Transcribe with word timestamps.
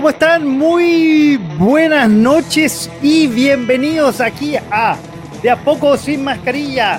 ¿Cómo 0.00 0.08
están? 0.08 0.48
Muy 0.48 1.36
buenas 1.58 2.08
noches 2.08 2.90
y 3.02 3.26
bienvenidos 3.26 4.22
aquí 4.22 4.56
a 4.56 4.96
De 5.42 5.50
a 5.50 5.56
poco 5.56 5.94
sin 5.98 6.24
mascarilla 6.24 6.98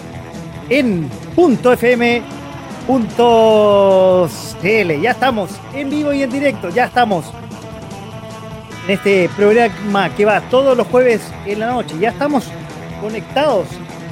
en 0.70 1.10
punto 1.36 1.74
.fm.cl. 1.74 2.22
Ya 5.02 5.10
estamos 5.10 5.50
en 5.74 5.90
vivo 5.90 6.14
y 6.14 6.22
en 6.22 6.30
directo, 6.30 6.70
ya 6.70 6.86
estamos 6.86 7.26
en 8.86 8.94
este 8.94 9.28
programa 9.36 10.14
que 10.16 10.24
va 10.24 10.40
todos 10.42 10.78
los 10.78 10.86
jueves 10.86 11.22
en 11.48 11.62
la 11.62 11.72
noche. 11.72 11.96
Ya 12.00 12.10
estamos 12.10 12.52
conectados 13.02 13.66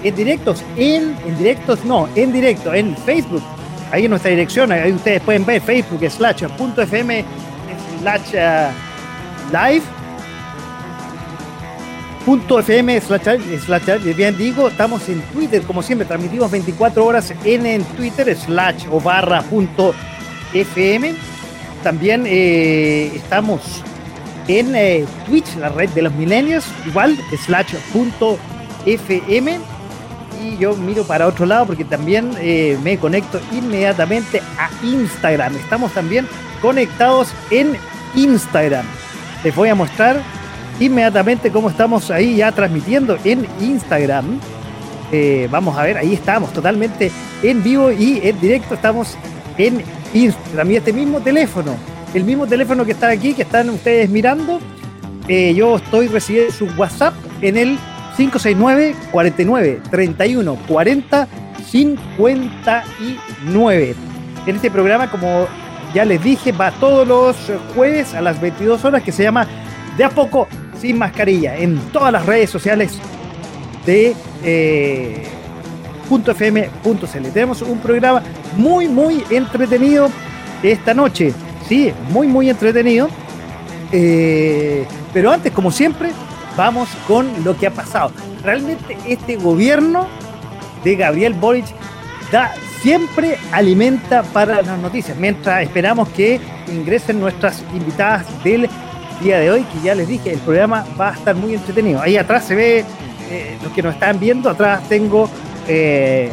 en 0.03 0.15
directos, 0.15 0.63
en, 0.77 1.15
en 1.27 1.37
directos 1.37 1.85
no, 1.85 2.09
en 2.15 2.33
directo, 2.33 2.73
en 2.73 2.97
Facebook. 2.97 3.43
Ahí 3.91 4.05
en 4.05 4.09
nuestra 4.09 4.31
dirección, 4.31 4.71
ahí 4.71 4.91
ustedes 4.91 5.21
pueden 5.21 5.45
ver 5.45 5.61
Facebook 5.61 6.09
slash 6.09 6.45
punto 6.57 6.81
.fm 6.81 7.23
slash 7.99 8.33
uh, 8.33 8.71
live. 9.51 9.83
Punto 12.25 12.59
fm 12.59 12.99
slash, 13.01 14.15
bien 14.15 14.37
digo 14.37 14.67
estamos 14.67 15.07
en 15.09 15.21
Twitter 15.33 15.63
como 15.63 15.81
siempre 15.81 16.05
transmitimos 16.05 16.51
24 16.51 17.03
horas 17.03 17.33
en, 17.43 17.65
en 17.65 17.83
Twitter 17.83 18.35
slash 18.35 18.85
o 18.91 18.99
barra 18.99 19.41
punto 19.41 19.95
fm 20.53 21.15
también 21.81 22.25
eh, 22.27 23.11
estamos 23.15 23.83
en 24.47 24.75
eh, 24.75 25.05
Twitch 25.25 25.55
la 25.55 25.69
red 25.69 25.89
de 25.89 26.03
los 26.03 26.13
milenios 26.13 26.65
igual 26.85 27.17
slash 27.45 27.73
punto 27.93 28.37
fm 28.85 29.59
y 30.41 30.57
yo 30.57 30.75
miro 30.75 31.03
para 31.03 31.27
otro 31.27 31.45
lado 31.45 31.67
porque 31.67 31.85
también 31.85 32.31
eh, 32.39 32.77
me 32.83 32.97
conecto 32.97 33.39
inmediatamente 33.51 34.41
a 34.57 34.69
Instagram. 34.83 35.55
Estamos 35.57 35.91
también 35.93 36.27
conectados 36.61 37.29
en 37.51 37.75
Instagram. 38.15 38.85
Les 39.43 39.55
voy 39.55 39.69
a 39.69 39.75
mostrar 39.75 40.21
inmediatamente 40.79 41.51
cómo 41.51 41.69
estamos 41.69 42.09
ahí 42.11 42.37
ya 42.37 42.51
transmitiendo 42.51 43.17
en 43.23 43.47
Instagram. 43.59 44.39
Eh, 45.11 45.47
vamos 45.51 45.77
a 45.77 45.83
ver, 45.83 45.97
ahí 45.97 46.13
estamos 46.13 46.53
totalmente 46.53 47.11
en 47.43 47.63
vivo 47.63 47.91
y 47.91 48.21
en 48.23 48.39
directo. 48.39 48.75
Estamos 48.75 49.17
en 49.57 49.83
Instagram 50.13 50.71
y 50.71 50.75
este 50.77 50.93
mismo 50.93 51.19
teléfono, 51.19 51.75
el 52.13 52.23
mismo 52.23 52.47
teléfono 52.47 52.85
que 52.85 52.93
está 52.93 53.09
aquí, 53.09 53.33
que 53.33 53.41
están 53.43 53.69
ustedes 53.69 54.09
mirando. 54.09 54.59
Eh, 55.27 55.53
yo 55.53 55.75
estoy 55.77 56.07
recibiendo 56.07 56.51
su 56.51 56.65
WhatsApp 56.77 57.13
en 57.41 57.57
el 57.57 57.77
569 58.17 58.95
49 59.11 59.81
31 59.91 60.55
40 60.67 61.27
59. 61.69 63.95
En 64.45 64.55
este 64.55 64.71
programa, 64.71 65.11
como 65.11 65.47
ya 65.93 66.05
les 66.05 66.23
dije, 66.23 66.51
va 66.51 66.71
todos 66.71 67.07
los 67.07 67.35
jueves 67.75 68.13
a 68.13 68.21
las 68.21 68.39
22 68.39 68.85
horas 68.85 69.03
que 69.03 69.11
se 69.11 69.23
llama 69.23 69.47
De 69.97 70.03
a 70.03 70.09
poco 70.09 70.47
sin 70.79 70.97
mascarilla 70.97 71.57
en 71.57 71.77
todas 71.91 72.13
las 72.13 72.25
redes 72.25 72.49
sociales 72.49 72.99
de 73.85 74.15
eh, 74.43 75.27
.fm.cl. 76.09 77.27
Tenemos 77.33 77.61
un 77.61 77.79
programa 77.79 78.23
muy, 78.55 78.87
muy 78.87 79.23
entretenido 79.29 80.09
esta 80.63 80.93
noche. 80.93 81.33
Sí, 81.67 81.93
muy, 82.09 82.27
muy 82.27 82.49
entretenido. 82.49 83.09
Eh, 83.91 84.85
pero 85.13 85.31
antes, 85.31 85.51
como 85.51 85.71
siempre, 85.71 86.11
vamos 86.55 86.89
con 87.07 87.27
lo 87.43 87.57
que 87.57 87.67
ha 87.67 87.71
pasado. 87.71 88.11
Realmente 88.43 88.97
este 89.07 89.35
gobierno 89.35 90.07
de 90.83 90.95
Gabriel 90.95 91.33
Boric 91.33 91.65
da 92.31 92.53
siempre 92.81 93.37
alimenta 93.51 94.23
para 94.23 94.61
las 94.61 94.79
noticias, 94.79 95.17
mientras 95.17 95.63
esperamos 95.63 96.09
que 96.09 96.39
ingresen 96.67 97.19
nuestras 97.19 97.63
invitadas 97.73 98.25
del 98.43 98.69
día 99.21 99.39
de 99.39 99.51
hoy, 99.51 99.63
que 99.63 99.81
ya 99.81 99.95
les 99.95 100.07
dije, 100.07 100.33
el 100.33 100.39
programa 100.39 100.85
va 100.99 101.09
a 101.09 101.13
estar 101.13 101.35
muy 101.35 101.53
entretenido. 101.53 102.01
Ahí 102.01 102.17
atrás 102.17 102.45
se 102.45 102.55
ve, 102.55 102.85
eh, 103.29 103.57
los 103.63 103.71
que 103.73 103.83
nos 103.83 103.93
están 103.93 104.19
viendo, 104.19 104.49
atrás 104.49 104.87
tengo 104.87 105.29
eh, 105.67 106.31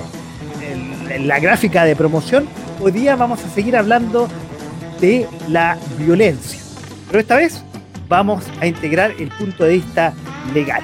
la 1.21 1.39
gráfica 1.41 1.85
de 1.85 1.97
promoción. 1.97 2.49
Hoy 2.81 2.93
día 2.93 3.17
vamos 3.17 3.45
a 3.45 3.49
seguir 3.49 3.77
hablando 3.77 4.29
de 5.01 5.27
la 5.49 5.79
violencia, 5.99 6.61
pero 7.09 7.21
esta 7.21 7.37
vez 7.37 7.65
vamos 8.09 8.45
a 8.61 8.67
integrar 8.67 9.13
el 9.19 9.29
punto 9.29 9.65
de 9.65 9.75
vista 9.75 10.13
legal. 10.55 10.83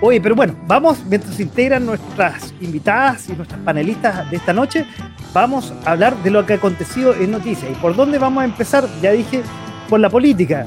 Oye, 0.00 0.20
pero 0.20 0.36
bueno, 0.36 0.54
vamos, 0.66 1.04
mientras 1.08 1.34
se 1.34 1.42
integran 1.42 1.84
nuestras 1.84 2.54
invitadas 2.60 3.28
y 3.28 3.32
nuestras 3.32 3.60
panelistas 3.60 4.30
de 4.30 4.36
esta 4.36 4.52
noche, 4.52 4.86
vamos 5.32 5.72
a 5.84 5.90
hablar 5.90 6.16
de 6.22 6.30
lo 6.30 6.46
que 6.46 6.52
ha 6.52 6.56
acontecido 6.56 7.14
en 7.14 7.32
noticias. 7.32 7.70
¿Y 7.70 7.74
por 7.74 7.96
dónde 7.96 8.18
vamos 8.18 8.42
a 8.42 8.44
empezar? 8.44 8.86
Ya 9.02 9.10
dije, 9.10 9.42
por 9.88 9.98
la 9.98 10.08
política. 10.08 10.64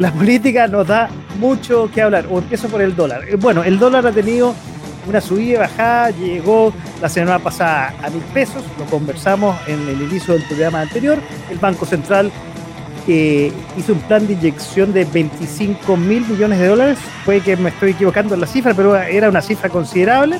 La 0.00 0.10
política 0.10 0.66
nos 0.66 0.88
da 0.88 1.08
mucho 1.38 1.88
que 1.94 2.02
hablar. 2.02 2.26
O 2.28 2.38
empiezo 2.38 2.68
por 2.68 2.82
el 2.82 2.96
dólar. 2.96 3.22
Eh, 3.28 3.36
bueno, 3.36 3.62
el 3.62 3.78
dólar 3.78 4.04
ha 4.04 4.12
tenido 4.12 4.52
una 5.06 5.20
subida 5.20 5.52
y 5.52 5.56
bajada, 5.56 6.10
llegó 6.10 6.72
la 7.00 7.08
semana 7.08 7.38
pasada 7.38 7.94
a 8.02 8.10
mil 8.10 8.22
pesos, 8.34 8.62
lo 8.78 8.84
conversamos 8.86 9.56
en 9.66 9.88
el 9.88 10.02
inicio 10.02 10.34
del 10.34 10.44
programa 10.44 10.80
anterior. 10.80 11.18
El 11.50 11.58
Banco 11.58 11.86
Central 11.86 12.32
hizo 13.06 13.92
un 13.92 14.00
plan 14.06 14.26
de 14.26 14.34
inyección 14.34 14.92
de 14.92 15.04
25 15.04 15.96
mil 15.96 16.26
millones 16.26 16.58
de 16.58 16.68
dólares. 16.68 16.98
Puede 17.24 17.40
que 17.40 17.56
me 17.56 17.70
estoy 17.70 17.90
equivocando 17.90 18.34
en 18.34 18.40
la 18.40 18.46
cifra, 18.46 18.74
pero 18.74 18.96
era 18.96 19.28
una 19.28 19.42
cifra 19.42 19.68
considerable. 19.68 20.38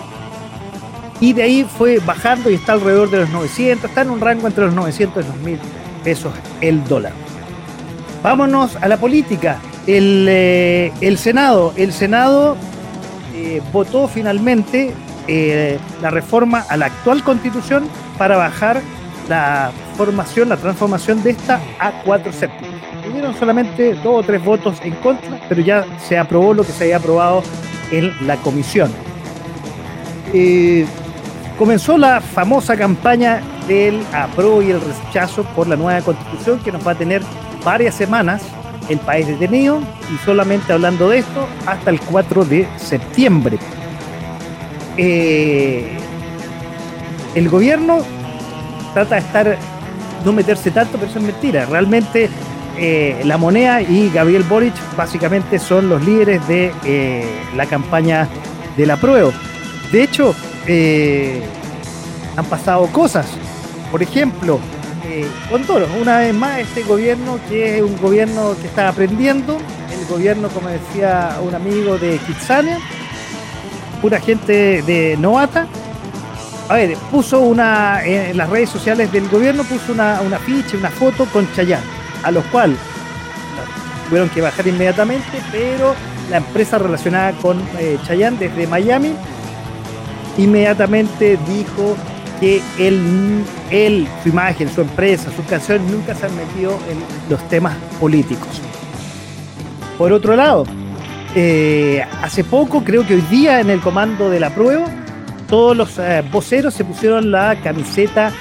Y 1.20 1.32
de 1.32 1.42
ahí 1.42 1.64
fue 1.64 1.98
bajando 1.98 2.50
y 2.50 2.54
está 2.54 2.72
alrededor 2.72 3.10
de 3.10 3.18
los 3.18 3.30
900, 3.30 3.88
está 3.88 4.02
en 4.02 4.10
un 4.10 4.20
rango 4.20 4.48
entre 4.48 4.64
los 4.64 4.74
900 4.74 5.24
y 5.24 5.28
los 5.28 5.36
mil 5.38 5.58
pesos 6.02 6.32
el 6.60 6.82
dólar. 6.84 7.12
Vámonos 8.22 8.76
a 8.76 8.88
la 8.88 8.96
política. 8.96 9.60
El, 9.86 10.26
eh, 10.28 10.92
el 11.00 11.18
Senado, 11.18 11.74
el 11.76 11.92
Senado 11.92 12.56
eh, 13.34 13.60
votó 13.72 14.08
finalmente 14.08 14.92
eh, 15.28 15.78
la 16.00 16.10
reforma 16.10 16.64
a 16.68 16.76
la 16.76 16.86
actual 16.86 17.22
constitución 17.22 17.88
para 18.18 18.36
bajar 18.36 18.80
la 19.28 19.70
la 20.46 20.56
transformación 20.56 21.22
de 21.22 21.30
esta 21.30 21.60
a 21.78 22.02
cuatro 22.04 22.32
séptimos. 22.32 22.74
Tuvieron 23.04 23.34
solamente 23.38 23.94
dos 23.94 24.20
o 24.20 24.22
tres 24.22 24.42
votos 24.44 24.78
en 24.82 24.94
contra, 24.96 25.40
pero 25.48 25.60
ya 25.60 25.84
se 25.98 26.18
aprobó 26.18 26.54
lo 26.54 26.64
que 26.64 26.72
se 26.72 26.84
había 26.84 26.96
aprobado 26.96 27.42
en 27.90 28.12
la 28.26 28.36
comisión. 28.36 28.90
Eh, 30.32 30.86
comenzó 31.58 31.98
la 31.98 32.20
famosa 32.20 32.76
campaña 32.76 33.40
del 33.68 34.02
apruebo 34.12 34.62
y 34.62 34.70
el 34.70 34.80
rechazo 34.80 35.44
por 35.54 35.68
la 35.68 35.76
nueva 35.76 36.00
constitución 36.00 36.58
que 36.60 36.72
nos 36.72 36.86
va 36.86 36.92
a 36.92 36.94
tener 36.96 37.22
varias 37.64 37.94
semanas 37.94 38.42
el 38.88 38.98
país 38.98 39.26
detenido 39.26 39.80
y 40.12 40.24
solamente 40.24 40.72
hablando 40.72 41.08
de 41.10 41.18
esto 41.18 41.46
hasta 41.66 41.90
el 41.90 42.00
4 42.00 42.44
de 42.44 42.66
septiembre. 42.76 43.58
Eh, 44.96 45.96
el 47.34 47.48
gobierno 47.48 47.98
trata 48.92 49.14
de 49.14 49.20
estar, 49.20 49.58
no 50.24 50.32
meterse 50.32 50.70
tanto, 50.70 50.98
pero 50.98 51.10
eso 51.10 51.18
es 51.18 51.24
mentira. 51.24 51.66
Realmente 51.66 52.28
eh, 52.78 53.20
la 53.24 53.36
moneda 53.36 53.82
y 53.82 54.10
Gabriel 54.10 54.42
Boric 54.44 54.74
básicamente 54.96 55.58
son 55.58 55.88
los 55.88 56.04
líderes 56.04 56.46
de 56.48 56.72
eh, 56.84 57.26
la 57.54 57.66
campaña 57.66 58.28
de 58.76 58.86
la 58.86 58.96
prueba. 58.96 59.30
De 59.90 60.02
hecho, 60.02 60.34
eh, 60.66 61.42
han 62.36 62.44
pasado 62.46 62.86
cosas. 62.86 63.26
Por 63.90 64.02
ejemplo, 64.02 64.58
con 65.50 65.62
todos, 65.64 65.90
una 66.00 66.20
vez 66.20 66.32
más, 66.32 66.60
este 66.60 66.82
gobierno 66.84 67.38
que 67.46 67.76
es 67.76 67.82
un 67.82 68.00
gobierno 68.00 68.56
que 68.58 68.66
está 68.66 68.88
aprendiendo, 68.88 69.58
el 69.92 70.06
gobierno, 70.08 70.48
como 70.48 70.68
decía 70.68 71.36
un 71.46 71.54
amigo 71.54 71.98
de 71.98 72.16
Kitsania, 72.16 72.78
pura 74.00 74.18
gente 74.18 74.80
de 74.82 75.18
novata, 75.18 75.66
a 76.68 76.74
ver, 76.74 76.96
puso 77.10 77.40
una, 77.40 78.04
en 78.04 78.36
las 78.36 78.48
redes 78.48 78.70
sociales 78.70 79.10
del 79.12 79.28
gobierno, 79.28 79.64
puso 79.64 79.92
una, 79.92 80.20
una 80.20 80.38
ficha, 80.38 80.76
una 80.76 80.90
foto 80.90 81.26
con 81.26 81.50
Chayán, 81.54 81.82
a 82.22 82.30
los 82.30 82.44
cuales 82.46 82.78
tuvieron 84.08 84.28
que 84.30 84.40
bajar 84.40 84.66
inmediatamente, 84.66 85.42
pero 85.50 85.94
la 86.30 86.38
empresa 86.38 86.78
relacionada 86.78 87.32
con 87.32 87.60
eh, 87.78 87.98
Chayán 88.06 88.38
desde 88.38 88.66
Miami 88.66 89.14
inmediatamente 90.38 91.38
dijo 91.46 91.96
que 92.40 92.62
él, 92.78 93.44
él, 93.70 94.08
su 94.22 94.30
imagen, 94.30 94.72
su 94.72 94.80
empresa, 94.80 95.30
sus 95.34 95.44
canciones 95.46 95.90
nunca 95.90 96.14
se 96.14 96.26
han 96.26 96.36
metido 96.36 96.72
en 96.90 96.98
los 97.30 97.46
temas 97.48 97.76
políticos. 98.00 98.60
Por 99.98 100.12
otro 100.12 100.34
lado, 100.36 100.64
eh, 101.34 102.04
hace 102.22 102.44
poco, 102.44 102.82
creo 102.82 103.06
que 103.06 103.14
hoy 103.14 103.24
día 103.30 103.60
en 103.60 103.70
el 103.70 103.80
comando 103.80 104.28
de 104.28 104.40
la 104.40 104.50
prueba, 104.50 104.86
todos 105.52 105.76
los 105.76 105.98
eh, 105.98 106.24
voceros 106.32 106.72
se 106.72 106.82
pusieron 106.82 107.30
la 107.30 107.60
camiseta 107.62 108.32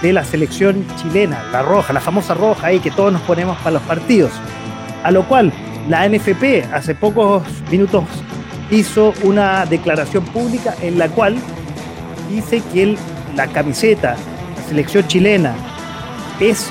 de 0.00 0.12
la 0.12 0.22
selección 0.24 0.86
chilena, 0.94 1.42
la 1.50 1.60
roja, 1.60 1.92
la 1.92 1.98
famosa 1.98 2.34
roja 2.34 2.68
ahí 2.68 2.78
que 2.78 2.92
todos 2.92 3.12
nos 3.12 3.22
ponemos 3.22 3.58
para 3.58 3.72
los 3.72 3.82
partidos. 3.82 4.30
A 5.02 5.10
lo 5.10 5.26
cual 5.26 5.52
la 5.88 6.08
NFP 6.08 6.72
hace 6.72 6.94
pocos 6.94 7.42
minutos 7.68 8.04
hizo 8.70 9.12
una 9.24 9.66
declaración 9.66 10.24
pública 10.26 10.76
en 10.80 11.00
la 11.00 11.08
cual 11.08 11.34
dice 12.30 12.62
que 12.72 12.96
la 13.34 13.48
camiseta, 13.48 14.14
la 14.56 14.62
selección 14.68 15.04
chilena, 15.08 15.56
es 16.38 16.68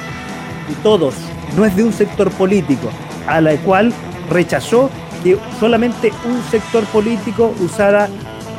de 0.69 0.75
todos, 0.83 1.15
no 1.57 1.65
es 1.65 1.75
de 1.75 1.83
un 1.83 1.91
sector 1.91 2.31
político, 2.31 2.89
a 3.27 3.41
la 3.41 3.57
cual 3.57 3.91
rechazó 4.29 4.89
que 5.21 5.37
solamente 5.59 6.13
un 6.23 6.41
sector 6.49 6.85
político 6.85 7.53
usara 7.59 8.07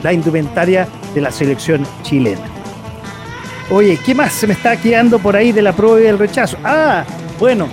la 0.03 0.13
indumentaria 0.13 0.87
de 1.15 1.21
la 1.21 1.31
selección 1.31 1.87
chilena. 2.03 2.43
Oye, 3.71 3.99
¿qué 4.05 4.15
más 4.15 4.33
se 4.33 4.47
me 4.47 4.53
está 4.53 4.77
quedando 4.77 5.19
por 5.19 5.37
ahí 5.37 5.53
de 5.53 5.63
la 5.63 5.73
prueba 5.73 6.01
y 6.01 6.05
del 6.05 6.19
rechazo? 6.19 6.59
Ah, 6.65 7.05
bueno, 7.39 7.69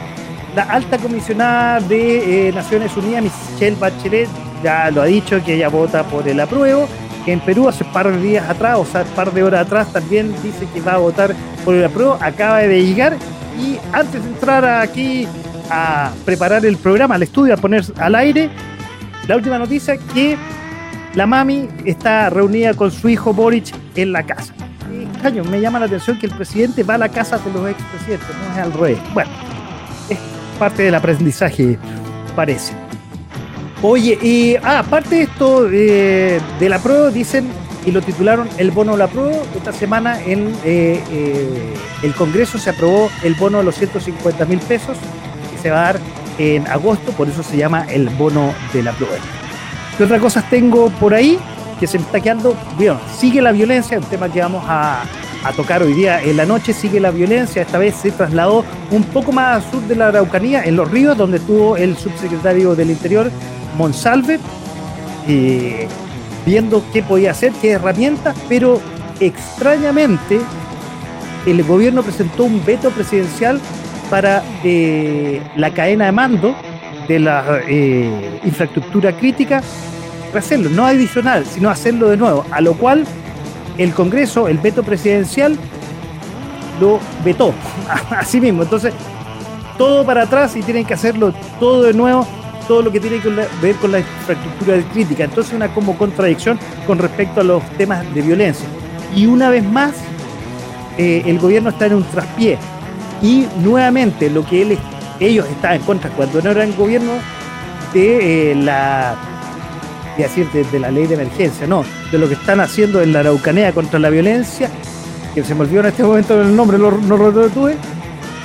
la 0.56 0.64
alta 0.64 0.98
comisionada 0.98 1.80
de 1.82 2.48
eh, 2.48 2.52
Naciones 2.54 2.96
Unidas, 2.96 3.24
Michelle 3.24 3.76
Bachelet, 3.76 4.30
ya 4.64 4.92
lo 4.92 5.02
ha 5.02 5.06
dicho 5.06 5.44
que 5.44 5.56
ella 5.56 5.70
vota 5.70 6.04
por 6.04 6.28
el 6.28 6.40
apruebo. 6.40 6.88
En 7.26 7.40
Perú, 7.42 7.68
hace 7.68 7.84
un 7.84 7.92
par 7.92 8.12
de 8.12 8.18
días 8.22 8.50
atrás, 8.50 8.78
o 8.80 8.86
sea, 8.86 9.02
un 9.02 9.10
par 9.10 9.32
de 9.34 9.44
horas 9.44 9.66
atrás, 9.66 9.92
también 9.92 10.34
dice 10.42 10.68
que 10.74 10.82
va 10.82 10.94
a 10.94 10.98
votar 10.98 11.36
por 11.66 11.76
el 11.76 11.84
apruebo. 11.84 12.18
Acaba 12.22 12.60
de 12.60 12.84
llegar 12.84 13.18
y 13.60 13.78
antes 13.92 14.24
de 14.24 14.30
entrar 14.30 14.66
aquí 14.66 15.28
a 15.70 16.12
preparar 16.26 16.66
el 16.66 16.78
programa, 16.78 17.16
al 17.16 17.24
estudio, 17.24 17.54
a 17.54 17.58
poner 17.58 17.84
al 17.98 18.16
aire, 18.16 18.50
la 19.28 19.36
última 19.36 19.60
noticia 19.60 19.98
que 19.98 20.38
la 21.16 21.26
mami 21.26 21.68
está 21.86 22.30
reunida 22.30 22.74
con 22.74 22.92
su 22.92 23.10
hijo 23.10 23.34
Boric 23.34 23.74
en 23.96 24.12
la 24.12 24.24
casa. 24.24 24.54
Extraño, 25.14 25.44
me 25.44 25.60
llama 25.60 25.80
la 25.80 25.86
atención 25.86 26.18
que 26.20 26.28
el 26.28 26.34
presidente 26.34 26.84
va 26.84 26.96
a 26.96 26.98
la 27.00 27.10
casa 27.10 27.38
de 27.38 27.52
los 27.52 27.70
expresidentes, 27.70 28.28
no 28.28 28.54
es 28.54 28.58
al 28.60 28.74
revés. 28.74 29.00
Bueno, 29.14 29.30
es 30.10 30.18
parte 30.58 30.84
del 30.84 30.96
aprendizaje, 30.96 31.78
parece. 32.36 32.74
Oye, 33.82 34.18
y 34.22 34.56
ah, 34.58 34.80
aparte 34.80 35.16
de 35.16 35.22
esto 35.24 35.64
de 35.64 36.42
la 36.70 36.80
prueba, 36.80 37.10
dicen 37.12 37.50
y 37.86 37.92
lo 37.92 38.02
titularon 38.02 38.48
El 38.58 38.72
bono 38.72 38.94
de 38.94 38.98
la 39.00 39.08
prueba. 39.08 39.38
Esta 39.56 39.72
semana 39.72 40.22
en 40.22 40.50
eh, 40.64 41.02
eh, 41.12 41.74
el 42.04 42.14
Congreso 42.14 42.58
se 42.58 42.70
aprobó 42.70 43.10
el 43.24 43.36
bono 43.36 43.60
de 43.60 43.64
los 43.64 43.76
150 43.76 44.46
mil 44.46 44.60
pesos 44.60 44.98
que 45.52 45.62
se 45.62 45.72
va 45.72 45.80
a 45.80 45.94
dar 45.94 46.00
en 46.38 46.68
agosto, 46.68 47.12
por 47.12 47.28
eso 47.28 47.44
se 47.44 47.58
llama 47.58 47.86
el 47.90 48.10
bono 48.10 48.54
de 48.74 48.84
la 48.84 48.94
prueba. 48.94 49.18
¿Qué 50.00 50.06
otras 50.06 50.22
cosas 50.22 50.50
tengo 50.50 50.90
por 50.92 51.14
ahí? 51.14 51.38
Que 51.78 51.86
se 51.86 52.00
me 52.00 52.06
está 52.06 52.22
quedando. 52.22 52.56
Bueno, 52.78 52.98
sigue 53.18 53.42
la 53.42 53.52
violencia, 53.52 53.98
un 53.98 54.06
tema 54.06 54.32
que 54.32 54.40
vamos 54.40 54.64
a, 54.66 55.04
tocar 55.58 55.84
hoy 55.84 55.92
día 55.92 56.24
en 56.24 56.38
la 56.38 56.46
noche. 56.46 56.72
Sigue 56.72 57.02
la 57.02 57.12
violencia. 57.12 57.64
Esta 57.64 57.78
vez 57.78 57.96
se 57.96 58.12
trasladó 58.12 58.64
un 58.92 59.04
poco 59.04 59.34
más 59.34 59.58
al 59.58 59.70
sur 59.70 59.82
de 59.90 59.98
la 59.98 60.08
Araucanía, 60.08 60.64
en 60.64 60.78
Los 60.78 60.90
Ríos, 60.90 61.18
donde 61.18 61.36
estuvo 61.36 61.76
el 61.76 61.98
subsecretario 61.98 62.76
del 62.76 62.92
Interior, 62.92 63.30
Monsalve, 63.78 64.40
eh, 65.28 65.86
viendo 66.46 66.82
qué 66.94 67.04
podía 67.04 67.32
hacer, 67.32 67.52
qué 67.62 67.72
herramientas, 67.72 68.38
pero 68.48 68.80
extrañamente 69.20 70.40
el 71.46 71.62
gobierno 71.64 72.04
presentó 72.04 72.46
un 72.46 72.64
veto 72.64 72.90
presidencial 72.92 73.60
para 74.10 74.44
eh, 74.64 75.42
la 75.58 75.74
cadena 75.74 76.06
de 76.06 76.14
mando 76.14 76.56
de 77.10 77.20
la 77.20 77.60
eh, 77.68 78.40
infraestructura 78.46 79.12
crítica, 79.18 79.62
hacerlo, 80.34 80.70
no 80.70 80.86
adicional, 80.86 81.46
sino 81.46 81.70
hacerlo 81.70 82.08
de 82.08 82.16
nuevo, 82.16 82.46
a 82.52 82.62
lo 82.62 82.76
cual 82.76 83.04
el 83.78 83.94
Congreso, 83.94 84.48
el 84.48 84.60
veto 84.60 84.84
presidencial, 84.84 85.58
lo 86.80 87.00
vetó, 87.26 87.54
así 88.12 88.40
mismo. 88.40 88.64
Entonces, 88.64 88.94
todo 89.78 90.06
para 90.06 90.24
atrás 90.24 90.56
y 90.56 90.62
tienen 90.62 90.86
que 90.86 90.94
hacerlo 90.94 91.34
todo 91.60 91.84
de 91.84 91.94
nuevo 91.94 92.26
todo 92.70 92.84
lo 92.84 92.92
que 92.92 93.00
tiene 93.00 93.20
que 93.20 93.30
ver 93.64 93.76
con 93.78 93.92
la 93.92 94.00
infraestructura 94.00 94.78
crítica. 94.94 95.24
Entonces 95.24 95.54
una 95.54 95.74
como 95.74 95.98
contradicción 95.98 96.60
con 96.86 97.00
respecto 97.00 97.42
a 97.42 97.44
los 97.44 97.64
temas 97.80 98.06
de 98.14 98.22
violencia. 98.22 98.68
Y 99.16 99.26
una 99.26 99.50
vez 99.50 99.66
más, 99.66 99.96
eh, 100.96 101.24
el 101.26 101.40
gobierno 101.40 101.72
está 101.72 101.88
en 101.88 101.96
un 101.96 102.04
traspié. 102.04 102.60
Y 103.24 103.48
nuevamente 103.64 104.30
lo 104.30 104.46
que 104.46 104.62
él, 104.62 104.78
ellos 105.20 105.48
estaban 105.48 105.78
en 105.78 105.84
contra 105.84 106.10
cuando 106.12 106.42
no 106.42 106.52
eran 106.52 106.76
gobierno 106.76 107.14
de 107.94 108.52
eh, 108.52 108.56
la 108.56 109.16
de, 110.18 110.24
decir, 110.24 110.48
de, 110.52 110.80
la 110.80 110.92
ley 110.92 111.08
de 111.08 111.16
emergencia, 111.16 111.66
no, 111.66 111.86
de 112.12 112.18
lo 112.18 112.28
que 112.28 112.34
están 112.34 112.60
haciendo 112.60 113.02
en 113.02 113.14
la 113.14 113.22
Araucanea 113.22 113.72
contra 113.72 114.00
la 114.00 114.10
violencia, 114.10 114.70
que 115.34 115.44
se 115.44 115.56
me 115.56 115.62
olvidó 115.62 115.82
en 115.82 115.86
este 115.88 116.04
momento 116.04 116.42
el 116.42 116.56
nombre, 116.56 116.78
no, 116.78 116.92
no 116.92 117.18
lo 117.18 117.32
retuve, 117.32 117.76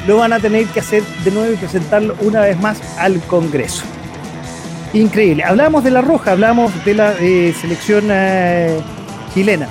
lo 0.07 0.19
van 0.19 0.33
a 0.33 0.39
tener 0.39 0.67
que 0.67 0.81
hacer 0.81 1.03
de 1.25 1.31
nuevo 1.31 1.53
y 1.53 1.57
presentarlo 1.57 2.15
una 2.21 2.43
vez 2.43 2.61
más 2.61 2.81
al 2.99 3.21
Congreso. 3.23 3.83
Increíble. 4.93 5.43
Hablamos 5.43 5.83
de 5.83 5.91
la 5.91 6.03
roja, 6.03 6.33
hablamos 6.33 6.73
de 6.85 6.95
la 6.95 7.15
eh, 7.19 7.53
selección 7.61 8.05
eh, 8.11 8.79
chilena. 9.35 9.67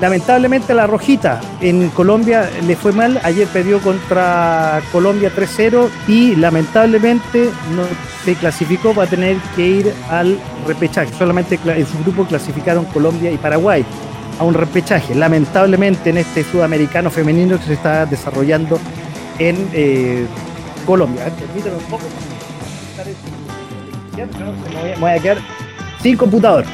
Lamentablemente 0.00 0.74
la 0.74 0.86
rojita 0.86 1.40
en 1.60 1.88
Colombia 1.90 2.50
le 2.66 2.76
fue 2.76 2.92
mal. 2.92 3.18
Ayer 3.22 3.48
perdió 3.48 3.80
contra 3.80 4.82
Colombia 4.92 5.32
3-0 5.34 5.88
y 6.06 6.36
lamentablemente 6.36 7.50
no 7.74 7.84
se 8.24 8.34
clasificó. 8.34 8.94
Va 8.94 9.04
a 9.04 9.06
tener 9.06 9.36
que 9.54 9.66
ir 9.66 9.94
al 10.10 10.38
repechaje. 10.66 11.12
Solamente 11.18 11.58
en 11.64 11.86
su 11.86 11.98
grupo 12.00 12.24
clasificaron 12.24 12.84
Colombia 12.86 13.30
y 13.30 13.38
Paraguay 13.38 13.84
a 14.38 14.44
un 14.44 14.52
repechaje. 14.52 15.14
Lamentablemente 15.14 16.10
en 16.10 16.18
este 16.18 16.44
sudamericano 16.44 17.10
femenino 17.10 17.58
que 17.58 17.64
se 17.64 17.72
está 17.74 18.04
desarrollando 18.04 18.78
en 19.38 19.56
eh, 19.72 20.26
Colombia. 20.84 21.24
Permítame 21.36 21.76
un 21.76 21.84
poco 21.84 22.04
me 24.16 24.96
voy 24.98 25.10
a 25.10 25.18
quedar 25.18 25.38
sin 26.02 26.16
computador. 26.16 26.64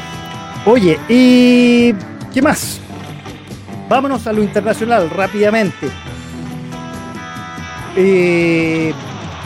Oye, 0.64 0.98
¿y 1.08 1.92
qué 2.32 2.40
más? 2.40 2.80
Vámonos 3.92 4.26
a 4.26 4.32
lo 4.32 4.42
internacional 4.42 5.10
rápidamente. 5.10 5.90
Eh, 7.94 8.94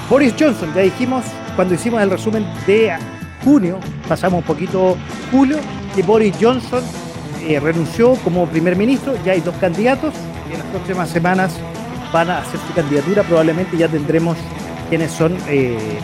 Boris 0.08 0.34
Johnson, 0.38 0.72
ya 0.72 0.82
dijimos 0.82 1.24
cuando 1.56 1.74
hicimos 1.74 2.00
el 2.00 2.10
resumen 2.10 2.46
de 2.64 2.96
junio, 3.42 3.80
pasamos 4.08 4.42
un 4.42 4.46
poquito 4.46 4.96
julio, 5.32 5.58
que 5.96 6.04
Boris 6.04 6.32
Johnson 6.40 6.80
eh, 7.42 7.58
renunció 7.58 8.14
como 8.22 8.46
primer 8.46 8.76
ministro, 8.76 9.16
ya 9.24 9.32
hay 9.32 9.40
dos 9.40 9.56
candidatos, 9.56 10.14
y 10.48 10.52
en 10.52 10.60
las 10.60 10.68
próximas 10.68 11.08
semanas 11.08 11.58
van 12.12 12.30
a 12.30 12.38
hacer 12.38 12.60
su 12.68 12.72
candidatura, 12.72 13.24
probablemente 13.24 13.76
ya 13.76 13.88
tendremos 13.88 14.38
quiénes 14.88 15.10
son 15.10 15.36
eh, 15.48 15.98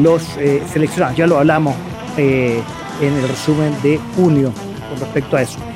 los 0.00 0.24
seleccionados. 0.72 1.16
Ya 1.16 1.28
lo 1.28 1.38
hablamos 1.38 1.76
en 2.16 2.64
el 3.00 3.28
resumen 3.28 3.72
de 3.84 4.00
junio 4.16 4.52
con 4.90 4.98
respecto 4.98 5.36
a 5.36 5.42
eso. 5.42 5.73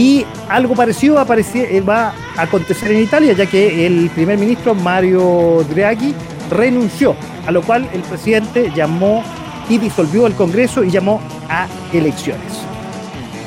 Y 0.00 0.24
algo 0.48 0.74
parecido 0.74 1.20
eh, 1.20 1.80
va 1.82 2.14
a 2.34 2.42
acontecer 2.42 2.90
en 2.90 3.02
Italia, 3.02 3.34
ya 3.34 3.44
que 3.44 3.86
el 3.86 4.08
primer 4.08 4.38
ministro 4.38 4.74
Mario 4.74 5.62
Draghi 5.68 6.14
renunció, 6.50 7.14
a 7.46 7.50
lo 7.50 7.60
cual 7.60 7.86
el 7.92 8.00
presidente 8.00 8.72
llamó 8.74 9.22
y 9.68 9.76
disolvió 9.76 10.26
el 10.26 10.32
Congreso 10.32 10.82
y 10.84 10.90
llamó 10.90 11.20
a 11.50 11.66
elecciones. 11.92 12.62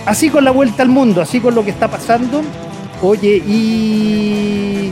Así 0.06 0.30
con 0.30 0.46
la 0.46 0.52
vuelta 0.52 0.84
al 0.84 0.90
mundo, 0.90 1.24
así 1.24 1.40
con 1.40 1.56
lo 1.56 1.64
que 1.66 1.72
está 1.72 1.88
pasando. 1.88 2.44
Oye, 3.02 3.42
y 3.48 4.92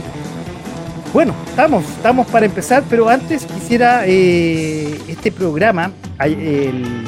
bueno, 1.12 1.32
estamos, 1.46 1.84
estamos 1.84 2.26
para 2.26 2.44
empezar, 2.44 2.82
pero 2.90 3.08
antes 3.08 3.46
quisiera 3.46 4.02
eh, 4.04 4.98
este 5.06 5.30
programa, 5.30 5.92
el 6.18 7.04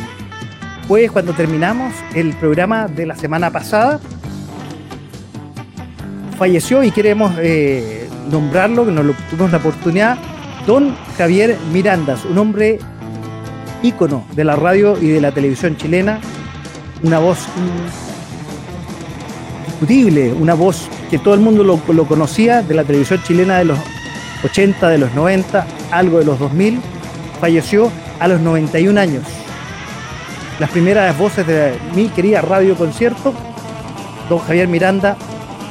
jueves 0.86 1.10
cuando 1.10 1.32
terminamos 1.32 1.92
el 2.14 2.34
programa 2.34 2.86
de 2.86 3.06
la 3.06 3.16
semana 3.16 3.50
pasada, 3.50 3.98
falleció 6.36 6.82
y 6.82 6.90
queremos 6.90 7.34
eh, 7.38 8.08
nombrarlo, 8.30 8.84
que 8.84 8.92
nos 8.92 9.16
tuvimos 9.30 9.52
la 9.52 9.58
oportunidad, 9.58 10.18
don 10.66 10.94
Javier 11.16 11.56
Mirandas, 11.72 12.24
un 12.24 12.38
hombre 12.38 12.78
ícono 13.82 14.24
de 14.34 14.44
la 14.44 14.56
radio 14.56 14.96
y 15.00 15.08
de 15.08 15.20
la 15.20 15.32
televisión 15.32 15.76
chilena, 15.76 16.20
una 17.02 17.18
voz 17.18 17.38
indiscutible, 19.66 20.32
una 20.32 20.54
voz 20.54 20.88
que 21.10 21.18
todo 21.18 21.34
el 21.34 21.40
mundo 21.40 21.62
lo, 21.64 21.80
lo, 21.92 22.06
conocía 22.06 22.62
de 22.62 22.74
la 22.74 22.84
televisión 22.84 23.22
chilena 23.22 23.58
de 23.58 23.66
los 23.66 23.78
80, 24.44 24.88
de 24.88 24.98
los 24.98 25.12
90, 25.14 25.66
algo 25.90 26.18
de 26.18 26.24
los 26.24 26.38
2000, 26.38 26.80
falleció 27.40 27.90
a 28.20 28.28
los 28.28 28.40
91 28.40 28.98
años. 28.98 29.22
Las 30.58 30.70
primeras 30.70 31.16
voces 31.18 31.46
de 31.46 31.74
mi 31.94 32.08
querida 32.08 32.40
radio 32.40 32.74
concierto, 32.76 33.34
don 34.28 34.38
Javier 34.38 34.68
Miranda, 34.68 35.16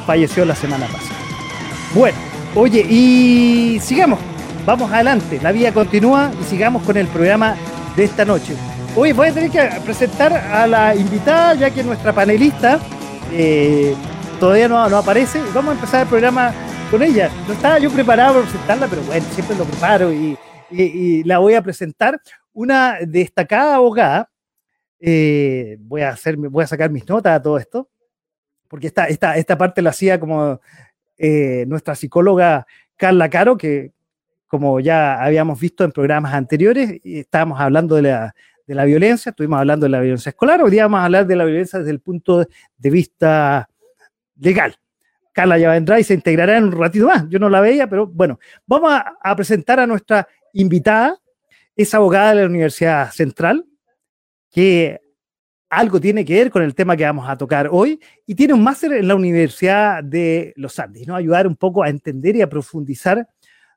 falleció 0.03 0.45
la 0.45 0.55
semana 0.55 0.87
pasada. 0.87 1.19
Bueno, 1.93 2.17
oye, 2.55 2.85
y 2.89 3.79
sigamos, 3.81 4.19
vamos 4.65 4.91
adelante, 4.91 5.39
la 5.41 5.51
vida 5.51 5.71
continúa 5.73 6.31
y 6.41 6.43
sigamos 6.43 6.83
con 6.83 6.97
el 6.97 7.07
programa 7.07 7.55
de 7.95 8.03
esta 8.03 8.25
noche. 8.25 8.55
Hoy 8.95 9.11
voy 9.11 9.29
a 9.29 9.33
tener 9.33 9.49
que 9.49 9.69
presentar 9.83 10.33
a 10.33 10.67
la 10.67 10.95
invitada, 10.95 11.55
ya 11.55 11.71
que 11.71 11.83
nuestra 11.83 12.13
panelista 12.13 12.79
eh, 13.31 13.95
todavía 14.39 14.67
no, 14.67 14.87
no, 14.87 14.97
aparece. 14.97 15.41
Vamos 15.53 15.71
a 15.71 15.75
empezar 15.75 16.01
el 16.03 16.07
programa 16.07 16.53
con 16.91 17.01
ella. 17.01 17.31
No 17.47 17.53
estaba 17.53 17.79
yo 17.79 17.89
preparado 17.89 18.35
para 18.35 18.45
presentarla, 18.45 18.87
pero 18.87 19.01
bueno, 19.03 19.25
siempre 19.31 19.55
lo 19.55 19.65
preparo 19.65 20.13
y, 20.13 20.37
la 21.23 21.39
voy 21.39 21.55
a 21.55 21.61
presentar. 21.61 22.19
Una 22.53 22.97
destacada 23.01 23.75
abogada. 23.75 24.29
Eh, 24.99 25.77
voy, 25.81 26.01
a 26.01 26.09
hacer, 26.09 26.37
voy 26.37 26.63
a 26.63 26.67
sacar 26.67 26.89
mis 26.89 27.07
notas 27.07 27.35
a 27.35 27.41
todo 27.41 27.57
esto, 27.57 27.89
porque 28.73 28.87
esta, 28.87 29.05
esta, 29.05 29.37
esta 29.37 29.55
parte 29.55 29.83
la 29.83 29.91
hacía 29.91 30.19
como 30.19 30.59
eh, 31.19 31.63
nuestra 31.67 31.93
psicóloga 31.93 32.65
Carla 32.95 33.29
Caro, 33.29 33.55
que 33.55 33.91
como 34.47 34.79
ya 34.79 35.23
habíamos 35.23 35.59
visto 35.59 35.83
en 35.83 35.91
programas 35.91 36.33
anteriores, 36.33 36.99
estábamos 37.03 37.61
hablando 37.61 37.97
de 37.97 38.01
la, 38.01 38.33
de 38.65 38.73
la 38.73 38.85
violencia, 38.85 39.29
estuvimos 39.29 39.59
hablando 39.59 39.83
de 39.83 39.91
la 39.91 39.99
violencia 39.99 40.31
escolar, 40.31 40.63
hoy 40.63 40.71
día 40.71 40.85
vamos 40.85 41.01
a 41.01 41.05
hablar 41.05 41.27
de 41.27 41.35
la 41.35 41.45
violencia 41.45 41.77
desde 41.77 41.91
el 41.91 41.99
punto 41.99 42.47
de 42.77 42.89
vista 42.89 43.69
legal. 44.39 44.75
Carla 45.33 45.59
ya 45.59 45.69
vendrá 45.69 45.99
y 45.99 46.03
se 46.03 46.15
integrará 46.15 46.57
en 46.57 46.63
un 46.63 46.71
ratito 46.71 47.05
más. 47.05 47.29
Yo 47.29 47.37
no 47.37 47.49
la 47.49 47.61
veía, 47.61 47.87
pero 47.87 48.07
bueno, 48.07 48.39
vamos 48.65 48.91
a, 48.91 49.35
presentar 49.35 49.81
a 49.81 49.85
nuestra 49.85 50.27
invitada. 50.51 51.19
Es 51.75 51.93
abogada 51.93 52.33
de 52.33 52.41
la 52.41 52.47
Universidad 52.47 53.11
Central, 53.11 53.67
que 54.49 54.99
algo 55.75 55.99
tiene 55.99 56.23
que 56.23 56.35
ver 56.35 56.49
con 56.49 56.61
el 56.61 56.75
tema 56.75 56.95
que 56.95 57.03
vamos 57.03 57.27
a 57.29 57.37
tocar 57.37 57.69
hoy 57.71 57.99
y 58.25 58.35
tiene 58.35 58.53
un 58.53 58.63
máster 58.63 58.93
en 58.93 59.07
la 59.07 59.15
Universidad 59.15 60.03
de 60.03 60.53
los 60.55 60.77
Andes, 60.79 61.07
¿no? 61.07 61.15
Ayudar 61.15 61.47
un 61.47 61.55
poco 61.55 61.83
a 61.83 61.89
entender 61.89 62.35
y 62.35 62.41
a 62.41 62.49
profundizar 62.49 63.27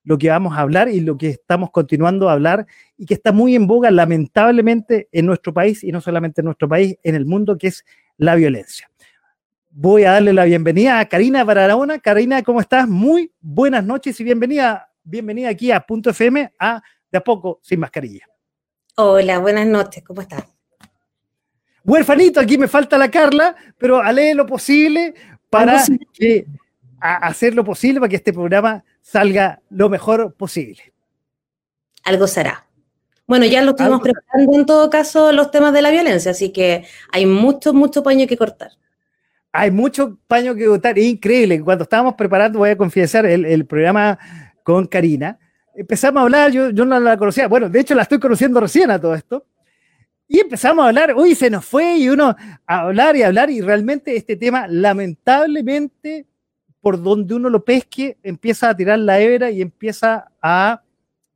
lo 0.05 0.19
que 0.19 0.29
vamos 0.29 0.57
a 0.57 0.61
hablar 0.61 0.89
y 0.89 1.01
lo 1.01 1.17
que 1.19 1.31
estamos 1.31 1.71
continuando 1.71 2.29
a 2.29 2.33
hablar 2.33 2.67
y 2.97 3.07
que 3.07 3.15
está 3.15 3.33
muy 3.33 3.57
en 3.57 3.67
boga 3.67 3.91
lamentablemente 3.91 5.09
en 5.11 5.27
nuestro 5.27 5.53
país 5.53 5.83
y 5.83 5.91
no 5.91 6.01
solamente 6.01 6.43
en 6.43 6.45
nuestro 6.45 6.69
país, 6.69 6.97
en 7.03 7.15
el 7.15 7.27
mundo, 7.27 7.59
que 7.59 7.69
es 7.69 7.85
la 8.17 8.35
violencia 8.37 8.89
voy 9.79 10.05
a 10.05 10.13
darle 10.13 10.33
la 10.33 10.47
bienvenida 10.47 10.99
a 10.99 11.05
Karina 11.05 11.45
Barahona. 11.45 11.99
Karina, 11.99 12.43
¿cómo 12.43 12.63
estás? 12.63 12.89
Muy 12.89 13.31
buenas 13.43 13.85
noches 13.85 14.19
y 14.19 14.25
bienvenida, 14.25 14.91
bienvenida 15.05 15.51
aquí 15.51 15.71
a 15.71 15.81
Punto 15.81 16.11
FM 16.11 16.51
a 16.59 16.83
De 17.13 17.19
a 17.19 17.21
poco 17.21 17.61
sin 17.63 17.81
mascarilla. 17.81 18.27
Hola, 18.97 19.39
buenas 19.39 19.67
noches, 19.67 20.03
¿cómo 20.03 20.23
estás? 20.23 20.56
Huerfanito, 21.87 22.41
aquí 22.41 22.59
me 22.59 22.69
falta 22.69 22.99
la 22.99 23.11
Carla, 23.11 23.55
pero 23.79 23.99
haré 23.99 24.35
lo 24.35 24.47
posible 24.47 25.15
para 25.49 25.83
que, 26.13 26.47
hacer 27.01 27.55
lo 27.55 27.65
posible 27.65 28.01
para 28.01 28.11
que 28.11 28.17
este 28.17 28.33
programa 28.33 28.85
salga 29.01 29.61
lo 29.71 29.89
mejor 29.89 30.35
posible. 30.35 30.93
Algo 32.05 32.27
será. 32.27 32.67
Bueno, 33.27 33.45
ya 33.47 33.63
lo 33.63 33.71
estuvimos 33.71 34.01
preparando 34.01 34.59
en 34.59 34.67
todo 34.67 34.91
caso 34.91 35.33
los 35.33 35.51
temas 35.51 35.73
de 35.73 35.83
la 35.83 35.91
violencia, 35.91 36.33
así 36.33 36.53
que 36.53 36.85
hay 37.13 37.27
mucho, 37.27 37.73
mucho 37.73 38.03
paño 38.03 38.27
que 38.27 38.37
cortar 38.37 38.71
hay 39.57 39.71
mucho 39.71 40.19
paño 40.27 40.55
que 40.55 40.69
botar, 40.69 40.99
increíble. 40.99 41.63
Cuando 41.63 41.85
estábamos 41.85 42.15
preparando, 42.15 42.59
voy 42.59 42.71
a 42.71 42.77
confesar, 42.77 43.25
el, 43.25 43.65
programa 43.65 44.19
con 44.63 44.87
Karina, 44.87 45.39
empezamos 45.75 46.21
a 46.21 46.23
hablar, 46.25 46.51
yo, 46.51 46.71
yo 46.71 46.85
no 46.85 47.01
la 47.01 47.17
conocía, 47.17 47.49
bueno, 47.49 47.69
de 47.69 47.81
hecho 47.81 47.95
la 47.95 48.03
estoy 48.03 48.19
conociendo 48.19 48.61
recién 48.61 48.91
a 48.91 49.01
todo 49.01 49.15
esto, 49.15 49.47
y 50.29 50.41
empezamos 50.41 50.85
a 50.85 50.89
hablar, 50.89 51.15
uy, 51.15 51.35
se 51.35 51.51
nos 51.51 51.65
fue, 51.65 51.99
y 51.99 52.09
uno 52.09 52.35
a 52.67 52.81
hablar 52.81 53.17
y 53.17 53.23
hablar, 53.23 53.51
y 53.51 53.61
realmente 53.61 54.17
este 54.17 54.37
tema, 54.37 54.67
lamentablemente, 54.67 56.27
por 56.81 57.01
donde 57.01 57.35
uno 57.35 57.49
lo 57.49 57.65
pesque, 57.65 58.17
empieza 58.23 58.71
a 58.71 58.77
tirar 58.77 58.99
la 58.99 59.21
hebra 59.21 59.51
y 59.51 59.63
empieza 59.63 60.33
a 60.43 60.83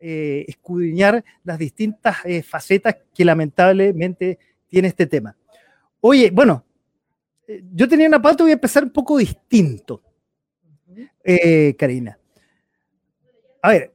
eh, 0.01 0.45
escudriñar 0.49 1.25
las 1.45 1.59
distintas 1.59 2.19
eh, 2.25 2.43
facetas 2.43 2.97
que 3.15 3.25
lamentablemente 3.25 4.39
tiene 4.67 4.89
este 4.89 5.07
tema. 5.07 5.37
Oye, 6.01 6.31
bueno, 6.31 6.65
yo 7.73 7.89
tenía 7.89 8.09
una 8.09 8.21
pauta, 8.23 8.45
voy 8.45 8.53
a 8.53 8.55
empezar 8.55 8.83
un 8.83 8.91
poco 8.91 9.19
distinto, 9.19 10.03
eh, 11.23 11.75
Karina. 11.79 12.19
A 13.63 13.71
ver, 13.71 13.93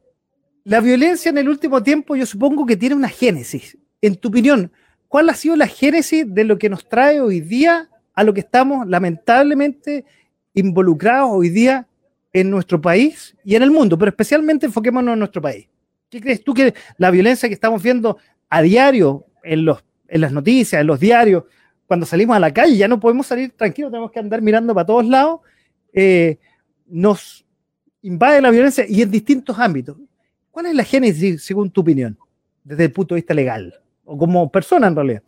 la 0.64 0.80
violencia 0.80 1.30
en 1.30 1.38
el 1.38 1.50
último 1.50 1.82
tiempo 1.84 2.16
yo 2.16 2.26
supongo 2.26 2.66
que 2.66 2.78
tiene 2.78 2.96
una 2.96 3.10
génesis. 3.10 3.78
En 4.02 4.16
tu 4.16 4.30
opinión, 4.30 4.72
¿cuál 5.16 5.30
ha 5.30 5.34
sido 5.34 5.56
la 5.56 5.68
génesis 5.68 6.26
de 6.28 6.44
lo 6.44 6.58
que 6.58 6.68
nos 6.68 6.90
trae 6.90 7.22
hoy 7.22 7.40
día 7.40 7.90
a 8.14 8.24
lo 8.26 8.34
que 8.34 8.42
estamos 8.42 8.86
lamentablemente 8.86 10.04
involucrados 10.54 11.30
hoy 11.32 11.48
día 11.48 11.88
en 12.34 12.50
nuestro 12.50 12.82
país 12.82 13.34
y 13.46 13.56
en 13.56 13.64
el 13.64 13.72
mundo, 13.72 13.98
pero 13.98 14.10
especialmente 14.10 14.66
enfoquémonos 14.66 15.14
en 15.14 15.20
nuestro 15.20 15.42
país? 15.42 15.70
¿Qué 16.10 16.20
crees 16.20 16.44
tú 16.44 16.54
que 16.54 16.74
la 16.98 17.12
violencia 17.12 17.48
que 17.48 17.56
estamos 17.56 17.82
viendo 17.82 18.18
a 18.50 18.62
diario 18.62 19.26
en, 19.42 19.64
los, 19.64 19.86
en 20.10 20.20
las 20.20 20.34
noticias, 20.34 20.82
en 20.82 20.88
los 20.88 21.00
diarios, 21.00 21.46
cuando 21.88 22.06
salimos 22.06 22.36
a 22.36 22.40
la 22.42 22.54
calle, 22.54 22.76
ya 22.76 22.90
no 22.90 23.00
podemos 23.00 23.26
salir 23.26 23.52
tranquilos, 23.52 23.92
tenemos 23.92 24.12
que 24.12 24.20
andar 24.20 24.42
mirando 24.42 24.74
para 24.74 24.86
todos 24.86 25.06
lados, 25.06 25.40
eh, 25.94 26.40
nos 26.88 27.46
invade 28.02 28.42
la 28.42 28.52
violencia 28.52 28.86
y 28.86 29.02
en 29.02 29.10
distintos 29.10 29.58
ámbitos. 29.58 29.96
¿Cuál 30.52 30.66
es 30.66 30.76
la 30.76 30.84
génesis, 30.84 31.42
según 31.42 31.72
tu 31.72 31.80
opinión, 31.80 32.18
desde 32.66 32.84
el 32.84 32.92
punto 32.92 33.16
de 33.16 33.22
vista 33.22 33.34
legal 33.34 33.80
o 34.06 34.18
como 34.18 34.52
persona 34.52 34.88
en 34.88 34.96
realidad? 34.96 35.24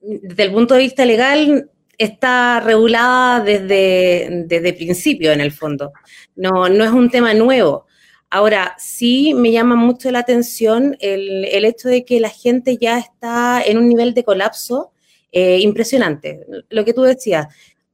Desde 0.00 0.42
el 0.42 0.52
punto 0.52 0.74
de 0.74 0.80
vista 0.80 1.04
legal, 1.04 1.70
está 1.98 2.60
regulada 2.60 3.40
desde, 3.40 4.44
desde 4.46 4.72
principio, 4.72 5.32
en 5.32 5.40
el 5.40 5.52
fondo. 5.52 5.92
No, 6.36 6.68
no 6.68 6.84
es 6.84 6.90
un 6.90 7.10
tema 7.10 7.34
nuevo. 7.34 7.86
Ahora, 8.30 8.74
sí 8.78 9.32
me 9.34 9.52
llama 9.52 9.76
mucho 9.76 10.10
la 10.10 10.18
atención 10.20 10.96
el, 11.00 11.44
el, 11.44 11.64
hecho 11.64 11.88
de 11.88 12.04
que 12.04 12.18
la 12.18 12.30
gente 12.30 12.76
ya 12.78 12.98
está 12.98 13.62
en 13.62 13.78
un 13.78 13.88
nivel 13.88 14.12
de 14.12 14.24
colapso 14.24 14.92
eh, 15.30 15.60
impresionante. 15.60 16.44
Lo 16.68 16.84
que 16.84 16.94
tú 16.94 17.02
decías, 17.02 17.46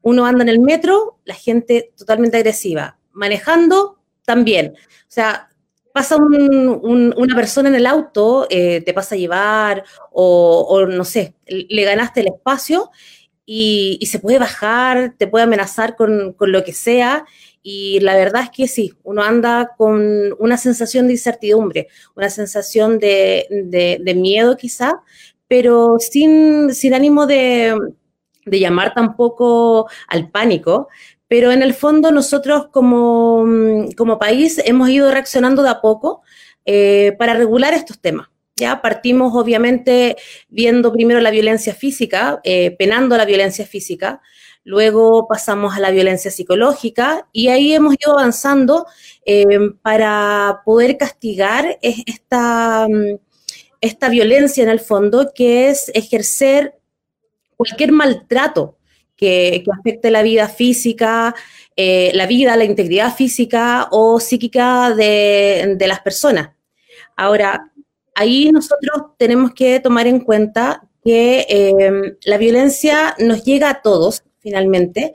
uno 0.02 0.25
anda 0.25 0.42
en 0.42 0.49
el 0.49 0.61
metro, 0.61 1.18
la 1.25 1.35
gente 1.35 1.92
totalmente 1.97 2.38
agresiva. 2.38 2.99
Manejando, 3.12 3.99
también. 4.25 4.75
O 4.76 5.09
sea, 5.09 5.50
pasa 5.92 6.16
una 6.16 7.37
persona 7.37 7.68
en 7.68 7.75
el 7.75 7.87
auto, 7.87 8.47
eh, 8.50 8.82
te 8.82 8.94
pasa 8.94 9.14
a 9.14 9.18
llevar 9.18 9.85
o, 10.12 10.87
no 10.87 11.04
sé, 11.04 11.35
le 11.47 11.85
ganaste 11.85 12.20
el 12.20 12.28
espacio 12.28 12.90
y, 13.44 13.99
se 14.06 14.18
puede 14.18 14.38
bajar, 14.38 15.14
te 15.18 15.26
puede 15.26 15.44
amenazar 15.44 15.97
con, 15.97 16.37
lo 16.38 16.64
que 16.64 16.73
sea. 16.73 17.25
Y 17.62 18.00
la 18.00 18.14
verdad 18.14 18.44
es 18.44 18.50
que 18.50 18.68
sí, 18.68 18.94
uno 19.02 19.23
anda 19.23 19.73
con 19.76 20.35
una 20.38 20.56
sensación 20.56 21.06
de 21.06 21.14
incertidumbre, 21.14 21.88
una 22.16 22.30
sensación 22.30 22.99
de, 22.99 23.47
de 24.00 24.14
miedo 24.14 24.56
quizá, 24.56 25.02
pero 25.50 25.97
sin, 25.99 26.73
sin 26.73 26.94
ánimo 26.94 27.26
de, 27.26 27.76
llamar 28.47 28.94
tampoco 28.94 29.88
al 30.06 30.30
pánico, 30.30 30.87
pero 31.30 31.52
en 31.52 31.62
el 31.62 31.75
fondo 31.75 32.10
nosotros 32.10 32.66
como, 32.72 33.44
como 33.96 34.18
país 34.18 34.60
hemos 34.64 34.88
ido 34.88 35.12
reaccionando 35.12 35.62
de 35.62 35.68
a 35.68 35.80
poco 35.80 36.22
eh, 36.66 37.14
para 37.20 37.34
regular 37.34 37.72
estos 37.72 38.00
temas. 38.00 38.26
Ya 38.56 38.82
partimos 38.82 39.32
obviamente 39.37 40.16
viendo 40.49 40.92
primero 40.92 41.20
la 41.20 41.30
violencia 41.30 41.72
física, 41.72 42.40
eh, 42.42 42.75
penando 42.76 43.16
la 43.16 43.26
violencia 43.26 43.64
física, 43.64 44.20
luego 44.64 45.28
pasamos 45.28 45.76
a 45.76 45.78
la 45.78 45.92
violencia 45.92 46.32
psicológica 46.32 47.28
y 47.32 47.46
ahí 47.46 47.75
hemos 47.75 47.94
ido 47.94 48.18
avanzando 48.18 48.87
eh, 49.25 49.46
para 49.82 50.62
poder 50.64 50.96
castigar 50.96 51.78
esta 51.80 52.88
esta 53.80 54.08
violencia 54.08 54.64
en 54.64 54.68
el 54.68 54.80
fondo, 54.80 55.30
que 55.32 55.68
es 55.68 55.92
ejercer 55.94 56.75
cualquier 57.56 57.92
maltrato 57.92 58.79
que, 59.20 59.62
afecte 59.78 60.10
la 60.10 60.22
vida 60.22 60.48
física, 60.48 61.34
eh, 61.76 62.10
la 62.14 62.26
vida, 62.26 62.56
la 62.56 62.64
integridad 62.64 63.14
física 63.14 63.88
o 63.90 64.18
psíquica 64.18 64.94
de, 64.94 65.76
las 65.86 66.00
personas. 66.00 66.50
Ahora, 67.16 67.70
ahí 68.14 68.50
nosotros 68.50 69.12
tenemos 69.18 69.52
que 69.52 69.78
tomar 69.78 70.06
en 70.06 70.20
cuenta 70.20 70.88
que 71.04 71.46
em, 71.48 72.16
la 72.24 72.38
violencia 72.38 73.14
nos 73.18 73.44
llega 73.44 73.70
a 73.70 73.82
todos 73.82 74.22
finalmente 74.38 75.14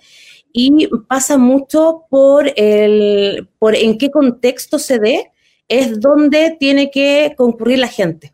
y 0.53 0.87
pasa 1.07 1.37
mucho 1.37 2.05
por, 2.09 2.51
el, 2.55 3.49
por 3.57 3.75
en 3.75 3.97
qué 3.97 4.11
contexto 4.11 4.77
se 4.77 4.99
dé, 4.99 5.31
es 5.67 5.99
donde 5.99 6.55
tiene 6.59 6.91
que 6.91 7.33
concurrir 7.35 7.79
la 7.79 7.87
gente. 7.87 8.33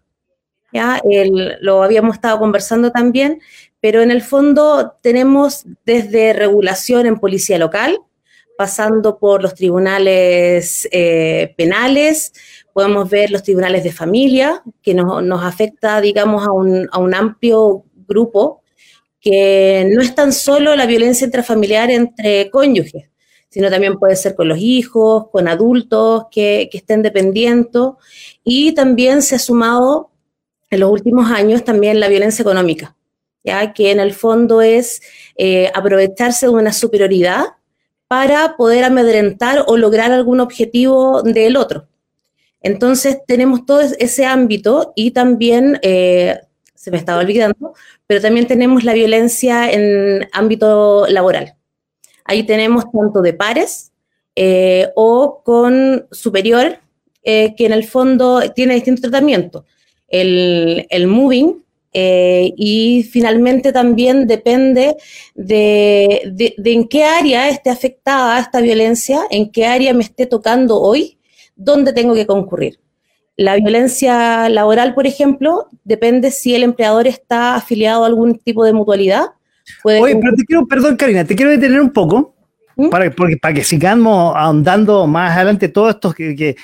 ¿ya? 0.74 1.02
lo 1.62 1.84
habíamos 1.84 2.16
estado 2.16 2.40
conversando 2.40 2.92
también, 2.92 3.42
pero 3.82 4.02
en 4.02 4.12
el 4.12 4.22
fondo 4.22 4.94
tenemos 5.02 5.66
desde 5.86 6.34
regulación 6.34 7.08
en 7.08 7.20
policía 7.20 7.58
local, 7.58 8.00
pasando 8.58 9.18
por 9.18 9.42
los 9.42 9.56
tribunales 9.56 10.88
eh, 10.92 11.56
penales, 11.58 12.32
podemos 12.74 13.10
ver 13.10 13.32
los 13.32 13.42
tribunales 13.42 13.84
de 13.84 13.92
familia, 13.92 14.62
que 14.84 14.94
nos, 14.94 15.44
afecta, 15.44 16.00
digamos, 16.00 16.48
a 16.48 16.52
un, 16.52 16.88
a 16.92 17.00
un, 17.00 17.16
amplio 17.16 17.84
grupo, 18.08 18.62
que 19.20 19.90
no 19.92 20.00
es 20.02 20.14
tan 20.14 20.32
solo 20.32 20.76
la 20.76 20.86
violencia 20.86 21.26
intrafamiliar 21.26 21.90
entre 21.90 22.52
cónyuges, 22.52 23.10
sino 23.50 23.72
también 23.72 23.98
puede 23.98 24.16
ser 24.16 24.36
con 24.36 24.48
los 24.48 24.60
hijos, 24.60 25.30
con 25.32 25.48
adultos 25.48 26.26
que, 26.30 26.70
que 26.72 26.78
estén 26.78 27.02
dependiendo, 27.02 27.98
y 28.44 28.74
también 28.74 29.24
se 29.24 29.36
ha 29.36 29.40
sumado 29.40 30.12
en 30.70 30.82
los 30.82 30.92
últimos 30.92 31.32
años 31.32 31.64
también 31.64 32.00
la 32.00 32.08
violencia 32.08 32.44
económica, 32.44 32.96
ya 33.44 33.74
que 33.74 33.92
en 33.92 34.00
el 34.00 34.14
fondo 34.14 34.62
es 34.62 35.02
eh, 35.36 35.72
aprovecharse 35.74 36.48
de 36.48 36.52
una 36.52 36.74
superioridad 36.74 37.46
para 38.08 38.56
poder 38.58 38.84
amedrentar 38.84 39.64
o 39.68 39.78
lograr 39.78 40.12
algún 40.12 40.40
objetivo 40.40 41.22
del 41.24 41.58
otro. 41.58 41.88
Entonces 42.62 43.20
tenemos 43.26 43.66
todo 43.66 43.82
ese 43.82 44.26
ámbito 44.26 44.94
y 44.96 45.12
también, 45.12 45.80
eh, 45.82 46.40
se 46.76 46.92
me 46.92 46.98
estaba 46.98 47.22
olvidando, 47.22 47.74
pero 48.08 48.22
también 48.22 48.48
tenemos 48.48 48.84
la 48.84 48.94
violencia 48.94 49.72
en 49.72 50.28
ámbito 50.32 51.08
laboral. 51.08 51.56
Ahí 52.26 52.44
tenemos 52.44 52.86
tanto 52.92 53.22
de 53.22 53.34
pares 53.34 53.92
eh, 54.36 54.90
o 54.96 55.42
con 55.44 56.08
superior, 56.12 56.80
que 57.24 57.54
en 57.60 57.72
el 57.72 57.86
fondo 57.86 58.42
tiene 58.56 58.74
distintos 58.74 59.04
tratamientos 59.04 59.64
el, 60.12 61.08
moving, 61.08 61.64
eh, 61.94 62.54
y 62.56 63.04
finalmente 63.04 63.74
también 63.74 64.26
depende 64.26 64.96
de, 65.36 66.56
en 66.64 66.88
qué 66.88 67.04
área 67.04 67.50
esté 67.50 67.70
afectada 67.70 68.40
esta 68.40 68.62
violencia, 68.62 69.22
en 69.30 69.52
qué 69.52 69.66
área 69.66 69.94
me 69.94 70.04
esté 70.04 70.26
tocando 70.26 70.80
hoy, 70.80 71.18
dónde 71.56 71.92
tengo 71.94 72.14
que 72.14 72.26
concurrir. 72.26 72.80
La 73.36 73.56
violencia 73.56 74.50
laboral, 74.50 74.94
por 74.94 75.08
ejemplo, 75.08 75.68
depende 75.84 76.32
si 76.32 76.56
el 76.56 76.64
empleador 76.64 77.08
está 77.08 77.56
afiliado 77.56 78.04
a 78.04 78.08
algún 78.08 78.38
tipo 78.38 78.64
de 78.64 78.74
mutualidad. 78.74 79.32
Oye, 79.84 80.16
pero 80.16 80.36
te 80.36 80.44
quiero, 80.46 80.68
perdón 80.68 80.96
Karina, 80.96 81.26
te 81.26 81.36
quiero 81.36 81.52
detener 81.52 81.82
un 81.82 81.92
poco. 81.92 82.36
¿Mm? 82.76 82.90
Para, 82.90 83.12
porque, 83.12 83.38
para 83.38 83.54
que 83.54 83.64
sigamos 83.64 84.34
ahondando 84.36 85.06
más 85.08 85.36
adelante 85.36 85.68
todo 85.68 85.90
esto 85.90 86.14
que, 86.14 86.56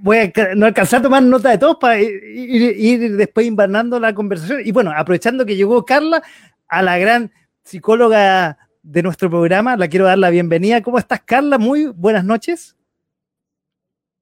voy 0.00 0.18
a 0.18 0.54
no 0.54 0.66
alcanzar 0.66 1.00
a 1.00 1.02
tomar 1.02 1.22
nota 1.22 1.50
de 1.50 1.58
todos 1.58 1.76
para 1.76 2.00
ir, 2.00 3.16
después 3.16 3.46
invernando 3.46 4.00
la 4.00 4.14
conversación. 4.14 4.60
Y 4.64 4.72
bueno, 4.72 4.92
aprovechando 4.94 5.44
que 5.44 5.56
llegó 5.56 5.84
Carla, 5.84 6.22
a 6.68 6.82
la 6.82 6.98
gran 6.98 7.30
psicóloga 7.62 8.58
de 8.82 9.02
nuestro 9.02 9.28
programa, 9.30 9.76
la 9.76 9.88
quiero 9.88 10.06
dar 10.06 10.18
la 10.18 10.30
bienvenida. 10.30 10.82
¿Cómo 10.82 10.98
estás, 10.98 11.20
Carla? 11.24 11.58
Muy 11.58 11.86
buenas 11.86 12.24
noches. 12.24 12.76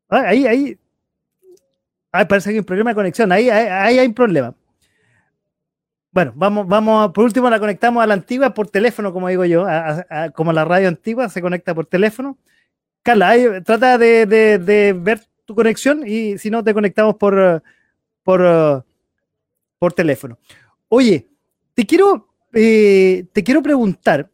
Ah, 0.09 0.25
ahí, 0.27 0.47
ahí. 0.47 0.79
Ay, 2.13 2.25
parece 2.27 2.51
que 2.51 2.55
hay 2.55 2.59
un 2.61 2.65
problema 2.65 2.91
de 2.91 2.95
conexión. 2.95 3.33
Ahí, 3.33 3.51
ahí, 3.51 3.99
hay 3.99 4.07
un 4.07 4.15
problema. 4.15 4.55
Bueno, 6.11 6.33
vamos, 6.37 6.69
vamos, 6.69 7.11
por 7.13 7.25
último 7.25 7.51
la 7.51 7.59
conectamos 7.59 8.03
a 8.03 8.07
la 8.07 8.15
antigua 8.15 8.55
por 8.55 8.69
teléfono, 8.69 9.13
como 9.13 9.29
digo 9.29 9.45
yo, 9.45 9.67
como 10.35 10.53
la 10.53 10.65
radio 10.65 10.87
antigua 10.87 11.29
se 11.29 11.43
conecta 11.43 11.75
por 11.75 11.87
teléfono. 11.87 12.39
Carla, 13.05 13.63
trata 13.63 13.99
de, 13.99 14.97
ver 14.99 15.21
tu 15.45 15.55
conexión 15.55 16.05
y 16.07 16.39
si 16.39 16.51
no, 16.51 16.65
te 16.65 16.73
conectamos 16.73 17.17
por, 17.17 17.63
por, 18.23 18.87
por 19.79 19.93
teléfono. 19.93 20.39
Oye, 20.89 21.29
te 21.75 21.85
quiero, 21.85 22.35
eh, 22.55 23.27
te 23.31 23.45
quiero 23.45 23.63
preguntar, 23.63 24.31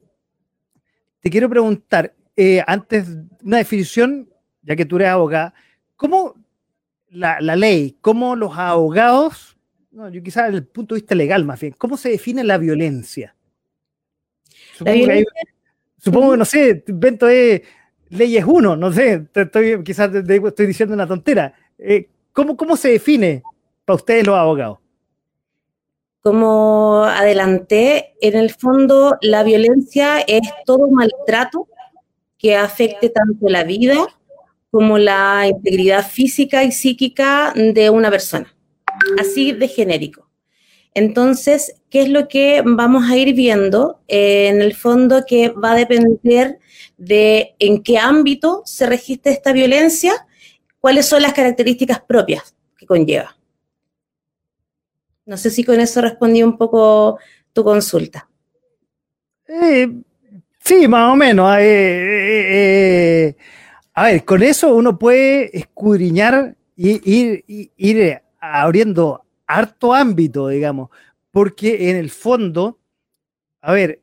te 1.18 1.30
quiero 1.30 1.48
preguntar, 1.48 2.14
eh, 2.36 2.62
antes 2.64 3.08
una 3.42 3.56
definición, 3.56 4.30
ya 4.62 4.76
que 4.76 4.84
tú 4.84 4.96
eres 4.96 5.08
abogada, 5.08 5.52
¿cómo 5.96 6.36
la, 7.08 7.40
ley, 7.40 7.98
cómo 8.00 8.36
los 8.36 8.56
abogados, 8.56 9.58
yo 9.90 10.22
quizás 10.22 10.44
desde 10.46 10.58
el 10.58 10.66
punto 10.66 10.94
de 10.94 11.00
vista 11.00 11.16
legal 11.16 11.44
más 11.44 11.58
bien, 11.58 11.74
cómo 11.76 11.96
se 11.96 12.10
define 12.10 12.44
la 12.44 12.56
violencia? 12.56 13.34
Supongo, 14.74 15.06
Que, 15.06 15.24
supongo 15.98 16.36
no 16.36 16.44
sé, 16.44 16.84
invento 16.86 17.28
es 17.28 17.62
leyes 18.10 18.44
uno, 18.46 18.76
no 18.76 18.92
sé, 18.92 19.26
estoy, 19.34 19.82
quizás 19.82 20.14
estoy 20.14 20.66
diciendo 20.66 20.94
una 20.94 21.06
tontera. 21.06 21.54
Eh, 21.78 22.08
¿cómo, 22.32 22.56
¿Cómo 22.56 22.76
se 22.76 22.90
define 22.90 23.42
para 23.84 23.96
ustedes 23.96 24.26
los 24.26 24.36
abogados? 24.36 24.78
Como 26.22 27.04
adelanté, 27.04 28.14
en 28.20 28.36
el 28.36 28.50
fondo 28.50 29.16
la 29.22 29.42
violencia 29.42 30.20
es 30.20 30.42
todo 30.66 30.88
maltrato 30.90 31.66
que 32.36 32.56
afecte 32.56 33.08
tanto 33.08 33.48
la 33.48 33.64
vida 33.64 33.96
como 34.70 34.98
la 34.98 35.46
integridad 35.48 36.06
física 36.06 36.62
y 36.62 36.72
psíquica 36.72 37.52
de 37.54 37.90
una 37.90 38.10
persona, 38.10 38.54
así 39.18 39.52
de 39.52 39.68
genérico. 39.68 40.29
Entonces, 40.94 41.76
¿qué 41.88 42.02
es 42.02 42.08
lo 42.08 42.26
que 42.26 42.62
vamos 42.64 43.08
a 43.08 43.16
ir 43.16 43.34
viendo? 43.34 44.00
Eh, 44.08 44.48
en 44.48 44.60
el 44.60 44.74
fondo 44.74 45.24
que 45.26 45.50
va 45.50 45.72
a 45.72 45.76
depender 45.76 46.58
de 46.96 47.54
en 47.58 47.82
qué 47.82 47.98
ámbito 47.98 48.62
se 48.64 48.86
registra 48.86 49.32
esta 49.32 49.52
violencia, 49.52 50.26
cuáles 50.80 51.06
son 51.06 51.22
las 51.22 51.32
características 51.32 52.00
propias 52.00 52.56
que 52.76 52.86
conlleva. 52.86 53.36
No 55.26 55.36
sé 55.36 55.50
si 55.50 55.62
con 55.62 55.78
eso 55.78 56.00
respondí 56.00 56.42
un 56.42 56.56
poco 56.58 57.18
tu 57.52 57.62
consulta. 57.62 58.28
Eh, 59.46 59.88
sí, 60.58 60.88
más 60.88 61.12
o 61.12 61.16
menos. 61.16 61.56
Eh, 61.60 63.36
a 63.94 64.04
ver, 64.06 64.24
con 64.24 64.42
eso 64.42 64.74
uno 64.74 64.98
puede 64.98 65.56
escudriñar 65.56 66.56
y 66.76 67.70
ir 67.76 68.22
abriendo 68.40 69.24
harto 69.50 69.92
ámbito, 69.92 70.48
digamos, 70.48 70.90
porque 71.30 71.90
en 71.90 71.96
el 71.96 72.10
fondo, 72.10 72.78
a 73.60 73.72
ver, 73.72 74.00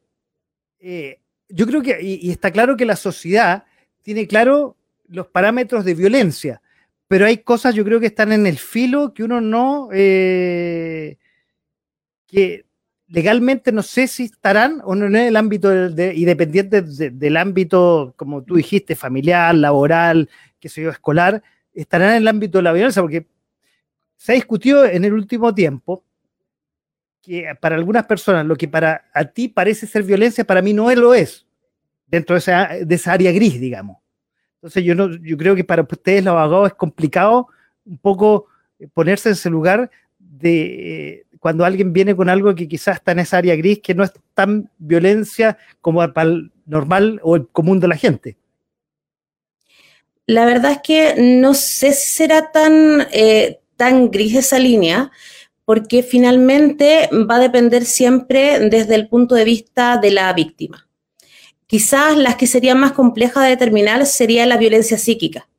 eh, 0.79 1.19
yo 1.49 1.65
creo 1.65 1.81
que, 1.81 1.97
y, 2.01 2.29
está 2.29 2.51
claro 2.51 2.75
que 2.75 2.85
la 2.85 2.95
sociedad 2.95 3.63
tiene 4.01 4.27
claro 4.27 4.75
los 5.07 5.27
parámetros 5.27 5.85
de 5.85 5.95
violencia, 5.95 6.61
pero 7.07 7.25
hay 7.25 7.37
cosas 7.37 7.73
yo 7.73 7.85
creo 7.85 7.99
que 7.99 8.07
están 8.07 8.31
en 8.31 8.45
el 8.45 8.57
filo 8.57 9.13
que 9.13 9.23
uno 9.23 9.39
no, 9.39 9.89
eh, 9.93 11.17
que 12.27 12.65
legalmente 13.07 13.71
no 13.71 13.83
sé 13.83 14.07
si 14.07 14.23
estarán 14.23 14.81
o 14.83 14.95
no 14.95 15.05
en 15.05 15.15
el 15.15 15.37
ámbito 15.37 15.69
de, 15.69 16.13
y 16.13 16.25
dependiente 16.25 16.81
del 16.81 17.37
ámbito, 17.37 18.13
como 18.17 18.43
tú 18.43 18.55
dijiste, 18.55 18.95
familiar, 18.95 19.55
laboral, 19.55 20.29
que 20.59 20.67
sé 20.67 20.81
yo, 20.81 20.89
escolar, 20.89 21.41
estarán 21.73 22.11
en 22.11 22.17
el 22.17 22.27
ámbito 22.27 22.57
de 22.57 22.63
la 22.63 22.73
violencia, 22.73 23.01
porque 23.01 23.27
se 24.17 24.31
ha 24.31 24.35
discutido 24.35 24.85
en 24.85 25.05
el 25.05 25.13
último 25.13 25.53
tiempo 25.53 26.03
que 27.21 27.45
para 27.59 27.75
algunas 27.75 28.05
personas 28.05 28.45
lo 28.45 28.55
que 28.55 28.67
para 28.67 29.05
a 29.13 29.25
ti 29.25 29.47
parece 29.47 29.87
ser 29.87 30.03
violencia, 30.03 30.45
para 30.45 30.61
mí 30.61 30.73
no 30.73 30.93
lo 30.95 31.13
es, 31.13 31.45
dentro 32.07 32.35
de 32.35 32.39
esa, 32.39 32.67
de 32.81 32.95
esa 32.95 33.13
área 33.13 33.31
gris, 33.31 33.59
digamos. 33.59 33.97
Entonces 34.55 34.83
yo, 34.83 34.95
no, 34.95 35.15
yo 35.17 35.37
creo 35.37 35.55
que 35.55 35.63
para 35.63 35.83
ustedes 35.83 36.23
los 36.23 36.33
abogados 36.33 36.67
es 36.69 36.73
complicado 36.73 37.47
un 37.85 37.97
poco 37.97 38.47
ponerse 38.93 39.29
en 39.29 39.33
ese 39.33 39.49
lugar 39.49 39.89
de 40.19 41.09
eh, 41.09 41.25
cuando 41.39 41.65
alguien 41.65 41.93
viene 41.93 42.15
con 42.15 42.29
algo 42.29 42.53
que 42.55 42.67
quizás 42.67 42.95
está 42.97 43.11
en 43.11 43.19
esa 43.19 43.37
área 43.37 43.55
gris, 43.55 43.79
que 43.79 43.93
no 43.93 44.03
es 44.03 44.11
tan 44.33 44.69
violencia 44.77 45.57
como 45.81 45.99
para 46.13 46.29
el 46.29 46.51
normal 46.65 47.19
o 47.23 47.35
el 47.35 47.47
común 47.47 47.79
de 47.79 47.87
la 47.87 47.95
gente. 47.95 48.37
La 50.25 50.45
verdad 50.45 50.73
es 50.73 50.79
que 50.83 51.15
no 51.17 51.53
sé 51.53 51.93
si 51.93 52.11
será 52.17 52.51
tan, 52.51 53.07
eh, 53.13 53.61
tan 53.77 54.11
gris 54.11 54.35
esa 54.35 54.59
línea, 54.59 55.11
porque 55.65 56.01
finalmente 56.01 57.09
va 57.29 57.35
a 57.35 57.39
depender 57.39 57.85
siempre 57.85 58.59
desde 58.69 58.95
el 58.95 59.07
punto 59.09 59.35
de 59.35 59.43
vista 59.43 59.97
de 59.97 60.11
la 60.11 60.31
víctima. 60.33 60.87
Quizás 61.67 62.15
las 62.15 62.37
que 62.37 62.47
serían 62.47 62.79
más 62.79 62.93
complejas 62.93 63.43
de 63.43 63.49
determinar 63.49 64.05
sería 64.05 64.45
la 64.45 64.55
violencia 64.55 64.97
psíquica, 64.97 65.49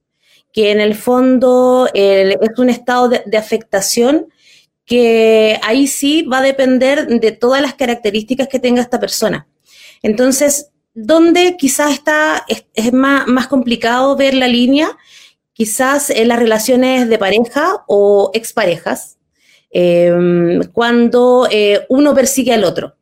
que 0.52 0.70
en 0.70 0.80
el 0.80 0.94
fondo 0.94 1.88
es 1.92 2.36
un 2.56 2.70
estado 2.70 3.10
de, 3.10 3.36
afectación 3.36 4.28
que 4.86 5.60
ahí 5.62 5.86
sí 5.86 6.22
va 6.22 6.38
a 6.38 6.42
depender 6.42 7.06
de 7.06 7.32
todas 7.32 7.60
las 7.60 7.74
características 7.74 8.48
que 8.48 8.58
tenga 8.58 8.80
esta 8.80 8.98
persona. 8.98 9.46
Entonces, 10.02 10.70
¿dónde 10.94 11.56
quizás 11.58 11.92
está, 11.92 12.46
es, 12.48 12.92
más, 12.94 13.26
más, 13.26 13.46
complicado 13.46 14.16
ver 14.16 14.32
la 14.32 14.48
línea, 14.48 14.96
quizás 15.58 16.08
en 16.08 16.28
las 16.28 16.38
relaciones 16.38 17.10
de 17.10 17.18
pareja 17.18 17.84
o 17.86 18.30
exparejas, 18.32 19.18
Em, 19.70 20.62
cuando 20.72 21.46
eh, 21.50 21.84
uno 21.88 22.14
persigue 22.14 22.52
al 22.52 22.64
otro. 22.64 22.96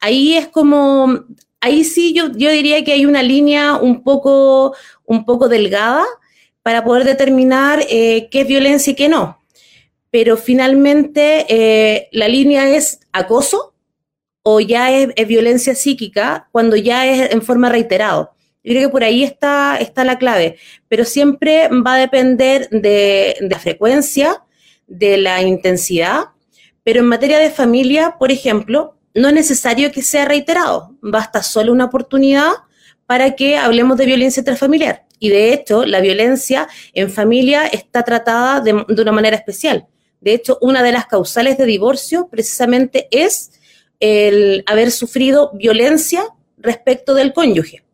Ahí 0.00 0.34
es 0.34 0.48
como, 0.48 1.24
ahí 1.60 1.84
sí 1.84 2.14
yo, 2.14 2.32
yo 2.32 2.50
diría 2.50 2.82
que 2.84 2.92
hay 2.92 3.04
una 3.04 3.22
línea 3.22 3.76
un 3.76 4.02
poco, 4.02 4.74
un 5.04 5.26
poco 5.26 5.48
delgada 5.48 6.04
para 6.62 6.84
poder 6.84 7.04
determinar 7.04 7.84
eh, 7.90 8.28
qué 8.30 8.42
es 8.42 8.46
violencia 8.46 8.92
y 8.92 8.96
qué 8.96 9.08
no. 9.08 9.42
Pero 10.10 10.36
finalmente 10.36 11.46
eh, 11.48 12.08
la 12.12 12.28
línea 12.28 12.68
es 12.70 13.00
acoso 13.12 13.74
o 14.42 14.60
ya 14.60 14.90
es, 14.90 15.14
violencia 15.28 15.74
psíquica 15.74 16.48
cuando 16.50 16.76
ya 16.76 17.06
es 17.06 17.32
en 17.32 17.42
forma 17.42 17.68
reiterada. 17.68 18.32
Yo 18.62 18.72
creo 18.72 18.88
que 18.88 18.92
por 18.92 19.04
ahí 19.04 19.24
está, 19.24 19.76
está 19.78 20.04
la 20.04 20.18
clave, 20.18 20.58
pero 20.88 21.04
siempre 21.04 21.68
va 21.68 21.94
a 21.94 21.98
depender 21.98 22.68
de, 22.70 23.36
la 23.40 23.58
frecuencia, 23.58 24.44
de 24.86 25.16
la 25.16 25.42
intensidad, 25.42 26.24
pero 26.84 27.00
en 27.00 27.06
materia 27.06 27.38
de 27.38 27.50
familia, 27.50 28.16
por 28.18 28.30
ejemplo, 28.30 28.96
no 29.14 29.28
es 29.28 29.34
necesario 29.34 29.90
que 29.92 30.02
sea 30.02 30.26
reiterado, 30.26 30.94
basta 31.00 31.42
solo 31.42 31.72
una 31.72 31.86
oportunidad 31.86 32.52
para 33.06 33.34
que 33.34 33.56
hablemos 33.56 33.96
de 33.96 34.06
violencia 34.06 34.40
intrafamiliar. 34.40 35.04
Y 35.18 35.30
de 35.30 35.52
hecho, 35.52 35.84
la 35.84 36.00
violencia 36.00 36.68
en 36.92 37.10
familia 37.10 37.66
está 37.66 38.02
tratada 38.04 38.60
de, 38.60 38.72
una 38.72 39.12
manera 39.12 39.36
especial, 39.36 39.86
De 40.20 40.34
hecho, 40.34 40.58
una 40.60 40.82
de 40.82 40.92
las 40.92 41.06
causales 41.06 41.56
de 41.56 41.64
divorcio 41.64 42.28
precisamente 42.30 43.08
es 43.10 43.52
el 44.00 44.64
haber 44.66 44.90
sufrido 44.90 45.50
violencia 45.54 46.24
respecto 46.58 47.14
del 47.14 47.32
cónyuge. 47.32 47.84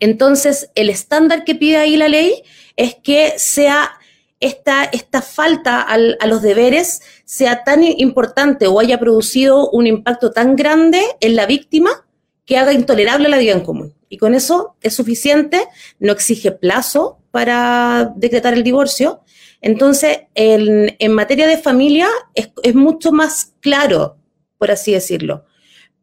Entonces, 0.00 0.70
el 0.74 0.90
estándar 0.90 1.44
que 1.44 1.54
pide 1.54 1.76
ahí 1.76 1.96
la 1.96 2.08
ley 2.08 2.42
es 2.76 2.94
que 2.94 3.34
sea 3.38 3.92
esta, 4.40 4.84
esta 4.84 5.20
falta 5.20 5.82
a 5.82 6.26
los 6.26 6.42
deberes 6.42 7.00
sea 7.24 7.64
tan 7.64 7.82
importante 7.82 8.68
o 8.68 8.78
haya 8.78 8.98
producido 8.98 9.68
un 9.70 9.86
impacto 9.86 10.30
tan 10.30 10.54
grande 10.54 11.02
en 11.20 11.34
la 11.34 11.46
víctima 11.46 11.90
que 12.44 12.56
haga 12.56 12.72
intolerable 12.72 13.28
la 13.28 13.38
vida 13.38 13.52
en 13.52 13.60
común. 13.60 13.94
Y 14.08 14.16
con 14.16 14.34
eso 14.34 14.76
es 14.80 14.94
suficiente, 14.94 15.66
no 15.98 16.12
exige 16.12 16.52
plazo 16.52 17.18
para 17.30 18.12
decretar 18.16 18.54
el 18.54 18.62
divorcio. 18.62 19.20
Entonces, 19.60 20.20
en, 20.34 21.12
materia 21.12 21.46
de 21.46 21.58
familia 21.58 22.08
es, 22.34 22.74
mucho 22.74 23.12
más 23.12 23.52
claro, 23.60 24.16
por 24.56 24.70
así 24.70 24.92
decirlo. 24.92 25.44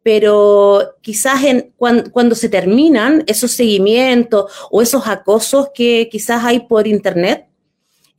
Pero 0.06 0.94
quizás 1.00 1.42
en, 1.42 1.72
cuando, 1.76 2.36
se 2.36 2.48
terminan 2.48 3.24
esos 3.26 3.50
seguimientos 3.50 4.52
o 4.70 4.80
esos 4.80 5.08
acosos 5.08 5.70
que 5.74 6.08
quizás 6.08 6.44
hay 6.44 6.60
por 6.60 6.86
internet, 6.86 7.48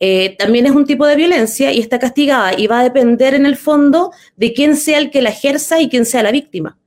eh, 0.01 0.35
también 0.37 0.65
es 0.65 0.73
un 0.73 0.85
tipo 0.85 1.05
de 1.05 1.15
violencia 1.15 1.71
y 1.71 1.79
está 1.79 1.97
castigada 1.97 2.59
y 2.59 2.67
va 2.67 2.81
a 2.81 2.83
depender 2.83 3.33
en 3.35 3.45
el 3.45 3.55
fondo 3.55 4.11
de 4.35 4.51
quién 4.51 4.75
sea 4.75 4.97
el 4.97 5.11
que 5.11 5.21
la 5.21 5.29
ejerza 5.29 5.79
y 5.79 5.87
quién 5.87 6.05
sea 6.05 6.23
la 6.23 6.31
víctima 6.31 6.77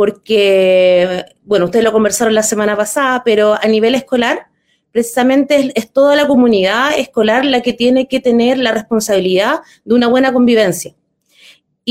porque, 0.00 1.26
bueno, 1.42 1.66
ustedes 1.66 1.84
lo 1.84 1.92
conversaron 1.92 2.34
la 2.34 2.42
semana 2.42 2.74
pasada, 2.74 3.20
pero 3.22 3.52
a 3.52 3.68
nivel 3.68 3.94
escolar, 3.94 4.46
precisamente 4.92 5.72
es, 5.74 5.92
toda 5.92 6.16
la 6.16 6.26
comunidad 6.26 6.98
escolar 6.98 7.44
la 7.44 7.60
que 7.60 7.74
tiene 7.74 8.08
que 8.08 8.18
tener 8.18 8.56
la 8.56 8.72
responsabilidad 8.72 9.60
de 9.84 9.94
una 9.94 10.08
buena 10.08 10.32
convivencia. 10.32 10.94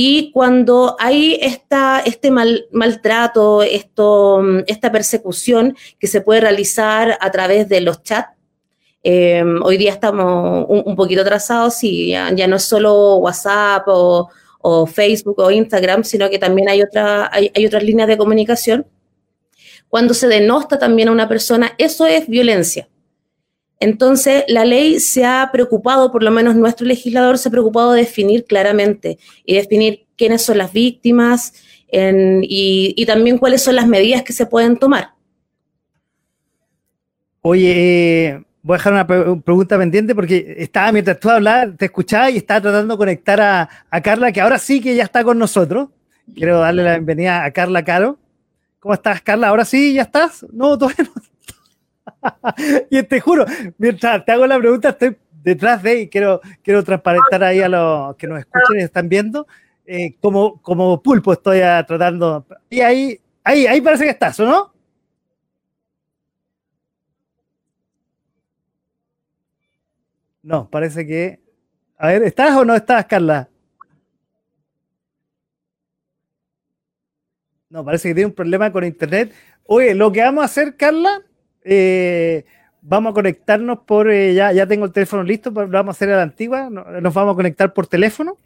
Y 0.02 0.32
cuando 0.32 0.96
hay 0.98 1.38
esta, 1.42 2.00
este 2.00 2.32
mal, 2.32 2.68
maltrato, 2.72 3.64
esto, 3.64 4.42
esta 4.66 4.94
persecución 4.94 5.76
que 6.00 6.08
se 6.08 6.22
puede 6.22 6.40
realizar 6.40 7.18
a 7.20 7.30
través 7.32 7.68
de 7.68 7.82
los 7.82 8.02
chats, 8.02 8.30
eh, 9.04 9.44
hoy 9.62 9.76
día 9.76 9.92
estamos 9.92 10.68
un, 10.70 10.96
poquito 10.96 11.20
atrasados 11.20 11.84
y 11.84 12.12
ya, 12.12 12.48
no 12.48 12.56
es 12.56 12.64
solo 12.64 13.18
WhatsApp 13.18 13.84
o, 13.88 14.30
Facebook 14.88 15.38
o 15.40 15.52
Instagram, 15.52 16.06
sino 16.06 16.30
que 16.30 16.40
también 16.40 16.70
hay, 16.70 16.82
otra, 16.82 17.30
hay, 17.34 17.66
otras 17.66 17.84
líneas 17.84 18.08
de 18.08 18.18
comunicación. 18.18 18.88
Cuando 19.90 20.14
se 20.14 20.30
denosta 20.30 20.80
también 20.80 21.10
a 21.10 21.12
una 21.12 21.28
persona, 21.28 21.74
eso 21.78 22.06
es 22.06 22.26
violencia. 22.30 22.88
Entonces, 23.80 24.44
la 24.48 24.66
ley 24.66 25.00
se 25.00 25.26
ha 25.26 25.50
preocupado, 25.54 26.12
por 26.12 26.22
lo 26.22 26.32
menos 26.32 26.56
nuestro 26.56 26.86
legislador 26.86 27.38
se 27.38 27.48
ha 27.48 27.52
preocupado 27.52 27.94
de 27.94 28.02
definir 28.02 28.44
claramente 28.44 29.18
y 29.46 29.56
definir 29.56 30.06
quiénes 30.18 30.42
son 30.42 30.58
las 30.58 30.74
víctimas 30.74 31.54
y, 31.92 33.06
también 33.06 33.38
cuáles 33.38 33.64
son 33.64 33.76
las 33.76 33.88
medidas 33.88 34.24
que 34.24 34.34
se 34.34 34.46
pueden 34.46 34.78
tomar. 34.78 35.14
Oye, 37.42 38.44
voy 38.62 38.76
a 38.76 38.78
dejar 38.78 38.94
una 38.94 39.08
pregunta 39.08 39.78
pendiente 39.78 40.14
porque 40.14 40.56
estaba, 40.58 40.92
mientras 40.92 41.18
tú 41.20 41.30
hablabas, 41.30 41.78
te 41.78 41.86
escuchaba 41.86 42.30
y 42.30 42.38
estaba 42.38 42.62
tratando 42.62 42.96
de 42.96 42.98
conectar 42.98 43.40
a, 43.40 44.02
Carla, 44.02 44.34
que 44.34 44.42
ahora 44.42 44.60
sí 44.60 44.82
que 44.82 44.94
ya 44.94 45.04
está 45.04 45.24
con 45.24 45.40
nosotros. 45.40 45.88
Quiero 46.36 46.60
darle 46.60 46.84
la 46.84 46.92
bienvenida 46.92 47.46
a 47.46 47.52
Carla 47.52 47.84
Caro. 47.84 48.20
¿Cómo 48.80 48.94
estás, 48.94 49.22
Carla? 49.22 49.48
¿Ahora 49.48 49.64
sí 49.64 49.94
ya 49.94 50.04
estás? 50.04 50.46
No, 50.52 50.78
todavía 50.78 51.06
no. 51.16 51.29
y 52.90 53.04
te 53.04 53.20
juro, 53.20 53.46
mientras 53.78 54.24
te 54.26 54.32
hago 54.32 54.48
la 54.48 54.58
pregunta, 54.58 54.90
estoy 54.90 55.18
detrás 55.44 55.82
de 55.84 56.02
y 56.02 56.10
quiero, 56.10 56.42
quiero 56.62 56.84
transparentar 56.84 57.44
ahí 57.44 57.62
a 57.62 57.70
los 57.70 58.16
que 58.16 58.28
nos 58.28 58.40
escuchan 58.40 58.80
y 58.80 58.84
están 58.84 59.10
viendo. 59.10 59.48
Eh, 59.86 60.16
como, 60.22 60.62
como 60.62 61.02
pulpo 61.02 61.34
estoy 61.34 61.60
tratando. 61.88 62.46
Y 62.70 62.82
ahí, 62.82 63.20
ahí, 63.44 63.66
ahí 63.66 63.82
parece 63.82 64.04
que 64.04 64.12
estás, 64.12 64.40
¿o 64.40 64.46
no? 64.46 64.74
No, 70.44 70.70
parece 70.70 71.06
que. 71.06 71.40
A 71.98 72.08
ver, 72.08 72.24
¿estás 72.24 72.56
o 72.56 72.66
no 72.66 72.76
estás, 72.76 73.06
Carla? 73.06 73.50
No, 77.70 77.86
parece 77.86 78.10
que 78.10 78.16
tiene 78.16 78.28
un 78.28 78.34
problema 78.34 78.72
con 78.72 78.84
internet. 78.84 79.34
Oye, 79.66 79.94
lo 79.94 80.12
que 80.12 80.22
vamos 80.22 80.42
a 80.42 80.46
hacer, 80.46 80.76
Carla, 80.76 81.22
eh, 81.70 82.46
vamos 82.82 83.12
a 83.12 83.14
conectarnos 83.14 83.80
por. 83.80 84.10
Eh, 84.10 84.34
ya, 84.34 84.52
ya 84.52 84.66
tengo 84.68 84.86
el 84.86 84.92
teléfono 84.92 85.24
listo, 85.24 85.52
vamos 85.52 85.88
a 85.88 85.92
hacer 85.92 86.12
a 86.12 86.18
la 86.18 86.24
antigua. 86.24 86.70
Nos 86.70 87.14
vamos 87.14 87.34
a 87.34 87.36
conectar 87.36 87.74
por 87.74 87.88
teléfono 87.88 88.38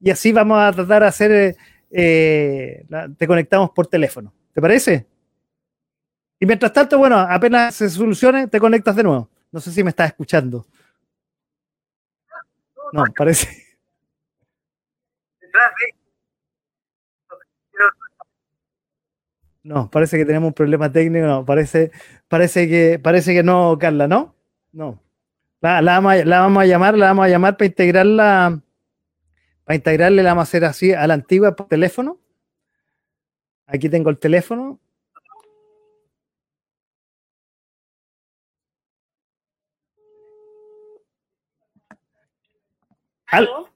y 0.00 0.10
así 0.10 0.32
vamos 0.32 0.58
a 0.58 0.72
tratar 0.72 1.02
de 1.02 1.08
hacer. 1.08 1.56
Eh, 1.90 2.84
te 3.16 3.26
conectamos 3.26 3.70
por 3.70 3.86
teléfono. 3.86 4.32
¿Te 4.52 4.60
parece? 4.60 5.06
Y 6.38 6.46
mientras 6.46 6.72
tanto, 6.72 6.98
bueno, 6.98 7.18
apenas 7.18 7.74
se 7.74 7.88
solucione, 7.88 8.46
te 8.48 8.60
conectas 8.60 8.96
de 8.96 9.02
nuevo. 9.02 9.30
No 9.50 9.60
sé 9.60 9.70
si 9.72 9.82
me 9.82 9.90
estás 9.90 10.08
escuchando. 10.08 10.66
No, 12.92 13.04
parece. 13.16 13.48
No, 19.66 19.90
parece 19.90 20.16
que 20.16 20.24
tenemos 20.24 20.48
un 20.48 20.54
problema 20.54 20.92
técnico. 20.92 21.26
No, 21.26 21.44
parece, 21.44 21.90
parece 22.28 22.68
que, 22.68 23.00
parece 23.00 23.34
que 23.34 23.42
no, 23.42 23.76
Carla, 23.78 24.06
¿no? 24.06 24.34
No. 24.72 25.02
La, 25.60 25.80
vamos 25.80 26.12
a, 26.12 26.24
la, 26.24 26.40
vamos 26.40 26.62
a, 26.62 26.66
llamar, 26.66 26.96
la 26.96 27.06
vamos 27.06 27.24
a 27.24 27.28
llamar 27.28 27.56
para 27.56 27.66
integrarla, 27.66 28.60
para 29.64 29.74
integrarle, 29.74 30.22
la 30.22 30.30
vamos 30.30 30.42
a 30.42 30.48
hacer 30.48 30.64
así 30.64 30.92
a 30.92 31.06
la 31.08 31.14
antigua 31.14 31.56
por 31.56 31.66
teléfono. 31.66 32.20
Aquí 33.66 33.88
tengo 33.88 34.10
el 34.10 34.18
teléfono. 34.18 34.78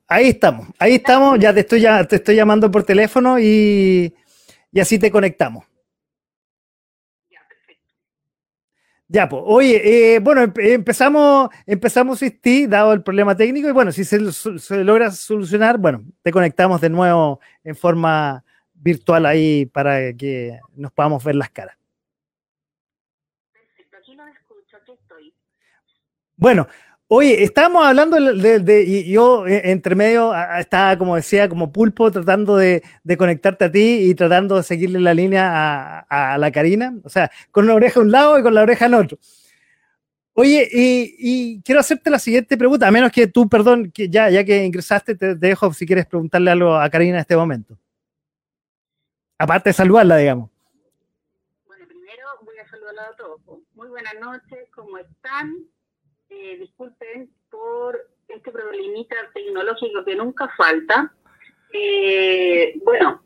ahí 0.06 0.28
estamos, 0.28 0.68
ahí 0.78 0.94
estamos, 0.94 1.38
ya 1.40 1.52
te 1.52 1.60
estoy, 1.60 1.80
ya, 1.80 2.04
te 2.04 2.16
estoy 2.16 2.36
llamando 2.36 2.70
por 2.70 2.84
teléfono 2.84 3.38
y, 3.40 4.14
así 4.80 4.98
te 4.98 5.10
conectamos. 5.10 5.66
Ya, 7.30 7.40
perfecto. 7.48 7.94
Ya, 9.12 9.28
pues, 9.28 9.42
oye, 9.44 10.14
eh, 10.14 10.20
bueno, 10.20 10.52
empezamos, 10.56 11.50
empezamos 11.66 12.20
ti, 12.40 12.68
dado 12.68 12.92
el 12.92 13.02
problema 13.02 13.36
técnico, 13.36 13.68
y 13.68 13.72
bueno, 13.72 13.90
si 13.90 14.04
se, 14.04 14.20
logra 14.84 15.10
solucionar, 15.10 15.78
bueno, 15.78 16.04
te 16.22 16.30
conectamos 16.30 16.80
de 16.80 16.90
nuevo 16.90 17.40
en 17.64 17.74
forma 17.74 18.44
virtual 18.72 19.26
ahí 19.26 19.66
para 19.66 20.12
que 20.12 20.60
nos 20.76 20.92
podamos 20.92 21.24
ver 21.24 21.34
las 21.34 21.50
caras. 21.50 21.76
Perfecto, 23.52 23.96
aquí 23.96 24.14
lo 24.14 24.24
escucho, 24.28 24.76
aquí 24.76 24.92
estoy. 24.92 25.34
Bueno, 26.36 26.68
Oye, 27.12 27.42
estábamos 27.42 27.84
hablando 27.84 28.16
de, 28.20 28.84
y 28.86 29.10
yo 29.10 29.44
eh, 29.44 29.62
entre 29.72 29.96
medio 29.96 30.32
estaba, 30.56 30.96
como 30.96 31.16
decía, 31.16 31.48
como 31.48 31.72
pulpo 31.72 32.12
tratando 32.12 32.56
de, 32.56 32.84
conectarte 33.18 33.64
a 33.64 33.72
ti 33.72 34.08
y 34.08 34.14
tratando 34.14 34.54
de 34.54 34.62
seguirle 34.62 35.00
la 35.00 35.12
línea 35.12 36.06
a, 36.08 36.38
la 36.38 36.52
Karina, 36.52 36.94
o 37.02 37.08
sea, 37.08 37.28
con 37.50 37.64
una 37.64 37.74
oreja 37.74 37.98
a 37.98 38.04
un 38.04 38.12
lado 38.12 38.38
y 38.38 38.44
con 38.44 38.54
la 38.54 38.62
oreja 38.62 38.84
al 38.84 38.94
otro. 38.94 39.18
Oye, 40.34 40.68
y, 40.70 41.60
quiero 41.62 41.80
hacerte 41.80 42.10
la 42.10 42.20
siguiente 42.20 42.56
pregunta, 42.56 42.86
a 42.86 42.92
menos 42.92 43.10
que 43.10 43.26
tú, 43.26 43.48
perdón, 43.48 43.90
que 43.90 44.08
ya, 44.08 44.30
ya 44.30 44.44
que 44.44 44.64
ingresaste, 44.64 45.16
te, 45.16 45.34
dejo 45.34 45.72
si 45.72 45.86
quieres 45.86 46.06
preguntarle 46.06 46.52
algo 46.52 46.76
a 46.76 46.88
Karina 46.90 47.16
en 47.16 47.22
este 47.22 47.36
momento. 47.36 47.76
Aparte 49.36 49.70
de 49.70 49.74
saludarla, 49.74 50.16
digamos. 50.16 50.48
Bueno, 51.66 51.88
primero 51.88 52.28
voy 52.42 52.56
a 52.58 52.68
saludarla 52.68 53.02
a 53.02 53.16
todos. 53.16 53.40
Muy 53.74 53.88
buenas 53.88 54.14
noches, 54.20 54.68
¿cómo 54.72 54.96
están? 54.96 55.66
Eh, 56.42 56.56
disculpen 56.56 57.28
por 57.50 58.00
este 58.26 58.50
problemita 58.50 59.14
tecnológico 59.34 60.02
que 60.06 60.14
nunca 60.14 60.48
falta. 60.56 61.12
Eh, 61.70 62.72
bueno, 62.82 63.22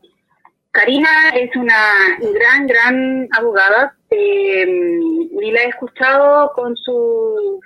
Karina 0.72 1.28
es 1.36 1.54
una 1.54 2.18
gran, 2.18 2.66
gran 2.66 3.28
abogada 3.30 3.96
eh, 4.10 4.66
y 4.66 5.50
la 5.52 5.62
he 5.62 5.68
escuchado 5.68 6.50
con 6.54 6.76
su, 6.76 7.60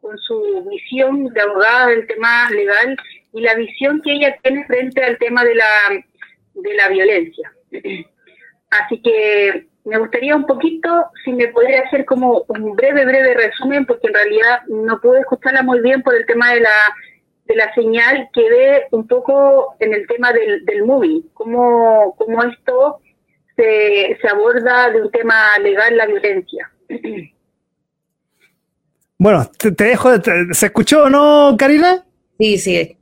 con 0.00 0.16
su 0.16 0.66
visión 0.70 1.26
de 1.34 1.40
abogada 1.42 1.88
del 1.88 2.06
tema 2.06 2.48
legal 2.50 2.96
y 3.34 3.42
la 3.42 3.56
visión 3.56 4.00
que 4.00 4.12
ella 4.12 4.38
tiene 4.42 4.64
frente 4.64 5.04
al 5.04 5.18
tema 5.18 5.44
de 5.44 5.54
la, 5.54 5.66
de 6.54 6.74
la 6.74 6.88
violencia. 6.88 7.52
Así 8.70 9.02
que 9.02 9.68
me 9.88 9.98
gustaría 9.98 10.36
un 10.36 10.46
poquito, 10.46 11.06
si 11.24 11.32
me 11.32 11.48
podría 11.48 11.82
hacer 11.82 12.04
como 12.04 12.44
un 12.48 12.76
breve, 12.76 13.04
breve 13.04 13.34
resumen, 13.34 13.86
porque 13.86 14.08
en 14.08 14.14
realidad 14.14 14.60
no 14.68 15.00
pude 15.00 15.20
escucharla 15.20 15.62
muy 15.62 15.80
bien 15.80 16.02
por 16.02 16.14
el 16.14 16.26
tema 16.26 16.52
de 16.52 16.60
la, 16.60 16.94
de 17.46 17.56
la 17.56 17.72
señal, 17.74 18.28
ve 18.34 18.86
un 18.90 19.06
poco 19.06 19.74
en 19.80 19.94
el 19.94 20.06
tema 20.06 20.32
del, 20.32 20.64
del 20.66 20.84
movie, 20.84 21.22
cómo, 21.32 22.14
cómo 22.18 22.44
esto 22.44 23.00
se, 23.56 24.18
se 24.20 24.28
aborda 24.28 24.90
de 24.90 25.02
un 25.02 25.10
tema 25.10 25.58
legal, 25.58 25.96
la 25.96 26.06
violencia. 26.06 26.70
Bueno, 29.20 29.50
te, 29.58 29.72
dejo, 29.72 30.10
¿se 30.52 30.66
escuchó 30.66 31.02
o 31.06 31.10
no, 31.10 31.56
Karina? 31.58 32.06
Sí, 32.38 32.56
sí. 32.56 32.96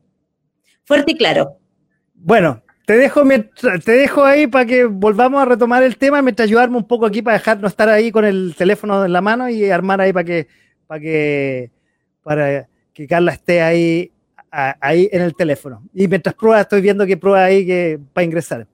Fuerte 0.86 1.12
y 1.12 1.18
claro. 1.18 1.58
Bueno, 2.14 2.62
te 2.86 2.94
dejo, 2.94 4.24
ahí 4.24 4.46
para 4.46 4.64
que 4.64 4.84
volvamos 4.84 5.42
a 5.42 5.44
retomar 5.44 5.82
el 5.82 5.96
tema 5.96 6.22
mientras 6.22 6.46
ayudarme 6.46 6.76
un 6.76 6.86
poco 6.86 7.04
aquí 7.04 7.20
para 7.20 7.36
dejar 7.36 7.60
no 7.60 7.66
estar 7.66 7.88
ahí 7.88 8.12
con 8.12 8.24
el 8.24 8.54
teléfono 8.56 9.04
en 9.04 9.12
la 9.12 9.20
mano 9.20 9.48
y 9.48 9.68
armar 9.68 10.00
ahí 10.00 10.12
para 10.12 10.24
que, 10.24 10.46
para 10.86 11.00
que, 11.00 11.70
para 12.22 12.68
que 12.92 13.06
Carla 13.08 13.32
esté 13.32 13.60
ahí, 13.60 14.12
ahí 14.52 15.08
en 15.10 15.22
el 15.22 15.34
teléfono. 15.34 15.82
Y 15.92 16.06
mientras 16.06 16.36
prueba, 16.36 16.60
estoy 16.60 16.80
viendo 16.80 17.04
que 17.04 17.16
prueba 17.16 17.44
ahí 17.44 17.66
que, 17.66 17.98
para 18.12 18.24
ingresar. 18.24 18.68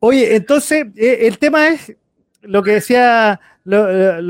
Oye, 0.00 0.34
entonces, 0.34 0.86
eh, 0.96 1.18
el 1.22 1.38
tema 1.38 1.68
es 1.68 1.94
lo 2.42 2.64
que 2.64 2.72
decía, 2.72 3.40
lo, 3.62 4.20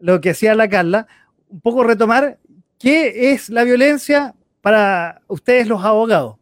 lo, 0.00 0.20
que 0.22 0.30
decía 0.30 0.54
la 0.54 0.70
Carla, 0.70 1.06
un 1.50 1.60
poco 1.60 1.84
retomar 1.84 2.38
qué 2.78 3.32
es 3.32 3.50
la 3.50 3.64
violencia 3.64 4.34
para 4.68 5.22
ustedes 5.28 5.66
los 5.66 5.82
abogados. 5.82 6.36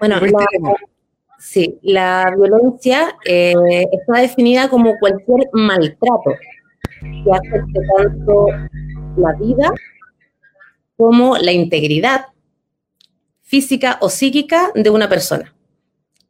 Bueno, 0.00 0.16
sí, 1.38 1.78
la 1.82 2.34
violencia 2.36 3.16
eh, 3.24 3.54
está 3.92 4.22
definida 4.22 4.68
como 4.68 4.98
cualquier 4.98 5.48
maltrato 5.52 6.32
que 7.00 7.30
afecte 7.30 7.80
tanto 7.96 8.46
la 9.16 9.34
vida 9.38 9.72
como 10.96 11.36
la 11.38 11.52
integridad 11.52 12.26
física 13.42 13.98
o 14.00 14.08
psíquica 14.08 14.72
de 14.74 14.90
una 14.90 15.08
persona. 15.08 15.54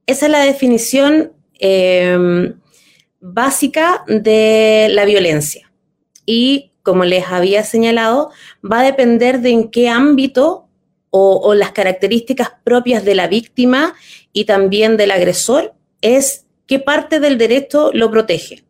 Esa 0.04 0.26
es 0.26 0.32
la 0.32 0.40
definición 0.40 1.32
em, 1.54 2.60
básica 3.20 4.04
de 4.06 4.88
la 4.90 5.06
violencia. 5.06 5.72
Y 6.26 6.72
como 6.86 7.04
les 7.04 7.26
había 7.26 7.64
señalado, 7.64 8.30
va 8.62 8.78
a 8.78 8.84
depender 8.84 9.40
de 9.40 9.50
en 9.50 9.70
qué 9.72 9.88
ámbito 9.88 10.68
o, 11.10 11.52
las 11.54 11.72
características 11.72 12.52
propias 12.62 13.04
de 13.04 13.16
la 13.16 13.26
víctima 13.26 13.96
y 14.32 14.44
también 14.44 14.96
del 14.96 15.10
agresor 15.10 15.74
es 16.00 16.46
qué 16.68 16.78
parte 16.78 17.18
del 17.18 17.38
derecho 17.38 17.90
lo 17.92 18.08
protege. 18.08 18.62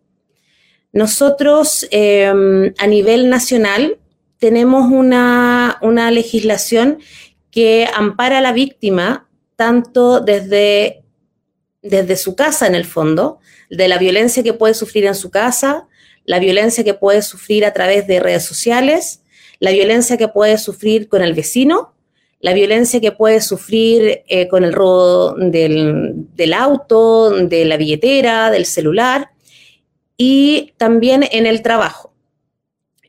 Nosotros 0.93 1.87
em, 1.91 2.73
a 2.79 2.87
nivel 2.87 3.29
nacional 3.29 3.99
tenemos 4.39 4.91
una, 4.91 5.77
una 5.83 6.11
legislación 6.11 7.01
que 7.51 7.87
ampara 7.95 8.39
a 8.39 8.41
la 8.41 8.53
víctima 8.53 9.29
tanto 9.57 10.21
desde 10.21 11.05
desde 11.83 12.17
su 12.17 12.35
casa 12.35 12.67
en 12.67 12.75
el 12.75 12.85
fondo, 12.85 13.39
de 13.71 13.89
la 13.89 13.99
violencia 13.99 14.43
que 14.43 14.53
puede 14.53 14.75
sufrir 14.75 15.05
en 15.07 15.15
su 15.15 15.31
casa, 15.31 15.87
la 16.27 16.39
violencia 16.39 16.85
que 16.85 16.95
puede 16.95 17.23
sufrir 17.23 17.65
a 17.65 17.73
través 17.73 18.07
de 18.07 18.21
redes 18.21 18.45
sociales, 18.45 19.23
la 19.59 19.71
violencia 19.71 20.19
que 20.19 20.29
puede 20.29 20.59
sufrir 20.59 21.09
con 21.09 21.23
el 21.23 21.33
vecino, 21.33 21.95
la 22.41 22.53
violencia 22.53 23.01
que 23.01 23.13
puede 23.13 23.41
sufrir 23.41 24.23
eh, 24.29 24.49
con 24.49 24.65
el 24.65 24.73
robo 24.73 25.35
del, 25.37 26.13
del, 26.35 26.53
auto, 26.53 27.31
de 27.31 27.65
la 27.65 27.77
billetera, 27.79 28.51
del 28.51 28.67
celular 28.67 29.31
y 30.17 30.75
también 30.77 31.27
en 31.31 31.47
el 31.47 31.63
trabajo. 31.63 32.13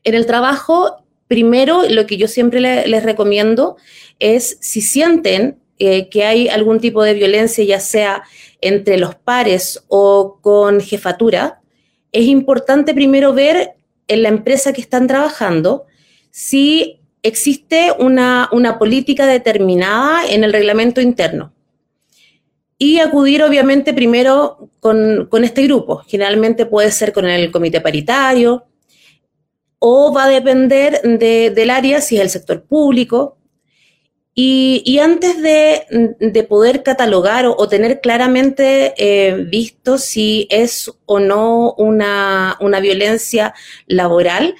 En 0.04 0.14
el 0.14 0.24
trabajo, 0.24 1.04
primero, 1.26 1.82
lo 1.88 2.06
que 2.06 2.16
yo 2.16 2.28
siempre 2.28 2.60
les 2.60 3.02
recomiendo 3.02 3.76
es 4.18 4.56
si 4.60 4.80
sienten 4.80 5.58
eh, 5.78 6.08
que 6.08 6.24
hay 6.24 6.48
algún 6.48 6.80
tipo 6.80 7.02
de 7.02 7.14
violencia, 7.14 7.62
ya 7.64 7.80
sea 7.80 8.22
entre 8.60 8.98
los 8.98 9.14
pares 9.14 9.84
o 9.88 10.38
con 10.40 10.80
jefatura, 10.80 11.57
es 12.12 12.26
importante 12.26 12.94
primero 12.94 13.32
ver 13.32 13.74
en 14.06 14.22
la 14.22 14.28
empresa 14.28 14.72
que 14.72 14.80
están 14.80 15.06
trabajando 15.06 15.86
si 16.30 17.00
existe 17.22 17.92
una, 17.98 18.48
política 18.78 19.26
determinada 19.26 20.26
en 20.26 20.44
el 20.44 20.52
reglamento 20.52 21.00
interno. 21.00 21.52
Y 22.78 23.00
acudir 23.00 23.42
obviamente 23.42 23.92
primero 23.92 24.70
con, 24.80 25.28
este 25.42 25.64
grupo. 25.64 26.04
Generalmente 26.06 26.64
puede 26.64 26.92
ser 26.92 27.12
con 27.12 27.26
el 27.26 27.50
comité 27.50 27.80
paritario 27.80 28.66
o 29.80 30.12
va 30.12 30.24
a 30.24 30.28
depender 30.28 31.00
del 31.02 31.70
área, 31.70 32.00
si 32.00 32.16
es 32.16 32.22
el 32.22 32.30
sector 32.30 32.62
público, 32.64 33.37
y, 34.40 35.00
antes 35.00 35.42
de, 35.42 36.46
poder 36.48 36.84
catalogar 36.84 37.46
o, 37.46 37.68
tener 37.68 38.00
claramente 38.00 38.94
eh, 38.96 39.34
visto 39.34 39.98
si 39.98 40.46
es 40.48 40.92
o 41.06 41.18
no 41.18 41.74
una, 41.76 42.56
violencia 42.80 43.52
laboral, 43.88 44.54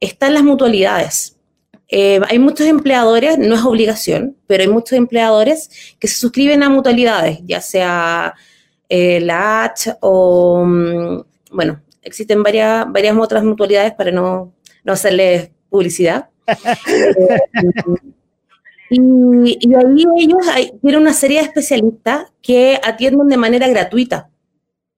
están 0.00 0.34
las 0.34 0.42
mutualidades. 0.42 1.38
Eh, 1.88 2.20
hay 2.28 2.38
muchos 2.38 2.66
empleadores, 2.66 3.38
no 3.38 3.54
es 3.54 3.62
obligación, 3.62 4.36
pero 4.46 4.64
hay 4.64 4.68
muchos 4.68 4.98
empleadores 4.98 5.96
que 5.98 6.08
se 6.08 6.16
suscriben 6.16 6.62
a 6.62 6.68
mutualidades, 6.68 7.38
ya 7.44 7.62
sea 7.62 8.34
eh, 8.90 9.18
la 9.20 9.64
H 9.64 9.96
o, 10.00 10.62
mm, 10.66 11.22
bueno, 11.52 11.80
existen 12.02 12.42
varias, 12.42 12.84
varias 12.92 13.16
otras 13.16 13.44
mutualidades 13.44 13.94
para 13.94 14.10
no, 14.10 14.52
no 14.84 14.92
hacerles 14.92 15.48
publicidad. 15.70 16.28
Y, 18.94 19.74
ahí 19.74 20.04
ellos 20.18 20.46
tienen 20.80 21.00
una 21.00 21.12
serie 21.12 21.38
de 21.38 21.46
especialistas 21.46 22.32
que 22.42 22.78
atienden 22.82 23.28
de 23.28 23.36
manera 23.36 23.68
gratuita. 23.68 24.28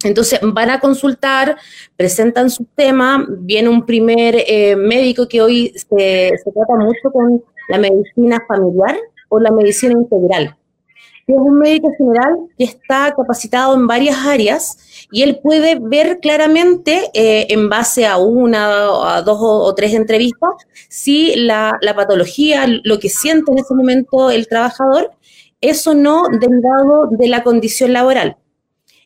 Entonces 0.03 0.41
van 0.43 0.71
a 0.71 0.81
consultar, 0.81 1.57
presentan 1.97 2.51
su 2.51 2.65
tema, 2.75 3.25
viene 3.29 3.69
un 3.69 3.87
primer 3.87 4.37
eh, 4.47 4.77
médico 4.77 5.27
que 5.27 5.41
hoy 5.41 5.73
se, 5.75 6.33
se 6.45 6.53
trata 6.53 6.77
mucho 6.77 7.11
con 7.13 7.43
la 7.69 7.79
medicina 7.79 8.43
familiar 8.47 8.99
o 9.29 9.39
la 9.39 9.51
medicina 9.51 9.93
integral 9.93 10.57
es 11.27 11.37
un 11.37 11.59
médico 11.59 11.91
general 11.97 12.37
que 12.59 12.65
está 12.65 13.15
capacitado 13.17 13.75
en 13.75 13.87
varias 13.87 14.17
áreas 14.27 14.79
y 15.15 15.23
él 15.23 15.39
puede 15.41 15.79
ver 15.81 16.19
claramente, 16.19 17.09
eh, 17.15 17.47
en 17.51 17.69
base 17.69 18.05
a 18.05 18.17
una, 18.17 19.17
a 19.17 19.23
dos 19.23 19.39
o, 19.41 19.73
tres 19.75 19.95
entrevistas, 19.95 20.51
si 20.89 21.37
la, 21.37 21.79
patología, 21.95 22.67
lo 22.67 22.99
que 22.99 23.09
siente 23.09 23.53
en 23.53 23.59
ese 23.59 23.75
momento 23.75 24.33
el 24.33 24.49
trabajador, 24.49 25.13
es 25.61 25.87
o 25.87 25.95
no 25.95 26.25
derivado 26.29 27.07
de 27.11 27.29
la 27.29 27.45
condición 27.45 27.93
laboral. 27.93 28.37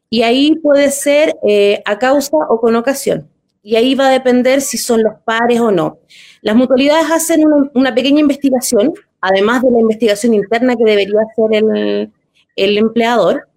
Y 0.09 0.23
ahí 0.23 0.57
puede 0.57 0.90
ser 0.90 1.37
eh, 1.47 1.83
a 1.85 1.99
causa 1.99 2.38
o 2.49 2.59
con 2.59 2.75
ocasión. 2.75 3.29
Y 3.62 3.77
ahí 3.77 3.94
va 3.94 4.09
a 4.09 4.12
depender 4.12 4.62
si 4.62 4.79
son 4.79 5.03
los 5.03 5.12
pares 5.27 5.61
o 5.61 5.71
no. 5.71 5.99
Las 6.40 6.57
mutualidades 6.57 7.11
hacen 7.11 7.44
una 7.75 7.94
pequeña 7.94 8.21
investigación 8.21 8.94
además 9.21 9.62
de 9.62 9.71
la 9.71 9.81
investigación 9.81 10.35
interna 10.35 10.77
que 10.77 10.85
debería 10.85 11.21
hacer 11.21 11.64
el, 12.57 12.79
empleador. 12.79 13.48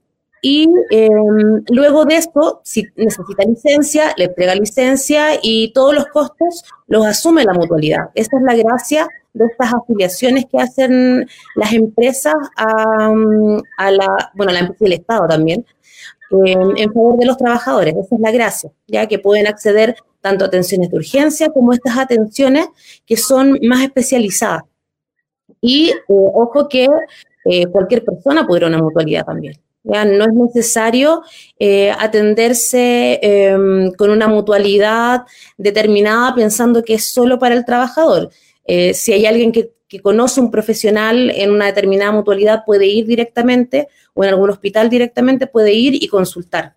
Y 0.41 0.67
em, 0.89 1.63
luego 1.69 2.03
de 2.05 2.15
esto, 2.15 2.61
si 2.63 2.87
necesita 2.95 3.43
licencia, 3.43 4.13
le 4.17 4.25
entrega 4.25 4.55
licencia 4.55 5.39
y 5.41 5.71
todos 5.71 5.93
los 5.93 6.07
costos 6.07 6.63
los 6.87 7.05
asume 7.05 7.43
la 7.43 7.53
mutualidad. 7.53 8.09
Esa 8.15 8.37
es 8.37 8.43
la 8.43 8.55
gracia 8.55 9.07
de 9.33 9.45
estas 9.45 9.73
afiliaciones 9.73 10.45
que 10.51 10.57
hacen 10.57 11.27
las 11.55 11.73
empresas 11.73 12.33
a, 12.57 13.91
la, 13.91 14.31
bueno, 14.33 14.51
la 14.51 14.59
empresa 14.59 14.83
y 14.83 14.87
el 14.87 14.93
Estado 14.93 15.27
también, 15.27 15.65
en 16.31 16.93
favor 16.93 17.17
de 17.17 17.25
los 17.27 17.37
trabajadores. 17.37 17.93
Esa 17.95 18.15
es 18.15 18.21
la 18.21 18.31
gracia, 18.31 18.71
ya 18.87 19.07
que 19.07 19.19
pueden 19.19 19.45
acceder 19.45 19.95
tanto 20.21 20.45
a 20.45 20.47
atenciones 20.47 20.89
de 20.89 20.97
urgencia 20.97 21.49
como 21.49 21.73
estas 21.73 21.97
atenciones 21.97 22.67
que 23.05 23.17
son 23.17 23.59
más 23.63 23.83
especializadas. 23.83 24.63
Y 25.59 25.89
eh, 25.89 26.03
ojo 26.07 26.67
que 26.67 26.87
eh, 27.45 27.67
cualquier 27.67 28.03
persona 28.03 28.45
puede 28.47 28.61
ir 28.61 28.65
a 28.65 28.67
una 28.67 28.79
mutualidad 28.79 29.25
también. 29.25 29.53
No 29.83 30.25
es 30.25 30.33
necesario 30.33 31.23
eh, 31.57 31.91
atenderse 31.97 33.19
em, 33.21 33.91
con 33.93 34.11
una 34.11 34.27
mutualidad 34.27 35.23
determinada 35.57 36.35
pensando 36.35 36.83
que 36.83 36.95
es 36.95 37.11
solo 37.11 37.39
para 37.39 37.55
el 37.55 37.65
trabajador. 37.65 38.29
si 38.93 39.13
hay 39.13 39.25
alguien 39.25 39.51
que, 39.51 39.71
que, 39.87 39.99
conoce 39.99 40.39
un 40.39 40.51
profesional 40.51 41.31
en 41.31 41.51
una 41.51 41.65
determinada 41.65 42.11
mutualidad, 42.11 42.63
puede 42.65 42.85
ir 42.85 43.05
directamente 43.05 43.87
o 44.13 44.23
en 44.23 44.29
algún 44.29 44.49
hospital 44.49 44.89
directamente 44.89 45.47
puede 45.47 45.73
ir 45.73 45.95
y 45.95 46.07
consultar. 46.07 46.75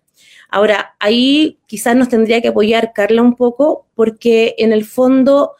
Ahora, 0.49 0.95
ahí 0.99 1.59
quizás 1.67 1.95
nos 1.95 2.09
tendría 2.09 2.41
que 2.41 2.49
apoyar 2.49 2.93
Carla 2.93 3.21
un 3.21 3.35
poco 3.35 3.87
porque 3.95 4.55
en 4.57 4.73
el 4.73 4.85
fondo 4.85 5.55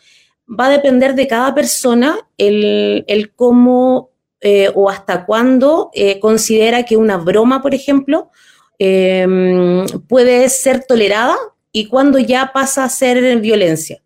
va 0.48 0.68
a 0.68 0.72
depender 0.72 1.16
de 1.16 1.28
cada 1.28 1.54
persona 1.54 2.18
el, 2.38 3.32
cómo 3.36 4.12
eh, 4.48 4.72
o 4.76 4.92
hasta 4.92 5.26
cuándo 5.26 5.90
eh, 5.96 6.20
considera 6.20 6.84
que 6.84 6.98
una 6.98 7.18
broma, 7.18 7.64
por 7.64 7.74
ejemplo, 7.74 8.30
em, 8.78 9.88
puede 10.08 10.50
ser 10.50 10.86
tolerada 10.86 11.36
y 11.72 11.88
cuándo 11.88 12.20
ya 12.20 12.52
pasa 12.54 12.84
a 12.84 12.90
ser 12.90 13.40
violencia. 13.42 14.04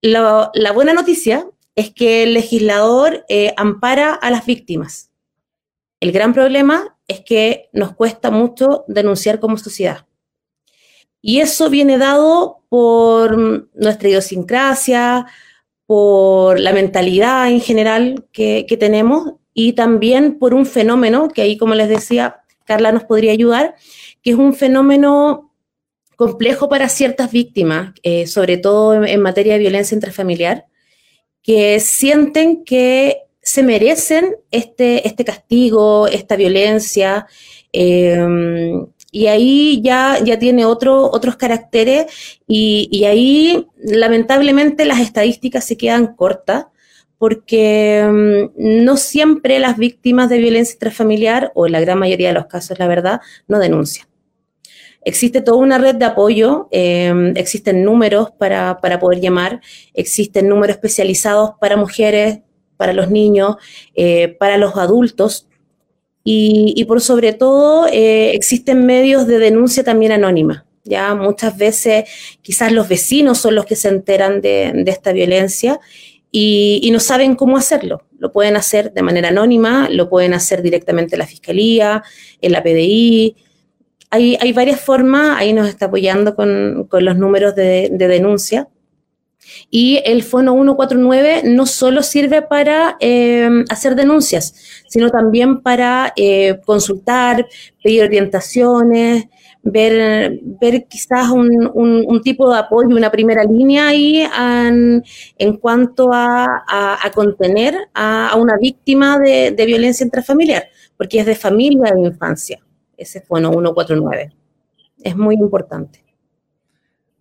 La, 0.00 0.50
buena 0.72 0.94
noticia 0.94 1.46
es 1.76 1.92
que 1.92 2.22
el 2.22 2.32
legislador 2.32 3.26
eh, 3.28 3.52
ampara 3.58 4.14
a 4.14 4.30
las 4.30 4.46
víctimas. 4.46 5.10
El 6.00 6.10
gran 6.10 6.32
problema 6.32 6.96
es 7.06 7.20
que 7.20 7.68
nos 7.74 7.94
cuesta 7.94 8.30
mucho 8.30 8.86
denunciar 8.88 9.38
como 9.38 9.58
sociedad. 9.58 10.06
Y 11.20 11.40
eso 11.40 11.68
viene 11.68 11.98
dado 11.98 12.64
por 12.70 13.36
nuestra 13.74 14.08
idiosincrasia, 14.08 15.26
por 15.86 16.58
la 16.60 16.72
mentalidad 16.72 17.50
en 17.50 17.60
general 17.60 18.24
que, 18.32 18.66
que 18.68 18.76
tenemos 18.76 19.34
y 19.52 19.74
también 19.74 20.38
por 20.38 20.54
un 20.54 20.66
fenómeno 20.66 21.28
que 21.28 21.42
ahí, 21.42 21.56
como 21.56 21.74
les 21.74 21.88
decía, 21.88 22.42
Carla 22.64 22.92
nos 22.92 23.04
podría 23.04 23.32
ayudar, 23.32 23.76
que 24.22 24.30
es 24.30 24.36
un 24.36 24.54
fenómeno 24.54 25.52
complejo 26.16 26.68
para 26.68 26.88
ciertas 26.88 27.30
víctimas, 27.30 27.92
eh, 28.02 28.26
sobre 28.26 28.56
todo 28.56 29.04
en, 29.04 29.20
materia 29.20 29.54
de 29.54 29.58
violencia 29.60 29.94
intrafamiliar, 29.94 30.66
que 31.42 31.80
sienten 31.80 32.64
que 32.64 33.18
se 33.42 33.62
merecen 33.62 34.36
este, 34.50 35.06
este 35.06 35.24
castigo, 35.24 36.08
esta 36.08 36.36
violencia, 36.36 37.26
em, 37.72 38.86
y 39.14 39.28
ahí 39.28 39.80
ya, 39.80 40.18
ya 40.24 40.40
tiene 40.40 40.64
otro, 40.64 41.08
otros 41.08 41.36
caracteres, 41.36 42.06
y, 42.48 42.88
y, 42.90 43.04
ahí 43.04 43.68
lamentablemente 43.76 44.84
las 44.84 44.98
estadísticas 44.98 45.64
se 45.64 45.76
quedan 45.76 46.16
cortas, 46.16 46.66
porque 47.16 48.00
em, 48.00 48.50
no 48.56 48.96
siempre 48.96 49.60
las 49.60 49.76
víctimas 49.76 50.28
de 50.30 50.38
violencia 50.38 50.74
intrafamiliar, 50.74 51.52
o 51.54 51.66
en 51.66 51.72
la 51.72 51.80
gran 51.80 52.00
mayoría 52.00 52.28
de 52.28 52.34
los 52.34 52.46
casos, 52.46 52.76
la 52.80 52.88
verdad, 52.88 53.20
no 53.46 53.60
denuncian. 53.60 54.08
Existe 55.04 55.40
toda 55.40 55.58
una 55.58 55.78
red 55.78 55.94
de 55.94 56.06
apoyo, 56.06 56.66
em, 56.72 57.36
existen 57.36 57.84
números 57.84 58.32
para, 58.36 58.80
poder 59.00 59.20
llamar, 59.20 59.60
existen 59.92 60.48
números 60.48 60.74
especializados 60.74 61.52
para 61.60 61.76
mujeres, 61.76 62.40
para 62.76 62.92
los 62.92 63.08
niños, 63.12 63.58
eh, 63.94 64.36
para 64.40 64.58
los 64.58 64.74
adultos 64.74 65.46
y, 66.24 66.82
por 66.86 67.02
sobre 67.02 67.34
todo 67.34 67.86
eh, 67.86 68.30
existen 68.34 68.86
medios 68.86 69.26
de 69.26 69.38
denuncia 69.38 69.84
también 69.84 70.12
anónima. 70.12 70.64
Ya 70.82 71.14
muchas 71.14 71.56
veces 71.56 72.04
quizás 72.42 72.72
los 72.72 72.88
vecinos 72.88 73.38
son 73.38 73.54
los 73.54 73.66
que 73.66 73.76
se 73.76 73.88
enteran 73.88 74.40
de, 74.40 74.84
esta 74.86 75.12
violencia 75.12 75.80
y, 76.30 76.88
no 76.92 77.00
saben 77.00 77.36
cómo 77.36 77.56
hacerlo. 77.56 78.02
Lo 78.18 78.32
pueden 78.32 78.56
hacer 78.56 78.92
de 78.92 79.02
manera 79.02 79.28
anónima, 79.28 79.88
lo 79.90 80.08
pueden 80.08 80.34
hacer 80.34 80.62
directamente 80.62 81.14
en 81.14 81.18
la 81.20 81.26
fiscalía, 81.26 82.02
en 82.40 82.52
la 82.52 82.62
PDI, 82.62 83.36
hay, 84.14 84.52
varias 84.52 84.80
formas, 84.80 85.36
ahí 85.38 85.52
nos 85.52 85.68
está 85.68 85.86
apoyando 85.86 86.36
con, 86.36 86.88
los 86.90 87.16
números 87.16 87.54
de, 87.56 87.90
denuncia. 87.90 88.68
Y 89.70 90.00
el 90.04 90.22
Fono 90.22 90.52
149 90.54 91.42
no 91.44 91.66
solo 91.66 92.02
sirve 92.02 92.42
para 92.42 92.96
eh, 93.00 93.48
hacer 93.70 93.94
denuncias, 93.94 94.54
sino 94.88 95.10
también 95.10 95.62
para 95.62 96.12
eh, 96.16 96.60
consultar, 96.64 97.46
pedir 97.82 98.04
orientaciones, 98.04 99.26
ver, 99.62 100.38
ver 100.42 100.86
quizás 100.86 101.30
un, 101.30 102.20
tipo 102.22 102.52
de 102.52 102.58
apoyo, 102.58 102.96
una 102.96 103.10
primera 103.10 103.44
línea 103.44 103.88
ahí 103.88 104.26
en, 105.38 105.56
cuanto 105.56 106.10
a, 106.12 106.98
contener 107.14 107.88
a, 107.94 108.36
una 108.36 108.56
víctima 108.58 109.18
de, 109.18 109.50
de 109.52 109.66
violencia 109.66 110.04
intrafamiliar, 110.04 110.68
porque 110.96 111.20
es 111.20 111.26
de 111.26 111.34
familia 111.34 111.92
e 111.94 112.00
infancia 112.00 112.60
ese 112.96 113.20
fono 113.20 113.50
149. 113.50 114.32
Es 115.02 115.16
muy 115.16 115.34
importante. 115.34 116.03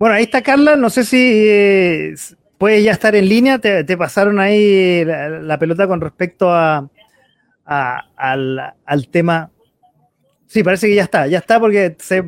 Bueno, 0.03 0.17
ahí 0.17 0.23
está 0.23 0.41
Carla, 0.41 0.75
no 0.75 0.89
sé 0.89 1.05
si 1.05 1.45
eh, 1.47 2.13
puede 2.57 2.83
ya 2.83 2.91
estar 2.91 3.15
en 3.15 3.29
línea, 3.29 3.59
te, 3.59 3.95
pasaron 3.95 4.37
ahí 4.37 5.05
la, 5.05 5.57
pelota 5.57 5.87
con 5.87 6.01
respecto 6.01 6.51
a, 6.51 6.89
al, 7.63 9.07
tema. 9.11 9.49
Sí, 10.45 10.61
parece 10.61 10.87
que 10.87 10.95
ya 10.95 11.03
está, 11.03 11.25
ya 11.27 11.37
está 11.37 11.57
porque 11.57 11.95
se, 11.99 12.21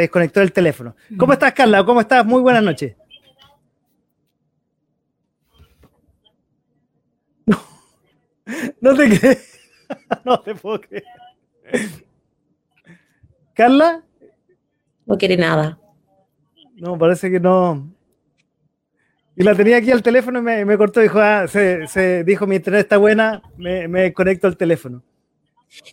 desconectó 0.00 0.40
el 0.40 0.50
teléfono. 0.50 0.96
¿Cómo 1.16 1.32
estás, 1.32 1.52
Carla? 1.52 1.84
¿Cómo 1.84 2.00
estás? 2.00 2.26
Muy 2.26 2.42
buenas 2.42 2.64
noches. 2.64 2.96
No, 7.46 7.56
no 8.80 8.96
te 8.96 9.16
crees. 9.16 9.60
No 10.24 10.40
te 10.40 10.56
puedo 10.56 10.80
creer. 10.80 11.04
Carla. 13.54 14.02
No 15.06 15.16
quiere 15.16 15.36
nada. 15.36 15.78
No, 16.80 16.98
parece 16.98 17.30
que 17.30 17.38
no. 17.38 17.88
Y 19.36 19.42
la 19.42 19.54
tenía 19.54 19.76
aquí 19.76 19.90
al 19.90 20.02
teléfono 20.02 20.38
y 20.38 20.64
me, 20.64 20.76
cortó. 20.76 21.00
Dijo, 21.00 21.18
ah, 21.20 21.46
se, 21.46 22.24
dijo, 22.24 22.46
mi 22.46 22.56
internet 22.56 22.82
está 22.82 22.96
buena, 22.96 23.42
me, 23.56 23.86
me 23.86 24.12
conecto 24.12 24.46
al 24.46 24.56
teléfono. 24.56 25.02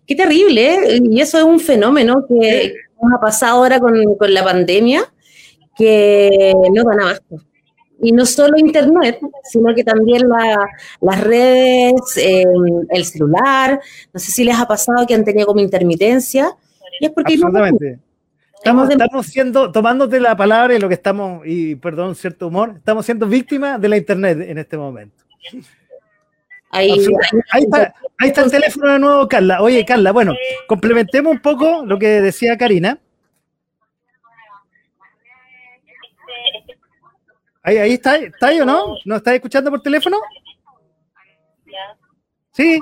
Qué 0.06 0.16
terrible, 0.16 0.74
¿eh? 0.74 1.00
Y 1.04 1.22
eso 1.22 1.38
es 1.38 1.44
un 1.44 1.60
fenómeno 1.60 2.26
que 2.28 2.74
nos 3.02 3.14
ha 3.14 3.22
pasado 3.22 3.58
ahora 3.58 3.80
con, 3.80 3.94
la 4.20 4.44
pandemia, 4.44 5.04
que 5.78 6.54
no 6.74 6.84
dan 6.84 7.02
abasto. 7.02 7.36
Y 8.02 8.12
no 8.12 8.26
solo 8.26 8.58
Internet, 8.58 9.20
sino 9.44 9.74
que 9.74 9.84
también 9.84 10.28
las 11.02 11.22
redes, 11.22 12.18
eh, 12.18 12.44
el 12.90 13.06
celular. 13.06 13.80
No 14.14 14.20
sé 14.20 14.32
si 14.32 14.44
les 14.44 14.56
ha 14.56 14.68
pasado 14.68 15.06
que 15.06 15.16
han 15.16 15.24
tenido 15.24 15.48
como 15.48 15.60
intermitencia 15.60 16.56
porque 17.14 17.34
Absolutamente. 17.34 18.00
Estamos, 18.68 18.90
estamos 18.90 19.26
siendo, 19.28 19.72
tomándote 19.72 20.20
la 20.20 20.36
palabra 20.36 20.76
y 20.76 20.80
lo 20.80 20.90
que 20.90 20.96
estamos, 20.96 21.42
y 21.46 21.76
perdón, 21.76 22.16
cierto 22.16 22.48
humor, 22.48 22.74
estamos 22.76 23.06
siendo 23.06 23.26
víctimas 23.26 23.80
de 23.80 23.88
la 23.88 23.96
internet 23.96 24.40
en 24.42 24.58
este 24.58 24.78
momento. 24.78 25.24
Ahí, 26.72 26.92
está, 26.92 27.96
ahí 28.20 28.28
está 28.28 28.42
el 28.42 28.52
teléfono 28.52 28.92
de 28.92 29.00
nuevo, 29.00 29.26
Carla. 29.30 29.62
Oye, 29.62 29.86
Carla, 29.86 30.12
bueno, 30.12 30.36
complementemos 30.68 31.32
un 31.32 31.40
poco 31.40 31.86
lo 31.86 31.98
que 31.98 32.22
decía 32.22 32.58
Karina. 32.58 33.00
Ahí, 37.64 37.78
ahí 37.78 37.94
está, 37.94 38.18
¿está 38.18 38.48
ahí 38.48 38.60
o 38.60 38.66
no? 38.66 38.98
¿Nos 39.06 39.20
está 39.20 39.34
escuchando 39.34 39.70
por 39.70 39.82
teléfono? 39.82 40.18
Sí. 42.52 42.82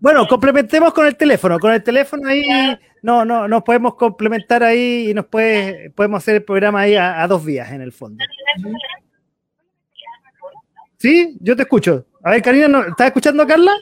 Bueno, 0.00 0.26
complementemos 0.26 0.94
con 0.94 1.06
el 1.06 1.16
teléfono. 1.16 1.58
Con 1.58 1.72
el 1.72 1.82
teléfono 1.82 2.26
ahí 2.26 2.42
no, 3.02 3.24
no, 3.24 3.46
nos 3.46 3.62
podemos 3.62 3.94
complementar 3.96 4.62
ahí 4.62 5.10
y 5.10 5.14
nos 5.14 5.26
puede, 5.26 5.90
podemos 5.90 6.22
hacer 6.22 6.36
el 6.36 6.44
programa 6.44 6.80
ahí 6.80 6.96
a, 6.96 7.26
dos 7.26 7.44
vías 7.44 7.70
en 7.70 7.82
el 7.82 7.92
fondo. 7.92 8.24
¿Sí? 10.96 11.36
Yo 11.40 11.54
te 11.54 11.62
escucho. 11.62 12.06
A 12.22 12.30
ver, 12.30 12.42
Karina, 12.42 12.86
¿estás 12.88 13.08
escuchando 13.08 13.42
a 13.42 13.46
Carla? 13.46 13.72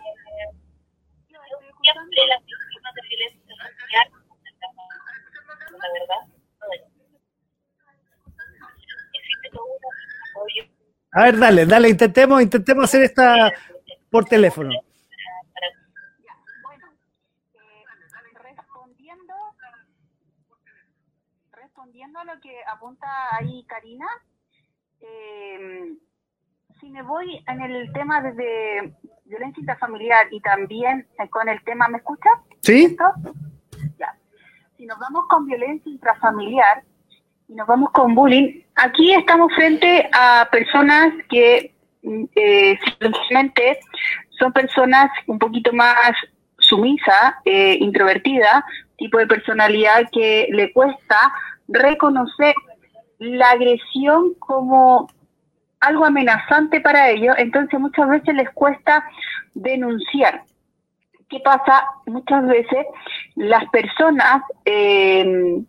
A 11.12 11.22
ver, 11.22 11.38
dale, 11.38 11.66
dale, 11.66 11.88
intentemos, 11.88 12.42
intentemos 12.42 12.84
hacer 12.84 13.02
esta 13.02 13.52
por 14.10 14.24
teléfono. 14.24 14.70
Lo 22.38 22.40
que 22.40 22.56
apunta 22.72 23.06
ahí 23.32 23.64
Karina, 23.64 24.06
eh, 25.00 25.94
si 26.80 26.90
me 26.90 27.02
voy 27.02 27.42
en 27.46 27.60
el 27.62 27.92
tema 27.92 28.20
de 28.20 28.92
violencia 29.24 29.60
intrafamiliar 29.60 30.26
y 30.30 30.40
también 30.40 31.06
con 31.30 31.48
el 31.48 31.62
tema, 31.64 31.88
¿me 31.88 31.98
escucha? 31.98 32.30
Sí. 32.62 32.96
Ya. 33.98 34.16
Si 34.76 34.86
nos 34.86 34.98
vamos 34.98 35.26
con 35.28 35.46
violencia 35.46 35.90
intrafamiliar 35.90 36.84
y 37.48 37.54
nos 37.54 37.66
vamos 37.66 37.90
con 37.90 38.14
bullying, 38.14 38.62
aquí 38.76 39.14
estamos 39.14 39.52
frente 39.54 40.08
a 40.12 40.48
personas 40.50 41.12
que 41.28 41.74
eh, 42.02 42.78
simplemente 42.84 43.80
son 44.38 44.52
personas 44.52 45.10
un 45.26 45.38
poquito 45.38 45.72
más 45.72 46.12
sumisas, 46.58 47.34
eh, 47.44 47.76
introvertidas, 47.80 48.62
tipo 48.98 49.18
de 49.18 49.26
personalidad 49.26 50.10
que 50.12 50.48
le 50.52 50.72
cuesta 50.72 51.32
reconocer 51.68 52.54
la 53.18 53.50
agresión 53.50 54.34
como 54.34 55.08
algo 55.80 56.04
amenazante 56.04 56.80
para 56.80 57.10
ellos, 57.10 57.34
entonces 57.38 57.78
muchas 57.78 58.08
veces 58.08 58.34
les 58.34 58.50
cuesta 58.50 59.04
denunciar. 59.54 60.42
¿Qué 61.28 61.40
pasa? 61.40 61.84
Muchas 62.06 62.46
veces 62.46 62.86
las 63.36 63.64
personas 63.70 64.42
em, 64.64 65.64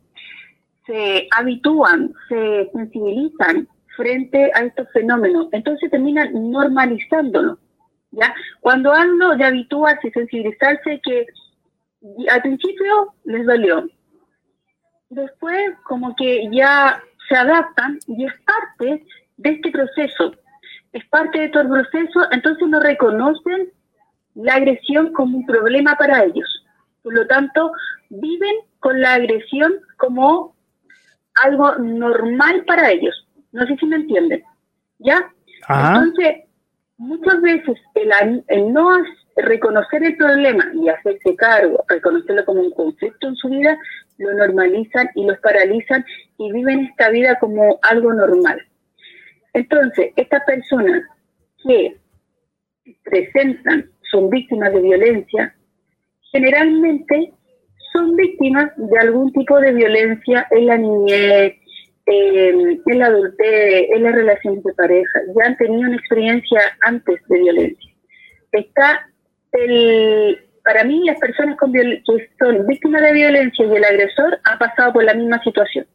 se 0.85 1.27
habitúan, 1.37 2.11
se 2.27 2.69
sensibilizan 2.73 3.67
frente 3.95 4.51
a 4.55 4.61
estos 4.61 4.87
fenómenos, 4.93 5.47
entonces 5.51 5.91
terminan 5.91 6.31
normalizándolo. 6.49 7.59
¿ya? 8.11 8.33
Cuando 8.61 8.93
hablo 8.93 9.35
de 9.35 9.43
habituarse 9.43 10.09
sensibilizarse, 10.11 11.01
que 11.03 11.25
al 12.29 12.41
principio 12.41 13.13
les 13.25 13.45
dolió, 13.45 13.87
después 15.09 15.75
como 15.83 16.15
que 16.15 16.49
ya 16.51 17.01
se 17.27 17.35
adaptan 17.35 17.99
y 18.07 18.25
es 18.25 18.33
parte 18.41 19.05
de 19.37 19.49
este 19.49 19.71
proceso, 19.71 20.33
es 20.93 21.05
parte 21.07 21.39
de 21.39 21.49
todo 21.49 21.63
el 21.63 21.69
proceso, 21.69 22.31
entonces 22.31 22.67
no 22.67 22.79
reconocen 22.79 23.71
la 24.35 24.55
agresión 24.55 25.13
como 25.13 25.37
un 25.37 25.45
problema 25.45 25.95
para 25.95 26.23
ellos. 26.23 26.65
Por 27.03 27.13
lo 27.13 27.27
tanto, 27.27 27.71
viven 28.09 28.55
con 28.79 28.99
la 29.01 29.13
agresión 29.15 29.73
como 29.97 30.55
algo 31.43 31.75
normal 31.75 32.63
para 32.65 32.91
ellos. 32.91 33.27
No 33.51 33.65
sé 33.65 33.75
si 33.77 33.85
me 33.85 33.97
entienden. 33.97 34.43
¿Ya? 34.99 35.31
Entonces, 35.67 36.45
muchas 36.97 37.41
veces 37.41 37.77
el, 37.95 38.43
el 38.47 38.73
no 38.73 38.89
reconocer 39.43 40.03
el 40.03 40.17
problema 40.17 40.71
y 40.73 40.89
hacerse 40.89 41.35
cargo, 41.35 41.83
reconocerlo 41.87 42.45
como 42.45 42.61
un 42.61 42.71
conflicto 42.71 43.27
en 43.27 43.35
su 43.35 43.49
vida, 43.49 43.77
lo 44.17 44.33
normalizan 44.33 45.09
y 45.15 45.25
los 45.25 45.37
paralizan 45.39 46.05
y 46.37 46.51
viven 46.51 46.85
esta 46.85 47.09
vida 47.09 47.37
como 47.39 47.79
algo 47.83 48.13
normal. 48.13 48.61
Entonces, 49.53 50.11
estas 50.15 50.43
personas 50.45 51.03
que 51.63 51.97
presentan, 53.03 53.89
son 54.11 54.29
víctimas 54.29 54.73
de 54.73 54.81
violencia, 54.81 55.55
generalmente 56.31 57.31
son 57.93 58.15
víctimas 58.15 58.71
de 58.75 58.99
algún 58.99 59.31
tipo 59.33 59.59
de 59.59 59.73
violencia 59.73 60.47
en 60.51 60.65
la 60.65 60.77
niñez, 60.77 61.55
en 62.05 62.99
la 62.99 63.05
adultez, 63.05 63.89
en 63.93 64.03
las 64.03 64.15
relaciones 64.15 64.63
de 64.63 64.73
pareja. 64.73 65.19
Ya 65.35 65.47
han 65.47 65.57
tenido 65.57 65.81
una 65.81 65.95
experiencia 65.95 66.61
antes 66.81 67.19
de 67.27 67.39
violencia. 67.39 67.93
Está 68.51 69.08
el, 69.51 70.37
para 70.63 70.83
mí 70.83 71.03
las 71.05 71.19
personas 71.19 71.57
con 71.57 71.73
que 71.73 72.01
son 72.39 72.67
víctimas 72.67 73.01
de 73.01 73.13
violencia 73.13 73.65
y 73.65 73.75
el 73.75 73.83
agresor 73.83 74.39
han 74.43 74.57
pasado 74.59 74.93
por 74.93 75.03
la 75.03 75.13
misma 75.13 75.41
situación. 75.43 75.85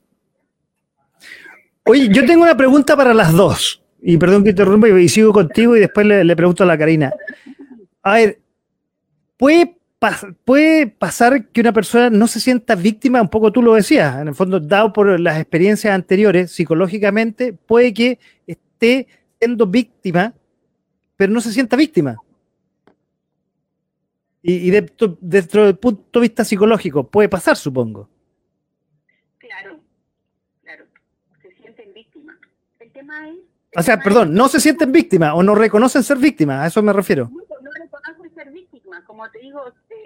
Oye, 1.84 2.08
yo 2.08 2.24
tengo 2.24 2.42
una 2.42 2.56
pregunta 2.56 2.96
para 2.96 3.12
las 3.12 3.32
dos. 3.32 3.82
Y 4.00 4.18
perdón 4.18 4.44
que 4.44 4.50
interrumpa 4.50 4.88
y 4.88 5.08
sigo 5.08 5.32
contigo 5.32 5.76
y 5.76 5.80
después 5.80 6.06
le, 6.06 6.24
le 6.24 6.36
pregunto 6.36 6.62
a 6.62 6.66
la 6.66 6.76
Karina. 6.76 7.12
A 8.02 8.14
ver, 8.14 8.38
¿puede 9.36 9.78
puede 10.44 10.86
pasar 10.86 11.46
que 11.46 11.60
una 11.60 11.72
persona 11.72 12.10
no 12.10 12.26
se 12.26 12.40
sienta 12.40 12.74
víctima, 12.74 13.22
un 13.22 13.28
poco 13.28 13.52
tú 13.52 13.62
lo 13.62 13.74
decías, 13.74 14.20
en 14.20 14.28
el 14.28 14.34
fondo, 14.34 14.60
dado 14.60 14.92
por 14.92 15.18
las 15.18 15.38
experiencias 15.38 15.94
anteriores, 15.94 16.52
psicológicamente, 16.52 17.52
puede 17.52 17.94
que 17.94 18.18
esté 18.46 19.06
siendo 19.38 19.66
víctima, 19.66 20.34
pero 21.16 21.32
no 21.32 21.40
se 21.40 21.52
sienta 21.52 21.76
víctima. 21.76 22.16
Y, 24.46 24.70
dentro 24.70 25.64
del 25.64 25.78
punto 25.78 26.20
de 26.20 26.24
vista 26.24 26.44
psicológico, 26.44 27.08
puede 27.08 27.30
pasar, 27.30 27.56
supongo. 27.56 28.10
Claro, 29.38 29.80
claro, 30.62 30.84
se 31.40 31.50
sienten 31.52 31.94
víctimas. 31.94 32.36
El 32.78 32.92
tema 32.92 33.30
es... 33.30 33.36
o 33.74 33.82
sea, 33.82 33.98
perdón, 33.98 34.34
no 34.34 34.48
se 34.48 34.60
sienten 34.60 34.92
víctimas 34.92 35.32
o 35.34 35.42
no 35.42 35.54
reconocen 35.54 36.02
ser 36.02 36.18
víctimas, 36.18 36.60
a 36.60 36.66
eso 36.66 36.82
me 36.82 36.92
refiero. 36.92 37.30
No, 37.32 37.40
no 37.62 37.70
reconocen 37.72 38.34
ser 38.34 38.50
víctimas, 38.50 39.02
como 39.04 39.30
te 39.30 39.38
digo, 39.38 39.62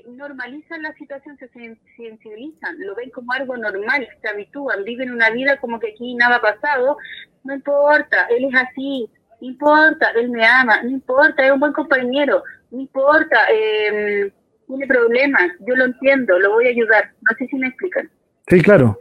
normalizan 0.06 0.82
la 0.82 0.94
situación, 0.94 1.36
se 1.38 1.48
sensibilizan, 1.96 2.76
lo 2.78 2.94
ven 2.94 3.10
como 3.10 3.32
algo 3.32 3.56
normal, 3.56 4.06
se 4.22 4.28
habitúan, 4.28 4.84
viven 4.84 5.10
una 5.10 5.30
vida 5.30 5.58
como 5.58 5.80
que 5.80 5.88
aquí 5.88 6.14
nada 6.14 6.36
ha 6.36 6.40
pasado, 6.40 6.96
no 7.42 7.54
importa, 7.54 8.26
él 8.26 8.44
es 8.44 8.54
así, 8.54 9.10
no 9.40 9.48
importa, 9.48 10.10
él 10.10 10.30
me 10.30 10.46
ama, 10.46 10.80
no 10.84 10.90
importa, 10.90 11.44
es 11.44 11.50
un 11.50 11.58
buen 11.58 11.72
compañero, 11.72 12.44
no 12.70 12.80
importa, 12.80 13.38
eh, 13.52 14.32
tiene 14.66 14.86
problemas, 14.86 15.50
yo 15.60 15.74
lo 15.76 15.86
entiendo, 15.86 16.38
lo 16.38 16.52
voy 16.52 16.66
a 16.66 16.70
ayudar, 16.70 17.10
no 17.22 17.36
sé 17.38 17.46
si 17.46 17.56
me 17.56 17.68
explican. 17.68 18.10
Sí, 18.46 18.60
claro. 18.60 18.98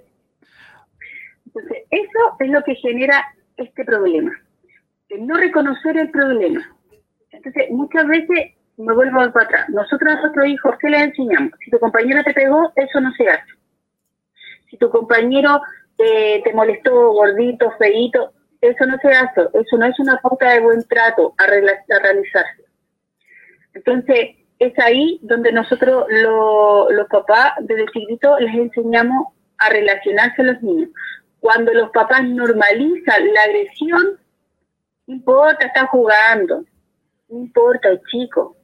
Entonces, 1.46 1.84
eso 1.90 2.36
es 2.40 2.50
lo 2.50 2.64
que 2.64 2.76
genera 2.76 3.24
este 3.58 3.84
problema, 3.84 4.32
el 5.10 5.26
no 5.26 5.38
reconocer 5.38 5.98
el 5.98 6.12
problema. 6.12 6.78
Entonces, 7.32 7.70
muchas 7.72 8.08
veces 8.08 8.54
me 8.78 8.94
vuelvo 8.94 9.32
para 9.32 9.46
atrás. 9.46 9.70
Nosotros 9.70 10.14
a 10.14 10.22
nuestros 10.22 10.48
hijos, 10.48 10.76
¿qué 10.80 10.90
les 10.90 11.02
enseñamos? 11.04 11.52
Si 11.64 11.72
tu 11.72 11.80
compañero 11.80 12.24
te 12.24 12.34
pegó, 12.34 12.72
eso 12.76 13.02
no 13.02 13.12
se 13.14 13.28
hace. 13.28 13.52
Si 14.70 14.78
tu 14.78 14.90
compañero 14.90 15.62
eh, 15.98 16.42
te 16.44 16.54
molestó 16.54 17.12
gordito, 17.14 17.72
feito, 17.80 18.34
eso 18.62 18.86
no 18.86 18.98
se 19.00 19.10
hace. 19.10 19.42
Eso 19.54 19.78
no 19.78 19.86
es 19.86 20.00
una 20.00 20.18
pauta 20.18 20.52
de 20.52 20.60
buen 20.60 20.84
trato 20.88 21.34
a, 21.38 21.48
realizarse. 21.48 22.67
Entonces, 23.74 24.36
es 24.60 24.78
ahí 24.80 25.20
donde 25.22 25.52
nosotros, 25.52 26.06
los 26.10 27.08
papás, 27.10 27.54
desde 27.62 27.86
chiquito, 27.88 28.40
les 28.40 28.54
enseñamos 28.56 29.28
a 29.58 29.70
relacionarse 29.70 30.42
a 30.42 30.46
los 30.46 30.62
niños. 30.62 30.90
Cuando 31.40 31.74
los 31.74 31.92
papás 31.92 32.24
normalizan 32.24 33.34
la 33.34 33.42
agresión, 33.42 34.20
no 35.06 35.14
importa, 35.14 35.68
está 35.68 35.86
jugando, 35.88 36.66
no 37.30 37.38
importa, 37.38 37.90
el 37.90 38.02
chico, 38.04 38.58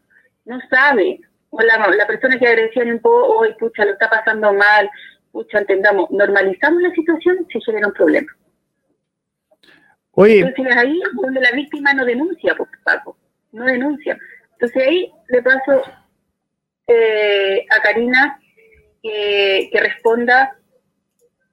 no 0.46 0.60
sabe. 0.70 1.22
O 1.52 1.62
la, 1.62 2.08
persona 2.08 2.40
que 2.40 2.48
agresión 2.48 2.90
un 2.90 3.00
poco, 3.00 3.40
hoy, 3.40 3.54
pucha, 3.60 3.86
lo 3.86 3.92
está 3.92 4.10
pasando 4.10 4.52
mal, 4.54 4.90
pucha, 5.32 5.60
entendamos, 5.60 6.10
normalizamos 6.10 6.82
la 6.82 6.92
situación, 6.92 7.46
se 7.52 7.62
genera 7.62 7.88
un 7.88 7.94
problema. 7.94 8.32
Oye. 10.12 10.40
Entonces 10.40 10.76
ahí 10.76 11.00
donde 11.22 11.42
la 11.42 11.52
víctima 11.52 11.94
no 11.94 12.06
denuncia, 12.06 12.56
pues, 12.56 12.70
Paco, 12.84 13.18
no 13.52 13.66
denuncia. 13.66 14.18
Entonces 14.64 14.88
ahí 14.88 15.12
le 15.28 15.42
paso 15.42 15.82
eh, 16.88 17.66
a 17.70 17.82
Karina 17.82 18.40
que, 19.02 19.70
que 19.70 19.80
responda 19.82 20.58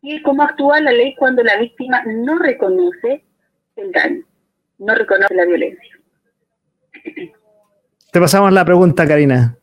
y 0.00 0.22
cómo 0.22 0.44
actúa 0.44 0.80
la 0.80 0.92
ley 0.92 1.16
cuando 1.16 1.42
la 1.42 1.56
víctima 1.56 2.04
no 2.06 2.38
reconoce 2.38 3.24
el 3.74 3.90
daño, 3.90 4.24
no 4.78 4.94
reconoce 4.94 5.34
la 5.34 5.44
violencia. 5.44 5.98
Te 8.12 8.20
pasamos 8.20 8.52
la 8.52 8.64
pregunta, 8.64 9.04
Karina. 9.08 9.58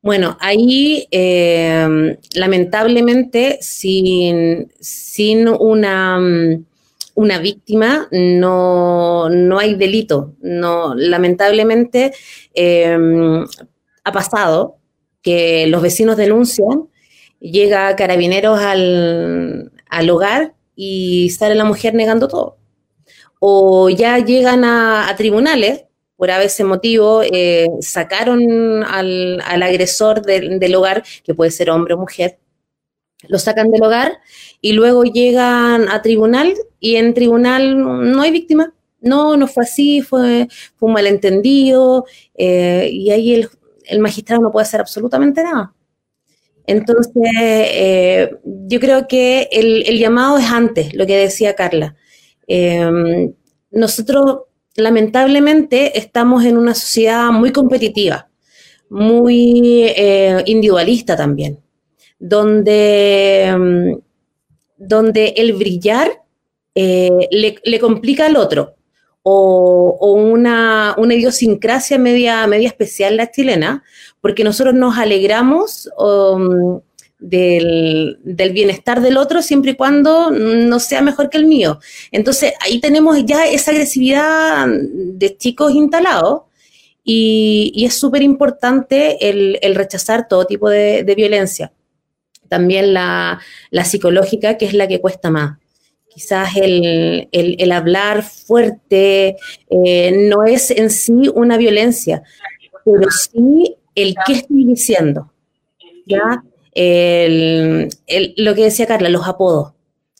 Bueno, 0.00 0.36
ahí 0.40 1.08
eh, 1.10 2.16
lamentablemente 2.36 3.58
sin, 3.62 4.70
sin 4.78 5.48
una, 5.48 6.20
una 7.20 7.38
víctima 7.38 8.08
no, 8.10 9.28
hay 9.58 9.74
delito. 9.74 10.34
No, 10.40 10.94
lamentablemente 10.94 12.12
eh, 12.54 12.98
ha 14.04 14.12
pasado 14.12 14.78
que 15.22 15.66
los 15.66 15.82
vecinos 15.82 16.16
denuncian, 16.16 16.88
llega 17.38 17.94
carabineros 17.96 18.58
al, 18.58 19.70
al 19.88 20.10
hogar 20.10 20.54
y 20.74 21.30
sale 21.30 21.54
la 21.54 21.64
mujer 21.64 21.94
negando 21.94 22.26
todo. 22.26 22.56
O 23.38 23.90
ya 23.90 24.18
llegan 24.18 24.64
a 24.64 25.14
tribunales 25.16 25.84
por 26.20 26.28
ese 26.28 26.64
motivo, 26.64 27.22
eh, 27.22 27.66
sacaron 27.80 28.84
al, 28.84 29.40
agresor 29.40 30.20
del 30.20 30.74
hogar, 30.74 31.02
que 31.24 31.34
puede 31.34 31.50
ser 31.50 31.70
hombre 31.70 31.94
o 31.94 31.96
mujer, 31.96 32.38
lo 33.28 33.38
sacan 33.38 33.70
del 33.70 33.82
hogar 33.82 34.18
y 34.60 34.72
luego 34.72 35.04
llegan 35.04 35.88
a 35.88 36.02
tribunal 36.02 36.54
y 36.78 36.96
en 36.96 37.14
tribunal 37.14 37.78
no 37.78 38.22
hay 38.22 38.30
víctima. 38.30 38.74
No, 39.02 39.36
no 39.36 39.46
fue 39.46 39.64
así, 39.64 40.02
fue, 40.02 40.46
un 40.78 40.92
malentendido 40.92 42.04
eh, 42.34 42.90
y 42.92 43.10
ahí 43.10 43.46
el, 43.86 43.98
magistrado 43.98 44.42
no 44.42 44.52
puede 44.52 44.64
hacer 44.64 44.80
absolutamente 44.80 45.42
nada. 45.42 45.74
Entonces, 46.66 47.32
eh, 47.34 48.30
yo 48.44 48.78
creo 48.78 49.08
que 49.08 49.48
el, 49.50 49.84
el, 49.88 49.98
llamado 49.98 50.36
es 50.36 50.44
antes, 50.50 50.94
lo 50.94 51.06
que 51.06 51.16
decía 51.16 51.56
Carla. 51.56 51.96
nosotros 53.70 54.40
lamentablemente 54.76 55.98
estamos 55.98 56.44
en 56.44 56.56
una 56.56 56.74
sociedad 56.74 57.30
muy 57.30 57.52
competitiva, 57.52 58.28
muy 58.88 59.84
eh, 59.84 60.42
individualista 60.46 61.16
también, 61.16 61.60
donde, 62.20 63.52
mm, 63.58 63.98
donde 64.76 65.34
el 65.36 65.54
brillar 65.54 66.22
eh, 66.74 67.28
le, 67.32 67.80
complica 67.80 68.26
al 68.26 68.36
otro. 68.36 68.76
O, 69.22 70.14
una, 70.14 70.94
idiosincrasia 70.98 71.98
media, 71.98 72.46
media 72.46 72.68
especial 72.68 73.16
la 73.16 73.30
chilena, 73.30 73.82
porque 74.20 74.44
nosotros 74.44 74.74
nos 74.74 74.96
alegramos 74.96 75.90
um, 75.98 76.80
del, 77.18 78.18
bienestar 78.24 79.00
del 79.00 79.18
otro 79.18 79.42
siempre 79.42 79.72
y 79.72 79.74
cuando 79.74 80.30
no 80.30 80.80
sea 80.80 81.02
mejor 81.02 81.28
que 81.28 81.38
el 81.38 81.46
mío. 81.46 81.80
Entonces 82.12 82.54
ahí 82.60 82.80
tenemos 82.80 83.24
ya 83.24 83.46
esa 83.46 83.72
agresividad 83.72 84.66
de 84.68 85.36
chicos 85.36 85.72
instalados 85.72 86.42
y, 87.04 87.84
es 87.84 87.94
súper 87.94 88.22
importante 88.22 89.28
el, 89.28 89.74
rechazar 89.74 90.28
todo 90.28 90.46
tipo 90.46 90.68
de, 90.68 91.02
violencia. 91.16 91.72
También 92.50 92.92
la, 92.92 93.38
psicológica, 93.84 94.58
que 94.58 94.66
es 94.66 94.74
la 94.74 94.88
que 94.88 95.00
cuesta 95.00 95.30
más. 95.30 95.58
Quizás 96.12 96.56
el, 96.56 97.72
hablar 97.72 98.24
fuerte 98.24 99.36
eh, 99.70 100.28
no 100.28 100.44
es 100.44 100.72
en 100.72 100.90
sí 100.90 101.30
una 101.32 101.56
violencia, 101.56 102.24
pero 102.84 103.08
sí 103.10 103.76
el 103.94 104.16
qué 104.26 104.32
estoy 104.32 104.64
diciendo. 104.64 105.32
¿ya? 106.06 106.42
lo 108.36 108.54
que 108.54 108.64
decía 108.64 108.86
Carla, 108.86 109.08
los 109.08 109.28
apodos. 109.28 109.74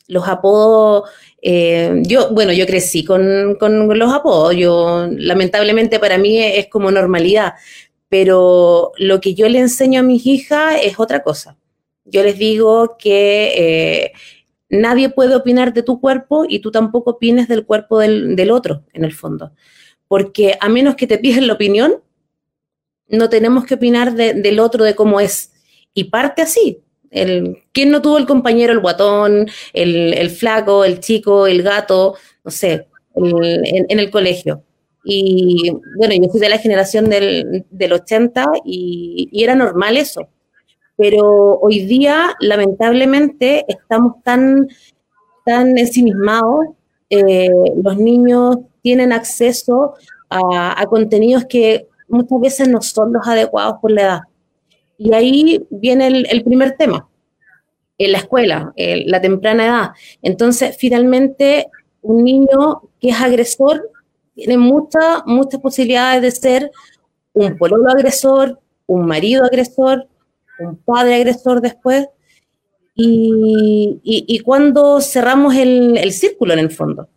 Los 0.07 0.27
apodos, 0.27 1.09
eh, 1.41 2.01
yo, 2.03 2.29
bueno, 2.31 2.53
yo 2.53 2.65
crecí 2.65 3.03
con, 3.03 3.57
los 3.59 4.13
apodos, 4.13 4.55
yo, 4.55 5.07
lamentablemente 5.09 5.99
para 5.99 6.17
mí 6.17 6.37
es, 6.37 6.67
como 6.67 6.91
normalidad, 6.91 7.55
pero 8.07 8.91
lo 8.97 9.19
que 9.19 9.33
yo 9.33 9.49
le 9.49 9.59
enseño 9.59 9.99
a 10.01 10.03
mis 10.03 10.25
hijas 10.25 10.75
es 10.81 10.99
otra 10.99 11.23
cosa. 11.23 11.57
Yo 12.11 12.23
les 12.23 12.37
digo 12.37 12.97
que 12.99 13.53
eh, 13.55 14.11
nadie 14.69 15.09
puede 15.09 15.35
opinar 15.35 15.73
de 15.73 15.81
tu 15.81 16.01
cuerpo 16.01 16.45
y 16.47 16.59
tú 16.59 16.69
tampoco 16.69 17.11
opines 17.11 17.47
del 17.47 17.65
cuerpo 17.65 17.99
del, 17.99 18.51
otro, 18.51 18.83
en 18.91 19.05
el 19.05 19.13
fondo. 19.13 19.53
Porque 20.09 20.57
a 20.59 20.67
menos 20.67 20.95
que 20.95 21.07
te 21.07 21.17
piden 21.17 21.47
la 21.47 21.53
opinión, 21.53 22.01
no 23.07 23.29
tenemos 23.29 23.65
que 23.65 23.75
opinar 23.75 24.13
del 24.13 24.59
otro, 24.59 24.83
de 24.83 24.93
cómo 24.93 25.21
es. 25.21 25.53
Y 25.93 26.05
parte 26.05 26.41
así. 26.41 26.81
El, 27.11 27.63
¿Quién 27.71 27.91
no 27.91 28.01
tuvo 28.01 28.17
el 28.17 28.25
compañero, 28.25 28.73
el 28.73 28.79
guatón, 28.79 29.47
el, 29.73 30.29
flaco, 30.29 30.83
el 30.83 30.99
chico, 30.99 31.47
el 31.47 31.61
gato, 31.63 32.15
no 32.43 32.51
sé, 32.51 32.87
en, 33.15 33.99
el 33.99 34.11
colegio? 34.11 34.63
Y 35.03 35.71
bueno, 35.97 36.13
yo 36.13 36.29
fui 36.29 36.39
de 36.41 36.49
la 36.49 36.57
generación 36.57 37.09
del, 37.09 37.65
80 37.91 38.45
y, 38.65 39.29
y, 39.31 39.43
era 39.43 39.55
normal 39.55 39.95
eso 39.97 40.29
pero 41.01 41.57
hoy 41.59 41.79
día 41.87 42.35
lamentablemente 42.39 43.65
estamos 43.67 44.21
tan, 44.21 44.67
tan 45.43 45.75
ensimismados, 45.75 46.67
eh, 47.09 47.49
los 47.83 47.97
niños 47.97 48.57
tienen 48.83 49.11
acceso 49.11 49.95
a, 50.29 50.85
contenidos 50.85 51.45
que 51.45 51.87
muchas 52.07 52.39
veces 52.39 52.67
no 52.67 52.83
son 52.83 53.13
los 53.13 53.27
adecuados 53.27 53.77
por 53.81 53.89
la 53.89 54.01
edad. 54.03 54.19
Y 54.99 55.11
ahí 55.15 55.65
viene 55.71 56.05
el, 56.05 56.43
primer 56.43 56.77
tema, 56.77 57.09
en 57.97 58.11
la 58.11 58.19
escuela, 58.19 58.71
la 58.77 59.21
temprana 59.21 59.65
edad. 59.65 59.89
Entonces, 60.21 60.77
finalmente, 60.77 61.65
un 62.03 62.23
niño 62.23 62.83
que 62.99 63.09
es 63.09 63.19
agresor 63.19 63.89
tiene 64.35 64.59
muchas, 64.59 65.23
muchas 65.25 65.59
posibilidades 65.59 66.21
de 66.21 66.29
ser 66.29 66.71
un 67.33 67.57
pololo 67.57 67.89
agresor, 67.89 68.59
un 68.85 69.07
marido 69.07 69.43
agresor, 69.43 70.07
un 70.65 70.77
padre 70.77 71.15
agresor 71.15 71.61
después, 71.61 72.07
y, 72.93 73.99
y, 74.03 74.39
cuando 74.39 75.01
cerramos 75.01 75.55
el, 75.55 75.97
el, 75.97 76.11
círculo 76.11 76.53
en 76.53 76.59
el 76.59 76.69
fondo. 76.69 77.07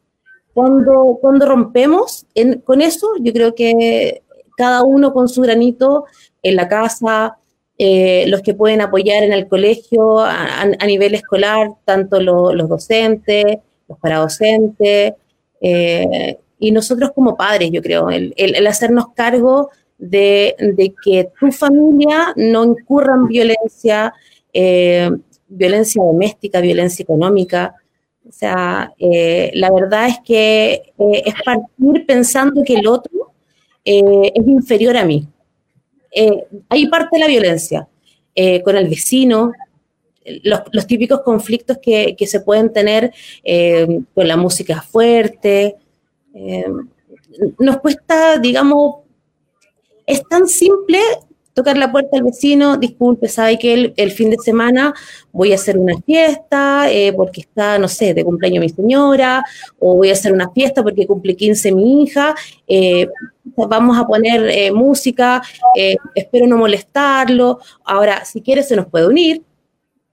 Cuando, 0.54 1.18
cuando 1.20 1.46
rompemos 1.46 2.26
con 2.64 2.80
eso, 2.80 3.08
yo 3.20 3.32
creo 3.32 3.54
que 3.54 4.22
cada 4.56 4.82
uno 4.84 5.12
con 5.12 5.28
su 5.28 5.42
granito 5.42 6.04
en 6.42 6.56
la 6.56 6.68
casa, 6.68 7.38
eh, 7.76 8.24
los 8.28 8.40
que 8.40 8.54
pueden 8.54 8.80
apoyar 8.80 9.24
en 9.24 9.32
el 9.32 9.48
colegio 9.48 10.20
a, 10.20 10.64
nivel 10.86 11.14
escolar, 11.14 11.70
tanto 11.84 12.20
los 12.20 12.68
docentes, 12.68 13.58
los 13.88 13.98
paradocentes, 13.98 15.14
eh, 15.60 16.38
y 16.58 16.70
nosotros 16.70 17.10
como 17.14 17.36
padres, 17.36 17.70
yo 17.72 17.82
creo, 17.82 18.10
el, 18.10 18.32
el 18.36 18.66
hacernos 18.66 19.08
cargo 19.14 19.70
de, 20.04 20.94
que 21.02 21.30
tu 21.38 21.50
familia 21.50 22.32
no 22.36 22.64
incurra 22.64 23.14
en 23.14 23.26
violencia, 23.26 24.12
eh, 24.52 25.10
violencia 25.48 26.02
doméstica, 26.02 26.60
violencia 26.60 27.02
económica. 27.02 27.74
O 28.26 28.32
sea, 28.32 28.92
eh, 28.98 29.50
la 29.54 29.70
verdad 29.70 30.08
es 30.08 30.18
que 30.24 30.72
eh, 30.98 31.22
es 31.24 31.34
partir 31.44 32.06
pensando 32.06 32.62
que 32.64 32.74
el 32.74 32.86
otro 32.86 33.32
es 33.84 34.46
inferior 34.46 34.96
a 34.96 35.04
mí. 35.04 35.28
ahí 36.70 36.86
parte 36.88 37.18
la 37.18 37.26
violencia, 37.26 37.86
con 38.64 38.76
el 38.76 38.88
vecino, 38.88 39.52
los, 40.42 40.86
típicos 40.86 41.20
conflictos 41.20 41.76
que, 41.82 42.16
que, 42.16 42.26
se 42.26 42.40
pueden 42.40 42.72
tener 42.72 43.12
con 44.14 44.26
la 44.26 44.38
música 44.38 44.80
fuerte. 44.80 45.76
nos 47.58 47.76
cuesta, 47.76 48.38
digamos, 48.38 49.03
es 50.06 50.22
tan 50.28 50.46
simple 50.46 50.98
tocar 51.54 51.78
la 51.78 51.90
puerta 51.90 52.16
al 52.16 52.24
vecino, 52.24 52.76
disculpe, 52.76 53.28
sabe 53.28 53.58
que 53.58 53.94
el, 53.96 54.10
fin 54.10 54.28
de 54.28 54.36
semana 54.38 54.92
voy 55.32 55.52
a 55.52 55.54
hacer 55.54 55.78
una 55.78 55.96
fiesta 56.04 56.90
eh, 56.90 57.12
porque 57.12 57.42
está, 57.42 57.78
no 57.78 57.86
sé, 57.86 58.12
de 58.12 58.24
cumpleaños 58.24 58.60
mi 58.60 58.68
señora, 58.68 59.44
o 59.78 59.94
voy 59.94 60.10
a 60.10 60.14
hacer 60.14 60.32
una 60.32 60.50
fiesta 60.50 60.82
porque 60.82 61.06
cumple 61.06 61.36
15 61.36 61.72
mi 61.72 62.02
hija, 62.02 62.34
eh, 62.66 63.06
vamos 63.44 63.96
a 63.96 64.04
poner 64.04 64.50
eh, 64.50 64.72
música, 64.72 65.40
espero 66.14 66.46
no 66.48 66.58
molestarlo. 66.58 67.60
Ahora, 67.84 68.24
si 68.24 68.40
quiere, 68.40 68.64
se 68.64 68.74
nos 68.74 68.86
puede 68.86 69.06
unir. 69.06 69.42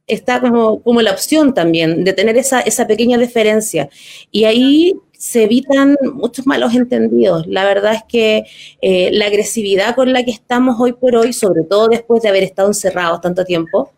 Está 0.05 0.41
como, 0.41 0.81
como 0.83 1.01
la 1.01 1.11
opción 1.11 1.53
también 1.53 2.03
de 2.03 2.13
tener 2.13 2.37
esa, 2.37 2.59
esa 2.59 2.85
pequeña 2.85 3.17
diferencia. 3.17 3.89
Y 4.29 4.43
ahí 4.43 4.93
se 5.21 5.43
evitan 5.43 5.95
muchos 6.15 6.47
malos 6.47 6.73
entendidos. 6.73 7.45
La 7.45 7.63
verdad 7.63 7.93
es 7.93 8.01
que 8.09 8.43
eh, 8.81 9.11
la 9.13 9.27
agresividad 9.27 9.93
con 9.93 10.11
la 10.13 10.23
que 10.23 10.31
estamos 10.31 10.77
hoy 10.79 10.93
por 10.93 11.15
hoy, 11.15 11.31
sobre 11.31 11.61
todo 11.61 11.89
después 11.89 12.23
de 12.23 12.29
haber 12.29 12.41
estado 12.41 12.69
encerrados 12.69 13.21
tanto 13.21 13.45
tiempo, 13.45 13.91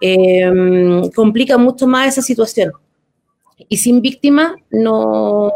em, 0.00 1.10
complica 1.10 1.58
mucho 1.58 1.86
más 1.86 2.08
esa 2.08 2.22
situación. 2.22 2.72
Y 3.68 3.76
sin 3.76 4.00
víctima 4.00 4.56
no, 4.70 5.52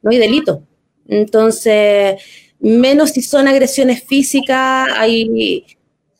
no 0.00 0.10
hay 0.10 0.16
delito. 0.16 0.62
Entonces, 1.08 2.22
menos 2.58 3.10
si 3.10 3.20
son 3.20 3.46
agresiones 3.46 4.02
físicas, 4.02 4.88
hay, 4.96 5.62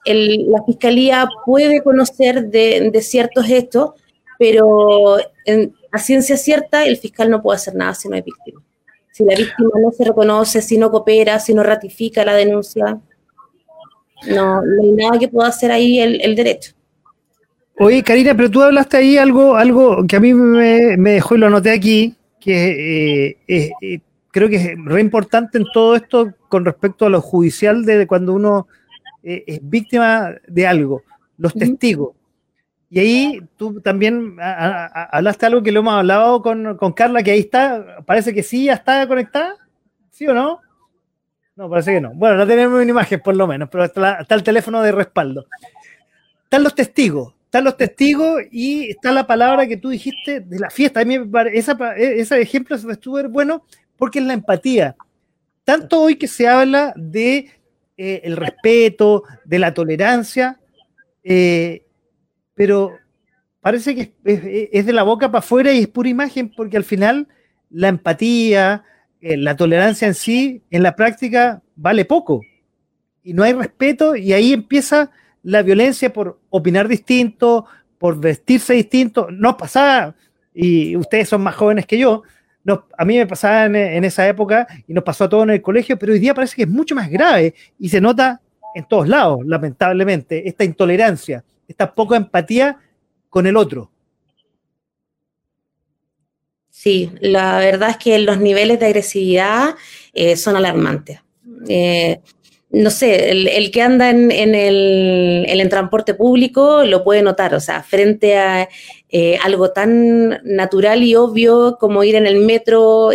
la 0.04 0.62
fiscalía 0.66 1.26
puede 1.46 1.82
conocer 1.82 2.50
de, 2.50 2.90
de 2.92 3.00
ciertos 3.00 3.48
hechos, 3.48 3.92
pero 4.38 5.16
en, 5.46 5.72
a 5.94 5.98
ciencia 5.98 6.36
cierta, 6.36 6.84
el 6.84 6.96
fiscal 6.96 7.30
no 7.30 7.40
puede 7.40 7.54
hacer 7.54 7.76
nada 7.76 7.94
si 7.94 8.08
no 8.08 8.16
hay 8.16 8.22
víctima. 8.22 8.60
Si 9.12 9.22
la 9.22 9.36
víctima 9.36 9.70
no 9.80 9.92
se 9.92 10.04
reconoce, 10.04 10.60
si 10.60 10.76
no 10.76 10.90
coopera, 10.90 11.38
si 11.38 11.54
no 11.54 11.62
ratifica 11.62 12.24
la 12.24 12.34
denuncia, 12.34 12.98
no, 14.26 14.60
hay 14.60 14.90
nada 14.90 15.20
que 15.20 15.28
pueda 15.28 15.50
hacer 15.50 15.70
ahí 15.70 16.00
el, 16.00 16.34
derecho. 16.34 16.72
Oye, 17.78 18.02
Karina, 18.02 18.36
pero 18.36 18.50
tú 18.50 18.60
hablaste 18.60 18.96
ahí 18.96 19.16
algo, 19.16 19.54
algo 19.54 20.04
que 20.08 20.16
a 20.16 20.20
mí 20.20 20.34
me, 20.34 20.96
dejó 20.96 21.36
y 21.36 21.38
lo 21.38 21.46
anoté 21.46 21.70
aquí, 21.70 22.16
que 22.40 23.28
eh, 23.28 23.70
eh, 23.80 24.00
creo 24.32 24.48
que 24.48 24.56
es 24.56 24.70
re 24.84 25.00
importante 25.00 25.58
en 25.58 25.66
todo 25.72 25.94
esto 25.94 26.34
con 26.48 26.64
respecto 26.64 27.06
a 27.06 27.08
lo 27.08 27.20
judicial 27.20 27.84
de 27.84 28.08
cuando 28.08 28.32
uno 28.32 28.66
eh, 29.22 29.44
es 29.46 29.60
víctima 29.62 30.34
de 30.48 30.66
algo, 30.66 31.02
los 31.38 31.54
testigos. 31.54 32.16
Y 32.90 33.00
ahí 33.00 33.42
tú 33.56 33.80
también 33.80 34.36
hablaste 34.40 35.46
algo 35.46 35.62
que 35.62 35.72
lo 35.72 35.80
hemos 35.80 35.94
hablado 35.94 36.42
con, 36.42 36.92
Carla, 36.92 37.22
que 37.22 37.32
ahí 37.32 37.40
está, 37.40 38.04
parece 38.06 38.32
que 38.32 38.42
sí, 38.42 38.66
ya 38.66 38.74
está 38.74 39.06
conectada, 39.08 39.56
¿sí 40.10 40.26
o 40.26 40.34
no? 40.34 40.60
No, 41.56 41.68
parece 41.68 41.92
que 41.92 42.00
no. 42.00 42.12
Bueno, 42.14 42.36
no 42.36 42.46
tenemos 42.46 42.80
una 42.80 42.90
imagen 42.90 43.20
por 43.20 43.36
lo 43.36 43.46
menos, 43.46 43.68
pero 43.70 43.84
está, 43.84 44.24
el 44.28 44.42
teléfono 44.42 44.82
de 44.82 44.92
respaldo. 44.92 45.46
Están 46.44 46.62
los 46.62 46.74
testigos, 46.74 47.34
están 47.44 47.64
los 47.64 47.76
testigos 47.76 48.42
y 48.50 48.90
está 48.90 49.12
la 49.12 49.26
palabra 49.26 49.66
que 49.66 49.76
tú 49.76 49.88
dijiste 49.88 50.40
de 50.40 50.58
la 50.58 50.70
fiesta. 50.70 51.00
A 51.00 51.04
mí 51.04 51.18
esa, 51.52 51.76
ese 51.96 52.40
ejemplo 52.40 52.76
estuvo 52.76 53.22
bueno 53.28 53.64
porque 53.96 54.18
es 54.18 54.24
la 54.24 54.34
empatía. 54.34 54.96
Tanto 55.64 56.02
hoy 56.02 56.16
que 56.16 56.28
se 56.28 56.46
habla 56.46 56.92
de 56.96 57.50
eh, 57.96 58.22
el 58.24 58.36
respeto, 58.36 59.22
de 59.44 59.58
la 59.60 59.72
tolerancia, 59.72 60.58
eh, 61.22 61.83
pero 62.54 62.92
parece 63.60 63.94
que 63.94 64.12
es, 64.24 64.86
de 64.86 64.92
la 64.92 65.02
boca 65.02 65.30
para 65.30 65.40
afuera 65.40 65.72
y 65.72 65.80
es 65.80 65.88
pura 65.88 66.08
imagen 66.08 66.50
porque 66.54 66.76
al 66.76 66.84
final 66.84 67.28
la 67.70 67.88
empatía, 67.88 68.84
eh, 69.20 69.36
la 69.36 69.56
tolerancia 69.56 70.06
en 70.06 70.14
sí, 70.14 70.62
en 70.70 70.82
la 70.82 70.94
práctica 70.94 71.62
vale 71.76 72.04
poco. 72.04 72.42
Y 73.22 73.32
no 73.32 73.42
hay 73.42 73.52
respeto 73.54 74.16
y 74.16 74.32
ahí 74.32 74.52
empieza 74.52 75.10
la 75.42 75.62
violencia 75.62 76.12
por 76.12 76.38
opinar 76.50 76.88
distinto, 76.88 77.66
por 77.98 78.20
vestirse 78.20 78.74
distinto. 78.74 79.28
No 79.30 79.56
pasaba, 79.56 80.14
y 80.52 80.96
ustedes 80.96 81.28
son 81.28 81.42
más 81.42 81.54
jóvenes 81.54 81.86
que 81.86 81.98
yo, 81.98 82.22
a 82.96 83.04
mí 83.04 83.18
me 83.18 83.26
pasaba 83.26 83.66
en, 83.66 83.76
en, 83.76 84.04
esa 84.04 84.26
época 84.26 84.66
y 84.86 84.94
nos 84.94 85.04
pasó 85.04 85.24
a 85.24 85.28
todos 85.28 85.44
en 85.44 85.50
el 85.50 85.62
colegio, 85.62 85.98
pero 85.98 86.12
hoy 86.12 86.18
día 86.18 86.32
parece 86.32 86.56
que 86.56 86.62
es 86.62 86.68
mucho 86.68 86.94
más 86.94 87.10
grave 87.10 87.54
y 87.78 87.90
se 87.90 88.00
nota 88.00 88.40
en 88.74 88.86
todos 88.88 89.06
lados, 89.06 89.40
lamentablemente, 89.44 90.48
esta 90.48 90.64
intolerancia 90.64 91.44
esta 91.68 91.94
poca 91.94 92.16
empatía 92.16 92.78
con 93.28 93.46
el 93.46 93.56
otro. 93.56 93.90
Sí, 96.84 97.10
la 97.20 97.60
verdad 97.60 97.90
es 97.90 97.96
que 97.96 98.18
los 98.18 98.38
niveles 98.38 98.78
de 98.78 98.84
agresividad 98.84 99.74
eh, 100.12 100.36
son 100.36 100.54
alarmantes. 100.54 101.18
Eh, 101.66 102.20
no 102.70 102.90
sé, 102.90 103.30
el, 103.30 103.70
que 103.70 103.80
anda 103.80 104.10
en, 104.10 104.30
el, 104.30 105.68
transporte 105.70 106.12
público 106.12 106.84
lo 106.84 107.02
puede 107.02 107.22
notar, 107.22 107.54
o 107.54 107.60
sea, 107.60 107.82
frente 107.82 108.36
a 108.36 108.68
eh, 109.08 109.38
algo 109.42 109.70
tan 109.70 110.40
natural 110.44 111.02
y 111.02 111.14
obvio 111.14 111.78
como 111.80 112.04
ir 112.04 112.16
en 112.16 112.26
el 112.26 112.36
metro 112.36 113.10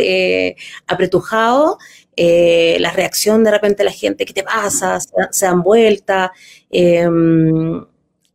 apretujado, 0.88 1.78
la 2.18 2.92
reacción 2.92 3.44
de 3.44 3.52
repente 3.52 3.84
de 3.84 3.90
la 3.90 3.96
gente, 3.96 4.26
¿qué 4.26 4.34
te 4.34 4.44
pasa? 4.44 5.00
Se, 5.00 5.46
dan 5.46 5.62
vuelta. 5.62 6.32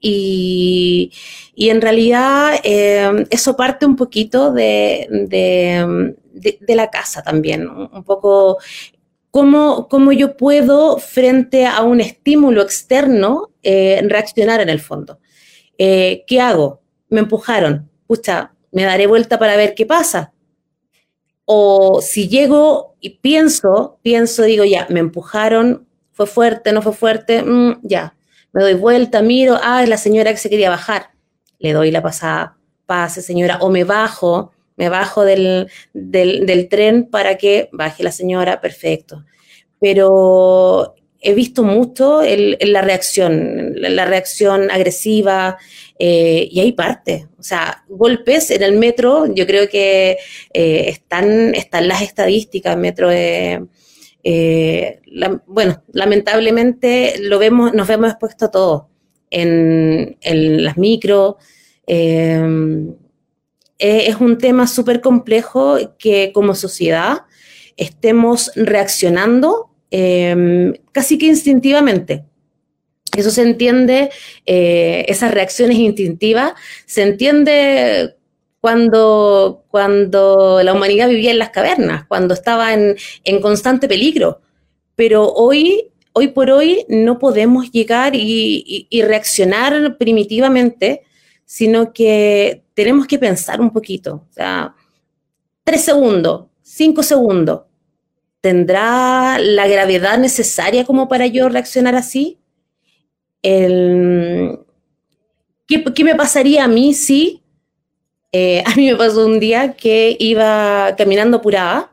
Y, 0.06 1.10
en 1.56 1.80
realidad 1.80 2.60
eh, 2.62 3.26
eso 3.30 3.56
parte 3.56 3.86
un 3.86 3.96
poquito 3.96 4.52
de, 4.52 5.08
la 6.68 6.90
casa 6.90 7.22
también, 7.22 7.66
un 7.68 8.04
poco 8.04 8.58
cómo, 9.30 9.88
cómo, 9.88 10.12
yo 10.12 10.36
puedo 10.36 10.98
frente 10.98 11.64
a 11.64 11.82
un 11.82 12.00
estímulo 12.00 12.60
externo 12.60 13.50
eh, 13.62 14.02
reaccionar 14.06 14.60
en 14.60 14.68
el 14.68 14.80
fondo. 14.80 15.20
Eh, 15.78 16.24
¿Qué 16.26 16.40
hago? 16.40 16.82
Me 17.08 17.20
empujaron. 17.20 17.88
Pucha, 18.06 18.52
me 18.72 18.84
daré 18.84 19.06
vuelta 19.06 19.38
para 19.38 19.56
ver 19.56 19.74
qué 19.74 19.86
pasa. 19.86 20.34
O 21.46 22.02
si 22.02 22.28
llego 22.28 22.96
y 23.00 23.18
pienso, 23.20 23.98
pienso, 24.02 24.42
digo, 24.42 24.64
ya, 24.64 24.86
me 24.90 25.00
empujaron, 25.00 25.86
fue 26.12 26.26
fuerte, 26.26 26.72
no 26.72 26.82
fue 26.82 26.92
fuerte, 26.92 27.42
mm, 27.42 27.80
ya, 27.82 28.13
me 28.54 28.62
doy 28.62 28.74
vuelta, 28.74 29.20
miro, 29.20 29.58
ah, 29.62 29.82
es 29.82 29.88
la 29.88 29.98
señora 29.98 30.30
que 30.30 30.38
se 30.38 30.48
quería 30.48 30.70
bajar, 30.70 31.10
le 31.58 31.72
doy 31.72 31.90
la 31.90 32.02
pasada, 32.02 32.56
pase 32.86 33.20
señora, 33.20 33.58
o 33.60 33.68
me 33.68 33.84
bajo, 33.84 34.52
me 34.76 34.88
bajo 34.88 35.24
del, 35.24 35.68
del 35.92 36.68
tren 36.68 37.10
para 37.10 37.36
que 37.36 37.68
baje 37.72 38.02
la 38.02 38.12
señora, 38.12 38.60
perfecto. 38.60 39.24
Pero 39.80 40.94
he 41.20 41.34
visto 41.34 41.62
mucho 41.62 42.20
la 42.22 42.82
reacción, 42.82 43.72
la 43.76 44.04
reacción 44.04 44.70
agresiva, 44.70 45.58
eh, 45.98 46.48
y 46.50 46.60
hay 46.60 46.72
parte. 46.72 47.28
O 47.38 47.42
sea, 47.42 47.84
golpes 47.88 48.50
en 48.50 48.62
el 48.62 48.72
metro, 48.74 49.32
yo 49.34 49.46
creo 49.46 49.68
que 49.68 50.18
eh, 50.52 50.84
están, 50.88 51.54
están 51.54 51.88
las 51.88 52.02
estadísticas, 52.02 52.76
metro 52.76 53.10
eh, 53.10 53.64
bueno, 55.46 55.82
lamentablemente 55.92 57.16
lo 57.20 57.38
vemos, 57.38 57.74
nos 57.74 57.86
vemos 57.86 58.10
expuestos 58.10 58.48
a 58.48 58.50
todo 58.50 58.88
en, 59.30 60.16
las 60.22 60.78
micro. 60.78 61.36
es 61.86 62.96
un 64.20 64.38
tema 64.38 64.66
súper 64.66 65.00
complejo 65.00 65.76
que 65.98 66.32
como 66.32 66.54
sociedad 66.54 67.22
estemos 67.76 68.50
reaccionando 68.56 69.74
Em, 69.96 70.72
casi 70.90 71.18
que 71.18 71.26
instintivamente. 71.26 72.24
Eso 73.16 73.30
se 73.30 73.42
entiende, 73.42 74.10
eh, 74.44 75.04
esas 75.06 75.30
reacciones 75.30 75.78
instintivas, 75.78 76.54
se 76.84 77.02
entiende 77.02 78.16
cuando, 78.64 79.66
cuando 79.68 80.62
la 80.62 80.72
humanidad 80.72 81.10
vivía 81.10 81.32
en 81.32 81.38
las 81.38 81.50
cavernas, 81.50 82.06
cuando 82.06 82.32
estaba 82.32 82.72
en, 82.72 82.96
constante 83.42 83.86
peligro. 83.86 84.40
Pero 84.94 85.30
hoy, 85.34 85.90
hoy 86.14 86.28
por 86.28 86.50
hoy 86.50 86.86
no 86.88 87.18
podemos 87.18 87.70
llegar 87.70 88.14
y, 88.16 88.88
reaccionar 89.06 89.98
primitivamente, 89.98 91.02
sino 91.44 91.92
que 91.92 92.64
tenemos 92.72 93.06
que 93.06 93.18
pensar 93.18 93.60
un 93.60 93.70
poquito. 93.70 94.24
O 94.30 94.32
sea, 94.32 94.74
tres 95.62 95.82
segundos, 95.84 96.46
cinco 96.62 97.02
segundos, 97.02 97.64
¿Tendrá 98.40 99.38
la 99.38 99.68
gravedad 99.68 100.16
necesaria 100.16 100.86
como 100.86 101.06
para 101.06 101.26
yo 101.26 101.50
reaccionar 101.50 101.96
así? 101.96 102.38
¿qué, 103.42 104.04
me 106.02 106.14
pasaría 106.14 106.64
a 106.64 106.68
mí 106.68 106.94
si 106.94 107.43
eh, 108.36 108.64
a 108.66 108.74
mí 108.74 108.90
me 108.90 108.96
pasó 108.96 109.24
un 109.24 109.38
día 109.38 109.74
que 109.74 110.16
iba 110.18 110.96
caminando 110.98 111.36
apurada 111.36 111.92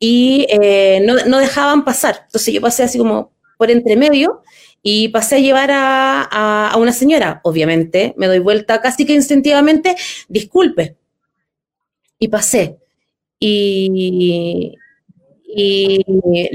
y 0.00 0.44
eh, 0.50 1.00
no, 1.04 1.38
dejaban 1.38 1.84
pasar? 1.84 2.22
Entonces 2.26 2.52
yo 2.52 2.60
pasé 2.60 2.82
así 2.82 2.98
como 2.98 3.30
por 3.56 3.70
entre 3.70 3.96
medio 3.96 4.42
y 4.82 5.08
pasé 5.10 5.36
a 5.36 5.38
llevar 5.38 5.70
a, 5.70 6.70
a 6.72 6.76
una 6.78 6.92
señora. 6.92 7.40
Obviamente 7.44 8.12
me 8.16 8.26
doy 8.26 8.40
vuelta 8.40 8.80
casi 8.80 9.06
que 9.06 9.14
instintivamente, 9.14 9.94
disculpe. 10.28 10.96
Y 12.18 12.26
pasé. 12.26 12.78
Y, 13.38 14.74
y 15.46 16.04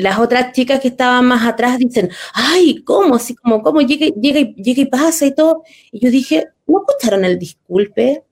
las 0.01 0.19
otras 0.19 0.51
chicas 0.51 0.81
que 0.81 0.89
estaban 0.89 1.25
más 1.25 1.47
atrás 1.47 1.79
dicen, 1.79 2.09
ay, 2.33 2.83
¿cómo? 2.83 3.15
Así 3.15 3.35
como, 3.35 3.61
¿cómo? 3.63 3.81
Llega, 3.81 4.07
llega, 4.07 4.41
llega 4.55 4.81
y 4.81 4.85
pasa 4.85 5.25
y 5.25 5.33
todo. 5.33 5.63
Y 5.93 5.99
yo 6.03 6.11
dije, 6.11 6.47
¿no 6.67 6.79
escucharon 6.79 7.23
el 7.23 7.39
disculpe? 7.39 8.23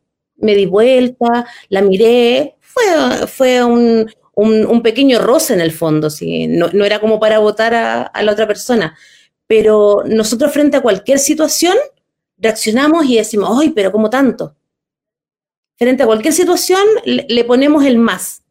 Me 0.41 0.55
di 0.55 0.65
vuelta, 0.65 1.45
la 1.69 1.81
miré, 1.81 2.55
fue, 2.59 3.27
fue 3.27 3.63
un, 3.63 4.11
un, 4.35 4.81
pequeño 4.81 5.19
roce 5.19 5.53
en 5.53 5.61
el 5.61 5.71
fondo, 5.71 6.09
¿sí? 6.09 6.47
no, 6.47 6.69
no 6.73 6.85
era 6.85 6.99
como 6.99 7.19
para 7.19 7.39
votar 7.39 7.73
a, 7.73 8.03
a, 8.03 8.23
la 8.23 8.31
otra 8.31 8.47
persona. 8.47 8.97
Pero 9.47 10.03
nosotros 10.05 10.51
frente 10.51 10.77
a 10.77 10.81
cualquier 10.81 11.19
situación 11.19 11.75
reaccionamos 12.37 13.05
y 13.05 13.17
decimos, 13.17 13.57
ay, 13.61 13.69
pero 13.69 13.91
¿cómo 13.91 14.09
tanto? 14.09 14.55
Frente 15.77 16.03
a 16.03 16.05
cualquier 16.05 16.33
situación 16.33 16.81
le 17.05 17.43
ponemos 17.43 17.85
el 17.85 17.97
más 17.97 18.41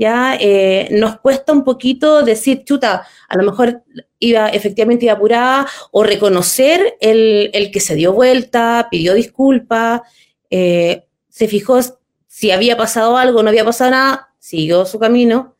ya 0.00 0.34
eh, 0.40 0.88
nos 0.92 1.20
cuesta 1.20 1.52
un 1.52 1.62
poquito 1.62 2.22
decir, 2.22 2.64
chuta, 2.64 3.06
a 3.28 3.36
lo 3.36 3.42
mejor 3.42 3.82
iba 4.18 4.48
efectivamente 4.48 5.04
iba 5.04 5.14
apurada, 5.14 5.66
o 5.90 6.02
reconocer 6.02 6.96
el, 7.00 7.70
que 7.70 7.80
se 7.80 7.94
dio 7.96 8.14
vuelta, 8.14 8.88
pidió 8.90 9.12
disculpas, 9.12 10.00
eh, 10.48 11.06
se 11.30 11.48
fijó 11.48 11.80
si 12.26 12.50
había 12.50 12.76
pasado 12.76 13.16
algo, 13.16 13.42
no 13.42 13.48
había 13.48 13.64
pasado 13.64 13.90
nada, 13.90 14.34
siguió 14.38 14.84
su 14.84 14.98
camino. 14.98 15.56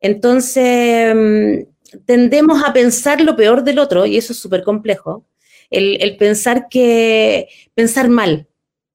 Entonces, 0.00 1.14
mm, 1.14 1.98
tendemos 2.04 2.62
a 2.64 2.72
pensar 2.72 3.20
lo 3.20 3.36
peor 3.36 3.64
del 3.64 3.78
otro, 3.78 4.06
y 4.06 4.16
eso 4.16 4.32
es 4.32 4.38
súper 4.38 4.62
complejo, 4.62 5.26
el, 5.70 6.16
pensar 6.16 6.68
que, 6.68 7.48
pensar 7.74 8.08
mal. 8.08 8.46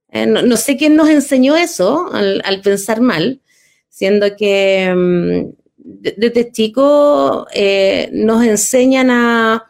Eh, 0.09 0.26
no, 0.26 0.57
sé 0.57 0.78
quién 0.78 0.95
nos 0.95 1.09
enseñó 1.09 1.55
eso, 1.55 2.09
al 2.13 2.61
pensar 2.61 3.01
mal, 3.01 3.41
siendo 3.89 4.36
que 4.36 4.93
mm, 4.95 5.61
desde 5.84 6.51
chico 6.51 7.47
eh, 7.53 8.09
nos 8.13 8.43
enseñan 8.43 9.09
a, 9.11 9.65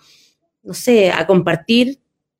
no 0.63 0.73
sé, 0.73 1.11
a 1.11 1.25
compartir. 1.27 1.99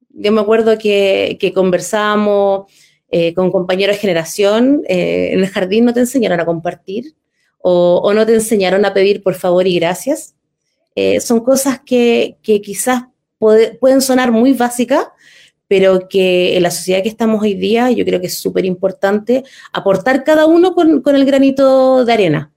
Yo 0.09 0.31
me 0.31 0.41
acuerdo 0.41 0.77
que, 0.77 1.37
que 1.39 1.53
conversábamos 1.53 2.71
eh, 3.11 3.33
con 3.33 3.51
compañeros 3.51 3.95
de 3.95 4.01
generación, 4.01 4.81
eh, 4.87 5.29
en 5.33 5.39
el 5.39 5.47
jardín 5.47 5.85
no 5.85 5.93
te 5.93 5.99
enseñaron 5.99 6.39
a 6.39 6.45
compartir 6.45 7.15
o, 7.59 8.11
no 8.13 8.25
te 8.25 8.33
enseñaron 8.33 8.85
a 8.85 8.93
pedir 8.93 9.21
por 9.21 9.35
favor 9.35 9.67
y 9.67 9.75
gracias. 9.75 10.35
son 11.19 11.41
cosas 11.41 11.79
que, 11.85 12.37
que 12.41 12.59
quizás 12.61 13.03
pueden 13.37 14.01
sonar 14.01 14.31
muy 14.31 14.53
básicas, 14.53 15.07
pero 15.71 16.09
que 16.09 16.57
en 16.57 16.63
la 16.63 16.69
sociedad 16.69 17.01
que 17.01 17.07
estamos 17.07 17.41
hoy 17.41 17.53
día 17.53 17.89
yo 17.91 18.03
creo 18.03 18.19
que 18.19 18.27
es 18.27 18.37
súper 18.37 18.65
importante 18.65 19.45
aportar 19.71 20.25
cada 20.25 20.45
uno 20.45 20.75
con, 20.75 21.01
el 21.15 21.25
granito 21.25 22.03
de 22.03 22.11
arena. 22.11 22.51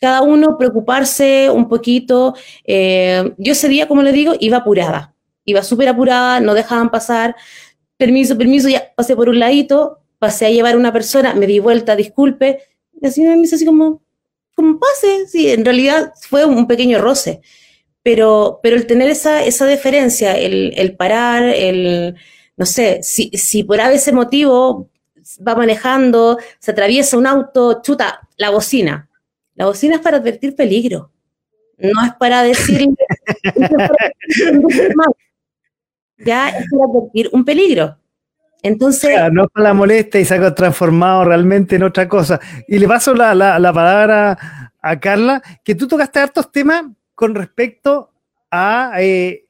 Cada 0.00 0.22
uno 0.22 0.56
preocuparse 0.56 1.50
un 1.50 1.68
poquito. 1.68 2.34
Eh, 2.64 3.34
yo 3.36 3.52
ese 3.52 3.68
día, 3.68 3.86
como 3.86 4.02
le 4.02 4.12
digo, 4.12 4.32
iba 4.40 4.56
apurada. 4.56 5.14
Iba 5.44 5.62
súper 5.62 5.88
apurada, 5.88 6.40
no 6.40 6.54
dejaban 6.54 6.90
pasar. 6.90 7.36
Permiso, 7.98 8.38
permiso, 8.38 8.68
ya 8.68 8.94
pasé 8.94 9.14
por 9.14 9.28
un 9.28 9.38
ladito, 9.38 9.98
pasé 10.18 10.46
a 10.46 10.50
llevar 10.50 10.74
a 10.74 10.78
una 10.78 10.92
persona, 10.92 11.34
me 11.34 11.46
di 11.46 11.58
vuelta, 11.58 11.96
disculpe. 11.96 12.60
Y 13.00 13.06
así 13.06 13.22
me 13.22 13.36
dice 13.36 13.56
así 13.56 13.66
como, 13.66 14.02
como 14.54 14.78
pase. 14.78 15.26
Sí, 15.26 15.50
en 15.50 15.64
realidad 15.64 16.12
fue 16.28 16.46
un 16.46 16.66
pequeño 16.66 16.98
roce. 17.00 17.40
Pero, 18.02 18.60
pero 18.62 18.76
el 18.76 18.86
tener 18.86 19.10
esa, 19.10 19.44
esa 19.44 19.66
deferencia, 19.66 20.38
el, 20.38 20.72
el 20.76 20.96
parar, 20.96 21.42
el, 21.42 22.14
no 22.56 22.64
sé, 22.64 23.00
si, 23.02 23.30
si 23.30 23.64
por 23.64 23.80
ese 23.80 24.12
motivo 24.12 24.88
va 25.46 25.54
manejando, 25.54 26.38
se 26.58 26.70
atraviesa 26.70 27.18
un 27.18 27.26
auto, 27.26 27.82
chuta, 27.82 28.28
la 28.36 28.50
bocina. 28.50 29.10
La 29.54 29.66
bocina 29.66 29.96
es 29.96 30.00
para 30.00 30.18
advertir 30.18 30.54
peligro. 30.54 31.10
No 31.76 32.04
es 32.04 32.14
para 32.14 32.44
decir. 32.44 32.88
ya 36.24 36.48
es 36.50 36.66
para 36.70 36.84
advertir 36.84 37.28
un 37.32 37.44
peligro. 37.44 37.96
Entonces. 38.62 39.16
la 39.54 39.74
molesta 39.74 40.18
y 40.18 40.24
se 40.24 40.34
ha 40.34 40.54
transformado 40.54 41.24
realmente 41.24 41.76
en 41.76 41.84
otra 41.84 42.08
cosa. 42.08 42.40
Y 42.66 42.78
le 42.78 42.88
paso 42.88 43.14
la, 43.14 43.34
la, 43.34 43.72
palabra 43.72 44.72
a 44.80 45.00
Carla, 45.00 45.42
que 45.64 45.74
tú 45.74 45.86
tocaste 45.86 46.18
hartos 46.18 46.50
temas 46.50 46.84
con 47.14 47.34
respecto 47.34 48.10
a 48.50 48.92
eh, 48.98 49.48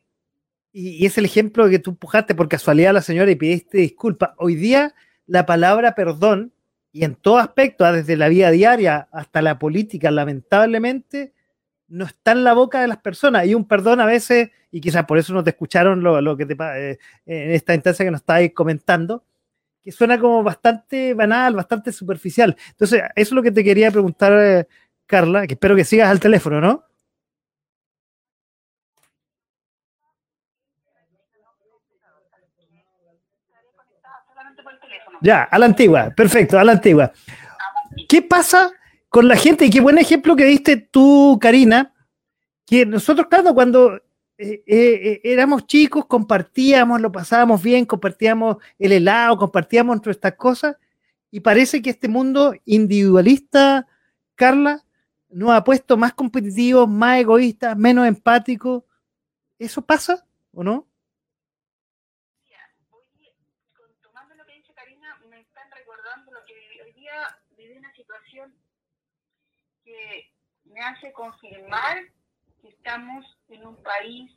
y, 0.73 1.07
es 1.07 1.19
el 1.19 1.25
ejemplo 1.25 1.69
que 1.69 1.79
tú 1.79 1.91
empujaste 1.91 2.35
por 2.35 2.49
casualidad 2.49 2.91
a 2.91 2.95
la 2.95 3.03
señora 3.03 3.31
y 3.31 3.37
pidiste 3.37 3.79
disculpas. 3.79 4.31
Hoy 4.37 4.55
día 4.55 4.95
la 5.27 5.47
palabra 5.47 5.95
perdón, 5.95 6.53
y 6.93 7.05
en 7.05 7.14
todo 7.14 7.39
aspecto, 7.39 7.85
ah, 7.85 7.93
desde 7.93 8.16
la 8.16 8.29
vida 8.29 8.51
diaria 8.51 9.09
hasta 9.12 9.43
la 9.43 9.59
política, 9.59 10.11
lamentablemente, 10.11 11.33
no 11.89 12.05
está 12.05 12.32
en 12.32 12.45
la 12.45 12.53
boca 12.53 12.80
de 12.80 12.89
las 12.89 12.99
personas. 12.99 13.47
Y 13.47 13.55
un 13.55 13.66
perdón 13.66 14.01
a 14.01 14.07
veces, 14.07 14.51
y 14.70 14.80
quizás 14.80 15.05
por 15.07 15.18
eso 15.18 15.32
no 15.32 15.43
te 15.43 15.51
escucharon 15.51 16.03
lo, 16.03 16.36
que 16.36 16.47
te 16.47 16.57
eh, 16.61 16.99
en 17.26 17.51
esta 17.51 17.74
instancia 17.74 18.05
que 18.05 18.11
nos 18.11 18.20
estáis 18.20 18.53
comentando, 18.53 19.24
que 19.82 19.93
suena 19.93 20.18
como 20.18 20.43
bastante 20.43 21.14
banal, 21.14 21.55
bastante 21.55 21.93
superficial. 21.93 22.57
Entonces, 22.70 23.03
eso 23.03 23.11
es 23.14 23.32
lo 23.32 23.43
que 23.43 23.53
te 23.53 23.64
quería 23.64 23.91
preguntar, 23.91 24.32
eh, 24.39 24.66
Carla, 25.07 25.47
que 25.47 25.55
espero 25.55 25.74
que 25.74 25.84
sigas 25.84 26.11
al 26.11 26.20
teléfono, 26.20 26.61
¿no? 26.61 26.84
Ya, 35.20 35.43
a 35.43 35.59
la 35.59 35.66
antigua, 35.66 36.11
perfecto, 36.11 36.59
a 36.59 36.64
la 36.64 36.72
antigua. 36.72 37.12
¿Qué 38.09 38.22
pasa 38.22 38.70
con 39.09 39.29
la 39.29 39.37
gente? 39.37 39.67
Y 39.67 39.71
qué 39.71 39.81
buen 39.81 39.99
ejemplo 39.99 40.37
que 40.37 40.45
diste 40.45 40.77
tú, 40.77 41.39
Karina, 41.41 41.95
que 42.67 42.85
nosotros, 42.87 43.27
claro, 43.29 43.55
cuando 43.55 43.97
eh, 44.41 44.63
eh, 44.65 44.65
eh, 44.67 45.21
éramos 45.25 45.67
chicos, 45.67 46.07
compartíamos, 46.07 47.01
lo 47.01 47.11
pasábamos 47.11 47.63
bien, 47.63 47.85
compartíamos 47.85 48.59
el 48.79 48.93
helado, 48.93 49.37
compartíamos 49.37 49.97
entre 49.97 50.13
estas 50.13 50.35
cosas, 50.35 50.77
y 51.31 51.41
parece 51.41 51.83
que 51.83 51.91
este 51.91 52.09
mundo 52.09 52.55
individualista, 52.65 53.87
Carla, 54.35 54.85
nos 55.29 55.51
ha 55.51 55.65
puesto 55.65 55.97
más 55.97 56.15
competitivos, 56.15 56.89
más 56.89 57.21
egoístas, 57.21 57.77
menos 57.77 58.07
empáticos. 58.07 58.85
¿Eso 59.59 59.83
pasa 59.83 60.25
o 60.53 60.63
no? 60.63 60.87
Tomando 64.03 64.35
lo 64.37 64.47
que 64.47 64.55
dice 64.55 64.73
Karina, 64.73 65.19
me 65.29 65.41
están 65.41 65.71
recordando 65.71 66.33
lo 66.33 66.45
que 66.47 66.55
hoy 66.83 66.93
día 66.93 67.13
viví 67.57 67.77
una 67.77 67.93
situación 67.93 68.55
que 69.85 70.33
me 70.79 70.85
hace 70.85 71.12
confirmar 71.12 71.99
que 72.62 72.68
estamos 72.68 73.24
en 73.49 73.66
un 73.66 73.76
país 73.83 74.31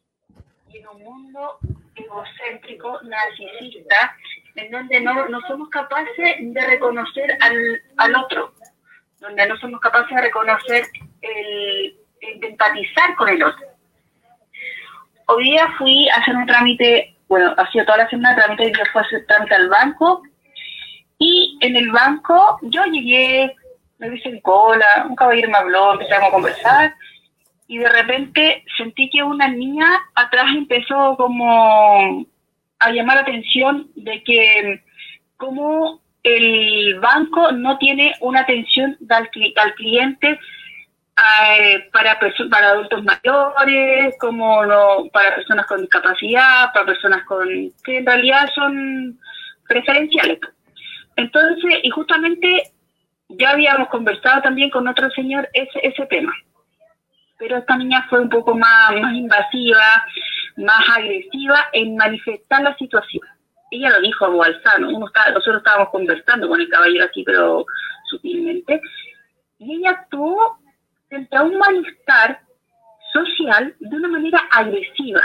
y 0.69 0.77
en 0.77 0.87
un 0.87 1.03
mundo 1.03 1.59
egocéntrico, 1.95 2.99
narcisista, 3.03 4.15
en 4.55 4.71
donde 4.71 5.01
no, 5.01 5.27
no 5.29 5.39
somos 5.41 5.69
capaces 5.69 6.37
de 6.39 6.65
reconocer 6.65 7.37
al, 7.41 7.81
al 7.97 8.15
otro, 8.15 8.55
donde 9.19 9.45
no 9.45 9.55
somos 9.57 9.79
capaces 9.81 10.15
de 10.15 10.21
reconocer, 10.21 10.85
el, 11.21 11.97
de 12.39 12.47
empatizar 12.47 13.15
con 13.17 13.29
el 13.29 13.43
otro. 13.43 13.67
Hoy 15.27 15.43
día 15.43 15.67
fui 15.77 16.09
a 16.09 16.15
hacer 16.15 16.35
un 16.35 16.47
trámite, 16.47 17.17
bueno, 17.27 17.53
ha 17.55 17.69
sido 17.71 17.85
toda 17.85 17.99
la 17.99 18.09
semana 18.09 18.35
trámite, 18.35 18.71
yo 18.71 18.83
fui 18.91 19.01
a 19.01 19.05
hacer 19.05 19.27
trámite 19.27 19.55
al 19.55 19.69
banco, 19.69 20.23
y 21.19 21.59
en 21.61 21.75
el 21.75 21.91
banco 21.91 22.57
yo 22.63 22.83
llegué, 22.85 23.55
me 24.01 24.15
hice 24.15 24.29
en 24.29 24.41
cola, 24.41 25.05
un 25.07 25.15
caballero 25.15 25.49
me 25.49 25.57
habló, 25.57 25.93
empezamos 25.93 26.29
a 26.29 26.31
conversar, 26.31 26.95
y 27.67 27.77
de 27.77 27.89
repente 27.89 28.65
sentí 28.77 29.09
que 29.09 29.23
una 29.23 29.47
niña 29.47 29.87
atrás 30.15 30.47
empezó 30.55 31.15
como 31.17 32.25
a 32.79 32.91
llamar 32.91 33.17
la 33.17 33.21
atención 33.21 33.89
de 33.95 34.23
que 34.23 34.83
como 35.37 36.01
el 36.23 36.99
banco 36.99 37.51
no 37.51 37.77
tiene 37.77 38.13
una 38.21 38.41
atención 38.41 38.97
al, 39.09 39.29
al 39.55 39.73
cliente 39.75 40.39
eh, 41.17 41.89
para, 41.91 42.19
para 42.19 42.69
adultos 42.69 43.03
mayores, 43.03 44.15
como 44.19 44.65
no, 44.65 45.07
para 45.13 45.35
personas 45.35 45.65
con 45.67 45.81
discapacidad, 45.81 46.73
para 46.73 46.85
personas 46.87 47.23
con 47.25 47.47
que 47.83 47.97
en 47.97 48.05
realidad 48.05 48.49
son 48.55 49.19
preferenciales. 49.67 50.39
Entonces, 51.15 51.79
y 51.83 51.89
justamente 51.91 52.71
ya 53.37 53.51
habíamos 53.51 53.89
conversado 53.89 54.41
también 54.41 54.69
con 54.69 54.87
otro 54.87 55.09
señor 55.11 55.49
ese, 55.53 55.79
ese 55.83 56.05
tema. 56.07 56.33
Pero 57.37 57.57
esta 57.57 57.75
niña 57.77 58.05
fue 58.09 58.21
un 58.21 58.29
poco 58.29 58.55
más, 58.55 58.91
más 59.01 59.13
invasiva, 59.13 60.05
más 60.57 60.89
agresiva 60.95 61.59
en 61.73 61.95
manifestar 61.95 62.61
la 62.61 62.75
situación. 62.77 63.23
Ella 63.71 63.89
lo 63.89 64.01
dijo 64.01 64.25
a 64.25 64.29
Boalzano, 64.29 64.89
Uno 64.89 65.07
nosotros 65.33 65.57
estábamos 65.57 65.89
conversando 65.89 66.47
con 66.47 66.59
el 66.59 66.69
caballero 66.69 67.05
aquí, 67.05 67.23
pero 67.23 67.65
sutilmente, 68.09 68.81
y 69.59 69.77
ella 69.77 69.91
actuó 69.91 70.57
frente 71.07 71.35
a 71.35 71.43
un 71.43 71.57
malestar 71.57 72.41
social 73.13 73.75
de 73.79 73.95
una 73.95 74.07
manera 74.09 74.39
agresiva, 74.51 75.21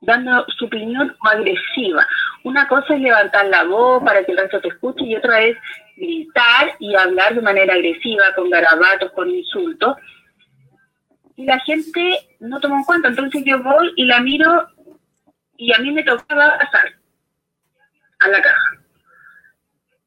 dando 0.00 0.44
su 0.56 0.66
opinión 0.66 1.14
agresiva. 1.20 2.06
Una 2.44 2.68
cosa 2.68 2.94
es 2.94 3.00
levantar 3.00 3.46
la 3.46 3.64
voz 3.64 4.02
para 4.04 4.24
que 4.24 4.32
el 4.32 4.38
resto 4.38 4.60
te 4.60 4.68
escuche 4.68 5.04
y 5.04 5.16
otra 5.16 5.40
es 5.42 5.56
gritar 5.96 6.74
y 6.78 6.94
hablar 6.94 7.34
de 7.34 7.42
manera 7.42 7.74
agresiva, 7.74 8.34
con 8.36 8.50
garabatos, 8.50 9.12
con 9.12 9.28
insultos 9.30 9.96
y 11.38 11.44
la 11.44 11.58
gente 11.60 12.18
no 12.40 12.58
toma 12.58 12.78
en 12.78 12.84
cuenta. 12.84 13.08
Entonces 13.08 13.42
yo 13.46 13.62
voy 13.62 13.92
y 13.96 14.04
la 14.04 14.20
miro 14.20 14.68
y 15.56 15.72
a 15.72 15.78
mí 15.78 15.92
me 15.92 16.02
tocaba 16.02 16.58
pasar 16.58 16.92
a 18.18 18.28
la 18.28 18.42
caja. 18.42 18.70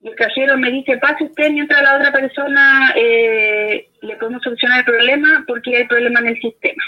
El 0.04 0.16
cajero 0.16 0.58
me 0.58 0.72
dice, 0.72 0.98
pase 0.98 1.24
usted 1.24 1.52
mientras 1.52 1.82
la 1.84 1.96
otra 1.96 2.12
persona 2.12 2.92
eh, 2.96 3.88
le 4.02 4.16
podemos 4.18 4.44
solucionar 4.44 4.80
el 4.80 4.86
problema 4.86 5.44
porque 5.48 5.78
hay 5.78 5.88
problema 5.88 6.20
en 6.20 6.28
el 6.28 6.42
sistema. 6.42 6.84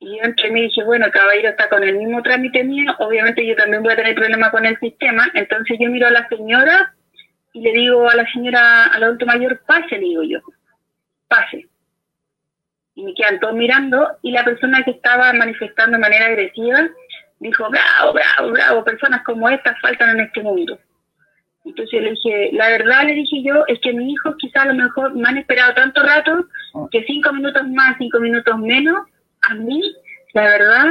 Y 0.00 0.16
yo 0.16 0.24
entre 0.24 0.50
mí 0.50 0.62
dije, 0.62 0.82
bueno, 0.82 1.06
el 1.06 1.12
caballero 1.12 1.50
está 1.50 1.68
con 1.68 1.84
el 1.84 1.96
mismo 1.96 2.22
trámite 2.22 2.64
mío, 2.64 2.92
obviamente 2.98 3.46
yo 3.46 3.54
también 3.54 3.82
voy 3.82 3.92
a 3.92 3.96
tener 3.96 4.14
problema 4.14 4.50
con 4.50 4.66
el 4.66 4.78
sistema. 4.78 5.30
Entonces 5.34 5.78
yo 5.78 5.88
miro 5.88 6.06
a 6.08 6.10
la 6.10 6.26
señora 6.28 6.94
y 7.52 7.60
le 7.60 7.72
digo 7.72 8.08
a 8.08 8.16
la 8.16 8.24
señora, 8.32 8.86
al 8.86 9.02
adulto 9.02 9.26
mayor, 9.26 9.60
pase, 9.66 9.98
le 9.98 10.06
digo 10.06 10.22
yo, 10.22 10.40
pase 11.28 11.70
y 13.00 13.04
me 13.04 13.14
quedan 13.14 13.40
todos 13.40 13.54
mirando 13.54 14.18
y 14.22 14.32
la 14.32 14.44
persona 14.44 14.82
que 14.84 14.90
estaba 14.92 15.32
manifestando 15.32 15.96
de 15.96 16.02
manera 16.02 16.26
agresiva 16.26 16.88
dijo, 17.38 17.70
bravo, 17.70 18.12
bravo, 18.12 18.52
bravo, 18.52 18.84
personas 18.84 19.22
como 19.24 19.48
estas 19.48 19.80
faltan 19.80 20.10
en 20.10 20.26
este 20.26 20.42
mundo. 20.42 20.78
Entonces 21.64 22.02
le 22.02 22.10
dije, 22.10 22.50
la 22.52 22.68
verdad 22.68 23.04
le 23.04 23.14
dije 23.14 23.42
yo, 23.42 23.64
es 23.66 23.78
que 23.80 23.92
mis 23.92 24.12
hijos 24.12 24.34
quizás 24.38 24.64
a 24.64 24.72
lo 24.72 24.74
mejor 24.74 25.14
me 25.14 25.28
han 25.28 25.38
esperado 25.38 25.74
tanto 25.74 26.02
rato 26.02 26.46
que 26.90 27.04
cinco 27.04 27.32
minutos 27.32 27.66
más, 27.68 27.96
cinco 27.98 28.20
minutos 28.20 28.58
menos, 28.58 29.06
a 29.50 29.54
mí, 29.54 29.96
la 30.32 30.42
verdad, 30.42 30.86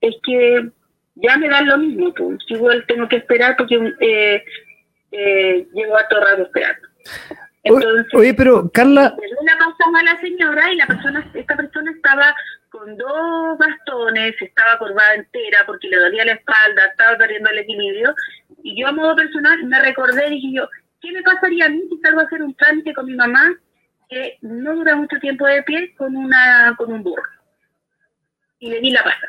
es 0.00 0.14
que 0.22 0.70
ya 1.16 1.36
me 1.36 1.48
dan 1.48 1.66
lo 1.66 1.78
mismo, 1.78 2.14
pues 2.14 2.38
igual 2.48 2.84
tengo 2.86 3.08
que 3.08 3.16
esperar 3.16 3.56
porque 3.56 3.76
eh, 4.00 4.44
eh, 5.12 5.66
llevo 5.72 5.96
a 5.96 6.08
todo 6.08 6.20
rato 6.20 6.42
esperando. 6.42 6.88
Entonces, 7.62 8.14
Oye, 8.14 8.32
pero 8.32 8.70
Carla... 8.72 9.14
Una 9.40 9.52
pasaba 9.52 10.00
a 10.00 10.14
la 10.14 10.20
señora 10.20 10.72
y 10.72 10.76
la 10.76 10.86
persona, 10.86 11.30
esta 11.34 11.56
persona 11.56 11.90
estaba 11.90 12.34
con 12.70 12.96
dos 12.96 13.58
bastones, 13.58 14.34
estaba 14.40 14.78
curvada 14.78 15.14
entera 15.14 15.58
porque 15.66 15.88
le 15.88 15.98
dolía 15.98 16.24
la 16.24 16.32
espalda, 16.32 16.86
estaba 16.86 17.18
perdiendo 17.18 17.50
el 17.50 17.58
equilibrio. 17.58 18.14
Y 18.62 18.80
yo 18.80 18.88
a 18.88 18.92
modo 18.92 19.16
personal 19.16 19.62
me 19.64 19.80
recordé 19.80 20.28
y 20.28 20.30
dije 20.30 20.52
yo, 20.54 20.68
¿qué 21.02 21.12
me 21.12 21.22
pasaría 21.22 21.66
a 21.66 21.68
mí 21.68 21.82
si 21.90 21.98
salgo 22.00 22.20
a 22.20 22.24
hacer 22.24 22.42
un 22.42 22.54
trámite 22.54 22.94
con 22.94 23.06
mi 23.06 23.14
mamá 23.14 23.54
que 24.08 24.38
no 24.40 24.74
dura 24.74 24.96
mucho 24.96 25.18
tiempo 25.18 25.46
de 25.46 25.62
pie 25.62 25.94
con 25.96 26.16
una 26.16 26.74
con 26.78 26.92
un 26.92 27.02
burro? 27.02 27.22
Y 28.60 28.70
le 28.70 28.80
di 28.80 28.90
la 28.90 29.02
pasa. 29.02 29.26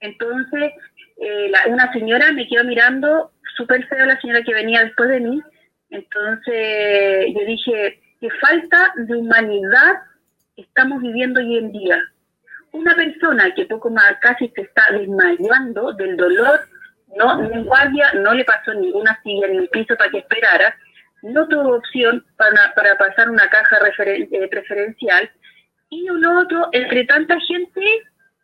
Entonces, 0.00 0.72
eh, 1.18 1.52
una 1.66 1.92
señora 1.92 2.32
me 2.32 2.46
quedó 2.46 2.64
mirando 2.64 3.32
súper 3.56 3.86
feo 3.88 4.06
la 4.06 4.20
señora 4.20 4.42
que 4.42 4.54
venía 4.54 4.84
después 4.84 5.08
de 5.08 5.20
mí 5.20 5.42
entonces 5.92 7.26
yo 7.34 7.46
dije, 7.46 8.00
qué 8.18 8.30
falta 8.40 8.94
de 8.96 9.14
humanidad 9.14 10.00
estamos 10.56 11.02
viviendo 11.02 11.38
hoy 11.38 11.58
en 11.58 11.70
día. 11.70 12.02
Una 12.72 12.94
persona 12.94 13.52
que 13.54 13.66
poco 13.66 13.90
más 13.90 14.16
casi 14.22 14.48
se 14.48 14.62
está 14.62 14.84
desmayando 14.90 15.92
del 15.92 16.16
dolor, 16.16 16.60
no, 17.14 17.44
en 17.44 17.64
guardia 17.64 18.10
no 18.14 18.32
le 18.32 18.44
pasó 18.44 18.72
ninguna 18.72 19.20
silla 19.22 19.48
ni 19.48 19.58
un 19.58 19.68
piso 19.68 19.94
para 19.96 20.10
que 20.10 20.18
esperara, 20.18 20.74
no 21.20 21.46
tuvo 21.46 21.76
opción 21.76 22.24
para, 22.38 22.72
para 22.74 22.96
pasar 22.96 23.28
una 23.28 23.48
caja 23.50 23.76
eh, 24.06 24.48
preferencial 24.50 25.30
y 25.90 26.08
uno 26.08 26.40
otro, 26.40 26.70
entre 26.72 27.04
tanta 27.04 27.38
gente, 27.40 27.82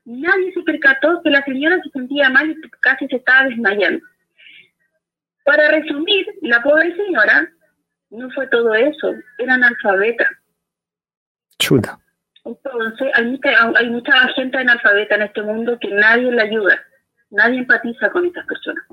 nadie 0.08 0.52
se 0.54 0.62
percató 0.62 1.20
que 1.22 1.30
la 1.30 1.44
señora 1.44 1.78
se 1.82 1.90
sentía 1.90 2.30
mal 2.30 2.50
y 2.50 2.56
casi 2.80 3.06
se 3.08 3.16
estaba 3.16 3.44
desmayando. 3.44 4.04
Para 5.44 5.68
resumir, 5.68 6.26
la 6.42 6.62
pobre 6.62 6.96
señora 6.96 7.48
no 8.10 8.30
fue 8.30 8.46
todo 8.46 8.74
eso, 8.74 9.14
era 9.36 9.54
analfabeta. 9.54 10.26
Chuta. 11.58 11.98
Entonces, 12.44 13.10
hay 13.14 13.26
mucha, 13.26 13.50
hay 13.76 13.90
mucha 13.90 14.28
gente 14.28 14.56
analfabeta 14.56 15.16
en 15.16 15.22
este 15.22 15.42
mundo 15.42 15.78
que 15.78 15.88
nadie 15.88 16.32
le 16.32 16.40
ayuda, 16.40 16.82
nadie 17.30 17.58
empatiza 17.58 18.08
con 18.10 18.24
estas 18.24 18.46
personas. 18.46 18.84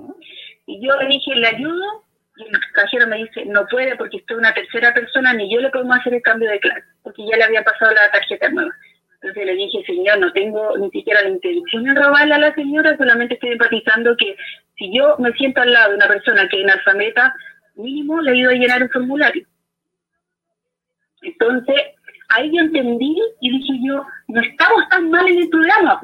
Y 0.66 0.86
yo 0.86 1.00
le 1.00 1.08
dije, 1.08 1.34
le 1.36 1.48
ayudo, 1.48 2.04
y 2.36 2.44
el 2.44 2.60
cajero 2.74 3.08
me 3.08 3.18
dice, 3.18 3.46
no 3.46 3.66
puede 3.68 3.96
porque 3.96 4.18
estoy 4.18 4.36
una 4.36 4.54
tercera 4.54 4.94
persona, 4.94 5.34
ni 5.34 5.50
yo 5.54 5.62
le 5.62 5.70
podemos 5.70 5.98
hacer 5.98 6.16
el 6.16 6.22
cambio 6.22 6.50
de 6.50 6.60
clase, 6.60 6.84
porque 7.04 7.26
ya 7.26 7.38
le 7.38 7.46
había 7.46 7.64
pasado 7.64 7.94
la 7.94 8.12
tarjeta 8.12 8.50
nueva. 8.50 8.76
Entonces 9.26 9.46
le 9.48 9.56
dije, 9.56 9.84
señor, 9.88 10.20
no 10.20 10.32
tengo 10.34 10.78
ni 10.78 10.88
siquiera 10.92 11.24
la 11.24 11.30
intención 11.30 11.84
de 11.84 11.96
robarle 11.96 12.36
a 12.36 12.38
la 12.38 12.54
señora, 12.54 12.96
solamente 12.96 13.34
estoy 13.34 13.54
empatizando 13.54 14.16
que 14.18 14.36
si 14.78 14.96
yo 14.96 15.16
me 15.18 15.32
siento 15.32 15.62
al 15.62 15.74
lado 15.74 15.90
de 15.90 15.96
una 15.96 16.08
persona 16.08 16.48
que 16.48 16.62
es 16.62 16.64
analfabeta, 16.64 17.34
mínimo 17.74 18.22
le 18.22 18.34
ayudo 18.34 18.52
a 18.52 18.54
llenar 18.54 18.84
un 18.84 18.90
formulario. 18.92 19.48
Entonces, 21.24 21.76
ahí 22.30 22.56
yo 22.56 22.62
entendí 22.62 23.18
y 23.42 23.50
dije 23.50 23.74
yo, 23.84 24.06
no 24.28 24.42
estamos 24.42 24.88
tan 24.90 25.10
mal 25.10 25.28
en 25.28 25.40
el 25.40 25.50
programa, 25.50 26.02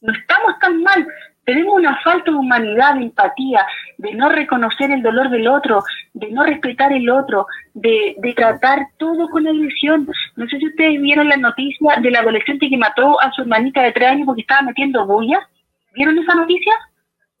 no 0.00 0.12
estamos 0.14 0.58
tan 0.60 0.82
mal 0.82 1.06
tenemos 1.44 1.74
una 1.74 2.00
falta 2.02 2.30
de 2.30 2.36
humanidad, 2.36 2.94
de 2.94 3.04
empatía, 3.04 3.66
de 3.98 4.14
no 4.14 4.28
reconocer 4.28 4.90
el 4.90 5.02
dolor 5.02 5.30
del 5.30 5.48
otro, 5.48 5.82
de 6.12 6.30
no 6.30 6.44
respetar 6.44 6.92
el 6.92 7.08
otro, 7.08 7.46
de, 7.74 8.16
tratar 8.36 8.86
todo 8.98 9.28
con 9.30 9.46
agresión. 9.46 10.08
No 10.36 10.46
sé 10.48 10.58
si 10.58 10.66
ustedes 10.66 11.00
vieron 11.00 11.28
la 11.28 11.36
noticia 11.36 11.96
del 12.00 12.16
adolescente 12.16 12.68
que 12.68 12.76
mató 12.76 13.20
a 13.20 13.32
su 13.32 13.42
hermanita 13.42 13.82
de 13.82 13.92
tres 13.92 14.10
años 14.10 14.26
porque 14.26 14.42
estaba 14.42 14.62
metiendo 14.62 15.06
bulla. 15.06 15.48
¿Vieron 15.94 16.18
esa 16.18 16.34
noticia? 16.34 16.72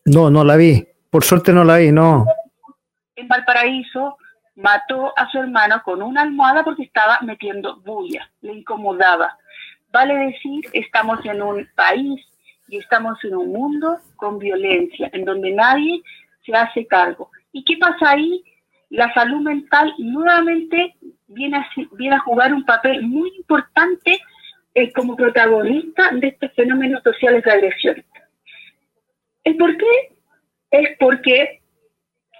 No, 0.06 0.30
no 0.30 0.44
la 0.44 0.56
vi. 0.56 0.84
Por 1.10 1.24
suerte 1.24 1.52
no 1.52 1.64
la 1.64 1.76
vi, 1.76 1.92
no. 1.92 2.26
En 3.16 3.28
Valparaíso 3.28 4.16
mató 4.56 5.12
a 5.16 5.30
su 5.30 5.38
hermano 5.38 5.82
con 5.84 6.02
una 6.02 6.22
almohada 6.22 6.64
porque 6.64 6.82
estaba 6.82 7.18
metiendo 7.22 7.80
bulla, 7.80 8.30
le 8.40 8.54
incomodaba. 8.54 9.36
Vale 9.92 10.14
decir, 10.14 10.64
estamos 10.72 11.24
en 11.24 11.42
un 11.42 11.68
país 11.74 12.24
y 12.70 12.78
estamos 12.78 13.22
en 13.24 13.34
un 13.34 13.52
mundo 13.52 13.98
con 14.16 14.38
violencia, 14.38 15.10
en 15.12 15.24
donde 15.24 15.50
nadie 15.50 16.02
se 16.46 16.52
hace 16.52 16.86
cargo. 16.86 17.30
¿Y 17.52 17.64
qué 17.64 17.76
pasa 17.78 18.12
ahí? 18.12 18.44
La 18.90 19.12
salud 19.12 19.40
mental 19.40 19.92
nuevamente 19.98 20.94
viene 21.26 21.58
a, 21.58 22.18
jugar 22.20 22.54
un 22.54 22.64
papel 22.64 23.02
muy 23.02 23.30
importante 23.36 24.20
eh, 24.74 24.92
como 24.92 25.16
protagonista 25.16 26.10
de 26.12 26.28
estos 26.28 26.52
fenómenos 26.54 27.02
sociales 27.02 27.42
de 27.44 27.50
agresión. 27.50 28.04
¿El 29.42 29.56
por 29.56 29.76
qué? 29.76 30.12
Es 30.70 30.96
porque 30.98 31.60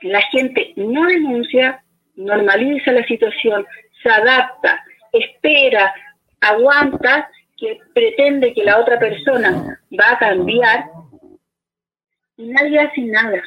la 0.02 0.20
gente 0.22 0.72
no 0.76 1.06
denuncia, 1.06 1.82
normaliza 2.14 2.92
la 2.92 3.04
situación, 3.04 3.66
se 4.02 4.08
adapta, 4.08 4.84
espera, 5.12 5.92
aguanta, 6.40 7.28
que 7.60 7.78
pretende 7.94 8.54
que 8.54 8.64
la 8.64 8.80
otra 8.80 8.98
persona 8.98 9.78
va 9.98 10.12
a 10.12 10.18
cambiar 10.18 10.86
y 12.36 12.48
nadie 12.48 12.80
hace 12.80 13.02
nada. 13.02 13.42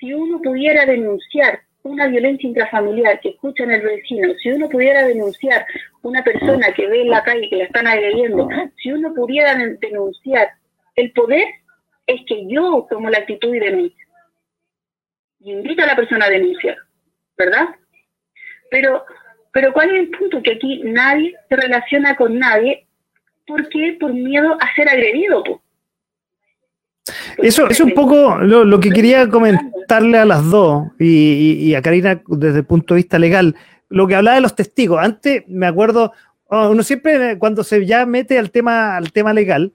Si 0.00 0.12
uno 0.12 0.40
pudiera 0.42 0.84
denunciar 0.84 1.60
una 1.84 2.08
violencia 2.08 2.48
intrafamiliar 2.48 3.20
que 3.20 3.30
escucha 3.30 3.62
en 3.62 3.70
el 3.70 3.82
vecino, 3.82 4.34
si 4.42 4.50
uno 4.50 4.68
pudiera 4.68 5.06
denunciar 5.06 5.64
una 6.02 6.22
persona 6.22 6.72
que 6.74 6.86
ve 6.88 7.02
en 7.02 7.10
la 7.10 7.22
calle 7.22 7.48
que 7.48 7.56
la 7.56 7.64
están 7.64 7.86
agrediendo, 7.86 8.48
si 8.76 8.92
uno 8.92 9.14
pudiera 9.14 9.54
denunciar, 9.54 10.50
el 10.96 11.12
poder 11.12 11.46
es 12.06 12.20
que 12.26 12.46
yo 12.48 12.86
tomo 12.90 13.08
la 13.08 13.18
actitud 13.18 13.54
y 13.54 13.60
denuncio. 13.60 14.06
Y 15.40 15.52
invito 15.52 15.82
a 15.84 15.86
la 15.86 15.96
persona 15.96 16.26
a 16.26 16.30
denunciar, 16.30 16.76
¿verdad? 17.36 17.68
Pero, 18.70 19.04
pero 19.60 19.72
¿cuál 19.72 19.90
es 19.90 20.02
el 20.02 20.10
punto? 20.16 20.40
Que 20.40 20.52
aquí 20.52 20.82
nadie 20.84 21.34
se 21.48 21.56
relaciona 21.56 22.14
con 22.14 22.38
nadie. 22.38 22.86
¿Por 23.44 23.68
qué? 23.68 23.96
Por 23.98 24.14
miedo 24.14 24.56
a 24.60 24.74
ser 24.76 24.88
agredido. 24.88 25.42
Eso 27.38 27.68
es 27.68 27.80
un 27.80 27.90
poco 27.90 28.36
lo, 28.36 28.78
que 28.78 28.90
quería 28.90 29.28
comentarle 29.28 30.18
a 30.18 30.24
las 30.24 30.48
dos 30.48 30.84
y, 31.00 31.74
a 31.74 31.82
Karina 31.82 32.22
desde 32.28 32.60
el 32.60 32.66
punto 32.66 32.94
de 32.94 32.98
vista 32.98 33.18
legal. 33.18 33.56
Lo 33.88 34.06
que 34.06 34.14
hablaba 34.14 34.36
de 34.36 34.42
los 34.42 34.54
testigos. 34.54 35.00
Antes 35.02 35.42
me 35.48 35.66
acuerdo, 35.66 36.12
oh, 36.44 36.68
uno 36.68 36.84
siempre 36.84 37.36
cuando 37.36 37.64
se 37.64 37.84
ya 37.84 38.06
mete 38.06 38.38
al 38.38 38.52
tema, 38.52 38.96
al 38.96 39.10
tema 39.10 39.32
legal, 39.32 39.72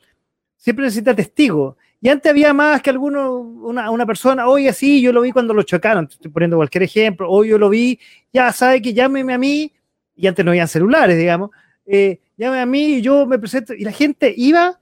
siempre 0.56 0.86
necesita 0.86 1.14
testigos. 1.14 1.76
Y 2.04 2.10
antes 2.10 2.30
había 2.30 2.54
más 2.54 2.82
que 2.82 2.90
alguno, 2.90 3.38
una, 3.38 3.90
una 3.90 4.06
persona, 4.06 4.46
oye, 4.50 4.74
sí, 4.74 5.02
yo 5.02 5.14
lo 5.14 5.22
vi 5.22 5.32
cuando 5.32 5.54
lo 5.54 5.64
chocaron, 5.64 6.10
estoy 6.12 6.30
poniendo 6.30 6.58
cualquier 6.58 6.84
ejemplo, 6.84 7.30
hoy 7.30 7.48
yo 7.48 7.58
lo 7.58 7.70
vi, 7.70 7.98
ya 8.34 8.52
sabe 8.52 8.82
que 8.82 8.94
llámeme 8.94 9.34
a 9.34 9.38
mí, 9.38 9.72
y 10.14 10.28
antes 10.28 10.44
no 10.44 10.52
había 10.52 10.68
celulares, 10.68 11.18
digamos, 11.18 11.52
eh, 11.86 12.20
llámeme 12.36 12.62
a 12.62 12.66
mí 12.66 12.96
y 12.96 13.02
yo 13.02 13.26
me 13.26 13.40
presento, 13.40 13.74
y 13.74 13.86
la 13.86 13.94
gente 13.94 14.34
iba 14.36 14.82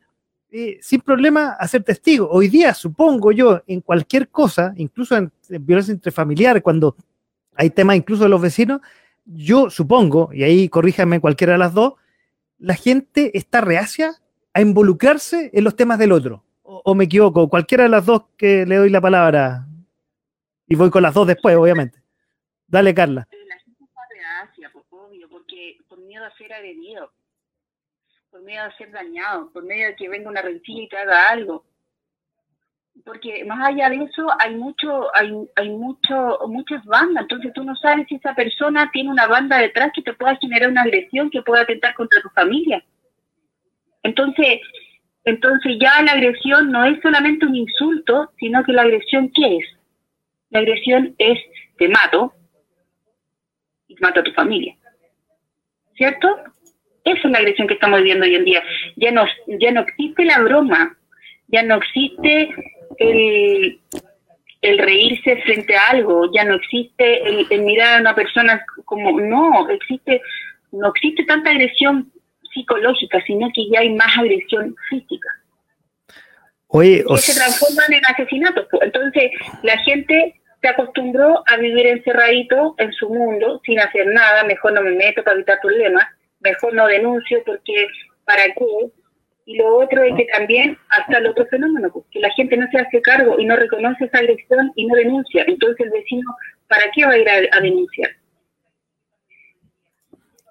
eh, 0.50 0.80
sin 0.82 1.02
problema 1.02 1.50
a 1.60 1.68
ser 1.68 1.84
testigo. 1.84 2.28
Hoy 2.28 2.48
día, 2.48 2.74
supongo 2.74 3.32
yo, 3.32 3.62
en 3.68 3.82
cualquier 3.82 4.30
cosa, 4.30 4.74
incluso 4.78 5.16
en, 5.16 5.32
violencia 5.48 5.94
intrafamiliar, 5.94 6.64
cuando 6.64 6.96
hay 7.54 7.70
temas 7.70 7.98
incluso 7.98 8.24
de 8.24 8.30
los 8.30 8.42
vecinos, 8.42 8.82
yo 9.26 9.70
supongo, 9.70 10.32
y 10.34 10.42
ahí 10.42 10.68
corríjame 10.70 11.20
cualquiera 11.20 11.54
de 11.54 11.60
las 11.60 11.76
dos, 11.76 11.94
la 12.58 12.74
gente 12.74 13.38
está 13.38 13.62
reacia 13.62 14.16
a 14.56 14.62
involucrarse 14.62 15.52
en 15.54 15.64
los 15.64 15.76
temas 15.76 16.00
del 16.00 16.14
otro. 16.14 16.44
O, 16.84 16.96
me 16.96 17.04
equivoco, 17.04 17.50
cualquiera 17.50 17.84
de 17.84 17.90
las 17.90 18.06
dos 18.06 18.24
que 18.38 18.66
le 18.66 18.78
doy 18.78 18.90
la 18.90 19.02
palabra. 19.02 19.66
Y 20.68 20.76
voy 20.76 20.90
con 20.90 21.04
las 21.04 21.14
dos 21.14 21.28
después, 21.28 21.56
obviamente. 21.56 22.02
Dale, 22.68 22.94
Carla. 22.94 23.28
La 23.48 23.60
gente 23.60 23.84
está 23.84 24.02
reacia, 24.10 24.72
obvio, 24.90 25.28
porque 25.30 25.78
por 25.90 26.00
miedo 26.00 26.24
a 26.26 26.32
ser 26.38 26.54
agredido 26.54 27.12
por 28.32 28.42
medio 28.42 28.64
de 28.64 28.72
ser 28.78 28.92
dañado, 28.92 29.52
por 29.52 29.64
medio 29.64 29.88
de 29.88 29.96
que 29.96 30.08
venga 30.08 30.30
una 30.30 30.42
rencilla 30.42 30.84
y 30.84 30.88
te 30.88 30.98
haga 30.98 31.30
algo. 31.30 31.66
Porque 33.04 33.44
más 33.46 33.68
allá 33.68 33.90
de 33.90 34.04
eso 34.04 34.28
hay 34.40 34.56
mucho, 34.56 35.14
hay, 35.16 35.34
hay 35.56 35.70
mucho, 35.70 36.40
muchas 36.48 36.84
bandas, 36.86 37.24
entonces 37.24 37.52
tú 37.54 37.64
no 37.64 37.76
sabes 37.76 38.08
si 38.08 38.16
esa 38.16 38.34
persona 38.34 38.90
tiene 38.92 39.10
una 39.10 39.28
banda 39.28 39.58
detrás 39.58 39.92
que 39.94 40.02
te 40.02 40.14
pueda 40.14 40.36
generar 40.38 40.70
una 40.70 40.84
agresión 40.84 41.30
que 41.30 41.42
pueda 41.42 41.64
atentar 41.64 41.94
contra 41.96 42.22
tu 42.22 42.30
familia. 42.30 42.84
Entonces, 44.04 44.62
entonces 45.24 45.78
ya 45.80 46.02
la 46.02 46.14
agresión 46.14 46.72
no 46.72 46.84
es 46.86 47.00
solamente 47.02 47.46
un 47.46 47.56
insulto, 47.56 48.32
sino 48.40 48.64
que 48.64 48.74
la 48.74 48.84
agresión 48.84 49.32
¿qué 49.34 49.58
es? 49.58 49.66
La 50.50 50.60
agresión 50.60 51.16
es 51.18 51.38
te 51.78 51.88
mato 51.88 52.34
y 53.88 53.96
te 53.96 54.02
mato 54.02 54.20
a 54.20 54.24
tu 54.24 54.32
familia. 54.34 54.76
¿Cierto? 55.96 56.28
Esa 57.04 57.28
es 57.28 57.32
la 57.32 57.40
agresión 57.40 57.68
que 57.68 57.76
estamos 57.76 58.00
viviendo 58.00 58.26
hoy 58.26 58.36
en 58.36 58.46
día. 58.46 58.64
Ya 58.96 59.12
no, 59.12 59.26
ya 59.48 59.72
no 59.72 59.82
existe 59.82 60.26
la 60.26 60.40
broma, 60.40 60.98
ya 61.48 61.64
no 61.64 61.76
existe 61.76 62.50
el, 62.98 63.80
reírse 64.62 65.38
frente 65.44 65.76
a 65.76 65.90
algo, 65.90 66.32
ya 66.34 66.44
no 66.46 66.56
existe 66.56 67.24
el, 67.54 67.62
mirar 67.62 67.98
a 67.98 68.02
una 68.02 68.16
persona 68.16 68.64
como, 68.86 69.20
no, 69.20 69.70
existe, 69.70 70.22
no 70.72 70.90
existe 70.90 71.24
tanta 71.26 71.52
agresión 71.52 72.12
psicológica, 72.54 73.22
sino 73.26 73.50
que 73.54 73.70
ya 73.70 73.80
hay 73.80 73.94
más 73.94 74.18
agresión 74.18 74.76
física. 74.90 75.30
Oye, 76.68 77.04
que 77.08 77.18
se 77.18 77.36
transforman 77.36 77.94
en 77.94 78.02
asesinatos. 78.08 78.68
Entonces, 78.82 79.32
la 79.64 79.78
gente 79.80 80.42
se 80.62 80.68
acostumbró 80.68 81.44
a 81.48 81.58
vivir 81.58 81.88
encerradito 81.88 82.76
en 82.78 82.94
su 82.94 83.10
mundo, 83.10 83.62
sin 83.66 83.80
hacer 83.80 84.08
nada, 84.08 84.44
mejor 84.44 84.74
no 84.74 84.82
me 84.82 84.92
meto 84.92 85.24
para 85.24 85.36
evitar 85.36 85.60
problemas, 85.62 86.06
mejor 86.40 86.74
no 86.74 86.88
denuncio 86.88 87.42
porque 87.46 87.88
¿para 88.26 88.46
qué? 88.46 88.92
Y 89.46 89.58
lo 89.58 89.78
otro 89.78 90.04
es 90.04 90.16
que 90.16 90.26
también 90.26 90.78
hasta 90.90 91.18
el 91.18 91.28
otro 91.28 91.46
fenómeno, 91.48 91.90
pues, 91.92 92.06
que 92.12 92.20
la 92.20 92.30
gente 92.32 92.56
no 92.58 92.68
se 92.72 92.78
hace 92.78 93.02
cargo 93.02 93.40
y 93.40 93.46
no 93.46 93.56
reconoce 93.56 94.06
esa 94.06 94.20
agresión 94.20 94.72
y 94.76 94.86
no 94.86 94.96
denuncia. 94.96 95.44
Entonces 95.48 95.86
el 95.86 95.92
vecino, 95.92 96.36
¿para 96.68 96.84
qué 96.94 97.06
va 97.06 97.14
a 97.14 97.18
ir 97.18 97.28
a, 97.30 97.60
denunciar? 97.60 98.12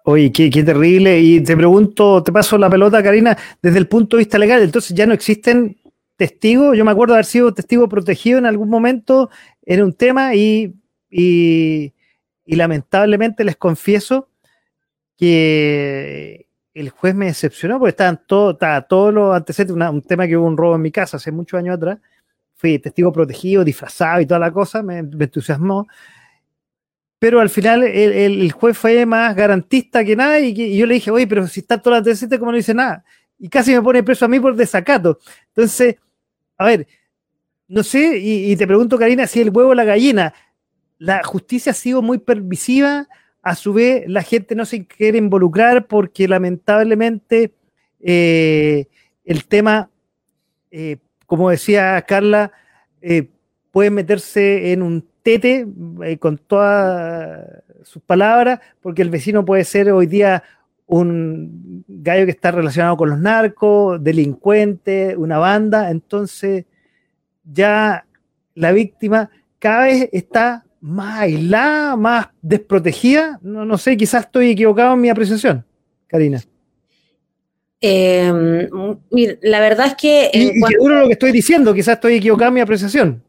Oye, 0.05 0.33
qué, 0.33 0.51
qué, 0.51 0.63
terrible. 0.63 1.21
Y 1.21 1.41
te 1.43 1.57
pregunto, 1.57 2.23
te 2.23 2.33
paso 2.33 2.57
la 2.59 2.71
pelota, 2.71 3.03
Karina, 3.03 3.37
desde 3.63 3.79
el 3.79 3.89
punto 3.89 4.17
de 4.17 4.23
vista 4.23 4.39
legal, 4.39 4.63
entonces 4.63 4.97
ya 4.97 5.07
no 5.07 5.15
existen 5.15 5.77
testigos. 6.17 6.77
Yo 6.77 6.85
me 6.85 6.91
acuerdo 6.91 7.15
haber 7.15 7.25
sido 7.25 7.55
testigo 7.55 7.89
protegido 7.89 8.39
en 8.39 8.47
algún 8.47 8.69
momento 8.69 9.31
en 9.63 9.83
un 9.83 9.93
tema 9.95 10.35
y, 10.35 10.75
y, 11.11 11.95
lamentablemente 12.45 13.45
les 13.45 13.57
confieso 13.57 14.29
que 15.17 16.47
el 16.75 16.91
juez 16.91 17.15
me 17.15 17.27
decepcionó 17.27 17.79
porque 17.79 17.91
estaban 17.91 18.21
todo, 18.27 18.53
estaba 18.53 18.83
todos 18.83 19.15
los 19.15 19.35
antecedentes, 19.35 19.77
un 19.77 20.03
tema 20.03 20.27
que 20.27 20.37
hubo 20.37 20.47
un 20.47 20.57
robo 20.57 20.75
en 20.75 20.83
mi 20.83 20.91
casa 20.91 21.17
hace 21.17 21.33
muchos 21.33 21.59
años 21.59 21.77
atrás, 21.77 21.99
fui 22.55 22.79
testigo 22.79 23.13
protegido, 23.13 23.65
disfrazado 23.65 24.21
y 24.21 24.27
toda 24.27 24.41
la 24.41 24.53
cosa, 24.53 24.83
me, 24.83 24.99
entusiasmó. 24.99 25.87
Pero 27.21 27.39
al 27.39 27.51
final 27.51 27.85
el, 27.85 28.51
juez 28.51 28.77
fue 28.77 29.07
más 29.07 29.37
garantista 29.37 30.05
que 30.05 30.17
nada 30.17 30.41
y, 30.41 30.77
yo 30.77 30.87
le 30.87 30.95
dije, 30.95 31.13
oye, 31.13 31.29
pero 31.29 31.47
si 31.47 31.61
está 31.61 31.81
todo 31.81 31.93
los 31.93 31.99
antecedentes, 31.99 32.41
¿cómo 32.41 32.51
no 32.51 32.57
dice 32.57 32.75
nada? 32.75 33.05
Y 33.39 33.49
casi 33.49 33.73
me 33.73 33.83
pone 33.83 34.03
preso 34.03 34.25
a 34.25 34.29
mí 34.29 34.41
por 34.41 34.57
desacato. 34.57 35.21
Entonces, 35.49 35.97
a 36.59 36.65
ver, 36.65 36.89
no 37.69 37.85
sé, 37.85 38.19
y, 38.19 38.51
y 38.51 38.57
te 38.57 38.67
pregunto, 38.67 38.99
Karina, 38.99 39.29
si 39.29 39.41
el 39.41 39.51
huevo 39.51 39.71
o 39.71 39.75
la 39.75 39.85
gallina, 39.85 40.35
la 40.99 41.23
justicia 41.23 41.71
ha 41.71 41.75
sido 41.75 42.03
muy 42.03 42.19
permisiva 42.19 43.07
a 43.43 43.55
su 43.55 43.73
vez 43.73 44.05
la 44.07 44.23
gente 44.23 44.55
no 44.55 44.65
se 44.65 44.87
quiere 44.87 45.19
involucrar 45.19 45.87
porque 45.87 46.29
lamentablemente 46.29 47.55
eh, 48.01 48.87
el 49.25 49.47
tema, 49.47 49.91
eh, 50.71 50.99
como 51.27 51.51
decía 51.51 52.01
Carla, 52.03 52.53
eh, 53.01 53.29
puede 53.71 53.91
meterse 53.91 54.73
en 54.73 54.83
un 54.83 55.09
tete 55.23 55.67
con 56.19 56.39
todas 56.39 57.63
sus 57.83 58.03
palabras, 58.03 58.61
porque 58.81 59.03
el 59.03 59.11
vecino 59.11 59.45
puede 59.45 59.65
ser 59.65 59.91
hoy 59.91 60.07
día 60.07 60.43
un 60.87 61.85
gallo 61.87 62.25
que 62.25 62.33
está 62.33 62.51
relacionado 62.51 62.97
con 62.97 63.11
los 63.11 63.19
narcos, 63.19 64.03
delincuente, 64.03 65.17
una 65.17 65.39
banda, 65.39 65.91
entonces 65.91 66.65
ya 67.45 68.05
la 68.55 68.73
víctima 68.73 69.31
cada 69.59 69.85
vez 69.85 70.09
está 70.13 70.65
más 70.81 71.21
aislada, 71.21 71.97
más 71.97 72.29
desprotegida. 72.43 73.39
No, 73.43 73.65
no 73.65 73.79
sé, 73.79 73.97
quizás 73.97 74.25
estoy 74.25 74.51
equivocado 74.51 74.95
en 74.95 75.01
mi 75.01 75.11
apreciación, 75.11 75.65
Karina. 76.07 76.41
Em, 77.81 78.69
la 79.43 79.61
verdad 79.61 79.87
es 79.87 79.95
que... 79.95 80.31
Y, 80.33 80.61
seguro 80.61 81.01
lo 81.01 81.07
que 81.07 81.13
estoy 81.13 81.33
diciendo, 81.33 81.73
quizás 81.73 81.95
estoy 81.95 82.17
equivocado 82.17 82.49
en 82.49 82.55
mi 82.55 82.61
apreciación. 82.61 83.23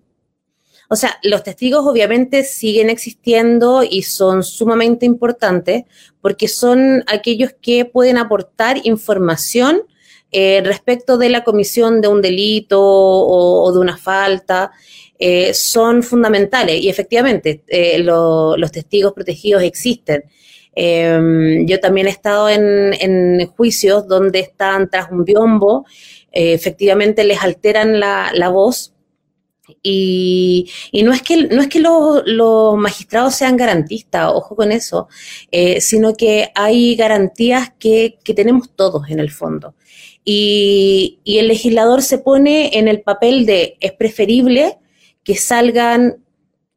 O 0.92 0.98
sea, 0.98 1.18
los 1.24 1.42
testigos 1.44 1.88
obviamente 1.88 2.44
siguen 2.44 2.90
existiendo 2.90 3.82
y 3.82 4.02
son 4.02 4.44
sumamente 4.44 5.06
importantes 5.06 5.86
porque 6.20 6.50
son 6.50 7.06
aquellos 7.08 7.52
que 7.62 7.86
pueden 7.86 8.18
aportar 8.18 8.76
información 8.84 9.84
eh, 10.34 10.62
respecto 10.66 11.18
de 11.18 11.30
la 11.30 11.46
comisión 11.46 12.02
de 12.02 12.10
un 12.10 12.22
delito 12.22 12.82
o 12.82 13.72
de 13.72 13.80
una 13.80 13.96
falta. 13.96 14.72
Eh, 15.18 15.54
son 15.54 16.04
fundamentales 16.04 16.82
y 16.82 16.90
efectivamente 16.90 17.64
eh, 17.68 18.00
los 18.00 18.72
testigos 18.74 19.14
protegidos 19.14 19.64
existen. 19.64 20.26
Em, 20.76 21.66
yo 21.68 21.80
también 21.80 22.08
he 22.08 22.10
estado 22.10 22.50
en, 22.50 23.48
juicios 23.56 24.10
donde 24.10 24.40
están 24.40 24.90
tras 24.90 25.10
un 25.10 25.24
biombo, 25.24 25.86
efectivamente 26.34 27.24
les 27.24 27.42
alteran 27.42 27.98
la, 28.00 28.50
voz 28.50 28.94
Y, 29.82 30.70
no 31.04 31.14
es 31.14 31.22
que, 31.22 31.48
no 31.48 31.62
es 31.62 31.68
que 31.68 31.80
los, 31.80 32.78
magistrados 32.78 33.36
sean 33.36 33.58
garantistas, 33.58 34.32
ojo 34.34 34.56
con 34.56 34.72
eso, 34.72 35.08
eh, 35.52 35.82
sino 35.82 36.14
que 36.14 36.52
hay 36.56 36.96
garantías 36.96 37.72
que, 37.78 38.20
tenemos 38.36 38.70
todos 38.76 39.10
en 39.10 39.20
el 39.20 39.32
fondo. 39.32 39.76
Y, 40.24 41.20
y, 41.24 41.40
el 41.40 41.48
legislador 41.48 42.02
se 42.02 42.20
pone 42.20 42.78
en 42.78 42.88
el 42.88 43.02
papel 43.02 43.46
de 43.46 43.78
es 43.80 43.92
preferible 43.94 44.78
que 45.24 45.36
salgan 45.36 46.18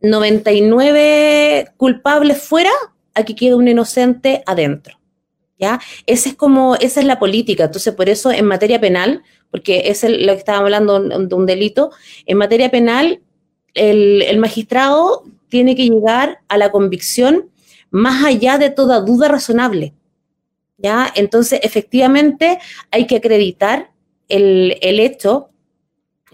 99 0.00 1.72
culpables 1.76 2.42
fuera 2.42 2.70
a 3.14 3.24
que 3.24 3.34
quede 3.34 3.54
un 3.54 3.68
inocente 3.68 4.42
adentro. 4.46 4.98
¿Ya? 5.56 5.80
Ese 6.06 6.30
es 6.30 6.34
como, 6.34 6.74
esa 6.76 7.00
es 7.00 7.06
la 7.06 7.18
política. 7.18 7.64
Entonces, 7.64 7.94
por 7.94 8.08
eso 8.08 8.30
en 8.32 8.44
materia 8.44 8.80
penal, 8.80 9.22
porque 9.54 9.82
es 9.86 10.02
lo 10.02 10.32
que 10.32 10.38
estábamos 10.38 10.64
hablando 10.64 10.98
de 11.00 11.32
un 11.32 11.46
delito, 11.46 11.92
en 12.26 12.38
materia 12.38 12.72
penal 12.72 13.20
el, 13.72 14.36
magistrado 14.38 15.22
tiene 15.48 15.76
que 15.76 15.88
llegar 15.88 16.40
a 16.48 16.58
la 16.58 16.72
convicción 16.72 17.50
más 17.92 18.24
allá 18.24 18.58
de 18.58 18.70
toda 18.70 19.00
duda 19.00 19.28
razonable. 19.28 19.94
¿Ya? 20.76 21.08
Entonces, 21.14 21.60
efectivamente, 21.62 22.58
hay 22.90 23.06
que 23.06 23.18
acreditar 23.18 23.92
el, 24.28 24.72
hecho, 24.82 25.50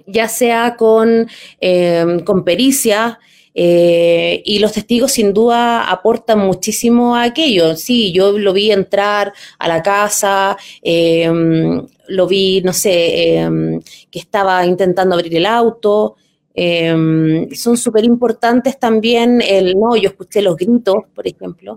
ya 0.07 0.27
sea 0.27 0.77
con, 0.77 1.29
eh, 1.61 2.23
con 2.25 2.43
pericia, 2.43 3.19
eh, 3.55 4.43
y 4.45 4.59
los 4.59 4.73
testigos 4.73 5.13
sin 5.13 5.33
duda 5.33 5.91
aportan 5.91 6.39
muchísimo 6.39 7.17
a 7.17 7.25
aquello. 7.25 7.77
Sí, 7.77 8.13
yo 8.13 8.39
lo 8.39 8.53
vi 8.53 8.71
entrar 8.71 9.33
a 9.59 9.69
la 9.69 9.83
casa, 9.83 10.57
em, 10.83 11.87
lo 12.09 12.27
vi, 12.27 12.61
no 12.63 12.73
sé, 12.73 13.39
em, 13.39 13.81
que 14.11 14.19
estaba 14.19 14.65
intentando 14.67 15.15
abrir 15.15 15.35
el 15.37 15.47
auto. 15.47 16.17
Em, 16.55 17.51
son 17.55 17.77
súper 17.77 18.05
importantes 18.05 18.79
también 18.79 19.41
el, 19.41 19.75
no, 19.79 19.97
yo 19.97 20.11
escuché 20.11 20.43
los 20.43 20.57
gritos, 20.57 20.97
por 21.15 21.27
ejemplo, 21.27 21.77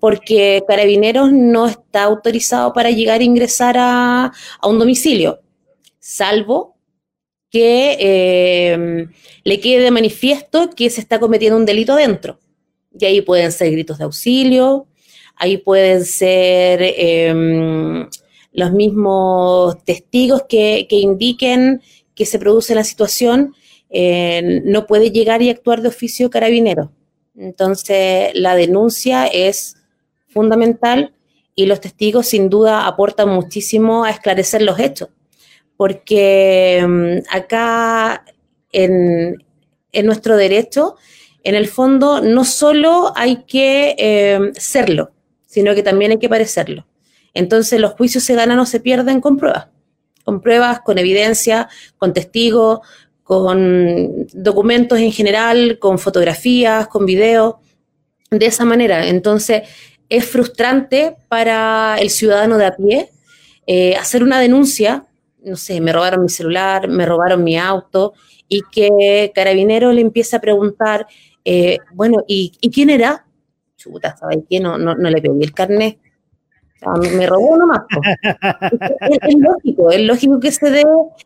porque 0.00 0.62
Carabineros 0.68 1.32
no 1.32 1.66
está 1.66 2.04
autorizado 2.04 2.72
para 2.74 2.90
llegar 2.90 3.20
a 3.20 3.24
ingresar 3.24 3.76
a 3.78 4.32
un 4.62 4.78
domicilio, 4.78 5.40
salvo 5.98 6.75
que 7.50 7.96
eh, 8.00 9.08
le 9.44 9.60
quede 9.60 9.82
de 9.82 9.90
manifiesto 9.90 10.70
que 10.70 10.90
se 10.90 11.00
está 11.00 11.20
cometiendo 11.20 11.56
un 11.56 11.66
delito 11.66 11.92
adentro. 11.92 12.38
Y 12.98 13.04
ahí 13.04 13.20
pueden 13.20 13.52
ser 13.52 13.70
gritos 13.70 13.98
de 13.98 14.04
auxilio, 14.04 14.86
ahí 15.36 15.58
pueden 15.58 16.04
ser 16.04 16.80
em, 16.82 18.08
los 18.52 18.72
mismos 18.72 19.84
testigos 19.84 20.44
que, 20.48 20.86
indiquen 20.90 21.82
que 22.14 22.26
se 22.26 22.38
produce 22.38 22.74
la 22.74 22.84
situación, 22.84 23.54
eh, 23.90 24.62
no 24.64 24.86
puede 24.86 25.10
llegar 25.10 25.42
y 25.42 25.50
actuar 25.50 25.82
de 25.82 25.88
oficio 25.88 26.30
carabinero. 26.30 26.90
Entonces, 27.36 28.30
la 28.34 28.56
denuncia 28.56 29.26
es 29.26 29.76
fundamental 30.28 31.12
y 31.54 31.66
los 31.66 31.80
testigos 31.80 32.26
sin 32.28 32.48
duda 32.48 32.86
aportan 32.86 33.28
muchísimo 33.28 34.04
a 34.04 34.10
esclarecer 34.10 34.62
los 34.62 34.78
hechos 34.78 35.10
porque 35.76 36.84
mm, 36.86 37.34
acá 37.34 38.24
en, 38.72 39.36
nuestro 40.04 40.36
derecho, 40.36 40.96
en 41.42 41.54
el 41.54 41.68
fondo, 41.68 42.20
no 42.20 42.44
solo 42.44 43.12
hay 43.16 43.44
que 43.44 43.94
eh, 43.98 44.52
serlo, 44.58 45.12
sino 45.46 45.74
que 45.74 45.82
también 45.82 46.10
hay 46.10 46.18
que 46.18 46.28
parecerlo. 46.28 46.86
Entonces 47.32 47.80
los 47.80 47.92
juicios 47.92 48.24
se 48.24 48.34
ganan 48.34 48.58
o 48.58 48.66
se 48.66 48.80
pierden 48.80 49.20
con 49.20 49.36
pruebas, 49.36 49.68
con 50.24 50.40
pruebas, 50.40 50.80
con 50.80 50.98
evidencia, 50.98 51.68
con 51.98 52.12
testigos, 52.12 52.80
con 53.22 54.26
documentos 54.32 54.98
en 54.98 55.12
general, 55.12 55.78
con 55.78 55.98
fotografías, 55.98 56.88
con 56.88 57.06
videos, 57.06 57.56
de 58.30 58.46
esa 58.46 58.64
manera. 58.64 59.06
Entonces 59.08 59.62
es 60.08 60.24
frustrante 60.24 61.16
para 61.28 61.96
el 61.98 62.10
ciudadano 62.10 62.58
de 62.58 62.66
a 62.66 62.76
pie 62.76 63.10
eh, 63.66 63.96
hacer 63.96 64.22
una 64.22 64.40
denuncia 64.40 65.06
no 65.46 65.56
sé, 65.56 65.80
me 65.80 65.92
robaron 65.92 66.22
mi 66.22 66.28
celular, 66.28 66.88
me 66.88 67.06
robaron 67.06 67.42
mi 67.44 67.56
auto, 67.56 68.14
y 68.48 68.62
que 68.70 69.32
Carabinero 69.34 69.92
le 69.92 70.00
empieza 70.00 70.36
a 70.38 70.40
preguntar, 70.40 71.06
eh, 71.44 71.78
bueno, 71.94 72.18
¿y, 72.26 72.50
quién 72.72 72.90
era? 72.90 73.26
Chuta, 73.76 74.16
¿sabes 74.16 74.38
qué? 74.50 74.60
No, 74.60 74.76
no, 74.76 74.94
le 74.94 75.22
pedí 75.22 75.42
el 75.42 75.52
carnet. 75.52 75.98
me 77.16 77.26
robó 77.26 77.56
nomás. 77.56 77.82
es, 79.10 79.18
es, 79.22 79.34
lógico, 79.38 79.90
es 79.90 80.00
lógico 80.00 80.40
que 80.40 80.50
se 80.50 80.70
dé 80.70 80.84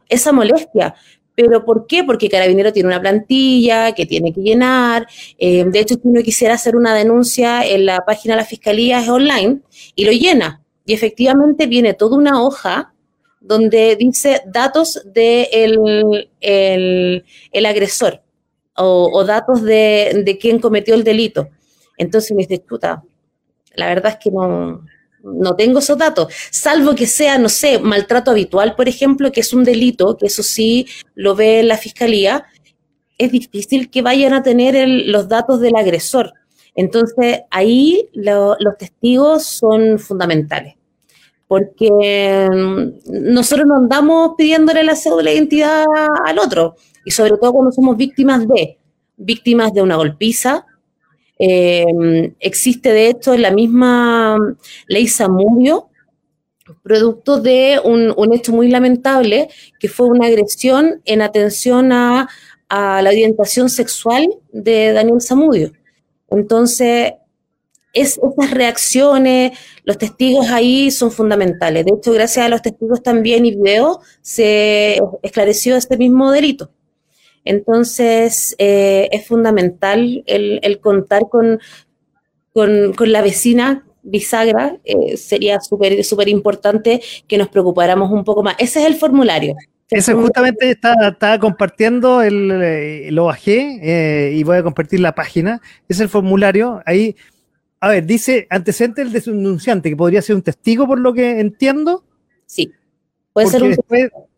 esa 0.09 0.33
molestia. 0.33 0.95
¿Pero 1.35 1.65
por 1.65 1.87
qué? 1.87 2.05
Porque 2.05 2.29
Carabinero 2.29 2.73
tiene 2.73 2.89
una 2.89 3.01
plantilla 3.01 3.93
que 3.93 4.05
tiene 4.05 4.33
que 4.35 4.43
llenar. 4.43 5.07
Eh, 5.39 5.65
de 5.65 5.81
hecho, 5.81 5.95
si 5.95 6.03
uno 6.05 6.21
quisiera 6.23 6.55
hacer 6.55 6.77
una 6.77 6.95
denuncia 6.95 7.65
en 7.65 7.87
la 7.87 8.05
página 8.05 8.35
de 8.35 8.43
la 8.43 8.47
Fiscalía 8.47 9.01
es 9.01 9.09
online 9.09 9.61
y 9.95 10.05
lo 10.05 10.13
llena. 10.13 10.63
Y 10.85 10.93
efectivamente 10.93 11.67
viene 11.67 11.95
toda 11.95 12.19
una 12.19 12.43
hoja 12.43 12.93
donde 13.41 13.97
dice 13.97 14.43
datos 14.47 15.01
de 15.05 15.49
el, 16.41 17.67
agresor 17.67 18.23
o, 18.77 19.25
datos 19.25 19.63
de, 19.63 20.23
de 20.25 20.39
quién 20.39 20.61
cometió 20.61 20.95
el 20.95 21.05
delito. 21.05 21.49
Entonces 21.97 22.33
me 22.33 22.47
dice, 22.47 22.65
chuta, 22.67 23.03
la 23.75 23.87
verdad 23.87 24.13
es 24.13 24.19
que 24.23 24.31
no, 24.31 24.85
no 25.23 25.57
tengo 25.57 25.81
esos 25.81 25.99
datos, 25.99 26.33
salvo 26.51 26.95
que 26.95 27.07
sea, 27.07 27.39
no 27.39 27.49
sé, 27.49 27.79
maltrato 27.79 28.31
habitual, 28.31 28.75
por 28.75 28.89
ejemplo, 28.89 29.33
que 29.33 29.41
es 29.41 29.53
un 29.53 29.65
delito, 29.65 30.17
que 30.17 30.27
eso 30.27 30.43
sí 30.43 30.87
lo 31.15 31.35
ve 31.35 31.63
la 31.63 31.77
fiscalía, 31.77 32.47
es 33.19 33.33
difícil 33.33 33.91
que 33.91 34.03
vayan 34.03 34.33
a 34.33 34.43
tener 34.43 34.89
los 34.89 35.29
datos 35.29 35.61
del 35.61 35.77
agresor. 35.77 36.33
Entonces, 36.75 37.41
ahí 37.51 38.09
los 38.15 38.57
testigos 38.79 39.45
son 39.45 39.99
fundamentales 39.99 40.80
porque 41.51 42.49
mm, 42.49 43.33
nosotros 43.33 43.67
no 43.67 43.75
andamos 43.75 44.35
pidiéndole 44.39 44.85
la 44.85 44.95
cédula 44.95 45.31
de 45.31 45.37
identidad 45.37 45.85
al 46.25 46.39
otro, 46.39 46.77
y 47.05 47.11
sobre 47.11 47.33
todo 47.39 47.53
cuando 47.53 47.73
somos 47.73 47.97
víctimas 47.97 48.47
de, 48.47 48.79
víctimas 49.17 49.75
de 49.75 49.83
una 49.83 49.97
golpiza. 49.97 50.65
Eh, 51.41 51.85
existe 52.39 52.93
de 52.93 53.09
hecho 53.09 53.37
la 53.37 53.51
misma 53.51 54.37
ley 54.87 55.09
Samudio, 55.09 55.89
producto 56.85 57.41
de 57.41 57.81
un, 57.83 58.33
hecho 58.33 58.53
muy 58.53 58.69
lamentable, 58.69 59.49
que 59.81 59.89
fue 59.89 60.07
una 60.07 60.29
agresión 60.29 61.03
en 61.05 61.21
atención 61.21 61.91
a, 61.91 62.29
a 62.69 63.03
la 63.03 63.11
orientación 63.11 63.71
sexual 63.71 64.29
de 64.53 64.93
Daniel 64.93 65.21
Samudio. 65.21 65.73
Entonces, 66.29 67.15
es, 67.93 68.19
esas 68.19 68.51
reacciones, 68.51 69.59
los 69.85 69.99
testigos 69.99 70.49
ahí 70.51 70.91
son 70.91 71.11
fundamentales. 71.11 71.85
De 71.85 71.93
hecho, 71.97 72.13
gracias 72.13 72.47
a 72.47 72.49
los 72.49 72.63
testigos 72.63 73.03
también 73.03 73.47
y 73.47 73.57
videos 73.57 73.99
se 74.21 75.01
esclareció 75.23 75.77
este 75.77 75.97
mismo 75.97 76.31
delito. 76.31 76.71
Entonces, 77.45 78.55
eh, 78.59 79.09
es 79.13 79.27
fundamental 79.27 80.23
el, 80.27 80.81
contar 80.81 81.23
con, 81.29 81.59
con, 82.53 83.13
la 83.13 83.23
vecina 83.23 83.85
bisagra. 84.03 84.77
Eh, 84.85 85.17
sería 85.17 85.61
súper 85.61 86.05
súper 86.05 86.29
importante 86.29 87.01
que 87.27 87.39
nos 87.39 87.49
preocupáramos 87.49 88.11
un 88.13 88.25
poco 88.25 88.43
más. 88.43 88.57
Ese 88.59 88.81
es 88.81 88.87
el 88.87 88.95
formulario. 88.95 89.57
Ese 89.89 90.15
justamente 90.15 90.71
estaba, 90.71 91.39
compartiendo, 91.41 92.23
el, 92.23 92.51
eh, 92.63 93.09
lo 93.11 93.25
bajé 93.25 94.31
y 94.33 94.45
voy 94.45 94.59
a 94.59 94.63
compartir 94.63 95.01
la 95.01 95.17
página. 95.17 95.61
Es 95.89 95.99
el 95.99 96.09
formulario. 96.09 96.81
Ahí 96.87 97.17
a 97.81 97.89
ver, 97.89 98.05
dice 98.05 98.47
antecedente 98.51 99.03
del 99.03 99.13
denunciante, 99.13 99.89
que 99.89 99.97
podría 99.97 100.21
ser 100.21 100.37
un 100.37 100.43
testigo, 100.43 100.87
por 100.87 101.01
lo 101.01 101.15
que 101.15 101.41
entiendo. 101.41 102.05
Sí, 102.45 102.73
puede 103.33 103.47
ser 103.49 103.63
un 103.63 103.75
testigo. 103.75 104.29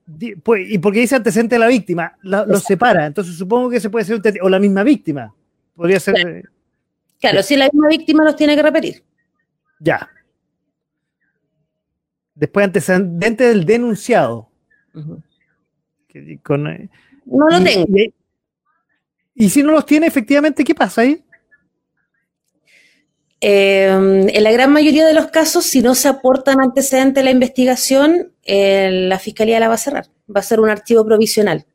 Pues, 0.43 0.71
y 0.71 0.79
porque 0.79 1.01
dice 1.01 1.17
antecedente 1.17 1.57
de 1.57 1.59
la 1.59 1.67
víctima, 1.67 2.17
lo 2.23 2.59
separa. 2.61 3.07
Entonces 3.07 3.35
supongo 3.35 3.71
que 3.71 3.81
se 3.81 3.91
puede 3.91 4.05
ser 4.05 4.17
un 4.17 4.23
testigo, 4.23 4.47
o 4.47 4.49
la 4.49 4.61
misma 4.61 4.85
víctima. 4.85 5.35
Podría 5.75 5.99
ser. 5.99 6.17
Eh, 6.19 6.43
claro, 7.21 7.43
si 7.43 7.57
la 7.57 7.65
misma 7.67 7.89
víctima 7.89 8.25
los 8.25 8.37
tiene 8.37 8.55
que 8.55 8.63
repetir. 8.63 9.03
Ya. 9.81 10.09
Después 12.35 12.65
antecedente 12.65 13.45
del 13.45 13.65
denunciado. 13.65 14.49
Eh, 16.15 16.39
no 17.25 17.49
lo 17.49 17.65
tengo. 17.65 17.87
y 19.35 19.49
si 19.49 19.63
no 19.63 19.73
los 19.73 19.87
tiene, 19.87 20.07
efectivamente, 20.07 20.63
¿qué 20.63 20.75
pasa 20.75 21.01
ahí? 21.01 21.25
Em, 23.45 24.29
en 24.29 24.45
la 24.45 24.53
gran 24.53 24.73
mayoría 24.73 25.05
de 25.05 25.15
los 25.15 25.27
casos, 25.27 25.67
si 25.67 25.83
no 25.83 25.97
se 25.97 26.07
aportan 26.07 26.61
antecedentes 26.61 27.21
a 27.21 27.25
la 27.25 27.33
investigación, 27.33 28.33
eh, 28.45 28.89
la 29.09 29.19
fiscalía 29.19 29.59
la 29.59 29.67
va 29.67 29.75
a 29.75 29.79
cerrar. 29.79 30.07
Va 30.35 30.39
a 30.41 30.45
ser 30.45 30.61
un 30.61 30.71
archivo 30.71 31.05
provisional, 31.05 31.67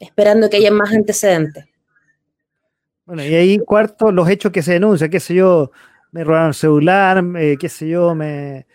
esperando 0.00 0.50
que 0.50 0.56
haya 0.56 0.72
más 0.72 0.92
antecedentes. 0.92 1.66
Bueno, 3.06 3.24
y 3.24 3.34
ahí 3.34 3.58
cuarto, 3.60 4.10
los 4.10 4.28
hechos 4.28 4.50
que 4.50 4.62
se 4.62 4.72
denuncian, 4.72 5.10
qué 5.10 5.20
sé 5.20 5.34
yo, 5.34 5.70
me 6.10 6.24
robaron 6.24 6.48
el 6.48 6.54
celular, 6.54 7.24
eh, 7.38 7.56
qué 7.58 7.68
sé 7.68 7.88
yo, 7.88 8.14
me 8.16 8.66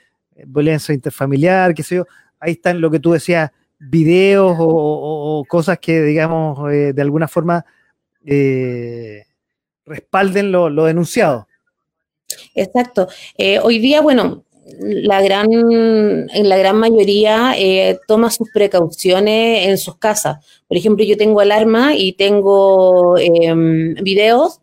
violencia 0.46 0.94
interfamiliar, 0.94 1.74
qué 1.74 1.84
sé 1.84 1.96
yo. 1.96 2.06
Ahí 2.40 2.54
está 2.54 2.74
lo 2.74 2.90
que 2.90 3.00
tú 3.00 3.12
decías, 3.12 3.52
videos 3.78 4.56
o, 4.58 5.44
cosas 5.50 5.80
que, 5.80 6.02
digamos, 6.02 6.72
eh, 6.72 6.94
de 6.94 7.02
alguna 7.02 7.28
forma 7.28 7.66
eh, 8.26 9.26
respalden 9.86 10.52
lo, 10.52 10.86
denunciado. 10.86 11.48
Exacto. 12.56 13.08
hoy 13.64 13.80
día, 13.80 14.02
bueno, 14.02 14.44
la 14.80 15.22
gran, 15.22 15.48
en 15.52 16.50
la 16.50 16.58
gran 16.58 16.78
mayoría 16.78 17.56
toma 18.08 18.30
sus 18.32 18.50
precauciones 18.52 19.68
en 19.68 19.78
sus 19.78 19.98
casas. 19.98 20.46
Por 20.68 20.78
ejemplo, 20.78 21.06
yo 21.06 21.16
tengo 21.16 21.40
alarma 21.40 21.96
y 21.96 22.14
tengo 22.14 23.18
em, 23.18 23.94
videos 23.96 24.60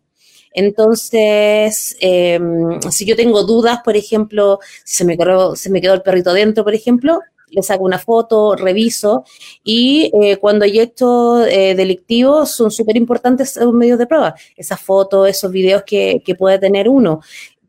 entonces, 0.55 1.97
em, 1.99 2.79
si 2.89 3.05
yo 3.05 3.17
tengo 3.17 3.43
dudas, 3.43 3.81
por 3.83 3.97
ejemplo, 3.97 4.59
si 4.85 4.97
se 4.97 5.05
me, 5.05 5.17
quedó, 5.17 5.55
se 5.55 5.69
me 5.69 5.81
quedó 5.81 5.93
el 5.93 6.01
perrito 6.01 6.33
dentro, 6.33 6.63
por 6.63 6.73
ejemplo, 6.73 7.19
le 7.49 7.61
saco 7.61 7.83
una 7.83 7.99
foto, 7.99 8.55
reviso 8.55 9.25
y 9.63 10.11
eh, 10.21 10.37
cuando 10.37 10.65
hay 10.65 10.79
hechos 10.79 11.45
eh, 11.47 11.75
delictivos 11.75 12.51
son 12.51 12.71
súper 12.71 12.97
importantes 12.97 13.55
los 13.57 13.73
medios 13.73 13.99
de 13.99 14.07
prueba, 14.07 14.35
esas 14.55 14.79
fotos, 14.79 15.29
esos 15.29 15.51
videos 15.51 15.83
que, 15.85 16.21
puede 16.37 16.57
tener 16.57 16.89
uno. 16.89 17.21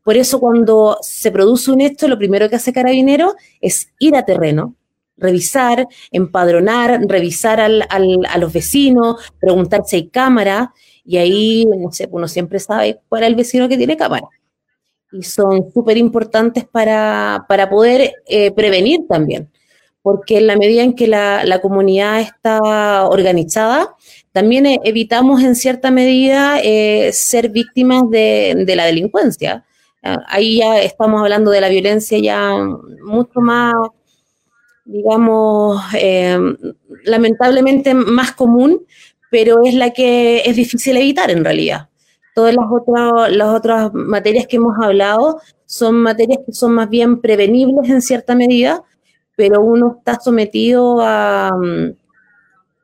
Por 0.07 0.15
eso 0.15 0.39
cuando 0.39 0.97
se 1.01 1.33
produce 1.33 1.69
un 1.69 1.81
hecho, 1.81 2.07
lo 2.07 2.17
primero 2.17 2.47
que 2.49 2.55
hace 2.55 2.71
Carabinero 2.71 3.35
es 3.59 3.89
ir 3.99 4.15
a 4.15 4.23
terreno, 4.23 4.73
revisar, 5.17 5.85
empadronar, 6.11 7.01
revisar 7.09 7.59
al, 7.59 7.85
a 7.89 8.37
los 8.37 8.53
vecinos, 8.53 9.33
preguntar 9.37 9.81
si 9.85 9.97
hay 9.97 10.07
cámara 10.07 10.73
y 11.03 11.17
ahí, 11.17 11.65
no 11.65 11.91
sé, 11.91 12.07
uno 12.09 12.29
siempre 12.29 12.57
sabe 12.61 13.01
cuál 13.09 13.23
es 13.23 13.27
el 13.27 13.35
vecino 13.35 13.67
que 13.67 13.75
tiene 13.75 13.97
cámara. 13.97 14.29
Y 15.11 15.23
son 15.23 15.73
súper 15.73 15.97
importantes 15.97 16.63
para, 16.63 17.45
poder 17.69 18.13
eh, 18.27 18.51
prevenir 18.51 19.01
también, 19.09 19.51
porque 20.01 20.37
en 20.37 20.47
la 20.47 20.55
medida 20.55 20.83
en 20.83 20.93
que 20.93 21.07
la, 21.07 21.59
comunidad 21.61 22.21
está 22.21 23.09
organizada, 23.09 23.93
también 24.31 24.67
e, 24.67 24.79
evitamos 24.85 25.43
en 25.43 25.53
cierta 25.53 25.91
medida 25.91 26.61
eh, 26.63 27.11
ser 27.11 27.49
víctimas 27.49 28.09
de, 28.09 28.63
la 28.73 28.85
delincuencia. 28.85 29.65
Ah, 30.09 30.23
ahí 30.29 30.59
ya 30.59 30.81
estamos 30.81 31.21
hablando 31.21 31.51
de 31.51 31.59
la 31.59 31.67
violencia 31.67 32.17
ya 32.17 32.53
mucho 33.03 33.41
más, 33.41 33.73
digamos, 34.85 35.81
eh, 35.99 36.39
lamentablemente 37.03 37.93
más 37.93 38.31
común, 38.31 38.85
pero 39.29 39.63
es 39.65 39.73
la 39.73 39.91
que 39.91 40.43
es 40.45 40.55
difícil 40.55 40.95
evitar 40.95 41.29
en 41.29 41.43
realidad. 41.43 41.89
Todas 42.33 42.55
las, 42.55 42.65
otras 42.71 43.31
las 43.35 43.49
otras 43.49 43.93
materias 43.93 44.47
que 44.47 44.55
hemos 44.55 44.77
hablado 44.81 45.41
son 45.65 45.95
materias 45.95 46.39
que 46.45 46.53
son 46.53 46.71
más 46.71 46.89
bien 46.89 47.19
prevenibles 47.19 47.89
en 47.89 48.01
cierta 48.01 48.33
medida, 48.33 48.83
pero 49.35 49.59
uno 49.59 49.97
está 49.97 50.21
sometido 50.21 51.01
a, 51.01 51.49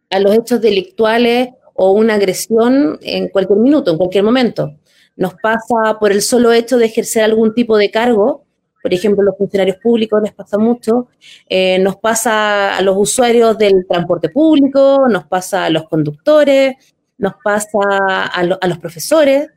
a 0.10 0.20
los 0.20 0.36
hechos 0.36 0.60
delictuales 0.60 1.52
o 1.74 1.92
una 1.92 2.16
agresión 2.16 3.00
en 3.02 3.30
cualquier 3.30 3.60
minuto, 3.60 3.92
en 3.92 3.98
cualquier 3.98 4.26
momento. 4.26 4.74
Nos 5.16 5.36
pasa 5.36 6.00
por 6.00 6.12
el 6.12 6.22
solo 6.22 6.52
hecho 6.52 6.78
de 6.78 6.86
ejercer 6.86 7.24
algún 7.24 7.54
tipo 7.54 7.78
de 7.78 7.92
cargo, 7.92 8.44
por 8.84 8.94
ejemplo, 8.94 9.24
los 9.24 9.38
funcionarios 9.38 9.78
públicos 9.78 10.22
les 10.22 10.34
pasa 10.34 10.58
mucho, 10.58 11.08
eh, 11.48 11.80
nos 11.80 11.96
pasa 11.96 12.76
a 12.76 12.82
los 12.82 12.98
usuarios 12.98 13.58
del 13.58 13.88
transporte 13.88 14.28
público, 14.28 15.08
nos 15.10 15.24
pasa 15.26 15.66
a 15.66 15.70
los 15.70 15.88
conductores, 15.88 16.76
nos 17.18 17.36
pasa 17.42 17.80
a, 18.26 18.44
los 18.44 18.78
profesores, 18.80 19.48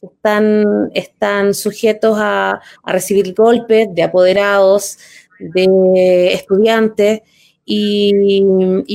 están, 0.00 0.64
están 0.94 1.52
sujetos 1.52 2.16
a, 2.18 2.58
recibir 2.86 3.34
golpes 3.34 3.88
de 3.92 4.02
apoderados, 4.02 4.98
de 5.38 6.32
estudiantes, 6.32 7.20
y, 7.68 8.42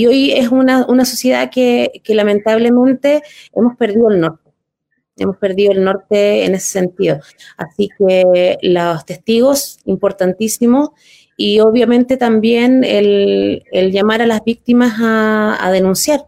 hoy 0.07 0.31
es 0.31 0.49
una, 0.49 1.05
sociedad 1.05 1.51
que, 1.51 2.01
que 2.03 2.15
lamentablemente 2.15 3.21
hemos 3.53 3.77
perdido 3.77 4.09
el 4.09 4.21
norte 4.21 4.40
hemos 5.23 5.37
perdido 5.37 5.71
el 5.71 5.83
norte 5.83 6.45
en 6.45 6.55
ese 6.55 6.67
sentido. 6.67 7.19
Así 7.57 7.89
que 7.97 8.57
los 8.61 9.05
testigos, 9.05 9.79
importantísimo, 9.85 10.93
y 11.37 11.59
obviamente 11.59 12.17
también 12.17 12.83
el, 12.83 13.63
llamar 13.91 14.21
a 14.21 14.27
las 14.27 14.43
víctimas 14.43 14.93
a, 14.99 15.69
denunciar, 15.71 16.25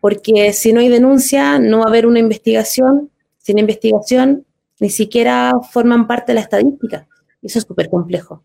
porque 0.00 0.52
si 0.52 0.72
no 0.72 0.80
hay 0.80 0.88
denuncia, 0.88 1.60
no 1.60 1.78
va 1.78 1.84
a 1.84 1.88
haber 1.88 2.04
una 2.04 2.18
investigación, 2.18 3.10
sin 3.38 3.58
investigación, 3.58 4.44
ni 4.80 4.90
siquiera 4.90 5.52
forman 5.70 6.08
parte 6.08 6.32
de 6.32 6.34
la 6.34 6.40
estadística. 6.40 7.06
Eso 7.42 7.60
es 7.60 7.64
súper 7.64 7.88
complejo, 7.88 8.42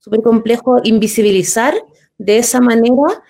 súper 0.00 0.22
complejo 0.22 0.80
invisibilizar 0.82 1.74
de 2.18 2.38
esa 2.38 2.60
manera 2.60 3.22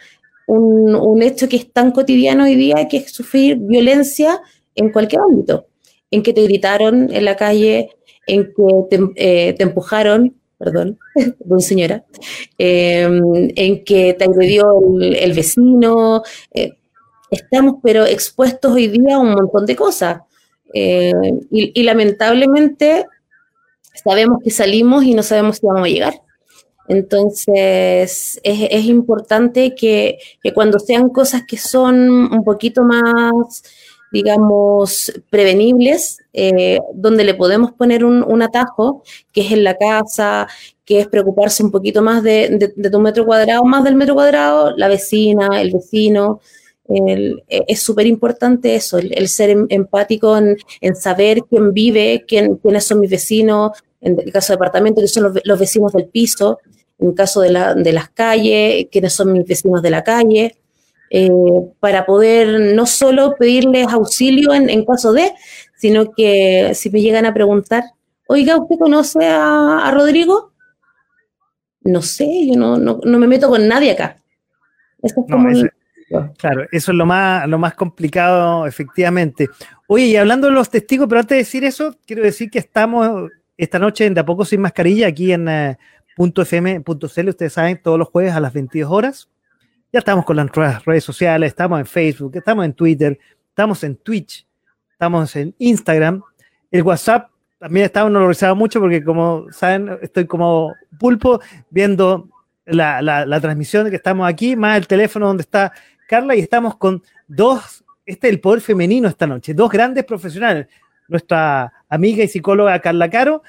un, 0.46 0.94
un 0.94 1.22
hecho 1.22 1.46
que 1.46 1.56
es 1.56 1.72
tan 1.72 1.92
cotidiano 1.92 2.44
hoy 2.44 2.54
día, 2.54 2.88
que 2.88 2.98
es 2.98 3.12
sufrir 3.12 3.58
violencia 3.58 4.40
en 4.74 4.90
cualquier 4.90 5.22
ámbito, 5.22 5.66
en 6.10 6.22
que 6.22 6.32
te 6.32 6.42
gritaron 6.42 7.12
en 7.12 7.24
la 7.24 7.36
calle, 7.36 7.90
en 8.26 8.44
que 8.44 8.86
te, 8.90 9.00
eh, 9.16 9.56
empujaron, 9.58 10.34
perdón, 10.58 10.98
perdón 11.38 11.60
señora, 11.60 12.04
em, 12.58 13.22
en 13.56 13.84
que 13.84 14.14
te 14.14 14.24
agredió 14.24 14.80
el, 15.00 15.32
vecino. 15.32 16.22
Eh, 16.52 16.72
estamos 17.30 17.76
pero 17.82 18.04
expuestos 18.04 18.72
hoy 18.72 18.88
día 18.88 19.16
a 19.16 19.20
un 19.20 19.32
montón 19.32 19.66
de 19.66 19.76
cosas. 19.76 20.20
Eh, 20.74 21.12
y, 21.50 21.82
lamentablemente 21.82 23.04
sabemos 24.04 24.38
que 24.42 24.50
salimos 24.50 25.04
y 25.04 25.14
no 25.14 25.22
sabemos 25.22 25.58
si 25.58 25.66
vamos 25.66 25.84
a 25.84 25.90
llegar. 25.90 26.14
Entonces, 26.88 28.40
es, 28.42 28.84
importante 28.84 29.74
que, 29.74 30.18
cuando 30.54 30.78
sean 30.78 31.10
cosas 31.10 31.42
que 31.46 31.56
son 31.56 32.10
un 32.10 32.44
poquito 32.44 32.82
más 32.82 33.62
digamos, 34.12 35.12
prevenibles, 35.30 36.18
eh, 36.34 36.78
donde 36.94 37.24
le 37.24 37.34
podemos 37.34 37.72
poner 37.72 38.04
un, 38.04 38.42
atajo, 38.42 39.02
que 39.32 39.40
es 39.40 39.52
en 39.52 39.64
la 39.64 39.76
casa, 39.76 40.46
que 40.84 41.00
es 41.00 41.08
preocuparse 41.08 41.62
un 41.62 41.70
poquito 41.70 42.02
más 42.02 42.22
de, 42.22 42.72
tu 42.90 43.00
metro 43.00 43.24
cuadrado, 43.24 43.64
más 43.64 43.84
del 43.84 43.96
metro 43.96 44.14
cuadrado, 44.14 44.76
la 44.76 44.88
vecina, 44.88 45.60
el 45.60 45.72
vecino. 45.72 46.40
E, 46.88 47.36
es 47.48 47.80
súper 47.80 48.06
importante 48.06 48.74
eso, 48.74 48.98
el, 48.98 49.28
ser 49.28 49.50
em, 49.50 49.66
empático 49.70 50.36
en, 50.36 50.96
saber 50.96 51.42
quién 51.48 51.72
vive, 51.72 52.24
quién, 52.28 52.56
quiénes 52.56 52.84
son 52.84 53.00
mis 53.00 53.10
vecinos, 53.10 53.82
en 54.02 54.20
el 54.20 54.32
caso 54.32 54.52
de 54.52 54.56
departamento, 54.56 55.00
que 55.00 55.08
son 55.08 55.32
los, 55.42 55.58
vecinos 55.58 55.92
del 55.92 56.06
piso, 56.06 56.58
en 56.98 57.10
el 57.10 57.14
caso 57.14 57.40
de, 57.40 57.50
la, 57.50 57.74
de 57.74 57.92
las 57.92 58.10
calles, 58.10 58.88
quiénes 58.90 59.14
son 59.14 59.32
mis 59.32 59.46
vecinos 59.46 59.80
de 59.80 59.90
la 59.90 60.04
calle. 60.04 60.56
Eh, 61.14 61.30
para 61.78 62.06
poder 62.06 62.74
no 62.74 62.86
solo 62.86 63.34
pedirles 63.38 63.86
auxilio 63.88 64.54
en, 64.54 64.82
caso 64.86 65.12
de, 65.12 65.30
sino 65.76 66.10
que 66.10 66.72
si 66.74 66.88
me 66.88 67.02
llegan 67.02 67.26
a 67.26 67.34
preguntar, 67.34 67.84
oiga, 68.28 68.56
¿usted 68.56 68.76
conoce 68.78 69.18
a, 69.28 69.90
Rodrigo? 69.92 70.52
No 71.82 72.00
sé, 72.00 72.46
yo 72.46 72.54
no, 72.56 72.78
no, 72.78 73.18
me 73.18 73.26
meto 73.26 73.50
con 73.50 73.68
nadie 73.68 73.90
acá. 73.90 74.16
claro, 76.38 76.62
eso 76.72 76.92
es 76.92 76.96
lo 76.96 77.04
más, 77.04 77.46
lo 77.46 77.58
más 77.58 77.74
complicado, 77.74 78.66
efectivamente. 78.66 79.50
Oye, 79.88 80.06
y 80.06 80.16
hablando 80.16 80.46
de 80.46 80.54
los 80.54 80.70
testigos, 80.70 81.08
pero 81.10 81.20
antes 81.20 81.36
de 81.36 81.42
decir 81.42 81.62
eso, 81.64 81.94
quiero 82.06 82.22
decir 82.22 82.50
que 82.50 82.58
estamos 82.58 83.30
esta 83.58 83.78
noche 83.78 84.06
en 84.06 84.14
De 84.14 84.20
a 84.22 84.24
poco 84.24 84.46
sin 84.46 84.62
mascarilla 84.62 85.08
aquí 85.08 85.30
en 85.30 85.46
eh, 85.46 85.76
.fm.cl, 86.16 87.28
ustedes 87.28 87.52
saben, 87.52 87.82
todos 87.82 87.98
los 87.98 88.08
jueves 88.08 88.32
a 88.32 88.40
las 88.40 88.54
22 88.54 88.90
horas. 88.90 89.28
Ya 89.92 89.98
estamos 89.98 90.24
con 90.24 90.36
las 90.36 90.84
redes 90.86 91.04
sociales, 91.04 91.48
estamos 91.48 91.78
en 91.78 91.84
Facebook, 91.84 92.34
estamos 92.34 92.64
en 92.64 92.72
Twitter, 92.72 93.18
estamos 93.50 93.84
en 93.84 93.94
Twitch, 93.96 94.46
estamos 94.90 95.36
en 95.36 95.54
Instagram. 95.58 96.22
El 96.70 96.82
WhatsApp 96.82 97.28
también 97.58 97.84
está 97.84 98.02
valorizado 98.02 98.56
mucho 98.56 98.80
porque, 98.80 99.04
como 99.04 99.52
saben, 99.52 99.98
estoy 100.00 100.24
como 100.24 100.72
pulpo 100.98 101.42
viendo 101.68 102.30
la, 102.64 103.02
la, 103.02 103.40
transmisión 103.42 103.90
que 103.90 103.96
estamos 103.96 104.26
aquí, 104.26 104.56
más 104.56 104.78
el 104.78 104.86
teléfono 104.86 105.26
donde 105.26 105.42
está 105.42 105.74
Carla, 106.08 106.36
y 106.36 106.40
estamos 106.40 106.78
con 106.78 107.02
dos, 107.28 107.84
este 108.06 108.28
es 108.28 108.32
el 108.32 108.40
poder 108.40 108.62
femenino 108.62 109.08
esta 109.08 109.26
noche, 109.26 109.52
dos 109.52 109.70
grandes 109.70 110.04
profesionales, 110.04 110.68
nuestra 111.06 111.70
amiga 111.90 112.24
y 112.24 112.28
psicóloga 112.28 112.80
Carla 112.80 113.10
Caro 113.10 113.42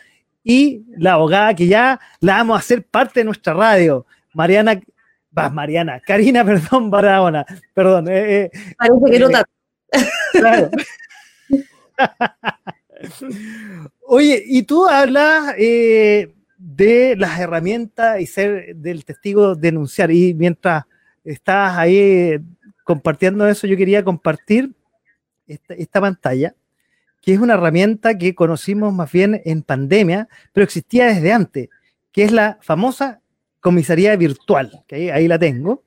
y 0.44 0.84
la 0.98 1.14
abogada 1.14 1.56
que 1.56 1.68
ya 1.68 2.02
la 2.20 2.36
vamos 2.36 2.58
a 2.58 2.60
hacer 2.60 2.84
parte 2.84 3.22
de 3.22 3.24
nuestra 3.24 3.54
radio, 3.54 4.06
Mariana 4.34 4.82
Va, 5.38 5.50
Mariana, 5.50 6.00
Karina, 6.00 6.46
perdón, 6.46 6.90
Barahona, 6.92 7.46
perdón. 7.74 8.08
Eh, 8.08 8.44
eh, 8.44 8.52
Parece 8.78 9.12
que 9.12 9.20
no 9.20 9.30
eh, 9.30 9.44
Claro. 10.32 10.70
Oye, 14.08 14.44
y 14.46 14.64
tú 14.64 14.88
hablas 14.88 15.56
de 15.58 17.16
las 17.18 17.40
herramientas 17.40 18.22
y 18.22 18.26
ser 18.26 18.76
del 18.76 19.04
testigo 19.06 19.56
denunciar. 19.56 20.12
Y 20.12 20.34
mientras 20.34 20.86
estás 21.24 21.78
ahí 21.78 22.40
compartiendo 22.84 23.48
eso, 23.48 23.68
yo 23.68 23.76
quería 23.76 24.04
compartir 24.04 24.74
esta, 25.48 25.74
esta, 25.74 26.00
pantalla, 26.00 26.56
que 27.22 27.34
es 27.34 27.40
una 27.40 27.56
herramienta 27.56 28.18
que 28.18 28.34
conocimos 28.34 28.94
más 28.94 29.12
bien 29.12 29.42
en 29.46 29.64
pandemia, 29.64 30.30
pero 30.54 30.64
existía 30.64 31.08
desde 31.08 31.34
antes, 31.34 31.70
que 32.12 32.24
es 32.24 32.32
la 32.32 32.58
famosa 32.62 33.23
comisaría 33.64 34.14
virtual, 34.18 34.84
que 34.88 35.14
ahí, 35.14 35.28
la 35.28 35.40
tengo. 35.40 35.84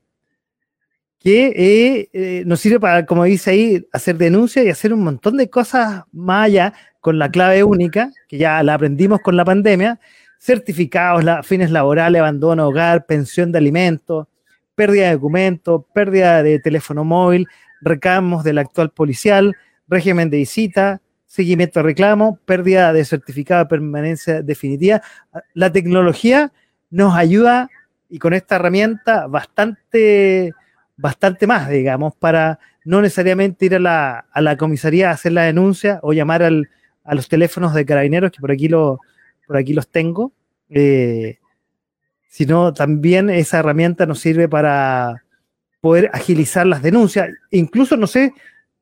que 1.19 1.48
eh, 1.48 2.09
eh, 2.15 2.43
nos 2.47 2.61
sirve 2.61 2.81
para, 2.81 3.05
como 3.05 3.24
dice 3.24 3.51
ahí, 3.51 3.86
hacer 3.93 4.16
denuncias 4.16 4.65
y 4.65 4.70
hacer 4.70 4.94
un 4.94 5.05
montón 5.05 5.36
de 5.36 5.51
cosas 5.51 6.05
más 6.11 6.47
allá 6.47 6.73
con 7.01 7.19
la 7.19 7.31
clave 7.31 7.62
única, 7.65 8.11
que 8.28 8.39
ya 8.39 8.62
la 8.62 8.74
aprendimos 8.74 9.20
con 9.20 9.36
la 9.36 9.44
pandemia, 9.44 10.01
certificados, 10.39 11.47
fines 11.47 11.70
laborales, 11.70 12.20
abandono 12.20 12.66
hogar, 12.66 13.05
pensión 13.05 13.53
de 13.53 13.59
alimentos, 13.59 14.27
pérdida 14.74 15.09
de 15.09 15.12
documentos, 15.12 15.82
pérdida 15.93 16.43
de 16.43 16.59
teléfono 16.59 17.05
móvil, 17.05 17.47
recamos 17.82 18.43
del 18.43 18.57
actual 18.57 18.90
policial, 18.90 19.55
régimen 19.86 20.31
de 20.31 20.39
visita, 20.39 21.03
seguimiento 21.27 21.81
de 21.81 21.85
reclamo, 21.85 22.39
pérdida 22.47 22.94
de 22.94 23.05
certificado 23.05 23.65
de 23.65 23.69
permanencia 23.69 24.40
definitiva. 24.40 25.03
La 25.53 25.70
tecnología 25.70 26.53
nos 26.97 27.14
ayuda 27.14 27.68
y 28.09 28.18
con 28.18 28.32
esta 28.32 28.56
herramienta 28.56 29.27
bastante, 29.27 30.55
bastante 30.97 31.47
más, 31.47 31.68
digamos, 31.68 32.14
para 32.16 32.59
no 32.86 33.02
necesariamente 33.02 33.66
ir 33.66 33.74
a 33.74 33.78
la, 33.78 34.27
a 34.32 34.40
la 34.40 34.56
comisaría 34.56 35.10
a 35.10 35.12
hacer 35.12 35.32
la 35.32 35.43
denuncia 35.43 36.01
o 36.02 36.14
llamar 36.14 36.43
al, 36.43 36.70
a 37.05 37.14
los 37.14 37.28
teléfonos 37.28 37.74
de 37.74 37.85
carabineros, 37.85 38.32
que 38.32 38.40
por 38.40 38.51
aquí, 38.51 38.68
lo, 38.68 39.01
por 39.47 39.59
aquí 39.59 39.74
los 39.74 39.89
tengo, 39.89 40.32
eh, 40.70 41.39
sino 42.31 42.73
también 42.73 43.28
esa 43.28 43.59
herramienta 43.59 44.06
nos 44.06 44.20
sirve 44.20 44.48
para 44.48 45.23
poder 45.82 46.09
agilizar 46.14 46.66
las 46.66 46.81
denuncias. 46.81 47.28
Incluso, 47.51 47.98
no 47.98 48.06
sé, 48.06 48.32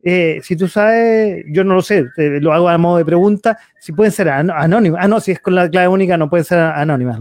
eh, 0.04 0.40
si 0.42 0.56
tú 0.56 0.68
sabes, 0.68 1.44
yo 1.48 1.64
no 1.64 1.74
lo 1.74 1.82
sé, 1.82 2.04
lo 2.16 2.52
hago 2.52 2.68
a 2.68 2.78
modo 2.78 2.98
de 2.98 3.04
pregunta, 3.04 3.58
si 3.80 3.92
pueden 3.92 4.12
ser 4.12 4.28
anónimas. 4.28 5.00
Ah, 5.02 5.08
no, 5.08 5.20
si 5.20 5.32
es 5.32 5.40
con 5.40 5.54
la 5.54 5.68
clave 5.68 5.88
única 5.88 6.16
no 6.16 6.28
pueden 6.28 6.44
ser 6.44 6.58
anónimas. 6.58 7.18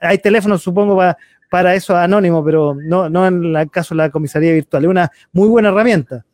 Hay 0.00 0.18
teléfonos, 0.18 0.62
supongo, 0.62 0.96
para, 0.96 1.16
para 1.50 1.74
eso 1.74 1.96
anónimo, 1.96 2.44
pero 2.44 2.74
no, 2.74 3.08
no 3.08 3.26
en 3.26 3.54
el 3.54 3.70
caso 3.70 3.94
de 3.94 3.98
la 3.98 4.10
comisaría 4.10 4.52
virtual. 4.52 4.84
Es 4.84 4.90
una 4.90 5.12
muy 5.32 5.48
buena 5.48 5.68
herramienta. 5.68 6.24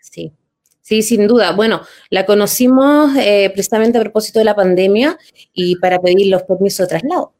Sí, 0.00 0.32
Sí, 0.84 1.00
sin 1.02 1.26
duda. 1.26 1.52
Bueno, 1.52 1.80
la 2.10 2.26
conocimos 2.26 3.16
eh, 3.16 3.50
precisamente 3.54 3.96
a 3.96 4.02
propósito 4.02 4.38
de 4.38 4.44
la 4.44 4.54
pandemia 4.54 5.16
y 5.54 5.76
para 5.76 5.98
pedir 5.98 6.26
los 6.30 6.42
permisos 6.42 6.86
de 6.86 6.98
traslado. 6.98 7.32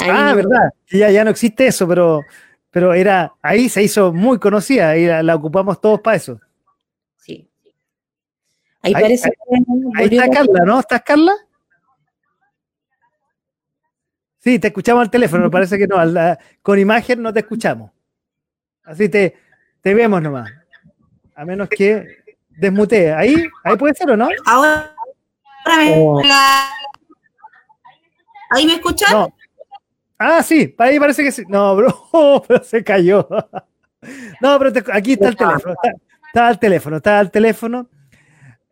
ah, 0.00 0.34
verdad. 0.34 0.70
Ya, 0.90 1.12
ya 1.12 1.22
no 1.22 1.30
existe 1.30 1.68
eso, 1.68 1.86
pero, 1.86 2.22
pero 2.72 2.92
era 2.92 3.32
ahí 3.40 3.68
se 3.68 3.84
hizo 3.84 4.12
muy 4.12 4.40
conocida 4.40 4.96
y 4.96 5.06
la, 5.06 5.32
ocupamos 5.36 5.80
todos 5.80 6.00
para 6.00 6.16
eso. 6.16 6.40
Ahí, 8.84 8.92
parece 8.92 9.32
ahí, 9.96 10.08
está 10.10 10.28
Carla, 10.28 10.64
¿no? 10.64 10.80
¿Estás 10.80 11.02
Carla? 11.02 11.32
Sí, 14.38 14.58
te 14.58 14.66
escuchamos 14.66 15.02
al 15.02 15.10
teléfono, 15.10 15.50
parece 15.50 15.78
que 15.78 15.86
no. 15.86 15.96
con 16.60 16.78
imagen 16.78 17.22
no 17.22 17.32
te 17.32 17.40
escuchamos. 17.40 17.90
Así 18.84 19.08
te, 19.08 19.36
te 19.80 19.94
vemos 19.94 20.20
nomás. 20.20 20.52
A 21.34 21.46
menos 21.46 21.68
que 21.70 22.24
desmutee. 22.50 23.12
Ahí, 23.12 23.48
ahí 23.64 23.76
puede 23.76 23.94
ser 23.94 24.10
o 24.10 24.16
no? 24.18 24.28
Ahora, 24.44 24.94
me, 25.66 25.94
oh. 25.96 26.22
¿Ahí 28.50 28.66
me 28.66 28.74
escuchan? 28.74 29.32
Ah, 30.18 30.42
sí, 30.42 30.74
ahí 30.78 31.00
parece 31.00 31.24
que 31.24 31.32
sí. 31.32 31.42
No, 31.48 31.74
bro, 31.74 32.44
pero 32.46 32.62
se 32.62 32.84
cayó. 32.84 33.26
No, 34.38 34.58
pero 34.58 34.70
aquí 34.92 35.14
está 35.14 35.28
el 35.28 35.36
teléfono. 35.36 35.74
Está, 36.26 36.50
el 36.50 36.58
teléfono, 36.58 36.96
está 36.98 37.20
el 37.20 37.30
teléfono. 37.30 37.88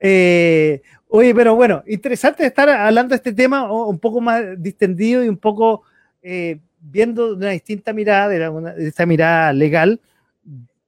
Eh, 0.04 0.82
oye, 1.06 1.32
pero 1.32 1.54
bueno, 1.54 1.84
interesante 1.86 2.44
estar 2.44 2.68
hablando 2.68 3.10
de 3.10 3.16
este 3.16 3.32
tema 3.32 3.72
un 3.72 4.00
poco 4.00 4.20
más 4.20 4.42
distendido 4.60 5.24
y 5.24 5.28
un 5.28 5.36
poco 5.36 5.84
eh, 6.22 6.58
viendo 6.80 7.36
de 7.36 7.36
una 7.36 7.50
distinta 7.50 7.92
mirada, 7.92 8.28
de, 8.28 8.88
esta 8.88 9.06
mirada 9.06 9.52
legal, 9.52 10.00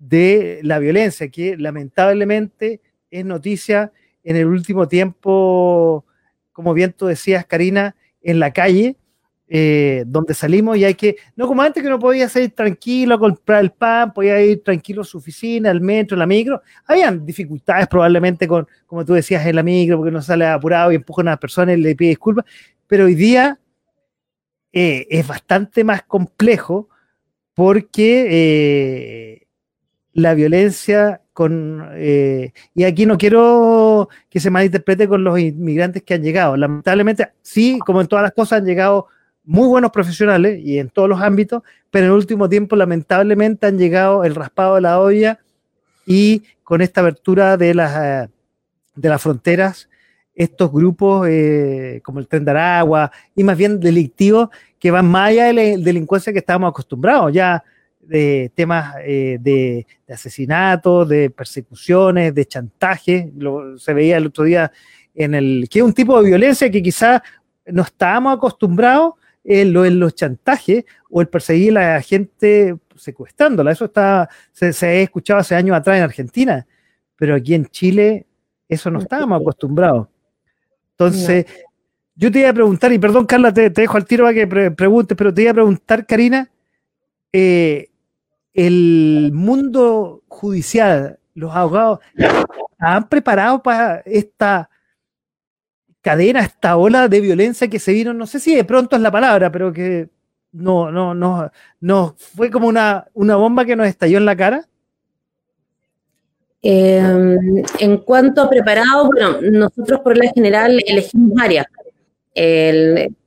de 0.01 0.59
la 0.65 0.81
violencia, 0.81 1.29
que 1.29 1.57
lamentablemente 1.57 2.81
es 3.09 3.25
noticia 3.25 3.93
en 4.25 4.35
el 4.35 4.47
último 4.47 4.89
tiempo, 4.89 6.05
como 6.53 6.75
bien 6.75 6.93
tú 6.93 7.07
decías, 7.07 7.47
Karina, 7.47 7.95
en 8.21 8.41
la 8.41 8.53
calle, 8.53 8.97
eh, 9.49 10.05
donde 10.07 10.33
salimos 10.33 10.77
y 10.77 10.85
hay 10.85 10.95
que, 10.95 11.17
no 11.37 11.47
como 11.47 11.63
antes 11.63 11.83
que 11.83 11.89
no 11.89 11.99
podía 11.99 12.29
salir 12.29 12.53
tranquilo 12.53 13.15
a 13.15 13.19
comprar 13.19 13.63
el 13.63 13.71
pan, 13.71 14.13
podía 14.13 14.41
ir 14.41 14.63
tranquilo 14.63 15.03
a 15.03 15.05
su 15.05 15.19
oficina, 15.19 15.71
al 15.71 15.81
metro, 15.81 16.17
la 16.17 16.27
micro. 16.27 16.63
Habían 16.87 17.25
dificultades 17.25 17.87
probablemente 17.89 18.49
con, 18.49 18.67
como 18.87 19.05
tú 19.05 19.13
decías, 19.13 19.47
en 19.47 19.57
la 19.57 19.63
micro, 19.63 19.99
porque 19.99 20.11
no 20.11 20.23
sale 20.23 20.47
apurado 20.47 20.93
y 20.93 20.97
empuja 20.97 21.21
a 21.21 21.25
una 21.25 21.37
persona 21.37 21.73
y 21.73 21.77
le 21.77 21.95
pide 21.95 22.11
disculpas, 22.11 22.45
pero 22.87 23.05
hoy 23.05 23.15
día 23.15 23.59
eh, 24.73 25.07
es 25.11 25.27
bastante 25.27 25.85
más 25.85 26.03
complejo 26.03 26.89
porque 27.55 28.27
eh, 28.31 29.47
la 30.13 30.35
violencia 30.35 31.23
con... 31.33 31.91
Eh, 31.95 32.53
y 32.75 32.85
aquí 32.85 33.07
no 33.07 33.19
quiero 33.19 34.09
que 34.31 34.41
se 34.41 34.51
malinterprete 34.51 35.07
con 35.07 35.23
los 35.23 35.39
inmigrantes 35.39 36.03
que 36.03 36.15
han 36.15 36.23
llegado. 36.23 36.57
Lamentablemente, 36.57 37.29
sí, 37.43 37.79
como 37.85 38.01
en 38.01 38.09
todas 38.09 38.23
las 38.23 38.33
cosas, 38.33 38.61
han 38.61 38.67
llegado 38.67 39.09
muy 39.45 39.69
buenos 39.69 39.91
profesionales 39.91 40.61
y 40.63 40.79
en 40.79 40.89
todos 40.89 41.09
los 41.09 41.21
ámbitos, 41.21 41.63
pero 41.91 42.07
en 42.07 42.13
el 42.13 42.17
último 42.17 42.49
tiempo, 42.49 42.77
lamentablemente, 42.77 43.67
han 43.67 43.79
llegado 43.79 44.25
el 44.25 44.35
raspado 44.35 44.77
de 44.77 44.81
la 44.81 45.01
olla 45.01 45.41
y 46.07 46.43
con 46.63 46.81
esta 46.81 47.03
apertura 47.03 47.57
de 47.57 47.75
las, 47.75 48.27
eh, 48.27 48.29
de 48.95 49.09
las 49.09 49.21
fronteras, 49.21 49.89
estos 50.35 50.73
grupos 50.73 51.29
eh, 51.31 52.01
como 52.03 52.19
el 52.19 52.27
Tren 52.27 52.45
de 52.45 52.51
Aragua 52.51 53.13
y 53.37 53.45
más 53.45 53.57
bien 53.57 53.79
delictivos 53.79 54.49
que 54.81 54.91
van 54.91 55.07
más 55.07 55.29
allá 55.29 55.45
de 55.47 55.53
la 55.53 55.63
delincuencia 55.63 56.33
que 56.33 56.41
estábamos 56.41 56.71
acostumbrados. 56.71 57.33
Ya 57.33 57.63
de 58.07 58.53
temas 58.55 58.97
eh, 59.05 59.39
de, 59.41 59.87
asesinatos, 60.09 61.09
de 61.09 61.31
persecuciones, 61.31 62.35
de 62.35 62.47
chantaje. 62.47 63.33
Lo, 63.37 63.79
se 63.79 63.95
veía 63.95 64.17
el 64.17 64.27
otro 64.27 64.45
día 64.45 64.71
en 65.15 65.35
el 65.35 65.69
que 65.71 65.79
es 65.79 65.85
un 65.85 65.93
tipo 65.93 66.21
de 66.21 66.29
violencia 66.29 66.71
que 66.71 66.83
quizás 66.83 67.23
no 67.67 67.83
estábamos 67.83 68.37
acostumbrados 68.37 69.15
en, 69.45 69.73
lo, 69.73 69.85
en 69.85 70.01
los 70.01 70.15
chantajes 70.15 70.85
o 71.11 71.21
el 71.21 71.29
perseguir 71.29 71.77
a 71.79 71.95
la 71.95 72.01
gente 72.01 72.77
secuestrándola. 72.97 73.73
Eso 73.73 73.85
está, 73.87 74.29
se, 74.53 74.73
se 74.73 74.87
ha 74.87 74.95
escuchado 74.95 75.41
hace 75.41 75.55
años 75.55 75.77
atrás 75.77 75.99
en 75.99 76.05
Argentina, 76.05 76.67
pero 77.17 77.35
aquí 77.35 77.55
en 77.55 77.67
Chile 77.67 78.27
eso 78.69 78.91
no 78.91 79.01
estábamos 79.01 79.41
acostumbrados. 79.41 80.09
Entonces, 80.93 81.47
yo 82.15 82.31
te 82.31 82.41
iba 82.41 82.51
a 82.51 82.55
preguntar, 82.55 82.93
y 82.93 82.99
perdón 82.99 83.27
Carla, 83.27 83.53
te, 83.53 83.71
dejo 83.71 83.97
al 83.97 84.05
tiro 84.05 84.25
para 84.25 84.35
que 84.35 84.47
preguntes, 84.71 85.17
pero 85.17 85.35
te 85.35 85.43
iba 85.43 85.51
a 85.51 85.55
preguntar, 85.55 86.07
Karina, 86.07 86.51
eh, 87.33 87.91
el 88.53 89.31
mundo 89.35 90.23
judicial, 90.29 91.19
los 91.35 91.55
abogados, 91.55 91.99
¿han 92.79 93.09
preparado 93.09 93.63
para 93.63 93.99
esta 94.05 94.71
cadena, 96.05 96.41
esta 96.41 96.77
ola 96.77 97.09
de 97.09 97.21
violencia 97.21 97.69
que 97.69 97.79
se 97.79 97.93
vino? 97.93 98.13
No 98.13 98.27
sé 98.27 98.39
si 98.39 98.55
de 98.55 98.65
pronto 98.65 98.95
es 98.95 99.03
la 99.03 99.11
palabra, 99.11 99.51
pero 99.51 99.73
que 99.73 100.11
no, 100.53 100.93
no, 100.93 101.15
no, 101.15 101.51
no 101.81 102.15
fue 102.19 102.51
como 102.51 102.69
una, 102.69 103.07
una 103.15 103.37
bomba 103.37 103.65
que 103.65 103.75
nos 103.75 103.89
estalló 103.89 104.19
en 104.19 104.27
la 104.27 104.37
cara. 104.37 104.69
Em, 106.63 107.65
en 107.79 107.99
cuanto 107.99 108.43
a 108.43 108.51
preparado, 108.51 109.07
bueno, 109.07 109.39
nosotros 109.41 110.01
por 110.01 110.17
la 110.17 110.31
general 110.33 110.79
elegimos 110.87 111.33
áreas. 111.41 111.67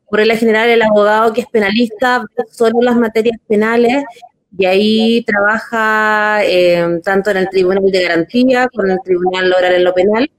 por 0.10 0.26
la 0.26 0.38
general, 0.38 0.70
el 0.70 0.82
abogado 0.84 1.34
que 1.34 1.42
es 1.42 1.48
penalista 1.48 2.24
solo 2.52 2.82
las 2.82 2.96
materias 2.96 3.38
penales 3.48 4.04
y 4.58 4.66
ahí 4.66 5.24
trabaja 5.24 6.40
eh, 6.46 7.00
tanto 7.04 7.32
en 7.32 7.38
el 7.38 7.50
Tribunal 7.50 7.84
de 7.92 8.04
Garantía 8.04 8.68
como 8.70 8.86
en 8.86 8.92
el 8.92 9.00
Tribunal 9.04 9.54
Oral 9.54 9.74
en 9.74 9.84
lo 9.84 9.94
Penal. 9.94 10.30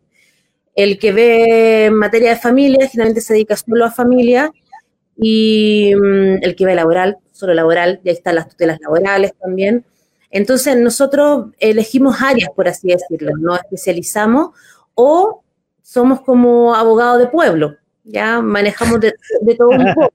El 0.79 1.01
que 1.01 1.11
ve 1.11 1.91
materia 1.93 2.31
de 2.31 2.37
familia 2.37 2.87
generalmente 2.87 3.21
se 3.21 3.33
dedica 3.33 3.57
solo 3.57 3.85
a 3.85 3.91
familia 3.91 4.53
y 5.17 5.93
mm, 5.93 6.39
el 6.41 6.55
que 6.55 6.67
ve 6.67 6.77
laboral, 6.77 7.17
solo 7.33 7.53
laboral, 7.53 8.01
y 8.05 8.11
ahí 8.11 8.15
están 8.15 8.37
las 8.37 8.49
tutelas 8.49 8.79
laborales 8.81 9.33
también. 9.41 9.85
Entonces 10.31 10.77
nosotros 10.77 11.47
elegimos 11.59 12.23
áreas, 12.23 12.51
por 12.55 12.69
así 12.69 12.87
decirlo, 12.87 13.33
no 13.37 13.57
especializamos 13.57 14.51
o 14.95 15.43
somos 15.83 16.21
como 16.21 16.73
abogados 16.77 17.19
de 17.19 17.27
pueblo, 17.27 17.77
ya 18.05 18.41
manejamos 18.41 19.01
de, 19.01 19.15
todo 19.57 19.71
un 19.71 19.95
poco. 19.95 20.13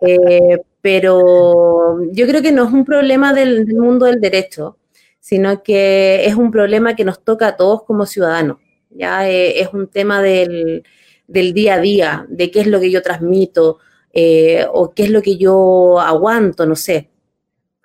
Eh, 0.00 0.58
pero 0.80 2.02
yo 2.12 2.26
creo 2.26 2.42
que 2.42 2.52
no 2.52 2.64
es 2.64 2.72
un 2.72 2.84
problema 2.84 3.32
del, 3.32 3.66
mundo 3.66 4.06
del 4.06 4.20
derecho, 4.20 4.78
sino 5.20 5.62
que 5.62 6.26
es 6.26 6.34
un 6.34 6.50
problema 6.50 6.96
que 6.96 7.04
nos 7.04 7.22
toca 7.22 7.48
a 7.48 7.56
todos 7.56 7.84
como 7.84 8.04
ciudadanos. 8.04 8.58
Ya 8.90 9.28
eh, 9.28 9.60
es 9.60 9.68
un 9.72 9.88
tema 9.88 10.22
del, 10.22 10.82
día 11.26 11.74
a 11.74 11.80
día, 11.80 12.26
de 12.28 12.50
qué 12.50 12.60
es 12.60 12.66
lo 12.66 12.80
que 12.80 12.90
yo 12.90 13.02
transmito 13.02 13.78
eh, 14.12 14.66
o 14.72 14.92
qué 14.92 15.04
es 15.04 15.10
lo 15.10 15.22
que 15.22 15.36
yo 15.36 16.00
aguanto, 16.00 16.66
no 16.66 16.76
sé. 16.76 17.10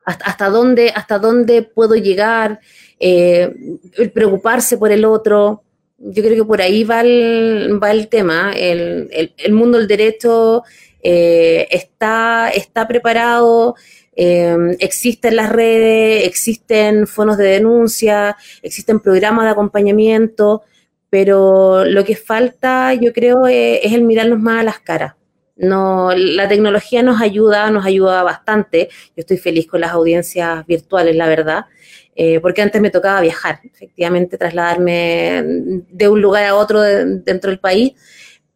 Hasta, 0.05 0.49
dónde, 0.49 0.91
hasta 0.93 1.17
dónde 1.17 1.61
puedo 1.61 1.95
llegar, 1.95 2.59
eh, 2.99 3.53
preocuparse 4.13 4.77
por 4.77 4.91
el 4.91 5.05
otro. 5.05 5.63
Yo 5.97 6.21
creo 6.21 6.35
que 6.35 6.43
por 6.43 6.61
ahí 6.61 6.83
va 6.83 7.01
el, 7.01 7.79
va 7.81 7.91
el 7.91 8.09
tema. 8.09 8.51
El, 8.53 9.07
el, 9.11 9.33
el 9.37 9.53
mundo 9.53 9.77
del 9.77 9.87
derecho 9.87 10.63
eh, 11.01 11.67
está, 11.69 12.49
está 12.49 12.87
preparado, 12.87 13.75
existen 14.15 15.35
las 15.35 15.49
redes, 15.51 16.25
existen 16.25 17.07
fondos 17.07 17.37
de 17.37 17.45
denuncia, 17.45 18.35
existen 18.61 18.99
programas 18.99 19.45
de 19.45 19.51
acompañamiento, 19.51 20.63
pero 21.13 21.85
lo 21.85 22.03
que 22.03 22.15
falta, 22.15 22.91
yo 22.95 23.13
creo, 23.13 23.45
es, 23.45 23.81
es 23.83 23.93
el 23.93 24.01
mirarnos 24.01 24.39
más 24.39 24.61
a 24.61 24.63
las 24.63 24.79
caras. 24.79 25.13
No, 25.55 26.11
la 26.15 26.47
tecnología 26.47 27.03
nos 27.03 27.21
ayuda, 27.21 27.69
nos 27.69 27.85
ayuda 27.85 28.23
bastante. 28.23 28.89
Yo 29.09 29.17
estoy 29.17 29.37
feliz 29.37 29.67
con 29.67 29.81
las 29.81 29.91
audiencias 29.91 30.65
virtuales, 30.65 31.15
la 31.15 31.27
verdad, 31.27 31.65
eh, 32.15 32.39
porque 32.39 32.63
antes 32.63 32.81
me 32.81 32.89
tocaba 32.89 33.21
viajar, 33.21 33.59
efectivamente, 33.63 34.39
trasladarme 34.39 35.43
de 35.87 36.09
un 36.09 36.19
lugar 36.19 36.45
a 36.45 36.55
otro 36.55 36.81
dentro 36.81 37.51
del 37.51 37.59
país, 37.59 37.93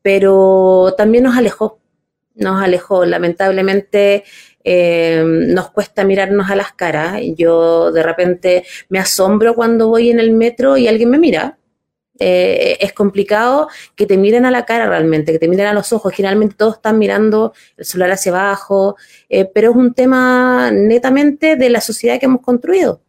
pero 0.01 0.95
también 0.97 1.25
nos 1.25 1.37
alejó, 1.37 1.79
nos 2.33 2.59
alejó. 2.63 3.05
Lamentablemente 3.05 4.23
eh, 4.63 5.23
nos 5.23 5.69
cuesta 5.69 6.03
mirarnos 6.03 6.49
a 6.49 6.55
las 6.55 6.73
caras. 6.73 7.21
Yo 7.35 7.91
de 7.91 8.01
repente 8.01 8.65
me 8.89 8.97
asombro 8.97 9.53
cuando 9.53 9.89
voy 9.89 10.09
en 10.09 10.19
el 10.19 10.31
metro 10.31 10.75
y 10.75 10.87
alguien 10.87 11.11
me 11.11 11.19
mira. 11.19 11.59
Eh, 12.19 12.77
es 12.79 12.93
complicado 12.93 13.67
que 13.95 14.05
te 14.05 14.17
miren 14.17 14.45
a 14.45 14.51
la 14.51 14.65
cara 14.65 14.87
realmente, 14.87 15.31
que 15.31 15.39
te 15.39 15.47
miren 15.47 15.67
a 15.67 15.73
los 15.73 15.93
ojos. 15.93 16.13
Generalmente 16.13 16.55
todos 16.57 16.75
están 16.75 16.97
mirando 16.97 17.53
el 17.77 17.85
celular 17.85 18.11
hacia 18.11 18.31
abajo, 18.31 18.95
pero 19.53 19.71
es 19.71 19.75
un 19.75 19.93
tema 19.93 20.71
netamente 20.71 21.55
de 21.55 21.69
la 21.69 21.81
sociedad 21.81 22.19
que 22.19 22.25
hemos 22.25 22.41
construido. 22.41 23.01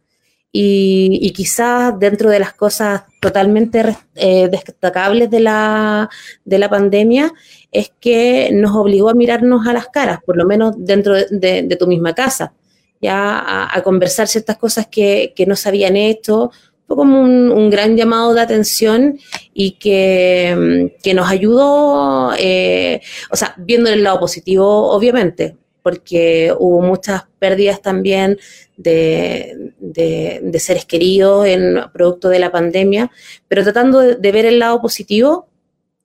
Y, 0.51 1.31
quizás 1.35 1.99
dentro 1.99 2.29
de 2.29 2.39
las 2.39 2.53
cosas 2.53 3.03
totalmente 3.21 3.95
eh, 4.15 4.49
destacables 4.49 5.29
de 5.29 5.41
la, 5.41 6.09
de 6.43 6.57
la 6.57 6.69
pandemia 6.69 7.31
es 7.71 7.91
que 7.99 8.49
nos 8.51 8.75
obligó 8.75 9.09
a 9.09 9.13
mirarnos 9.13 9.67
a 9.67 9.73
las 9.73 9.87
caras, 9.89 10.19
por 10.25 10.37
lo 10.37 10.45
menos 10.45 10.73
dentro 10.77 11.13
de, 11.13 11.77
tu 11.79 11.85
misma 11.85 12.15
casa, 12.15 12.53
ya 12.99 13.69
a, 13.71 13.81
conversar 13.83 14.27
ciertas 14.27 14.57
cosas 14.57 14.87
que, 14.87 15.33
no 15.45 15.55
se 15.55 15.69
habían 15.69 15.95
hecho. 15.95 16.51
Como 16.89 17.21
un, 17.21 17.69
gran 17.69 17.95
llamado 17.95 18.33
de 18.33 18.41
atención 18.41 19.19
y 19.53 19.71
que, 19.73 20.91
nos 21.13 21.29
ayudó, 21.29 22.33
eh, 22.37 23.01
o 23.29 23.35
sea, 23.35 23.53
viendo 23.57 23.91
el 23.91 24.03
lado 24.03 24.19
positivo, 24.19 24.89
obviamente, 24.89 25.55
porque 25.83 26.53
hubo 26.57 26.81
muchas 26.81 27.23
pérdidas 27.37 27.81
también 27.81 28.37
de, 28.75 29.73
seres 30.57 30.85
queridos 30.85 31.45
en 31.45 31.79
producto 31.93 32.27
de 32.29 32.39
la 32.39 32.51
pandemia, 32.51 33.11
pero 33.47 33.63
tratando 33.63 33.99
de, 33.99 34.31
ver 34.31 34.45
el 34.45 34.59
lado 34.59 34.81
positivo 34.81 35.47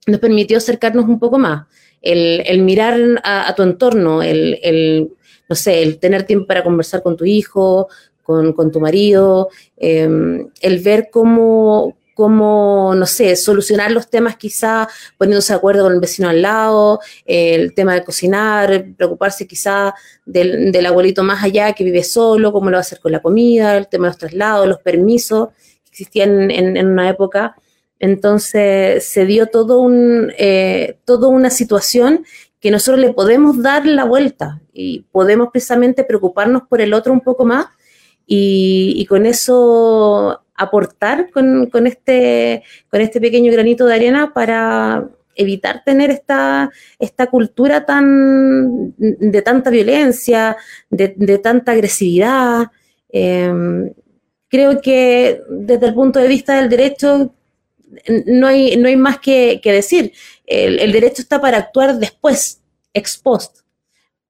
nos 0.07 0.19
permitió 0.19 0.57
acercarnos 0.57 1.05
un 1.05 1.19
poco 1.19 1.39
más, 1.39 1.65
el, 2.01 2.61
mirar 2.61 2.99
a, 3.23 3.53
tu 3.55 3.63
entorno, 3.63 4.21
el, 4.21 5.11
no 5.49 5.55
sé, 5.55 5.81
el 5.81 5.97
tener 5.97 6.23
tiempo 6.23 6.45
para 6.45 6.63
conversar 6.63 7.01
con 7.01 7.17
tu 7.17 7.25
hijo, 7.25 7.87
con, 8.25 8.71
tu 8.71 8.79
marido, 8.79 9.49
em, 9.77 10.49
el 10.61 10.79
ver 10.79 11.09
cómo, 11.11 11.95
cómo, 12.15 12.93
no 12.95 13.05
sé, 13.05 13.35
solucionar 13.35 13.91
los 13.91 14.09
temas 14.09 14.37
quizá 14.37 14.87
poniéndose 15.17 15.53
de 15.53 15.57
acuerdo 15.57 15.83
con 15.83 15.93
el 15.93 15.99
vecino 15.99 16.29
al 16.29 16.41
lado, 16.41 16.99
el 17.25 17.75
tema 17.75 17.93
de 17.93 18.03
cocinar, 18.03 18.85
preocuparse 18.97 19.45
quizá 19.45 19.93
del, 20.25 20.85
abuelito 20.85 21.23
más 21.23 21.43
allá 21.43 21.73
que 21.73 21.83
vive 21.83 22.03
solo, 22.03 22.51
cómo 22.51 22.69
lo 22.69 22.75
va 22.75 22.79
a 22.79 22.81
hacer 22.81 22.99
con 22.99 23.11
la 23.11 23.21
comida, 23.21 23.77
el 23.77 23.87
tema 23.87 24.07
de 24.07 24.11
los 24.11 24.17
traslados, 24.17 24.67
los 24.67 24.79
permisos 24.79 25.49
que 25.83 25.91
existían 25.91 26.49
en, 26.49 26.87
una 26.87 27.09
época. 27.09 27.55
Entonces 27.99 29.05
se 29.05 29.25
dio 29.25 29.47
todo 29.47 29.79
un, 29.79 30.31
eh, 30.37 30.97
toda 31.05 31.27
una 31.27 31.49
situación 31.49 32.25
que 32.61 32.71
nosotros 32.71 32.99
le 32.99 33.13
podemos 33.13 33.61
dar 33.61 33.85
la 33.85 34.05
vuelta 34.05 34.61
y 34.73 35.01
podemos 35.11 35.49
precisamente 35.51 36.03
preocuparnos 36.03 36.63
por 36.63 36.81
el 36.81 36.93
otro 36.93 37.13
un 37.13 37.21
poco 37.21 37.45
más 37.45 37.67
y 38.27 39.05
con 39.07 39.25
eso 39.25 40.41
aportar 40.55 41.29
con, 41.31 41.87
este, 41.87 42.63
con 42.89 43.01
este 43.01 43.19
pequeño 43.19 43.51
granito 43.51 43.85
de 43.85 43.93
arena 43.93 44.33
para 44.33 45.09
evitar 45.35 45.83
tener 45.83 46.09
esta, 46.11 46.71
esta 46.97 47.27
cultura 47.27 47.85
tan 47.85 48.95
de 48.97 49.41
tanta 49.41 49.69
violencia, 49.69 50.55
de, 50.89 51.37
tanta 51.39 51.73
agresividad. 51.73 52.71
Em, 53.09 53.91
creo 54.47 54.81
que 54.81 55.41
desde 55.49 55.87
el 55.87 55.93
punto 55.93 56.19
de 56.19 56.29
vista 56.29 56.55
del 56.55 56.69
derecho 56.69 57.35
no 58.27 58.47
hay, 58.47 58.77
no 58.77 58.87
hay 58.87 58.95
más 58.95 59.19
que, 59.19 59.59
decir. 59.63 60.13
El, 60.45 60.79
el, 60.79 60.91
derecho 60.93 61.21
está 61.21 61.41
para 61.41 61.57
actuar 61.57 61.97
después, 61.97 62.61
ex 62.93 63.17
post, 63.17 63.59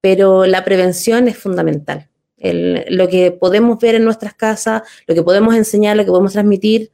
pero 0.00 0.44
la 0.46 0.64
prevención 0.64 1.28
es 1.28 1.36
fundamental 1.36 2.08
lo 2.38 3.08
que 3.08 3.32
podemos 3.32 3.78
ver 3.78 3.94
en 3.94 4.04
nuestras 4.04 4.34
casas, 4.34 4.82
lo 5.06 5.14
que 5.14 5.22
podemos 5.22 5.54
enseñar, 5.54 5.96
lo 5.96 6.04
que 6.04 6.10
podemos 6.10 6.32
transmitir, 6.32 6.90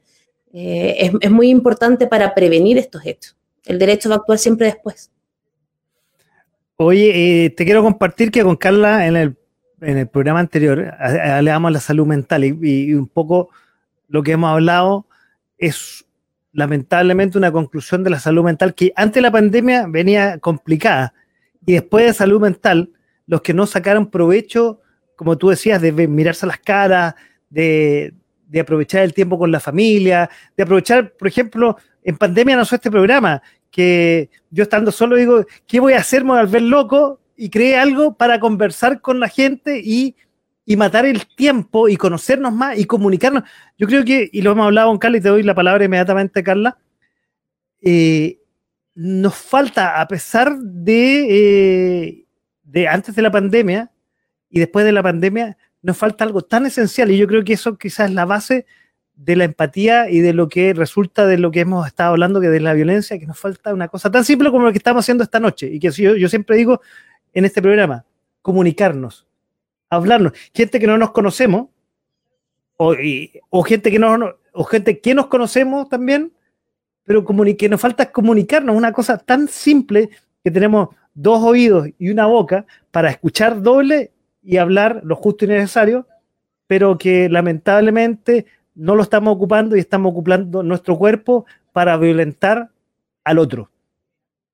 eh, 0.52 1.10
es, 1.20 1.30
muy 1.30 1.48
importante 1.48 2.06
para 2.06 2.34
prevenir 2.34 2.78
estos 2.78 3.04
hechos. 3.06 3.36
El 3.64 3.78
derecho 3.78 4.08
va 4.08 4.16
a 4.16 4.18
actuar 4.18 4.38
siempre 4.38 4.66
después. 4.66 5.10
Oye, 6.76 7.44
eh, 7.44 7.50
te 7.50 7.64
quiero 7.64 7.82
compartir 7.82 8.30
que 8.30 8.42
con 8.42 8.56
Carla 8.56 9.06
en 9.06 9.16
el, 9.16 9.36
en 9.80 9.98
el 9.98 10.08
programa 10.08 10.40
anterior 10.40 10.94
hablábamos 10.98 11.72
la 11.72 11.80
salud 11.80 12.06
mental 12.06 12.44
y, 12.44 12.94
un 12.94 13.08
poco 13.08 13.50
lo 14.08 14.22
que 14.22 14.32
hemos 14.32 14.50
hablado 14.50 15.06
es 15.58 16.04
lamentablemente 16.52 17.38
una 17.38 17.50
conclusión 17.50 18.04
de 18.04 18.10
la 18.10 18.18
salud 18.18 18.44
mental 18.44 18.74
que 18.74 18.92
antes 18.94 19.14
de 19.14 19.22
la 19.22 19.30
pandemia 19.30 19.86
venía 19.88 20.38
complicada 20.38 21.14
y 21.64 21.72
después 21.72 22.04
de 22.04 22.12
salud 22.12 22.40
mental, 22.40 22.90
los 23.26 23.40
que 23.40 23.54
no 23.54 23.66
sacaron 23.66 24.10
provecho 24.10 24.81
como 25.22 25.38
tú 25.38 25.50
decías, 25.50 25.80
de 25.80 25.92
mirarse 26.08 26.44
a 26.44 26.48
las 26.48 26.58
caras, 26.58 27.14
de, 27.48 28.12
aprovechar 28.60 29.02
el 29.02 29.14
tiempo 29.14 29.38
con 29.38 29.52
la 29.52 29.60
familia, 29.60 30.28
de 30.56 30.64
aprovechar, 30.64 31.12
por 31.12 31.28
ejemplo, 31.28 31.76
en 32.02 32.16
pandemia 32.16 32.64
fue 32.64 32.74
este 32.74 32.90
programa, 32.90 33.40
que 33.70 34.30
yo 34.50 34.64
estando 34.64 34.90
solo 34.90 35.14
digo, 35.14 35.46
¿qué 35.68 35.78
voy 35.78 35.92
a 35.92 36.00
hacer? 36.00 36.24
al 36.26 36.48
ver 36.48 36.62
loco 36.62 37.20
y 37.36 37.50
creé 37.50 37.76
algo 37.76 38.16
para 38.16 38.40
conversar 38.40 39.00
con 39.00 39.20
la 39.20 39.28
gente 39.28 39.80
y, 39.84 40.16
matar 40.76 41.06
el 41.06 41.24
tiempo 41.36 41.88
y 41.88 41.96
conocernos 41.96 42.52
más 42.52 42.76
y 42.76 42.84
comunicarnos. 42.84 43.44
Yo 43.78 43.86
creo 43.86 44.04
que, 44.04 44.28
y 44.32 44.42
lo 44.42 44.50
hemos 44.50 44.66
hablado 44.66 44.88
con 44.88 44.98
Carla 44.98 45.18
y 45.18 45.20
te 45.20 45.28
doy 45.28 45.44
la 45.44 45.54
palabra 45.54 45.84
inmediatamente, 45.84 46.42
Carla, 46.42 46.78
eh, 47.80 48.40
nos 48.96 49.36
falta, 49.36 50.00
a 50.00 50.08
pesar 50.08 50.58
de, 50.58 51.26
eh, 51.28 52.26
de 52.64 52.88
antes 52.88 53.14
de 53.14 53.22
la 53.22 53.30
pandemia, 53.30 53.92
y 54.52 54.60
después 54.60 54.84
de 54.84 54.92
la 54.92 55.02
pandemia 55.02 55.56
nos 55.80 55.96
falta 55.96 56.24
algo 56.24 56.42
tan 56.42 56.66
esencial 56.66 57.10
y 57.10 57.18
yo 57.18 57.26
creo 57.26 57.42
que 57.42 57.54
eso 57.54 57.76
quizás 57.76 58.10
es 58.10 58.14
la 58.14 58.26
base 58.26 58.66
de 59.16 59.34
la 59.34 59.44
empatía 59.44 60.10
y 60.10 60.20
de 60.20 60.32
lo 60.32 60.48
que 60.48 60.74
resulta 60.74 61.26
de 61.26 61.38
lo 61.38 61.50
que 61.50 61.60
hemos 61.60 61.86
estado 61.86 62.10
hablando, 62.10 62.40
que 62.40 62.48
de 62.48 62.60
la 62.60 62.74
violencia, 62.74 63.18
que 63.18 63.26
nos 63.26 63.38
falta 63.38 63.72
una 63.72 63.88
cosa 63.88 64.10
tan 64.10 64.24
simple 64.24 64.50
como 64.50 64.66
lo 64.66 64.72
que 64.72 64.78
estamos 64.78 65.04
haciendo 65.04 65.24
esta 65.24 65.40
noche 65.40 65.66
y 65.66 65.80
que 65.80 65.90
yo, 65.90 66.28
siempre 66.28 66.56
digo 66.56 66.80
en 67.32 67.44
este 67.46 67.62
programa, 67.62 68.04
comunicarnos, 68.42 69.26
hablarnos. 69.88 70.32
Gente 70.54 70.78
que 70.78 70.86
no 70.86 70.98
nos 70.98 71.12
conocemos 71.12 71.68
o, 72.76 72.94
o 73.50 73.62
gente 73.62 73.90
que 73.90 73.98
no, 73.98 74.34
o 74.52 74.64
gente 74.64 75.00
que 75.00 75.14
nos 75.14 75.26
conocemos 75.28 75.88
también, 75.88 76.32
pero 77.04 77.24
que 77.56 77.68
nos 77.68 77.80
falta 77.80 78.12
comunicarnos, 78.12 78.76
una 78.76 78.92
cosa 78.92 79.18
tan 79.18 79.48
simple 79.48 80.10
que 80.44 80.50
tenemos 80.50 80.90
dos 81.14 81.42
oídos 81.42 81.88
y 81.98 82.10
una 82.10 82.26
boca 82.26 82.66
para 82.90 83.10
escuchar 83.10 83.62
doble 83.62 84.12
y 84.42 84.56
hablar 84.56 85.00
lo 85.04 85.16
justo 85.16 85.44
y 85.44 85.48
necesario, 85.48 86.06
pero 86.66 86.98
que 86.98 87.28
lamentablemente 87.28 88.46
no 88.74 88.94
lo 88.94 89.02
estamos 89.02 89.34
ocupando 89.34 89.76
y 89.76 89.80
estamos 89.80 90.10
ocupando 90.12 90.62
nuestro 90.62 90.96
cuerpo 90.96 91.46
para 91.72 91.96
violentar 91.96 92.70
al 93.24 93.38
otro. 93.38 93.70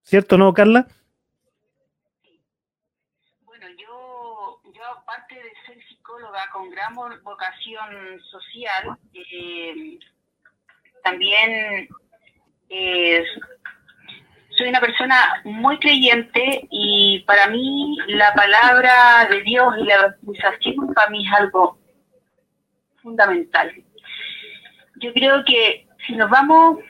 ¿Cierto, 0.03 0.39
no, 0.39 0.53
Carla? 0.55 0.87
Bueno, 3.45 3.67
yo, 3.77 4.61
aparte 4.97 5.35
de 5.35 5.53
ser 5.67 5.83
psicóloga 5.89 6.49
con 6.53 6.71
gran 6.71 6.95
vocación 6.95 8.21
social, 8.31 8.99
eh, 9.15 9.99
también 11.03 11.89
eh, 12.71 13.25
soy 14.59 14.69
una 14.69 14.81
persona 14.81 15.41
muy 15.45 15.79
creyente 15.79 16.67
y 16.71 17.21
para 17.21 17.47
mí 17.47 17.97
la 18.09 18.35
palabra 18.35 19.29
de 19.31 19.41
Dios 19.43 19.73
y 19.79 19.85
la 19.85 19.95
evangelización 19.95 20.93
para 20.95 21.11
mí 21.11 21.25
es 21.25 21.33
algo 21.33 21.79
fundamental. 23.01 23.73
Yo 24.97 25.13
creo 25.13 25.45
que 25.45 25.87
si 26.07 26.17
nos 26.17 26.29
vamos 26.29 26.81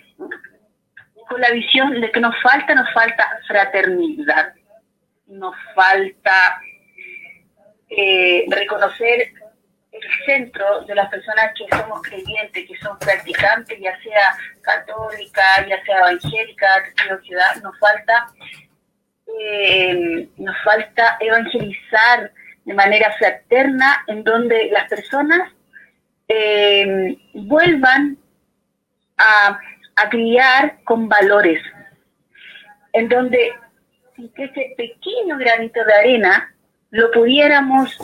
con 1.29 1.41
la 1.43 1.51
visión 1.51 2.01
de 2.01 2.11
que 2.11 2.21
nos 2.21 2.35
falta, 2.43 2.75
nos 2.75 2.91
falta 2.95 3.39
fraternidad, 3.47 4.55
nos 5.27 5.55
falta 5.75 6.61
eh, 7.91 8.47
reconocer 8.49 9.31
el 10.03 10.25
centro 10.27 10.83
de 10.83 10.95
las 10.95 11.09
personas 11.09 11.53
que 11.57 11.77
somos 11.77 12.03
creyentes, 12.03 12.67
que 12.67 12.77
son 12.79 12.99
practicantes, 12.99 13.79
ya 13.81 13.99
sea 14.03 14.37
católica, 14.63 15.67
ya 15.69 15.83
sea 15.85 15.99
evangélica, 15.99 16.67
ciudad, 17.23 17.57
nos 17.63 17.79
falta, 17.79 18.27
eh, 19.41 20.29
nos 20.37 20.57
falta 20.65 21.17
evangelizar, 21.21 22.33
de 22.65 22.75
manera 22.75 23.11
fraterna, 23.19 24.05
en 24.09 24.25
donde 24.25 24.71
las 24.71 24.89
personas 24.91 25.53
eh, 26.29 27.17
vuelvan 27.33 28.19
a, 29.17 29.59
a 29.97 30.09
criar 30.11 30.79
con 30.85 31.09
valores, 31.09 31.63
en 32.93 33.09
donde 33.09 33.55
ese 34.37 34.75
pequeño 34.77 35.39
granito 35.39 35.83
de 35.83 35.95
arena 35.95 36.55
lo 36.91 37.11
pudiéramos 37.11 37.97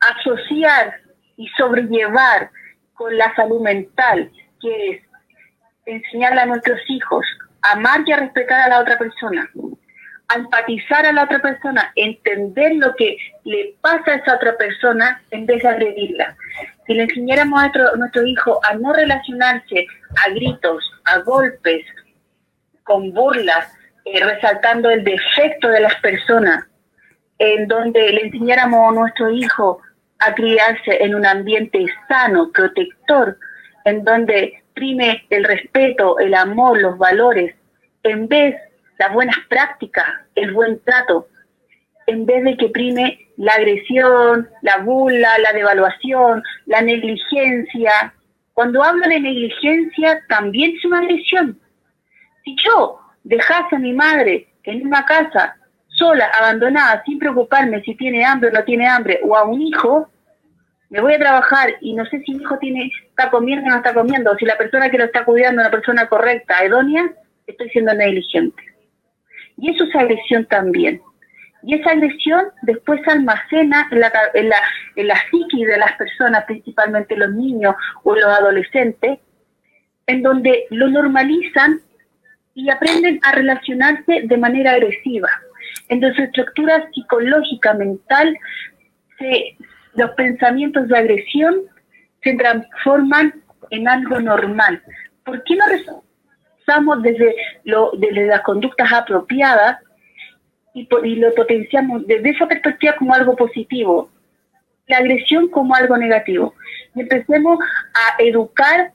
asociar 0.00 1.00
y 1.40 1.48
sobrellevar 1.56 2.50
con 2.92 3.16
la 3.16 3.34
salud 3.34 3.62
mental, 3.62 4.30
que 4.60 4.90
es 4.90 5.02
enseñarle 5.86 6.42
a 6.42 6.46
nuestros 6.46 6.78
hijos 6.88 7.24
a 7.62 7.72
amar 7.72 8.02
y 8.04 8.12
a 8.12 8.18
respetar 8.18 8.60
a 8.60 8.68
la 8.68 8.80
otra 8.80 8.98
persona, 8.98 9.48
a 10.28 10.34
empatizar 10.34 11.06
a 11.06 11.12
la 11.12 11.24
otra 11.24 11.40
persona, 11.40 11.92
entender 11.96 12.74
lo 12.74 12.94
que 12.94 13.16
le 13.44 13.74
pasa 13.80 14.12
a 14.12 14.14
esa 14.16 14.34
otra 14.34 14.54
persona 14.58 15.22
en 15.30 15.46
vez 15.46 15.62
de 15.62 15.68
agredirla. 15.68 16.36
Si 16.86 16.92
le 16.92 17.04
enseñáramos 17.04 17.62
a 17.62 17.72
nuestro, 17.96 18.26
hijo 18.26 18.60
a 18.62 18.74
no 18.74 18.92
relacionarse 18.92 19.86
a 20.26 20.30
gritos, 20.30 20.92
a 21.06 21.20
golpes, 21.20 21.86
con 22.84 23.12
burlas, 23.14 23.72
eh, 24.04 24.22
resaltando 24.22 24.90
el 24.90 25.04
defecto 25.04 25.68
de 25.68 25.80
las 25.80 25.94
personas, 26.02 26.66
en 27.38 27.66
donde 27.66 28.12
le 28.12 28.26
enseñáramos 28.26 28.90
a 28.90 29.00
nuestro 29.00 29.30
hijo 29.30 29.80
a 30.20 30.34
criarse 30.34 31.02
en 31.02 31.14
un 31.14 31.26
ambiente 31.26 31.84
sano, 32.08 32.50
protector, 32.52 33.38
en 33.84 34.04
donde 34.04 34.62
prime 34.74 35.24
el 35.30 35.44
respeto, 35.44 36.18
el 36.18 36.34
amor, 36.34 36.80
los 36.80 36.98
valores, 36.98 37.54
en 38.02 38.28
vez 38.28 38.54
las 38.98 39.12
buenas 39.12 39.36
prácticas, 39.48 40.06
el 40.34 40.52
buen 40.52 40.80
trato, 40.80 41.26
en 42.06 42.26
vez 42.26 42.44
de 42.44 42.56
que 42.56 42.68
prime 42.68 43.18
la 43.36 43.52
agresión, 43.54 44.48
la 44.62 44.78
burla, 44.78 45.38
la 45.38 45.52
devaluación, 45.52 46.42
la 46.66 46.82
negligencia. 46.82 48.12
Cuando 48.52 48.82
hablo 48.82 49.08
de 49.08 49.20
negligencia, 49.20 50.22
también 50.28 50.74
es 50.76 50.84
una 50.84 50.98
agresión. 50.98 51.58
Si 52.44 52.56
yo 52.56 53.00
dejase 53.24 53.76
a 53.76 53.78
mi 53.78 53.94
madre 53.94 54.48
en 54.64 54.86
una 54.86 55.04
casa 55.06 55.56
sola, 56.00 56.30
abandonada, 56.36 57.02
sin 57.04 57.18
preocuparme 57.18 57.82
si 57.82 57.94
tiene 57.94 58.24
hambre 58.24 58.48
o 58.48 58.52
no 58.52 58.64
tiene 58.64 58.88
hambre, 58.88 59.20
o 59.22 59.36
a 59.36 59.44
un 59.44 59.60
hijo, 59.60 60.10
me 60.88 61.00
voy 61.00 61.12
a 61.12 61.18
trabajar 61.18 61.74
y 61.80 61.92
no 61.94 62.04
sé 62.06 62.20
si 62.22 62.32
mi 62.32 62.42
hijo 62.42 62.58
tiene, 62.58 62.90
está 63.10 63.30
comiendo 63.30 63.66
o 63.66 63.70
no 63.70 63.76
está 63.76 63.94
comiendo, 63.94 64.32
o 64.32 64.36
si 64.36 64.46
la 64.46 64.56
persona 64.56 64.90
que 64.90 64.98
lo 64.98 65.04
está 65.04 65.24
cuidando 65.24 65.60
es 65.60 65.68
una 65.68 65.70
persona 65.70 66.08
correcta, 66.08 66.64
idónea, 66.64 67.12
estoy 67.46 67.68
siendo 67.68 67.92
negligente. 67.94 68.62
Y 69.58 69.70
eso 69.70 69.84
es 69.84 69.94
agresión 69.94 70.46
también. 70.46 71.00
Y 71.62 71.74
esa 71.74 71.90
agresión 71.90 72.46
después 72.62 73.02
se 73.04 73.10
almacena 73.10 73.86
en 73.90 74.00
la, 74.00 74.10
en 74.32 74.48
la, 74.48 74.56
en 74.96 75.06
la 75.06 75.16
psiquis 75.30 75.66
de 75.66 75.76
las 75.76 75.92
personas, 75.92 76.44
principalmente 76.46 77.14
los 77.14 77.30
niños 77.34 77.74
o 78.02 78.14
los 78.14 78.24
adolescentes, 78.24 79.18
en 80.06 80.22
donde 80.22 80.64
lo 80.70 80.88
normalizan 80.88 81.80
y 82.54 82.70
aprenden 82.70 83.20
a 83.22 83.32
relacionarse 83.32 84.22
de 84.24 84.36
manera 84.38 84.72
agresiva 84.72 85.28
en 85.90 86.14
su 86.14 86.22
estructura 86.22 86.88
psicológica 86.94 87.74
mental, 87.74 88.38
los 89.94 90.10
pensamientos 90.12 90.88
de 90.88 90.96
agresión 90.96 91.62
se 92.22 92.34
transforman 92.34 93.34
en 93.70 93.88
algo 93.88 94.20
normal. 94.20 94.80
¿Por 95.24 95.42
qué 95.42 95.56
no 95.56 95.64
rezamos 95.66 97.02
desde, 97.02 97.34
lo, 97.64 97.90
desde 97.98 98.26
las 98.26 98.40
conductas 98.42 98.90
apropiadas 98.92 99.78
y, 100.74 100.88
y 101.02 101.16
lo 101.16 101.34
potenciamos 101.34 102.06
desde 102.06 102.30
esa 102.30 102.46
perspectiva 102.46 102.94
como 102.96 103.12
algo 103.12 103.34
positivo? 103.34 104.10
La 104.86 104.98
agresión 104.98 105.48
como 105.48 105.74
algo 105.74 105.96
negativo. 105.96 106.54
Y 106.94 107.00
empecemos 107.00 107.58
a 107.94 108.22
educar 108.22 108.92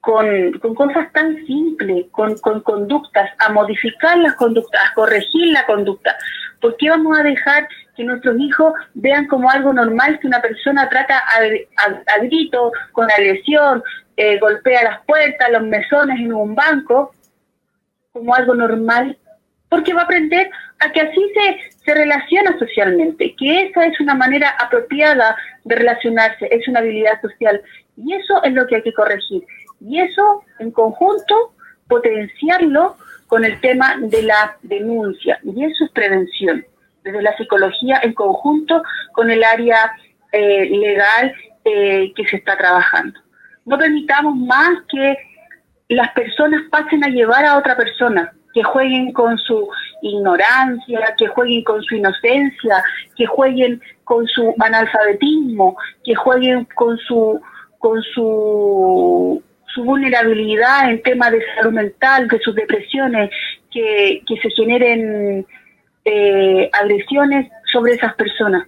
con, 0.00 0.52
cosas 0.74 1.12
tan 1.12 1.44
simples, 1.46 2.06
con, 2.12 2.36
conductas, 2.62 3.30
a 3.38 3.52
modificar 3.52 4.18
las 4.18 4.34
conductas, 4.34 4.80
a 4.84 4.94
corregir 4.94 5.52
la 5.52 5.66
conducta. 5.66 6.16
¿Por 6.60 6.76
qué 6.76 6.90
vamos 6.90 7.18
a 7.18 7.22
dejar 7.22 7.68
que 7.96 8.04
nuestros 8.04 8.38
hijos 8.38 8.72
vean 8.94 9.26
como 9.26 9.50
algo 9.50 9.72
normal 9.72 10.18
que 10.20 10.26
una 10.26 10.40
persona 10.40 10.88
trata 10.88 11.18
a, 11.18 12.18
grito, 12.22 12.72
con 12.92 13.10
agresión, 13.10 13.82
eh, 14.16 14.38
golpea 14.38 14.84
las 14.84 15.04
puertas, 15.04 15.50
los 15.50 15.62
mesones 15.62 16.18
en 16.20 16.32
un 16.32 16.54
banco, 16.54 17.14
como 18.12 18.34
algo 18.34 18.54
normal? 18.54 19.16
Porque 19.68 19.92
va 19.92 20.02
a 20.02 20.04
aprender 20.04 20.50
a 20.80 20.90
que 20.90 21.00
así 21.00 21.32
se, 21.34 21.70
se 21.84 21.94
relaciona 21.94 22.58
socialmente, 22.58 23.34
que 23.36 23.64
esa 23.64 23.84
es 23.84 24.00
una 24.00 24.14
manera 24.14 24.50
apropiada 24.58 25.36
de 25.64 25.74
relacionarse, 25.74 26.48
es 26.50 26.66
una 26.68 26.80
habilidad 26.80 27.20
social. 27.20 27.60
Y 27.96 28.14
eso 28.14 28.42
es 28.44 28.52
lo 28.52 28.66
que 28.66 28.76
hay 28.76 28.82
que 28.82 28.92
corregir. 28.92 29.44
Y 29.80 30.00
eso, 30.00 30.42
en 30.58 30.70
conjunto, 30.70 31.52
potenciarlo 31.88 32.96
con 33.26 33.44
el 33.44 33.60
tema 33.60 33.96
de 34.00 34.22
la 34.22 34.56
denuncia. 34.62 35.38
Y 35.44 35.64
eso 35.64 35.84
es 35.84 35.90
prevención, 35.92 36.64
desde 37.04 37.22
la 37.22 37.36
psicología 37.36 38.00
en 38.02 38.14
conjunto 38.14 38.82
con 39.12 39.30
el 39.30 39.44
área 39.44 39.92
eh, 40.32 40.68
legal 40.70 41.34
eh, 41.64 42.12
que 42.14 42.26
se 42.26 42.36
está 42.36 42.56
trabajando. 42.56 43.18
No 43.64 43.78
permitamos 43.78 44.34
más 44.36 44.82
que 44.88 45.16
las 45.88 46.10
personas 46.12 46.62
pasen 46.70 47.04
a 47.04 47.08
llevar 47.08 47.44
a 47.44 47.58
otra 47.58 47.76
persona, 47.76 48.32
que 48.54 48.62
jueguen 48.62 49.12
con 49.12 49.38
su 49.38 49.68
ignorancia, 50.02 51.14
que 51.18 51.28
jueguen 51.28 51.64
con 51.64 51.82
su 51.82 51.96
inocencia, 51.96 52.82
que 53.16 53.26
jueguen 53.26 53.80
con 54.04 54.26
su 54.26 54.54
analfabetismo, 54.58 55.76
que 56.04 56.14
jueguen 56.14 56.66
con 56.74 56.96
su 56.98 57.40
con 57.78 58.02
su 58.02 59.42
su 59.74 59.84
vulnerabilidad 59.84 60.90
en 60.90 61.02
temas 61.02 61.32
de 61.32 61.42
salud 61.54 61.72
mental, 61.72 62.28
de 62.28 62.38
sus 62.40 62.54
depresiones, 62.54 63.30
que, 63.70 64.22
se 64.42 64.50
generen 64.50 65.46
eh, 66.04 66.70
agresiones 66.72 67.50
sobre 67.72 67.94
esas 67.94 68.14
personas. 68.14 68.66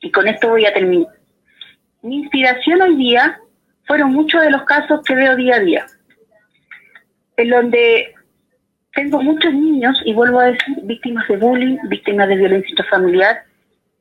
Y 0.00 0.10
con 0.10 0.28
esto 0.28 0.48
voy 0.48 0.64
a 0.66 0.72
terminar. 0.72 1.12
Mi 2.02 2.18
inspiración 2.18 2.80
hoy 2.82 2.96
día 2.96 3.38
fueron 3.86 4.12
muchos 4.12 4.42
de 4.42 4.50
los 4.50 4.62
casos 4.62 5.00
que 5.04 5.14
veo 5.14 5.34
día 5.34 5.56
a 5.56 5.60
día, 5.60 5.86
en 7.36 7.50
donde 7.50 8.14
tengo 8.94 9.22
muchos 9.22 9.52
niños, 9.52 10.00
y 10.04 10.12
vuelvo 10.12 10.40
a 10.40 10.46
decir, 10.46 10.76
víctimas 10.84 11.26
de 11.28 11.36
bullying, 11.36 11.76
víctimas 11.88 12.28
de 12.28 12.36
violencia 12.36 12.70
intrafamiliar, 12.70 13.42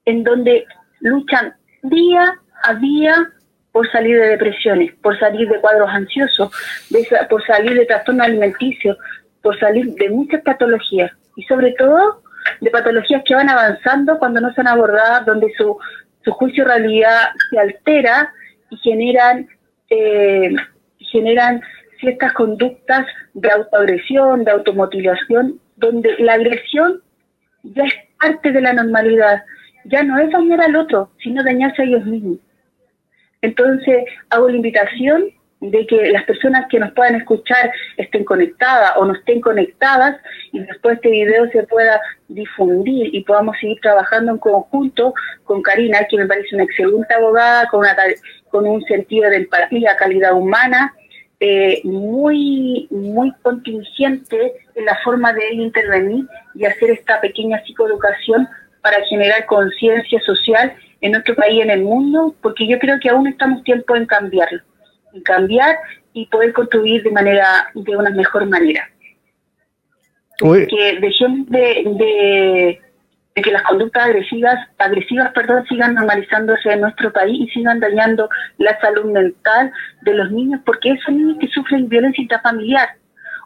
en 0.06 0.24
donde 0.24 0.66
luchan 1.00 1.56
día 1.84 2.36
a 2.64 2.74
día 2.76 3.32
por 3.78 3.88
salir 3.92 4.20
de 4.20 4.30
depresiones, 4.30 4.92
por 5.04 5.20
salir 5.20 5.48
de 5.48 5.62
cuadros 5.62 5.88
ansiosos, 5.88 6.52
por 7.30 7.46
salir 7.46 7.78
de 7.78 7.86
trastorno 7.86 8.24
alimenticio, 8.24 8.98
por 9.44 9.56
salir 9.60 9.94
de 9.94 10.10
muchas 10.10 10.42
patologías 10.42 11.12
y 11.36 11.44
sobre 11.44 11.74
todo 11.74 12.24
de 12.60 12.72
patologías 12.72 13.22
que 13.24 13.36
van 13.36 13.52
avanzando 13.52 14.18
cuando 14.18 14.42
no 14.42 14.52
son 14.56 14.68
abordadas, 14.68 15.28
donde 15.28 15.54
su, 15.56 15.78
su 16.26 16.32
juicio 16.32 16.64
de 16.64 16.72
realidad 16.72 17.28
se 17.52 17.60
altera 17.60 18.34
y 18.72 18.78
generan, 18.78 19.48
eh, 19.92 20.56
generan 20.98 21.62
ciertas 22.00 22.34
conductas 22.34 23.06
de 23.36 23.52
autoagresión, 23.52 24.44
de 24.44 24.54
automotivación, 24.54 25.60
donde 25.76 26.16
la 26.18 26.34
agresión 26.34 27.04
ya 27.62 27.84
es 27.84 27.94
parte 28.20 28.52
de 28.52 28.62
la 28.62 28.74
normalidad, 28.74 29.44
ya 29.86 30.02
no 30.02 30.18
es 30.18 30.32
dañar 30.32 30.62
al 30.62 30.76
otro, 30.78 31.12
sino 31.22 31.44
dañarse 31.44 31.84
a 31.84 31.86
ellos 31.86 32.06
mismos. 32.06 32.40
Entonces, 33.42 34.06
hago 34.30 34.50
la 34.50 34.56
invitación 34.56 35.32
de 35.60 35.88
que 35.88 36.12
las 36.12 36.24
personas 36.26 36.68
que 36.70 36.80
nos 36.80 36.92
puedan 36.94 37.16
escuchar 37.16 37.72
estén 37.98 38.24
conectadas 38.24 38.94
o 38.98 39.06
no 39.06 39.14
estén 39.14 39.42
conectadas 39.42 40.20
y 40.52 40.60
después 40.60 40.96
este 40.96 41.10
video 41.10 41.50
se 41.50 41.64
pueda 41.64 42.00
difundir 42.28 43.14
y 43.14 43.24
podamos 43.24 43.58
seguir 43.60 43.80
trabajando 43.82 44.34
en 44.34 44.38
conjunto 44.38 45.14
con 45.46 45.62
Karina, 45.64 46.06
que 46.10 46.18
me 46.18 46.28
parece 46.28 46.56
una 46.56 46.66
excelente 46.66 47.14
abogada, 47.14 47.68
con, 47.70 47.80
una, 47.80 47.96
con 48.50 48.68
un 48.68 48.84
sentido 48.84 49.30
de 49.30 49.38
empatía, 49.38 49.96
calidad 49.98 50.34
humana, 50.34 50.94
eh, 51.40 51.82
muy, 51.84 52.88
muy 52.92 53.32
contingente 53.42 54.54
en 54.76 54.86
la 54.86 54.98
forma 55.04 55.34
de 55.34 55.54
intervenir 55.54 56.26
y 56.56 56.66
hacer 56.66 56.92
esta 56.92 57.20
pequeña 57.20 57.64
psicoeducación 57.64 58.48
para 58.82 59.04
generar 59.06 59.46
conciencia 59.46 60.20
social 60.22 60.74
en 61.02 61.12
nuestro 61.12 61.36
país 61.36 61.56
y 61.56 61.62
en 61.62 61.70
el 61.70 61.84
mundo, 61.84 62.36
porque 62.42 62.68
yo 62.68 62.80
creo 62.80 63.00
que 63.00 63.10
aún 63.10 63.28
estamos 63.28 63.64
tiempo 63.64 63.96
en 63.96 64.06
cambiarlo, 64.06 64.62
en 65.14 65.22
cambiar 65.22 65.78
y 66.14 66.26
poder 66.28 66.54
construir 66.54 67.04
de 67.04 67.12
manera, 67.12 67.70
de 67.74 67.96
una 67.96 68.10
mejor 68.10 68.46
manera. 68.48 68.90
Que 70.40 71.00
dejemos 71.00 71.50
de, 71.50 72.80
de, 73.36 73.42
que 73.42 73.52
las 73.52 73.64
conductas 73.64 74.06
agresivas, 74.06 74.56
agresivas 74.78 75.32
perdón, 75.34 75.66
sigan 75.68 75.96
normalizándose 75.96 76.72
en 76.72 76.82
nuestro 76.82 77.12
país 77.12 77.40
y 77.40 77.48
sigan 77.50 77.80
dañando 77.80 78.30
la 78.58 78.80
salud 78.80 79.12
mental 79.12 79.72
de 80.02 80.14
los 80.14 80.32
niños, 80.32 80.62
porque 80.66 80.92
esos 80.92 81.14
niños 81.14 81.38
que 81.40 81.48
sufren 81.48 81.90
violencia 81.90 82.22
intrafamiliar 82.22 82.90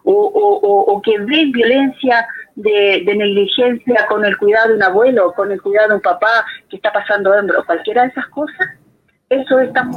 o, 0.04 0.14
o, 0.14 0.94
o 0.94 1.02
que 1.02 1.18
ven 1.20 1.52
violencia 1.52 2.26
de, 2.62 3.04
negligencia 3.16 4.06
con 4.08 4.26
el 4.26 4.38
cuidado 4.38 4.70
de 4.70 4.76
un 4.76 4.84
abuelo, 4.84 5.34
con 5.34 5.52
el 5.52 5.62
cuidado 5.62 5.90
de 5.90 5.96
un 5.96 6.02
papá 6.02 6.46
que 6.70 6.78
está 6.78 6.92
pasando 6.92 7.34
hambre 7.34 7.58
o 7.58 7.66
cualquiera 7.66 8.04
de 8.04 8.10
esas 8.10 8.28
cosas, 8.28 8.70
eso 9.30 9.60
estamos 9.60 9.96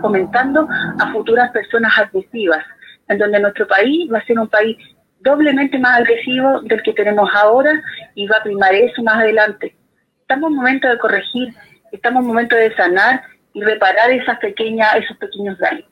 fomentando 0.00 0.68
a 0.98 1.12
futuras 1.12 1.50
personas 1.52 1.92
agresivas, 1.98 2.64
en 3.08 3.18
donde 3.18 3.40
nuestro 3.40 3.66
país 3.66 4.10
va 4.12 4.18
a 4.18 4.24
ser 4.26 4.38
un 4.38 4.48
país 4.48 4.76
doblemente 5.20 5.78
más 5.78 6.00
agresivo 6.00 6.60
del 6.62 6.82
que 6.82 6.92
tenemos 6.92 7.28
ahora 7.34 7.72
y 8.14 8.26
va 8.26 8.36
a 8.36 8.42
primar 8.42 8.74
eso 8.74 9.02
más 9.02 9.16
adelante. 9.16 9.74
Estamos 10.20 10.50
en 10.50 10.56
momento 10.56 10.88
de 10.88 10.98
corregir, 10.98 11.54
estamos 11.92 12.22
en 12.22 12.26
momento 12.28 12.56
de 12.56 12.74
sanar 12.74 13.22
y 13.54 13.62
reparar 13.62 14.10
esas 14.10 14.38
pequeñas, 14.38 14.94
esos 14.96 15.16
pequeños 15.16 15.58
daños. 15.58 15.88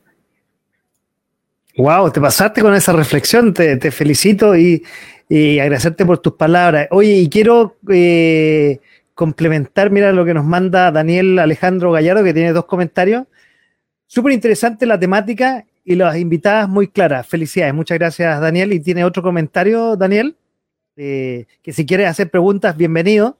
Wow, 1.78 2.12
te 2.12 2.20
pasaste 2.20 2.60
con 2.60 2.74
esa 2.74 2.92
reflexión, 2.92 3.54
te, 3.54 3.90
felicito 3.90 4.54
y, 4.54 4.84
agradecerte 5.34 6.04
por 6.04 6.18
tus 6.18 6.34
palabras. 6.34 6.88
Oye, 6.90 7.14
y 7.14 7.28
quiero 7.30 7.76
eh, 7.90 8.80
complementar, 9.14 9.90
mira 9.90 10.12
lo 10.12 10.26
que 10.26 10.34
nos 10.34 10.44
manda 10.44 10.92
Daniel 10.92 11.38
Alejandro 11.38 11.90
Gallardo, 11.90 12.22
que 12.22 12.34
tiene 12.34 12.52
dos 12.52 12.66
comentarios. 12.66 13.24
Súper 14.06 14.32
interesante 14.32 14.84
la 14.84 15.00
temática 15.00 15.64
y 15.84 15.94
las 15.94 16.18
invitadas 16.18 16.68
muy 16.68 16.88
claras. 16.88 17.26
Felicidades, 17.26 17.72
muchas 17.72 17.98
gracias 17.98 18.40
Daniel. 18.42 18.74
Y 18.74 18.80
tiene 18.80 19.04
otro 19.04 19.22
comentario, 19.22 19.96
Daniel, 19.96 20.36
eh, 20.96 21.46
que 21.62 21.72
si 21.72 21.86
quieres 21.86 22.08
hacer 22.08 22.30
preguntas, 22.30 22.76
bienvenido. 22.76 23.38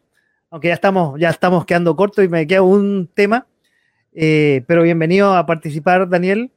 Aunque 0.49 0.69
ya 0.69 0.75
estamos, 0.75 1.21
ya 1.21 1.29
estamos 1.29 1.67
quedando 1.67 1.95
cortos 1.95 2.25
y 2.25 2.29
me 2.29 2.47
queda 2.47 2.63
un 2.63 3.09
tema. 3.13 3.47
Eh, 4.15 4.65
pero 4.67 4.83
bienvenido 4.83 5.35
a 5.35 5.45
participar, 5.45 6.09
Daniel. 6.09 6.51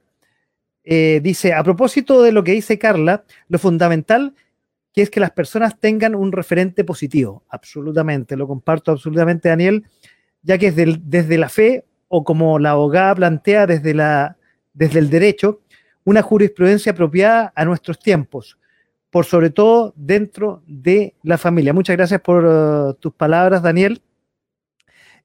Dice, 0.85 1.51
a 1.51 1.63
propósito 1.63 2.21
de 2.21 2.31
lo 2.31 2.43
que 2.43 2.51
dice 2.51 2.77
Carla, 2.77 3.23
lo 3.49 3.57
fundamental 3.57 4.35
que 4.95 5.01
es 5.01 5.09
que 5.09 5.19
las 5.19 5.31
personas 5.31 5.77
tengan 5.77 6.15
un 6.15 6.31
referente 6.31 6.85
positivo. 6.85 7.43
Absolutamente, 7.49 8.37
lo 8.37 8.47
comparto 8.47 8.91
absolutamente, 8.91 9.49
Daniel, 9.49 9.83
ya 10.41 10.57
que 10.57 10.71
desde, 10.71 10.99
desde 11.03 11.37
la 11.37 11.49
fe 11.49 11.83
o 12.07 12.23
como 12.23 12.59
la 12.59 12.71
abogada 12.71 13.13
plantea 13.15 13.67
desde, 13.67 13.93
la, 13.93 14.37
desde 14.73 14.99
el 14.99 15.09
derecho, 15.09 15.59
una 16.05 16.21
jurisprudencia 16.21 16.93
apropiada 16.93 17.51
a 17.55 17.65
nuestros 17.65 17.99
tiempos, 17.99 18.57
por 19.09 19.25
sobre 19.25 19.49
todo 19.49 19.93
dentro 19.97 20.63
de 20.65 21.15
la 21.23 21.37
familia. 21.37 21.73
Muchas 21.73 21.97
gracias 21.97 22.21
por 22.21 22.45
uh, 22.45 22.93
tus 22.93 23.13
palabras, 23.13 23.61
Daniel. 23.61 24.01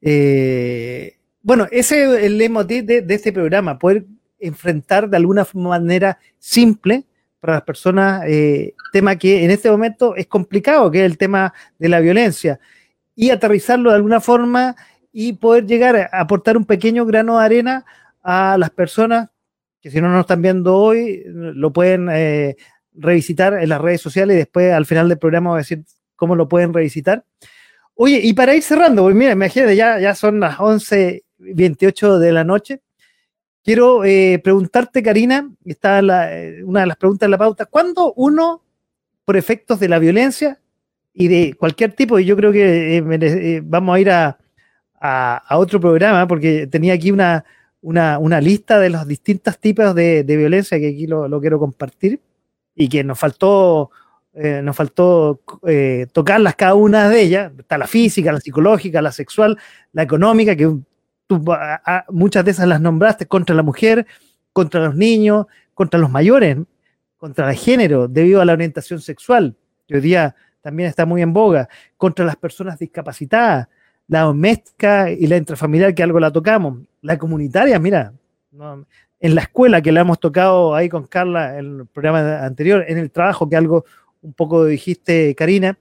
Eh, 0.00 1.16
bueno, 1.42 1.68
ese 1.70 2.02
es 2.02 2.24
el 2.24 2.38
lema 2.38 2.64
de, 2.64 3.04
este 3.08 3.32
programa, 3.32 3.78
poder 3.78 4.04
enfrentar 4.40 5.08
de 5.08 5.16
alguna 5.16 5.46
manera 5.54 6.18
simple 6.38 7.04
para 7.40 7.54
las 7.54 7.62
personas, 7.62 8.22
eh, 8.26 8.74
tema 8.92 9.16
que 9.16 9.44
en 9.44 9.50
este 9.50 9.70
momento 9.70 10.14
es 10.14 10.26
complicado, 10.26 10.90
que 10.90 11.00
es 11.00 11.10
el 11.10 11.18
tema 11.18 11.52
de 11.78 11.88
la 11.88 12.00
violencia, 12.00 12.60
y 13.16 13.30
aterrizarlo 13.30 13.90
de 13.90 13.96
alguna 13.96 14.20
forma 14.20 14.76
y 15.12 15.32
poder 15.32 15.66
llegar 15.66 15.96
a 15.96 16.20
aportar 16.20 16.56
un 16.56 16.64
pequeño 16.64 17.04
grano 17.06 17.38
de 17.38 17.44
arena 17.44 17.84
a 18.22 18.56
las 18.58 18.70
personas 18.70 19.30
que 19.80 19.90
si 19.90 20.00
no 20.00 20.10
nos 20.10 20.20
están 20.20 20.42
viendo 20.42 20.76
hoy, 20.76 21.22
lo 21.26 21.72
pueden 21.72 22.08
eh, 22.10 22.56
revisitar 22.92 23.54
en 23.54 23.68
las 23.68 23.80
redes 23.80 24.00
sociales 24.00 24.34
y 24.34 24.38
después 24.38 24.72
al 24.72 24.86
final 24.86 25.08
del 25.08 25.18
programa 25.18 25.50
voy 25.50 25.56
a 25.56 25.62
decir 25.62 25.84
cómo 26.16 26.36
lo 26.36 26.48
pueden 26.48 26.74
revisitar. 26.74 27.24
Oye, 27.94 28.20
y 28.22 28.32
para 28.34 28.54
ir 28.54 28.62
cerrando, 28.62 29.02
pues 29.02 29.14
mira, 29.14 29.32
imagínate, 29.32 29.76
ya, 29.76 29.98
ya 29.98 30.14
son 30.14 30.40
las 30.40 30.58
11.28 30.58 32.18
de 32.18 32.32
la 32.32 32.44
noche. 32.44 32.82
Quiero 33.62 34.04
eh, 34.04 34.40
preguntarte, 34.42 35.02
Karina, 35.02 35.50
está 35.64 36.00
eh, 36.00 36.64
una 36.64 36.80
de 36.80 36.86
las 36.86 36.96
preguntas 36.96 37.26
de 37.26 37.30
la 37.30 37.38
pauta, 37.38 37.66
¿cuándo 37.66 38.14
uno, 38.16 38.62
por 39.24 39.36
efectos 39.36 39.78
de 39.78 39.88
la 39.88 39.98
violencia 39.98 40.58
y 41.12 41.28
de 41.28 41.54
cualquier 41.54 41.92
tipo, 41.92 42.18
y 42.18 42.24
yo 42.24 42.36
creo 42.36 42.52
que 42.52 42.96
eh, 42.96 43.60
vamos 43.62 43.94
a 43.94 44.00
ir 44.00 44.10
a, 44.10 44.38
otro 45.50 45.80
programa, 45.80 46.26
porque 46.26 46.66
tenía 46.66 46.94
aquí 46.94 47.10
una, 47.10 47.44
lista 48.40 48.78
de 48.78 48.90
los 48.90 49.06
distintos 49.06 49.58
tipos 49.58 49.94
de, 49.94 50.24
violencia 50.26 50.78
que 50.78 50.88
aquí 50.88 51.06
lo, 51.06 51.40
quiero 51.40 51.58
compartir 51.58 52.20
y 52.74 52.88
que 52.88 53.02
nos 53.02 53.18
faltó, 53.18 53.90
nos 54.34 54.76
faltó 54.76 55.40
tocarlas 56.12 56.54
cada 56.54 56.74
una 56.74 57.08
de 57.08 57.22
ellas, 57.22 57.52
está 57.58 57.78
la 57.78 57.86
física, 57.86 58.30
la 58.32 58.40
psicológica, 58.40 59.00
la 59.00 59.12
sexual, 59.12 59.56
la 59.92 60.02
económica, 60.02 60.54
que 60.54 60.70
muchas 62.08 62.44
de 62.44 62.50
esas 62.50 62.66
las 62.66 62.80
nombraste 62.80 63.26
contra 63.26 63.54
la 63.54 63.62
mujer, 63.62 64.06
contra 64.52 64.80
los 64.84 64.96
niños, 64.96 65.46
contra 65.74 66.00
los 66.00 66.10
mayores, 66.10 66.58
contra 67.16 67.50
el 67.50 67.56
género, 67.56 68.08
debido 68.08 68.40
a 68.40 68.44
la 68.44 68.54
orientación 68.54 69.00
sexual, 69.00 69.56
que 69.86 69.96
hoy 69.96 70.00
día 70.00 70.34
también 70.60 70.88
está 70.88 71.06
muy 71.06 71.22
en 71.22 71.32
boga, 71.32 71.68
contra 71.96 72.24
las 72.24 72.36
personas 72.36 72.78
discapacitadas, 72.78 73.68
la 74.08 74.22
doméstica 74.22 75.10
y 75.10 75.26
la 75.26 75.36
intrafamiliar, 75.36 75.94
que 75.94 76.02
algo 76.02 76.18
la 76.18 76.32
tocamos, 76.32 76.78
la 77.02 77.16
comunitaria, 77.16 77.78
mira, 77.78 78.12
en 79.20 79.34
la 79.34 79.42
escuela 79.42 79.80
que 79.80 79.92
la 79.92 80.00
hemos 80.00 80.18
tocado 80.18 80.74
ahí 80.74 80.88
con 80.88 81.06
Carla 81.06 81.58
en 81.58 81.80
el 81.80 81.86
programa 81.86 82.44
anterior, 82.44 82.84
en 82.88 82.98
el 82.98 83.10
trabajo, 83.10 83.48
que 83.48 83.56
algo 83.56 83.84
un 84.22 84.32
poco 84.32 84.64
dijiste, 84.64 85.34
Karina, 85.34 85.78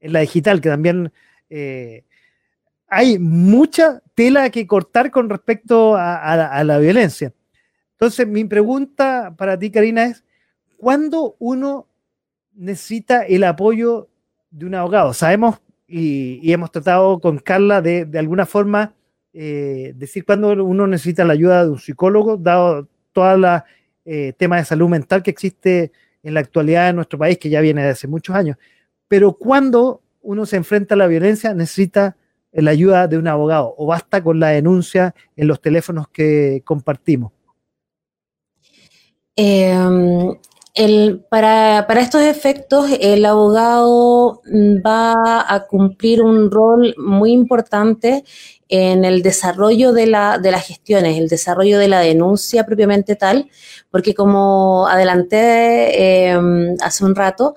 en 0.00 0.12
la 0.12 0.20
digital, 0.20 0.60
que 0.60 0.68
también 0.68 1.12
eh, 1.48 2.04
hay 2.88 3.18
mucha 3.18 4.02
tela 4.14 4.50
que 4.50 4.66
cortar 4.66 5.10
con 5.10 5.28
respecto 5.28 5.96
a, 5.96 6.64
la, 6.64 6.78
violencia. 6.78 7.32
Entonces, 7.92 8.26
mi 8.26 8.44
pregunta 8.44 9.34
para 9.36 9.58
ti, 9.58 9.70
Karina, 9.70 10.04
es, 10.04 10.24
¿cuándo 10.76 11.36
uno 11.38 11.86
necesita 12.54 13.22
el 13.22 13.44
apoyo 13.44 14.08
de 14.50 14.66
un 14.66 14.74
abogado? 14.74 15.14
Sabemos 15.14 15.60
y, 15.86 16.52
hemos 16.52 16.70
tratado 16.70 17.20
con 17.20 17.38
Carla 17.38 17.80
de, 17.80 18.08
alguna 18.18 18.46
forma 18.46 18.94
eh, 19.32 19.92
decir 19.96 20.24
cuándo 20.24 20.52
uno 20.64 20.86
necesita 20.86 21.24
la 21.24 21.32
ayuda 21.32 21.64
de 21.64 21.70
un 21.70 21.78
psicólogo, 21.78 22.36
dado 22.36 22.88
todo 23.12 23.34
el 23.34 23.62
eh, 24.04 24.32
tema 24.36 24.56
de 24.56 24.64
salud 24.64 24.88
mental 24.88 25.22
que 25.22 25.30
existe 25.30 25.92
en 26.22 26.34
la 26.34 26.40
actualidad 26.40 26.90
en 26.90 26.96
nuestro 26.96 27.18
país, 27.18 27.38
que 27.38 27.48
ya 27.48 27.60
viene 27.60 27.82
de 27.82 27.90
hace 27.90 28.08
muchos 28.08 28.34
años. 28.36 28.56
Pero 29.08 29.32
cuando 29.34 30.02
uno 30.22 30.46
se 30.46 30.56
enfrenta 30.56 30.94
a 30.94 30.98
la 30.98 31.06
violencia, 31.06 31.54
necesita 31.54 32.16
la 32.52 32.70
ayuda 32.70 33.08
de 33.08 33.18
un 33.18 33.28
abogado 33.28 33.74
o 33.76 33.86
basta 33.86 34.22
con 34.22 34.38
la 34.38 34.48
denuncia 34.48 35.14
en 35.36 35.48
los 35.48 35.60
teléfonos 35.60 36.08
que 36.08 36.62
compartimos? 36.64 37.32
Em, 39.36 40.36
para, 41.30 41.86
estos 42.00 42.22
efectos, 42.22 42.90
el 43.00 43.24
abogado 43.24 44.42
va 44.86 45.14
a 45.46 45.66
cumplir 45.66 46.22
un 46.22 46.50
rol 46.50 46.94
muy 46.98 47.32
importante 47.32 48.24
en 48.68 49.04
el 49.04 49.22
desarrollo 49.22 49.92
de, 49.92 50.06
la, 50.06 50.38
de 50.38 50.50
las 50.50 50.66
gestiones, 50.66 51.18
el 51.18 51.28
desarrollo 51.28 51.78
de 51.78 51.88
la 51.88 52.00
denuncia 52.00 52.64
propiamente 52.64 53.16
tal, 53.16 53.50
porque 53.90 54.14
como 54.14 54.86
adelanté 54.86 56.30
em, 56.30 56.74
hace 56.80 57.04
un 57.04 57.14
rato, 57.14 57.54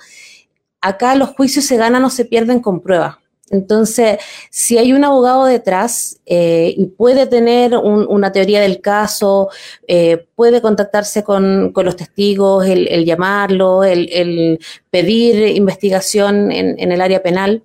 acá 0.81 1.15
los 1.15 1.29
juicios 1.29 1.65
se 1.65 1.77
ganan 1.77 2.03
o 2.03 2.09
se 2.09 2.25
pierden 2.25 2.59
con 2.61 2.81
pruebas. 2.81 3.17
Entonces, 3.51 4.17
si 4.49 4.77
hay 4.79 4.91
un 4.91 5.03
abogado 5.03 5.45
detrás 5.45 6.19
eh, 6.25 6.73
y 6.75 6.87
puede 6.87 7.27
tener 7.27 7.77
una 7.77 8.31
teoría 8.31 8.59
del 8.59 8.81
caso, 8.81 9.49
eh, 9.87 10.25
puede 10.35 10.61
contactarse 10.61 11.23
con, 11.23 11.71
los 11.75 11.95
testigos, 11.95 12.65
el, 12.65 13.05
llamarlo, 13.05 13.83
el, 13.83 14.59
pedir 14.89 15.55
investigación 15.55 16.51
en, 16.51 16.91
el 16.91 17.01
área 17.01 17.21
penal, 17.21 17.63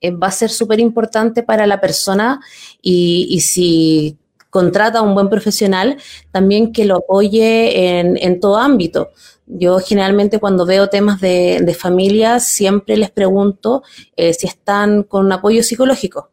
eh, 0.00 0.12
va 0.12 0.28
a 0.28 0.32
ser 0.32 0.50
súper 0.50 0.78
importante 0.78 1.42
para 1.42 1.66
la 1.66 1.80
persona 1.80 2.40
y, 2.80 3.26
y, 3.30 3.40
si 3.40 4.16
contrata 4.50 5.00
a 5.00 5.02
un 5.02 5.14
buen 5.14 5.28
profesional, 5.28 5.96
también 6.30 6.72
que 6.72 6.84
lo 6.84 6.98
apoye 6.98 7.98
en, 7.98 8.16
en 8.16 8.40
todo 8.40 8.56
ámbito. 8.56 9.10
Yo 9.46 9.78
generalmente 9.78 10.40
cuando 10.40 10.66
veo 10.66 10.88
temas 10.88 11.20
de, 11.20 11.60
de 11.62 11.74
familia 11.74 12.40
siempre 12.40 12.96
les 12.96 13.10
pregunto 13.10 13.82
eh, 14.16 14.34
si 14.34 14.46
están 14.46 15.04
con 15.04 15.30
apoyo 15.30 15.62
psicológico. 15.62 16.30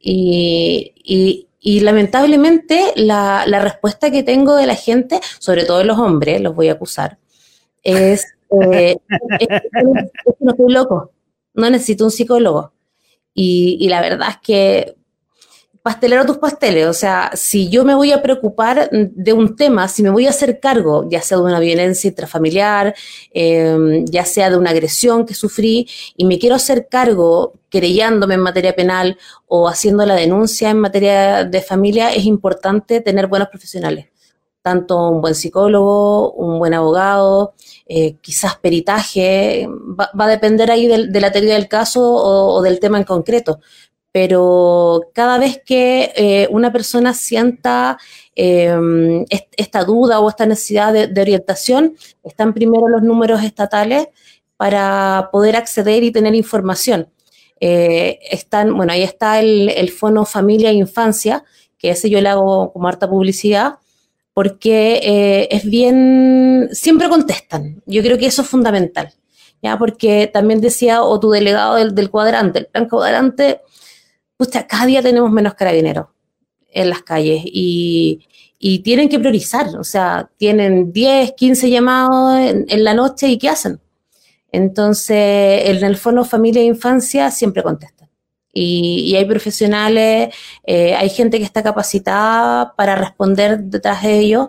Y, 0.00 0.94
y, 1.60 1.80
lamentablemente 1.80 2.92
la, 2.96 3.44
la, 3.46 3.60
respuesta 3.60 4.10
que 4.10 4.22
tengo 4.22 4.56
de 4.56 4.66
la 4.66 4.76
gente, 4.76 5.20
sobre 5.38 5.64
todo 5.64 5.78
de 5.78 5.84
los 5.84 5.98
hombres, 5.98 6.40
los 6.40 6.54
voy 6.54 6.68
a 6.68 6.72
acusar, 6.72 7.18
es, 7.82 8.24
eh, 8.72 8.96
no 10.40 10.50
estoy 10.52 10.72
loco, 10.72 11.12
no 11.54 11.68
necesito 11.68 12.04
un 12.04 12.10
psicólogo. 12.10 12.72
Y, 13.34 13.76
y, 13.80 13.88
la 13.88 14.00
verdad 14.00 14.28
es 14.30 14.38
que 14.38 14.97
pastelero 15.82 16.26
tus 16.26 16.38
pasteles. 16.38 16.86
O 16.86 16.92
sea, 16.92 17.30
si 17.34 17.68
yo 17.68 17.84
me 17.84 17.94
voy 17.94 18.12
a 18.12 18.22
preocupar 18.22 18.90
de 18.90 19.32
un 19.32 19.56
tema, 19.56 19.88
si 19.88 20.02
me 20.02 20.10
voy 20.10 20.26
a 20.26 20.30
hacer 20.30 20.60
cargo, 20.60 21.08
ya 21.08 21.22
sea 21.22 21.38
de 21.38 21.44
una 21.44 21.60
violencia 21.60 22.08
intrafamiliar, 22.08 22.94
em, 23.32 24.04
ya 24.06 24.24
sea 24.24 24.50
de 24.50 24.56
una 24.56 24.70
agresión 24.70 25.26
que 25.26 25.34
sufrí, 25.34 25.88
y 26.16 26.24
me 26.24 26.38
quiero 26.38 26.56
hacer 26.56 26.88
cargo 26.88 27.54
querellándome 27.70 28.34
en 28.34 28.40
materia 28.40 28.74
penal 28.74 29.18
o 29.46 29.68
haciendo 29.68 30.06
la 30.06 30.14
denuncia 30.14 30.70
en 30.70 30.78
materia 30.80 31.44
de 31.44 31.62
familia, 31.62 32.10
es 32.12 32.24
importante 32.24 33.00
tener 33.00 33.26
buenos 33.26 33.48
profesionales 33.48 34.06
tanto 34.68 35.10
un 35.10 35.20
buen 35.22 35.34
psicólogo, 35.34 36.32
un 36.32 36.58
buen 36.58 36.74
abogado, 36.74 37.54
eh, 37.86 38.16
quizás 38.20 38.56
peritaje, 38.56 39.66
va, 39.68 40.10
a 40.14 40.28
depender 40.28 40.70
ahí 40.70 40.86
de, 40.86 41.20
la 41.20 41.32
teoría 41.32 41.54
del 41.54 41.68
caso 41.68 42.02
o, 42.02 42.60
del 42.62 42.78
tema 42.78 42.98
en 42.98 43.04
concreto. 43.04 43.60
Pero 44.12 45.10
cada 45.12 45.38
vez 45.38 45.60
que 45.64 46.12
eh, 46.16 46.48
una 46.50 46.72
persona 46.72 47.14
sienta 47.14 47.98
em, 48.34 49.24
esta 49.56 49.84
duda 49.84 50.20
o 50.20 50.28
esta 50.28 50.46
necesidad 50.46 50.92
de, 50.92 51.20
orientación, 51.20 51.96
están 52.24 52.54
primero 52.54 52.88
los 52.88 53.02
números 53.02 53.42
estatales 53.42 54.08
para 54.56 55.28
poder 55.30 55.56
acceder 55.56 56.02
y 56.02 56.10
tener 56.10 56.34
información. 56.34 57.08
Eh, 57.60 58.18
están, 58.30 58.74
bueno, 58.76 58.92
ahí 58.92 59.02
está 59.02 59.40
el, 59.40 59.68
el 59.68 59.90
Fono 59.90 60.24
Familia 60.24 60.70
e 60.70 60.74
Infancia, 60.74 61.44
que 61.78 61.90
ese 61.90 62.10
yo 62.10 62.20
le 62.20 62.28
hago 62.28 62.72
como 62.72 62.88
harta 62.88 63.08
publicidad, 63.08 63.78
porque 64.38 65.00
eh, 65.02 65.48
es 65.50 65.64
bien, 65.64 66.68
siempre 66.70 67.08
contestan. 67.08 67.82
Yo 67.86 68.02
creo 68.02 68.18
que 68.18 68.26
eso 68.26 68.42
es 68.42 68.48
fundamental, 68.48 69.12
¿ya? 69.60 69.76
Porque 69.76 70.30
también 70.32 70.60
decía, 70.60 71.02
o 71.02 71.18
tu 71.18 71.32
delegado 71.32 71.74
del, 71.74 72.08
cuadrante, 72.08 72.60
el 72.60 72.66
plan 72.66 72.88
cuadrante, 72.88 73.62
pues 74.38 74.50
cada 74.68 74.86
día 74.86 75.02
tenemos 75.02 75.30
menos 75.30 75.54
carabineros 75.54 76.06
en 76.72 76.88
las 76.88 77.02
calles 77.02 77.42
y, 77.44 78.24
tienen 78.82 79.08
que 79.08 79.18
priorizar, 79.20 79.68
o 79.78 79.84
sea, 79.84 80.30
tienen 80.36 80.92
10, 80.92 81.32
15 81.36 81.70
llamados 81.70 82.38
en, 82.68 82.84
la 82.84 82.92
noche 82.92 83.28
y 83.28 83.38
¿qué 83.38 83.48
hacen? 83.48 83.80
Entonces, 84.50 85.68
en 85.68 85.84
el 85.84 85.96
Fono 85.96 86.24
Familia 86.24 86.62
e 86.62 86.64
Infancia 86.64 87.30
siempre 87.30 87.62
contestan. 87.62 88.08
Y, 88.52 89.14
hay 89.14 89.24
profesionales, 89.26 90.34
eh, 90.64 90.94
hay 90.94 91.08
gente 91.10 91.38
que 91.38 91.44
está 91.44 91.62
capacitada 91.62 92.74
para 92.74 92.96
responder 92.96 93.60
detrás 93.60 94.02
de 94.02 94.18
ellos 94.18 94.48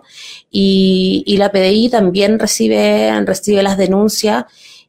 y, 0.50 1.36
la 1.38 1.52
PDI 1.52 1.90
también 1.90 2.38
recibe, 2.38 3.12
recibe 3.24 3.62
las 3.62 3.76
denuncias. 3.78 4.44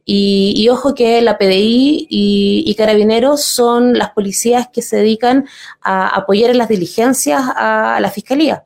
Y, 0.05 0.67
ojo 0.69 0.95
que 0.95 1.21
la 1.21 1.37
PDI 1.37 2.07
y, 2.09 2.75
Carabineros 2.75 3.43
son 3.43 3.97
las 3.97 4.11
policías 4.11 4.67
que 4.71 4.81
se 4.81 4.97
dedican 4.97 5.45
a 5.81 6.07
apoyar 6.07 6.49
en 6.51 6.57
las 6.57 6.69
diligencias 6.69 7.43
a 7.55 7.99
la 8.01 8.09
Fiscalía. 8.09 8.65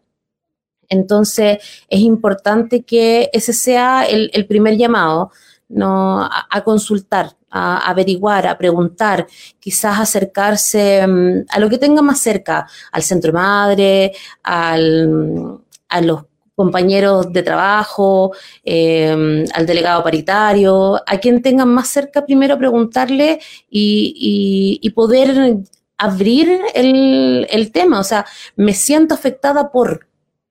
Entonces, 0.90 1.58
es 1.90 2.00
importante 2.00 2.84
que 2.84 3.30
ese 3.34 3.54
sea 3.54 4.06
el 4.06 4.46
primer 4.48 4.78
llamado 4.78 5.32
no, 5.68 6.24
a, 6.24 6.64
consultar, 6.64 7.36
a, 7.50 7.90
averiguar, 7.90 8.48
a 8.48 8.58
preguntar, 8.58 9.28
quizás 9.60 10.00
acercarse 10.00 11.06
mm, 11.08 11.46
a 11.50 11.60
lo 11.60 11.70
que 11.70 11.78
tenga 11.78 12.02
más 12.02 12.20
cerca, 12.20 12.68
al 12.92 13.04
centro 13.04 13.34
madre, 13.34 14.14
al, 14.44 15.60
a 15.90 16.02
los 16.02 16.26
compañeros 16.56 17.32
de 17.34 17.44
trabajo, 17.44 18.34
em, 18.64 19.46
al 19.54 19.66
delegado 19.66 20.04
paritario, 20.04 21.02
a 21.06 21.18
quien 21.20 21.42
tengan 21.42 21.70
más 21.70 21.90
cerca, 21.90 22.26
primero 22.26 22.58
preguntarle 22.58 23.40
y, 23.70 24.90
poder 24.96 25.58
abrir 25.98 26.60
el, 26.74 27.48
el, 27.50 27.72
tema. 27.72 28.00
O 28.00 28.04
sea, 28.04 28.26
me 28.56 28.74
siento 28.74 29.14
afectada 29.14 29.72
por, 29.72 30.08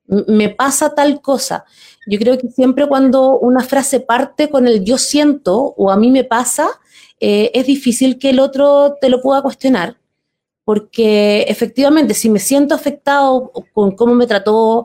me 0.07 0.51
pasa 0.51 0.95
tal 0.95 1.21
cosa. 1.21 1.65
Yo 2.07 2.19
creo 2.19 2.39
que 2.39 2.49
siempre 2.49 2.87
cuando 2.87 3.39
una 3.39 3.63
frase 3.63 4.01
parte 4.01 4.51
con 4.51 4.69
el 4.69 4.85
yo 4.85 4.99
siento 4.99 5.75
o 5.77 5.91
a 5.91 5.97
mí 5.97 6.11
me 6.11 6.25
pasa, 6.25 6.69
eh, 7.21 7.51
es 7.55 7.67
difícil 7.67 8.19
que 8.19 8.31
el 8.31 8.41
otro 8.41 8.97
te 9.01 9.09
lo 9.09 9.23
pueda 9.23 9.43
cuestionar, 9.43 9.97
porque 10.65 11.43
efectivamente 11.49 12.13
si 12.15 12.29
me 12.29 12.39
siento 12.39 12.75
afectado 12.75 13.53
con 13.73 13.93
cómo 13.93 14.15
me 14.15 14.27
trató, 14.27 14.85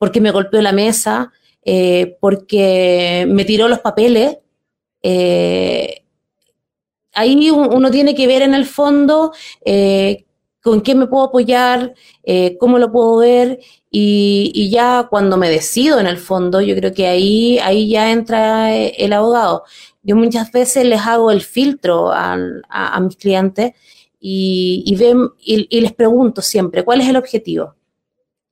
porque 0.00 0.20
me 0.20 0.32
golpeó 0.32 0.60
la 0.60 0.72
mesa, 0.72 1.30
eh, 1.62 2.16
porque 2.20 3.24
me 3.28 3.44
tiró 3.44 3.68
los 3.68 3.78
papeles, 3.78 4.38
eh, 5.02 6.02
ahí 7.12 7.50
uno 7.50 7.90
tiene 7.92 8.16
que 8.16 8.26
ver 8.26 8.42
en 8.42 8.54
el 8.54 8.66
fondo 8.66 9.32
con 10.62 10.80
qué 10.80 10.94
me 10.94 11.06
puedo 11.06 11.24
apoyar, 11.26 11.94
cómo 12.58 12.78
lo 12.78 12.90
puedo 12.90 13.18
ver 13.18 13.60
y, 13.90 14.70
ya 14.70 15.08
cuando 15.10 15.36
me 15.36 15.50
decido 15.50 15.98
en 15.98 16.06
el 16.06 16.18
fondo, 16.18 16.60
yo 16.60 16.76
creo 16.76 16.94
que 16.94 17.08
ahí, 17.08 17.58
ahí 17.58 17.88
ya 17.88 18.12
entra 18.12 18.74
eh, 18.74 18.94
el 18.98 19.12
abogado. 19.12 19.64
Yo 20.02 20.16
muchas 20.16 20.52
veces 20.52 20.86
les 20.86 21.00
hago 21.00 21.30
el 21.30 21.42
filtro 21.42 22.10
a, 22.12 22.36
mis 23.00 23.16
clientes 23.16 23.72
y, 24.20 24.94
ven, 24.96 25.30
y, 25.40 25.80
les 25.80 25.92
pregunto 25.92 26.40
siempre, 26.40 26.84
¿cuál 26.84 27.00
es 27.00 27.08
el 27.08 27.16
objetivo? 27.16 27.74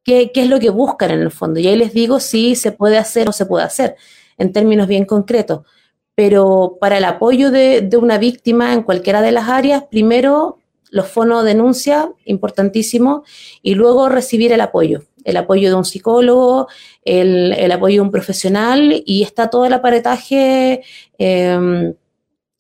¿Qué, 0.08 0.30
es 0.34 0.48
lo 0.48 0.58
que 0.58 0.70
buscan 0.70 1.10
en 1.10 1.20
el 1.20 1.30
fondo? 1.30 1.60
Y 1.60 1.66
ahí 1.66 1.76
les 1.76 1.92
digo 1.92 2.18
si 2.18 2.54
se 2.54 2.72
puede 2.72 2.96
hacer 2.96 3.28
o 3.28 3.32
se 3.32 3.44
puede 3.44 3.64
hacer, 3.64 3.94
en 4.38 4.52
términos 4.54 4.88
bien 4.88 5.04
concretos. 5.04 5.66
Pero 6.14 6.78
para 6.80 6.96
el 6.96 7.04
apoyo 7.04 7.50
de, 7.50 7.86
una 8.00 8.16
víctima 8.16 8.72
en 8.72 8.84
cualquiera 8.84 9.20
de 9.20 9.32
las 9.32 9.50
áreas, 9.50 9.84
primero 9.90 10.60
los 10.90 11.08
fonos 11.08 11.44
denuncia, 11.44 12.10
importantísimo, 12.24 13.22
y 13.60 13.74
luego 13.74 14.08
recibir 14.08 14.50
el 14.52 14.62
apoyo 14.62 15.02
el 15.24 15.36
apoyo 15.36 15.68
de 15.68 15.74
un 15.74 15.84
psicólogo, 15.84 16.68
el, 17.04 17.70
apoyo 17.70 17.96
de 17.96 18.00
un 18.00 18.10
profesional 18.10 19.02
y 19.04 19.22
está 19.22 19.50
todo 19.50 19.66
el 19.66 19.74
aparetaje 19.74 20.82
em, 21.18 21.92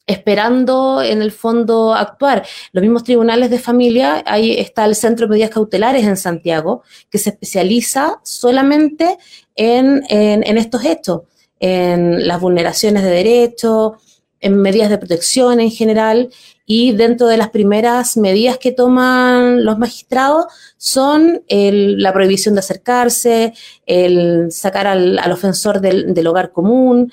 esperando 0.08 1.00
en 1.00 1.22
el 1.22 1.30
fondo 1.30 1.94
actuar. 1.94 2.44
Los 2.72 2.82
mismos 2.82 3.04
tribunales 3.04 3.50
de 3.50 3.60
familia, 3.60 4.24
ahí 4.26 4.58
está 4.58 4.84
el 4.84 4.96
Centro 4.96 5.26
de 5.26 5.30
Medidas 5.30 5.50
Cautelares 5.50 6.04
en 6.04 6.16
Santiago, 6.16 6.82
que 7.08 7.18
se 7.18 7.30
especializa 7.30 8.18
solamente 8.24 9.18
en, 9.54 10.02
en 10.08 10.58
estos 10.58 10.84
hechos, 10.84 11.22
en 11.60 12.26
las 12.26 12.40
vulneraciones 12.40 13.04
de 13.04 13.10
derechos, 13.10 13.92
en 14.40 14.60
medidas 14.60 14.90
de 14.90 14.98
protección 14.98 15.60
en 15.60 15.70
general 15.70 16.30
y 16.66 16.92
dentro 16.92 17.26
de 17.26 17.38
las 17.38 17.50
primeras 17.50 18.16
medidas 18.16 18.58
que 18.58 18.72
toman 18.72 19.64
los 19.64 19.78
magistrados 19.78 20.46
son 20.76 21.42
la 21.48 22.12
prohibición 22.12 22.54
de 22.54 22.60
acercarse, 22.60 23.54
el 23.86 24.52
sacar 24.52 24.86
al, 24.86 25.32
ofensor 25.32 25.80
del, 25.80 26.26
hogar 26.26 26.52
común. 26.52 27.12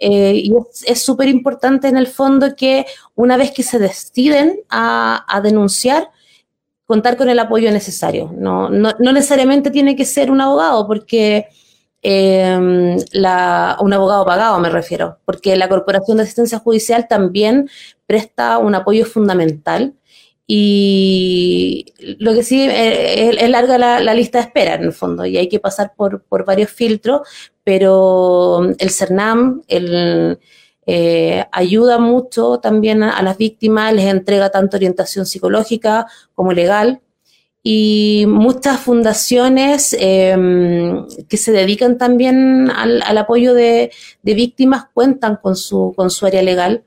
Eh, 0.00 0.32
y 0.34 0.52
es 0.86 1.02
súper 1.02 1.28
importante 1.28 1.86
en 1.86 1.98
el 1.98 2.06
fondo 2.06 2.56
que 2.56 2.86
una 3.14 3.36
vez 3.36 3.52
que 3.52 3.62
se 3.62 3.78
deciden 3.78 4.60
a, 4.70 5.40
denunciar, 5.44 6.10
contar 6.86 7.16
con 7.16 7.28
el 7.28 7.38
apoyo 7.38 7.70
necesario. 7.70 8.32
No, 8.34 8.70
no, 8.70 8.92
no 8.98 9.12
necesariamente 9.12 9.70
tiene 9.70 9.94
que 9.94 10.06
ser 10.06 10.30
un 10.30 10.40
abogado, 10.40 10.86
porque 10.86 11.48
eh, 12.02 12.96
la, 13.12 13.76
un 13.80 13.92
abogado 13.92 14.24
pagado, 14.24 14.58
me 14.58 14.70
refiero, 14.70 15.18
porque 15.26 15.54
la 15.56 15.68
Corporación 15.68 16.16
de 16.16 16.22
Asistencia 16.22 16.58
Judicial 16.58 17.06
también 17.06 17.68
presta 18.06 18.58
un 18.58 18.74
apoyo 18.74 19.04
fundamental 19.04 19.94
y 20.52 21.86
lo 22.18 22.34
que 22.34 22.42
sí 22.42 22.60
eh, 22.60 23.30
es, 23.38 23.50
larga 23.50 23.78
la, 23.78 24.14
lista 24.14 24.38
de 24.38 24.46
espera 24.46 24.74
en 24.74 24.82
el 24.82 24.92
fondo 24.92 25.24
y 25.24 25.36
hay 25.36 25.48
que 25.48 25.60
pasar 25.60 25.92
por, 25.94 26.24
por 26.24 26.44
varios 26.44 26.70
filtros, 26.70 27.20
pero 27.62 28.68
el 28.76 28.90
CERNAM 28.90 29.62
el, 29.68 30.40
eh, 30.86 31.44
ayuda 31.52 31.98
mucho 32.00 32.58
también 32.58 33.04
a, 33.04 33.22
las 33.22 33.38
víctimas, 33.38 33.94
les 33.94 34.06
entrega 34.06 34.50
tanto 34.50 34.76
orientación 34.76 35.24
psicológica 35.24 36.08
como 36.34 36.52
legal 36.52 37.00
y 37.62 38.24
muchas 38.26 38.80
fundaciones 38.80 39.94
em, 40.00 41.06
que 41.28 41.36
se 41.36 41.52
dedican 41.52 41.96
también 41.96 42.72
al, 42.74 43.18
apoyo 43.18 43.54
de, 43.54 43.92
víctimas 44.24 44.86
cuentan 44.92 45.36
con 45.36 45.54
su, 45.54 45.92
con 45.94 46.10
su 46.10 46.26
área 46.26 46.42
legal. 46.42 46.82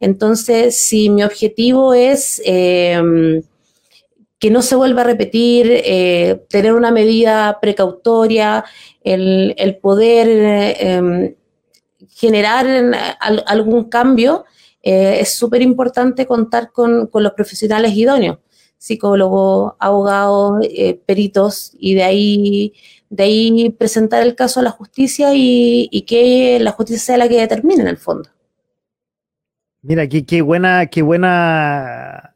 Entonces, 0.00 0.80
si 0.84 1.10
mi 1.10 1.22
objetivo 1.24 1.94
es 1.94 2.40
em, 2.44 3.42
que 4.38 4.50
no 4.50 4.62
se 4.62 4.76
vuelva 4.76 5.02
a 5.02 5.04
repetir, 5.04 5.66
eh, 5.70 6.44
tener 6.48 6.74
una 6.74 6.90
medida 6.92 7.58
precautoria, 7.60 8.64
el, 9.02 9.78
poder 9.82 10.76
em, 10.78 11.34
generar 12.10 12.66
algún 13.46 13.84
cambio, 13.84 14.44
eh, 14.82 15.18
es 15.20 15.36
súper 15.36 15.62
importante 15.62 16.26
contar 16.26 16.72
con, 16.72 17.10
los 17.12 17.32
profesionales 17.32 17.92
idóneos 17.94 18.38
psicólogos, 18.78 19.74
abogados, 19.80 20.60
eh, 20.62 21.00
peritos, 21.04 21.72
y 21.78 21.94
de 21.94 22.04
ahí, 22.04 22.74
de 23.10 23.24
ahí 23.24 23.70
presentar 23.70 24.22
el 24.22 24.36
caso 24.36 24.60
a 24.60 24.62
la 24.62 24.70
justicia 24.70 25.30
y, 25.34 26.04
que 26.06 26.58
la 26.60 26.70
justicia 26.70 27.02
sea 27.02 27.18
la 27.18 27.28
que 27.28 27.40
determine 27.40 27.82
en 27.82 27.88
el 27.88 27.96
fondo. 27.96 28.30
Mira, 29.82 30.08
qué, 30.08 30.24
qué 30.26 30.42
buena, 30.42 30.86
qué 30.86 31.02
buena, 31.02 32.34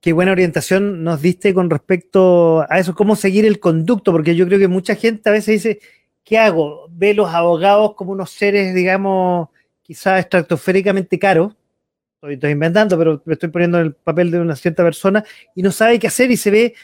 qué 0.00 0.12
buena 0.12 0.32
orientación 0.32 1.02
nos 1.04 1.20
diste 1.20 1.54
con 1.54 1.70
respecto 1.70 2.64
a 2.70 2.78
eso, 2.78 2.94
cómo 2.94 3.16
seguir 3.16 3.44
el 3.46 3.60
conducto, 3.60 4.12
porque 4.12 4.36
yo 4.36 4.46
creo 4.46 4.58
que 4.58 4.68
mucha 4.68 4.94
gente 4.94 5.28
a 5.28 5.32
veces 5.32 5.62
dice, 5.62 5.80
¿qué 6.24 6.38
hago? 6.38 6.86
Ve 6.90 7.14
los 7.14 7.28
abogados 7.34 7.94
como 7.94 8.12
unos 8.12 8.30
seres, 8.30 8.74
digamos, 8.74 9.48
quizás 9.82 10.20
estratosféricamente 10.20 11.18
caros, 11.18 11.54
estoy, 12.22 12.52
inventando, 12.52 12.96
pero 12.96 13.22
me 13.24 13.34
estoy 13.34 13.48
poniendo 13.48 13.80
en 13.80 13.86
el 13.86 13.94
papel 13.94 14.30
de 14.30 14.40
una 14.40 14.56
cierta 14.56 14.84
persona 14.84 15.24
y 15.54 15.62
no 15.62 15.72
sabe 15.72 15.98
qué 15.98 16.06
hacer 16.06 16.30
y 16.30 16.36
se 16.36 16.50
ve 16.50 16.74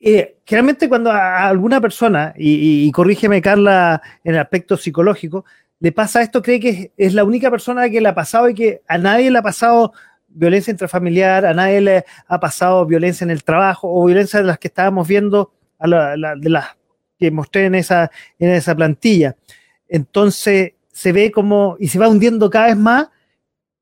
eh, 0.00 0.36
generalmente 0.44 0.88
cuando 0.88 1.10
a 1.10 1.48
alguna 1.48 1.80
persona, 1.80 2.34
y, 2.36 2.90
corrígeme 2.92 3.40
Carla 3.40 4.02
en 4.22 4.34
el 4.34 4.40
aspecto 4.40 4.76
psicológico, 4.76 5.46
le 5.84 5.92
pasa 5.92 6.22
esto, 6.22 6.40
cree 6.40 6.60
que 6.60 6.92
es, 6.96 7.12
la 7.12 7.24
única 7.24 7.50
persona 7.50 7.90
que 7.90 8.00
le 8.00 8.08
ha 8.08 8.14
pasado 8.14 8.48
y 8.48 8.54
que 8.54 8.80
a 8.88 8.96
nadie 8.96 9.30
le 9.30 9.36
ha 9.36 9.42
pasado 9.42 9.92
violencia 10.28 10.70
intrafamiliar, 10.70 11.44
a 11.44 11.52
nadie 11.52 11.82
le 11.82 12.06
ha 12.26 12.40
pasado 12.40 12.86
violencia 12.86 13.22
en 13.22 13.30
el 13.30 13.44
trabajo 13.44 13.92
o 13.92 14.06
violencia 14.06 14.40
de 14.40 14.46
las 14.46 14.58
que 14.58 14.68
estábamos 14.68 15.06
viendo, 15.06 15.52
a 15.78 15.86
de 15.86 16.48
las 16.48 16.68
que 17.18 17.30
mostré 17.30 17.66
en 17.66 17.74
esa, 17.74 18.10
en 18.38 18.52
esa 18.52 18.74
plantilla. 18.74 19.36
Entonces 19.86 20.72
se 20.90 21.12
ve 21.12 21.30
como, 21.30 21.76
y 21.78 21.88
se 21.88 21.98
va 21.98 22.08
hundiendo 22.08 22.48
cada 22.48 22.68
vez 22.68 22.78
más 22.78 23.10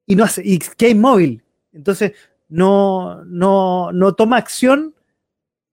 y, 0.04 0.16
no 0.16 0.24
hace, 0.24 0.42
y 0.44 0.58
queda 0.58 0.90
inmóvil. 0.90 1.44
Entonces 1.72 2.14
no, 2.48 3.24
no, 3.26 3.92
no 3.92 4.12
toma 4.16 4.38
acción 4.38 4.92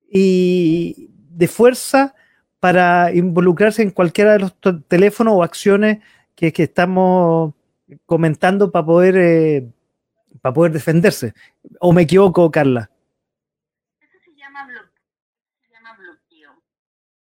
y 0.07 1.10
de 1.31 1.47
fuerza 1.47 2.14
para 2.60 3.11
involucrarse 3.15 3.81
en 3.81 3.89
cualquiera 3.89 4.34
de 4.34 4.39
los 4.39 4.53
teléfonos 4.88 5.34
o 5.35 5.41
acciones 5.41 5.99
que, 6.39 6.63
estamos 6.63 7.53
comentando 8.05 8.71
para 8.71 8.85
poder, 8.85 9.17
eh, 9.17 9.67
para 10.41 10.53
poder 10.53 10.71
defenderse. 10.71 11.33
¿O 11.79 11.91
me 11.91 12.03
equivoco, 12.03 12.49
Carla? 12.49 12.89
Eso 13.99 14.17
se 14.23 14.33
llama, 14.35 14.65
bloqueo, 14.65 16.51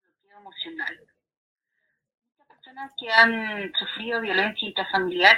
bloqueo 0.05 0.39
emocional. 0.39 0.99
Muchas 2.37 2.47
personas 2.47 2.91
que 2.97 3.11
han 3.11 3.71
sufrido 3.73 4.21
violencia 4.21 4.67
intrafamiliar 4.69 5.37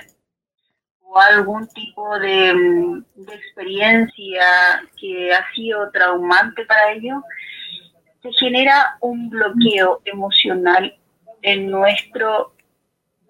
o 1.01 1.19
algún 1.19 1.67
tipo 1.69 2.19
de, 2.19 3.03
de 3.15 3.35
experiencia 3.35 4.45
que 4.97 5.33
ha 5.33 5.51
sido 5.53 5.89
traumante 5.91 6.65
para 6.65 6.93
ellos, 6.93 7.21
se 8.21 8.31
genera 8.33 8.97
un 9.01 9.29
bloqueo 9.29 10.01
emocional 10.05 10.95
en 11.41 11.69
nuestro 11.71 12.53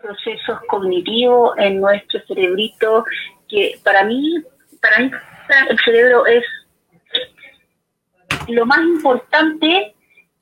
procesos 0.02 0.60
cognitivos, 0.68 1.58
en 1.58 1.80
nuestro 1.80 2.20
cerebrito, 2.28 3.06
que 3.48 3.80
para 3.84 4.04
mí, 4.04 4.36
para 4.82 5.00
mí 5.00 5.12
el 5.70 5.80
cerebro 5.80 6.26
es 6.26 6.44
lo 8.48 8.66
más 8.66 8.80
importante 8.80 9.96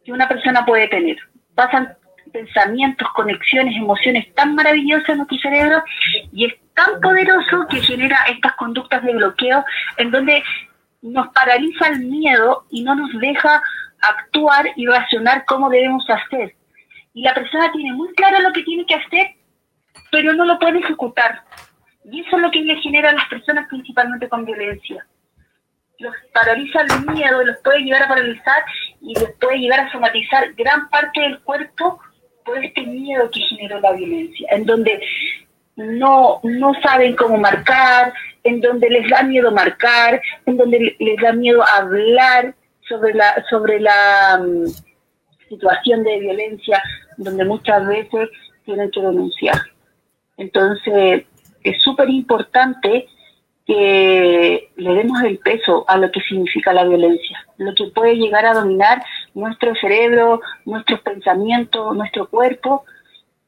que 0.03 0.11
una 0.11 0.27
persona 0.27 0.65
puede 0.65 0.88
tener. 0.88 1.18
Pasan 1.56 1.95
pensamientos, 2.31 3.07
conexiones, 3.15 3.76
emociones 3.76 4.34
tan 4.36 4.56
maravillosas 4.56 5.10
en 5.10 5.18
nuestro 5.18 5.38
cerebro 5.40 5.84
y 6.31 6.45
es 6.45 6.53
tan 6.76 7.02
poderoso 7.02 7.65
que 7.69 7.81
genera 7.81 8.18
estas 8.30 8.53
conductas 8.56 9.03
de 9.03 9.14
bloqueo 9.14 9.65
en 9.98 10.11
donde 10.11 10.44
nos 11.02 11.27
paraliza 11.30 11.88
el 11.88 12.06
miedo 12.06 12.65
y 12.69 12.84
no 12.84 12.95
nos 12.95 13.11
deja 13.19 13.61
actuar 14.02 14.69
y 14.76 14.86
razonar 14.86 15.45
cómo 15.45 15.69
debemos 15.69 16.06
hacer. 16.10 16.56
Y 17.14 17.23
la 17.23 17.34
persona 17.34 17.72
tiene 17.72 17.94
muy 17.94 18.14
claro 18.14 18.40
lo 18.40 18.53
que 18.53 18.64
tiene 18.64 18.86
que 18.86 18.95
hacer, 18.95 19.36
pero 20.11 20.34
no 20.34 20.45
lo 20.45 20.60
puede 20.60 20.80
ejecutar. 20.80 21.44
Y 22.06 22.22
eso 22.22 22.36
es 22.38 22.41
lo 22.41 22.52
que 22.52 22.61
le 22.61 22.76
genera 22.77 23.10
a 23.10 23.14
las 23.14 23.27
personas 23.27 23.68
principalmente 23.68 24.30
con 24.30 24.45
violencia. 24.45 25.06
Los 25.99 26.15
paraliza 26.34 26.81
el 26.81 27.14
miedo, 27.14 27.44
los 27.44 27.57
puede 27.57 27.80
llegar 27.80 28.03
a 28.03 28.07
paralizar 28.07 28.64
y 29.02 29.14
los 29.15 29.31
puede 29.40 29.60
llegar 29.60 29.81
a 29.81 29.91
somatizar 29.91 30.53
gran 30.53 30.90
parte 30.90 31.19
del 31.22 31.40
cuerpo 31.41 31.99
por 32.45 32.64
este 32.64 32.81
miedo 32.81 33.30
que 33.31 33.41
generó 33.41 33.80
la 33.80 33.91
violencia, 33.91 34.48
en 34.52 34.65
donde 34.65 35.02
no, 35.76 36.40
no 36.44 36.73
saben 36.81 37.15
cómo 37.15 37.38
marcar, 37.38 38.14
en 38.44 38.61
donde 38.61 38.90
les 38.90 39.10
da 39.10 39.23
miedo 39.23 39.52
marcar, 39.52 40.22
en 40.45 40.57
donde 40.57 40.95
les 40.98 41.22
da 41.22 41.34
miedo 41.34 41.64
hablar, 41.76 42.56
sobre 42.90 43.14
la, 43.14 43.45
sobre 43.49 43.80
la 43.80 44.41
mm, 44.41 44.65
situación 45.48 46.03
de 46.03 46.19
violencia 46.19 46.81
donde 47.18 47.45
muchas 47.45 47.88
veces 47.88 48.30
tienen 48.65 48.90
que 48.91 49.02
denunciar. 49.02 49.57
Entonces, 50.40 51.26
es 51.64 51.82
súper 51.84 52.10
importante 52.10 53.07
que 53.68 54.72
le 54.78 54.94
demos 54.95 55.22
el 55.22 55.38
peso 55.38 55.86
a 55.88 55.98
lo 55.98 56.10
que 56.10 56.22
significa 56.22 56.74
la 56.74 56.86
violencia, 56.86 57.45
lo 57.57 57.76
que 57.76 57.86
puede 57.94 58.16
llegar 58.16 58.45
a 58.45 58.53
dominar 58.53 59.03
nuestro 59.36 59.76
cerebro, 59.76 60.41
nuestros 60.66 61.02
pensamientos, 61.02 61.95
nuestro 61.95 62.28
cuerpo, 62.30 62.84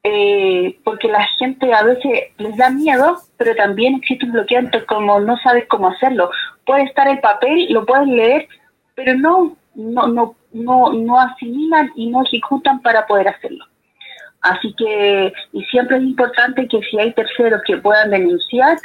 eh, 0.03 0.77
porque 0.83 1.07
la 1.07 1.25
gente 1.39 1.73
a 1.73 1.83
veces 1.83 2.11
les 2.37 2.57
da 2.57 2.69
miedo, 2.69 3.19
pero 3.37 3.55
también 3.55 3.95
existe 3.95 4.25
un 4.25 4.33
bloqueante 4.33 4.85
como 4.85 5.19
no 5.21 5.37
sabes 5.37 5.65
cómo 5.67 5.87
hacerlo. 5.87 6.29
Puede 6.65 6.83
estar 6.83 7.07
el 7.07 7.19
papel, 7.19 7.71
lo 7.71 7.85
puedes 7.85 8.07
leer, 8.07 8.47
pero 8.95 9.15
no, 9.15 9.55
no, 9.75 10.07
no, 10.07 10.35
no, 10.51 10.93
no 10.93 11.19
asimilan 11.19 11.89
y 11.95 12.07
no 12.07 12.23
ejecutan 12.23 12.81
para 12.81 13.07
poder 13.07 13.29
hacerlo. 13.29 13.65
Así 14.41 14.73
que, 14.77 15.33
y 15.53 15.63
siempre 15.65 15.97
es 15.97 16.03
importante 16.03 16.67
que 16.67 16.79
si 16.89 16.99
hay 16.99 17.13
terceros 17.13 17.61
que 17.65 17.77
puedan 17.77 18.09
denunciar, 18.09 18.77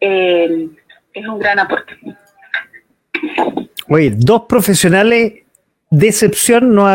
eh, 0.00 0.68
es 1.14 1.26
un 1.26 1.38
gran 1.38 1.58
aporte. 1.58 1.94
Oye, 3.88 4.12
dos 4.14 4.42
profesionales 4.48 5.34
de 5.90 6.08
excepción 6.08 6.74
nos 6.74 6.90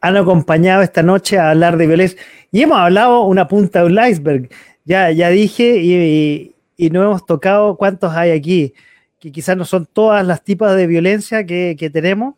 han 0.00 0.16
acompañado 0.16 0.82
esta 0.82 1.02
noche 1.02 1.38
a 1.38 1.50
hablar 1.50 1.76
de 1.76 1.86
violencia 1.86 2.20
y 2.50 2.62
hemos 2.62 2.78
hablado 2.78 3.22
una 3.22 3.46
punta 3.46 3.80
de 3.80 3.86
un 3.86 3.98
iceberg. 4.02 4.48
Ya, 4.84 5.10
ya 5.10 5.28
dije 5.28 5.76
y, 5.82 6.54
y 6.78 6.90
no 6.90 7.02
hemos 7.02 7.26
tocado 7.26 7.76
cuántos 7.76 8.14
hay 8.14 8.30
aquí 8.30 8.72
que 9.18 9.32
quizás 9.32 9.56
no 9.56 9.64
son 9.64 9.86
todas 9.86 10.26
las 10.26 10.42
tipos 10.44 10.74
de 10.74 10.86
violencia 10.86 11.44
que, 11.44 11.90
tenemos. 11.92 12.34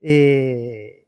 Eh, 0.00 1.03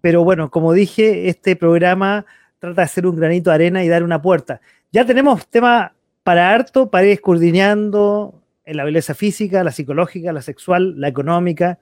pero 0.00 0.24
bueno, 0.24 0.50
como 0.50 0.72
dije, 0.72 1.28
este 1.28 1.56
programa 1.56 2.26
trata 2.58 2.82
de 2.82 2.84
hacer 2.84 3.06
un 3.06 3.16
granito 3.16 3.50
de 3.50 3.54
arena 3.54 3.84
y 3.84 3.88
dar 3.88 4.02
una 4.02 4.20
puerta. 4.20 4.60
Ya 4.92 5.04
tenemos 5.04 5.46
tema 5.46 5.94
para 6.22 6.50
harto, 6.50 6.90
para 6.90 7.06
ir 7.06 7.12
escudriñando 7.12 8.42
en 8.64 8.76
la 8.76 8.84
violencia 8.84 9.14
física, 9.14 9.64
la 9.64 9.72
psicológica, 9.72 10.32
la 10.32 10.42
sexual, 10.42 11.00
la 11.00 11.08
económica, 11.08 11.78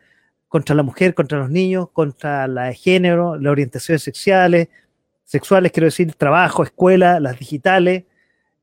contra 0.49 0.75
la 0.75 0.83
mujer, 0.83 1.15
contra 1.15 1.39
los 1.39 1.51
niños, 1.51 1.91
contra 1.91 2.47
la 2.47 2.65
de 2.65 2.75
género, 2.75 3.37
las 3.37 3.51
orientaciones 3.51 4.03
sexuales, 4.03 4.69
sexuales, 5.25 5.73
quiero 5.73 5.87
decir, 5.87 6.15
trabajo, 6.15 6.63
escuela, 6.63 7.21
las 7.21 7.39
digitales. 7.39 8.05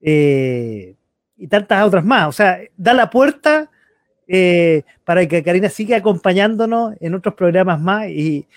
Eh, 0.01 0.95
y 1.37 1.47
tantas 1.47 1.85
otras 1.85 2.03
más. 2.05 2.27
O 2.27 2.31
sea, 2.31 2.59
da 2.77 2.93
la 2.93 3.09
puerta 3.09 3.69
eh, 4.27 4.83
para 5.03 5.27
que 5.27 5.43
Karina 5.43 5.69
siga 5.69 5.97
acompañándonos 5.97 6.95
en 6.99 7.13
otros 7.13 7.35
programas 7.35 7.79
más 7.79 8.07
y, 8.07 8.47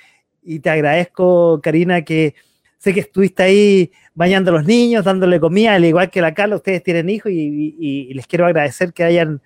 te 0.61 0.71
agradezco, 0.71 1.61
Karina, 1.63 2.03
que 2.03 2.35
sé 2.79 2.95
que 2.95 3.01
estuviste 3.01 3.43
ahí 3.43 3.93
bañando 4.15 4.51
a 4.51 4.55
los 4.55 4.65
niños, 4.65 5.05
dándole 5.05 5.41
comida, 5.41 5.75
al 5.75 5.85
igual 5.85 6.11
que 6.11 6.21
la 6.21 6.35
Carla, 6.35 6.57
ustedes 6.57 6.83
tienen 6.83 7.09
hijos 7.11 7.31
y 7.33 8.13
les 8.15 8.27
quiero 8.27 8.47
agradecer 8.47 8.93
que 8.93 9.05
hayan 9.05 9.41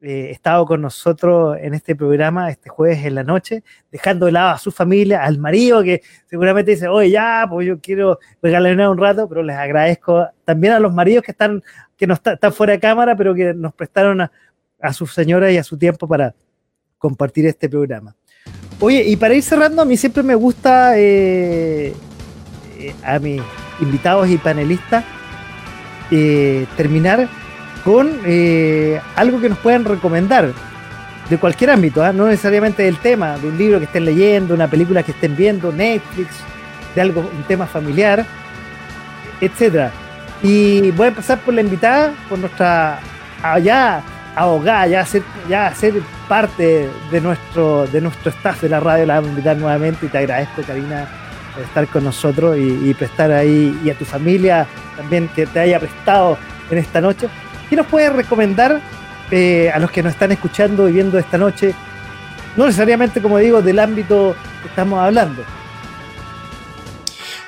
eh, 0.00 0.30
estado 0.30 0.64
con 0.64 0.80
nosotros 0.80 1.58
en 1.60 1.74
este 1.74 1.96
programa 1.96 2.50
este 2.50 2.68
jueves 2.68 3.04
en 3.04 3.16
la 3.16 3.24
noche, 3.24 3.64
dejando 3.90 4.26
de 4.26 4.32
lado 4.32 4.50
a 4.50 4.58
su 4.58 4.70
familia, 4.70 5.24
al 5.24 5.38
marido 5.38 5.82
que 5.82 6.02
seguramente 6.26 6.70
dice, 6.70 6.86
oye, 6.86 7.10
ya, 7.10 7.44
pues 7.50 7.66
yo 7.66 7.80
quiero 7.80 8.20
regalar 8.40 8.78
un 8.88 8.96
rato, 8.96 9.28
pero 9.28 9.42
les 9.42 9.56
agradezco 9.56 10.28
también 10.44 10.74
a 10.74 10.78
los 10.78 10.94
maridos 10.94 11.24
que 11.24 11.32
están, 11.32 11.64
que 11.96 12.06
no 12.06 12.14
están 12.14 12.52
fuera 12.52 12.74
de 12.74 12.78
cámara, 12.78 13.16
pero 13.16 13.34
que 13.34 13.52
nos 13.54 13.74
prestaron 13.74 14.20
a, 14.20 14.30
a 14.80 14.92
sus 14.92 15.12
señoras 15.12 15.50
y 15.50 15.58
a 15.58 15.64
su 15.64 15.76
tiempo 15.76 16.06
para 16.06 16.32
compartir 16.96 17.46
este 17.46 17.68
programa. 17.68 18.14
Oye, 18.80 19.02
y 19.06 19.16
para 19.16 19.34
ir 19.34 19.42
cerrando, 19.42 19.82
a 19.82 19.84
mí 19.84 19.96
siempre 19.96 20.22
me 20.22 20.34
gusta 20.34 20.96
eh, 20.96 21.92
eh, 22.78 22.94
a 23.04 23.18
mis 23.18 23.42
invitados 23.80 24.28
y 24.28 24.38
panelistas 24.38 25.04
terminar 26.76 27.28
con 27.84 28.20
eh, 28.24 29.00
algo 29.14 29.40
que 29.40 29.48
nos 29.48 29.58
puedan 29.58 29.84
recomendar 29.84 30.52
de 31.28 31.38
cualquier 31.38 31.70
ámbito, 31.70 32.02
¿ah? 32.02 32.12
no 32.12 32.26
necesariamente 32.26 32.82
del 32.82 32.96
tema, 32.96 33.36
de 33.36 33.48
un 33.48 33.58
libro 33.58 33.78
que 33.78 33.84
estén 33.84 34.04
leyendo, 34.04 34.54
una 34.54 34.68
película 34.68 35.02
que 35.02 35.10
estén 35.12 35.36
viendo, 35.36 35.70
Netflix, 35.72 36.30
de 36.94 37.00
algo, 37.00 37.20
un 37.20 37.42
tema 37.44 37.66
familiar, 37.66 38.24
etcétera. 39.40 39.92
Y 40.42 40.90
voy 40.92 41.06
a 41.06 41.08
empezar 41.08 41.40
por 41.40 41.52
la 41.52 41.60
invitada, 41.60 42.14
por 42.28 42.38
nuestra 42.38 43.00
ya 43.62 44.02
abogada, 44.38 44.86
ya 44.86 45.04
ser, 45.04 45.22
ya 45.48 45.74
ser 45.74 45.94
parte 46.28 46.88
de 47.10 47.20
nuestro, 47.20 47.86
de 47.86 48.00
nuestro 48.00 48.30
staff 48.30 48.62
de 48.62 48.68
la 48.68 48.80
radio, 48.80 49.06
la 49.06 49.14
vamos 49.14 49.28
a 49.28 49.30
invitar 49.30 49.56
nuevamente 49.56 50.06
y 50.06 50.08
te 50.08 50.18
agradezco, 50.18 50.62
Karina, 50.62 51.08
por 51.54 51.64
estar 51.64 51.86
con 51.88 52.04
nosotros 52.04 52.56
y, 52.56 52.90
y 52.90 52.94
prestar 52.94 53.32
ahí, 53.32 53.78
y 53.84 53.90
a 53.90 53.94
tu 53.94 54.04
familia 54.04 54.66
también 54.96 55.28
que 55.28 55.46
te 55.46 55.60
haya 55.60 55.78
prestado 55.78 56.38
en 56.70 56.78
esta 56.78 57.00
noche. 57.00 57.28
¿Qué 57.68 57.76
nos 57.76 57.86
puede 57.86 58.10
recomendar 58.10 58.80
eh, 59.30 59.70
a 59.72 59.78
los 59.78 59.90
que 59.90 60.02
nos 60.02 60.12
están 60.12 60.32
escuchando 60.32 60.88
y 60.88 60.92
viendo 60.92 61.18
esta 61.18 61.38
noche? 61.38 61.74
No 62.56 62.66
necesariamente, 62.66 63.20
como 63.20 63.38
digo, 63.38 63.62
del 63.62 63.78
ámbito 63.78 64.34
que 64.62 64.68
estamos 64.68 64.98
hablando. 64.98 65.42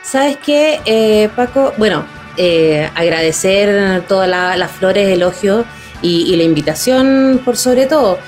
¿Sabes 0.03 0.39
qué, 0.45 0.81
eh, 0.85 1.29
Paco? 1.35 1.73
Bueno, 1.77 2.05
eh, 2.37 2.89
agradecer 2.95 4.03
todas 4.03 4.29
las 4.29 4.71
flores, 4.71 5.09
elogios 5.09 5.65
y, 6.03 6.35
la 6.37 6.43
invitación 6.43 7.41
por 7.45 7.57
sobre 7.57 7.87
todo. 7.87 8.19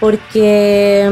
porque, 0.00 1.08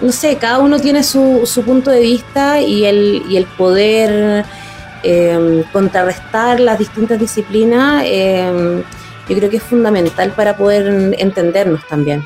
mm, 0.00 0.06
no 0.06 0.12
sé, 0.12 0.36
cada 0.36 0.58
uno 0.60 0.78
tiene 0.78 1.02
su, 1.02 1.42
su 1.44 1.64
punto 1.64 1.90
de 1.90 1.98
vista 1.98 2.60
y 2.60 2.84
el, 2.84 3.24
y 3.28 3.36
el 3.36 3.46
poder 3.46 4.44
em, 5.02 5.64
contrarrestar 5.72 6.60
las 6.60 6.78
distintas 6.78 7.18
disciplinas, 7.18 8.04
em, 8.06 8.84
yo 9.28 9.36
creo 9.36 9.50
que 9.50 9.56
es 9.56 9.62
fundamental 9.64 10.30
para 10.36 10.56
poder 10.56 11.16
entendernos 11.18 11.84
también. 11.88 12.24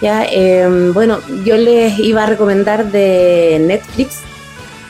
Ya, 0.00 0.24
em, 0.24 0.94
bueno, 0.94 1.20
yo 1.44 1.56
les 1.58 1.98
iba 1.98 2.22
a 2.22 2.26
recomendar 2.26 2.90
de 2.90 3.58
Netflix 3.60 4.20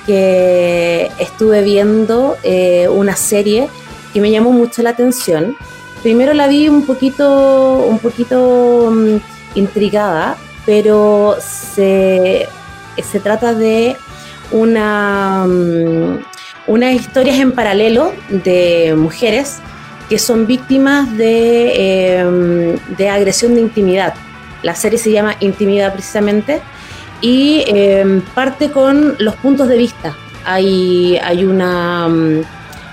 que 0.07 1.11
estuve 1.19 1.63
viendo 1.63 2.37
eh, 2.43 2.89
una 2.89 3.17
serie 3.17 3.69
que 4.13 4.21
me 4.21 4.31
llamó 4.31 4.53
mucho 4.53 4.83
la 4.83 4.91
atención. 4.91 5.57
Primero 6.03 6.33
la 6.33 6.47
vi 6.47 6.69
un 6.69 6.87
poquito, 6.87 7.85
un 7.87 7.99
poquito 7.99 8.91
mm, 8.91 9.17
intrigada, 9.55 10.37
pero 10.65 11.37
se, 11.41 12.49
se 12.97 13.21
trata 13.21 13.55
de 13.55 13.97
una, 14.51 15.47
mm, 15.47 16.19
unas 16.69 16.95
historias 16.95 17.39
en 17.39 17.53
paralelo 17.53 18.13
de 18.31 18.95
mujeres 18.97 19.59
que 20.09 20.19
son 20.19 20.47
víctimas 20.47 21.17
de, 21.17 22.19
em, 22.19 22.77
de 22.97 23.09
agresión 23.09 23.55
de 23.55 23.61
intimidad. 23.61 24.15
La 24.63 24.75
serie 24.75 24.99
se 24.99 25.13
llama 25.13 25.37
Intimidad 25.41 25.93
precisamente 25.93 26.61
y 27.21 27.65
em, 27.67 28.21
parte 28.35 28.71
con 28.71 29.17
los 29.19 29.37
puntos 29.37 29.69
de 29.69 29.77
vista. 29.77 30.17
Hay, 30.45 31.19
hay 31.23 31.45
una, 31.45 32.09
mm, 32.09 32.43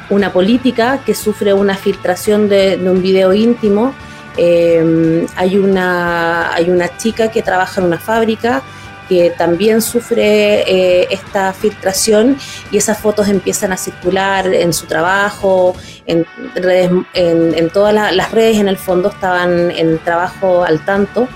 una 0.10 0.32
política 0.32 1.02
que 1.06 1.14
sufre 1.14 1.54
una 1.54 1.76
filtración 1.76 2.50
de, 2.50 2.80
un 2.84 3.02
video 3.02 3.34
íntimo. 3.34 3.94
Em, 4.38 5.26
hay, 5.36 5.58
una, 5.58 6.54
hay 6.54 6.70
una 6.70 6.96
chica 6.98 7.30
que 7.32 7.42
trabaja 7.42 7.82
en 7.82 7.88
una 7.88 7.98
fábrica 7.98 8.62
que 9.08 9.32
también 9.32 9.82
sufre 9.82 10.62
eh, 10.70 11.08
esta 11.10 11.54
filtración 11.54 12.38
y 12.72 12.78
esas 12.78 12.98
fotos 12.98 13.28
empiezan 13.30 13.72
a 13.72 13.78
circular 13.78 14.54
en 14.54 14.74
su 14.74 14.86
trabajo, 14.86 15.76
en, 16.06 16.26
redes, 16.56 16.92
en, 17.14 17.70
todas 17.70 17.94
las 17.94 18.32
redes 18.32 18.58
en 18.58 18.68
el 18.68 18.78
fondo 18.78 19.10
estaban 19.10 19.72
en 19.72 19.98
trabajo 20.00 20.64
al 20.64 20.84
tanto. 20.84 21.28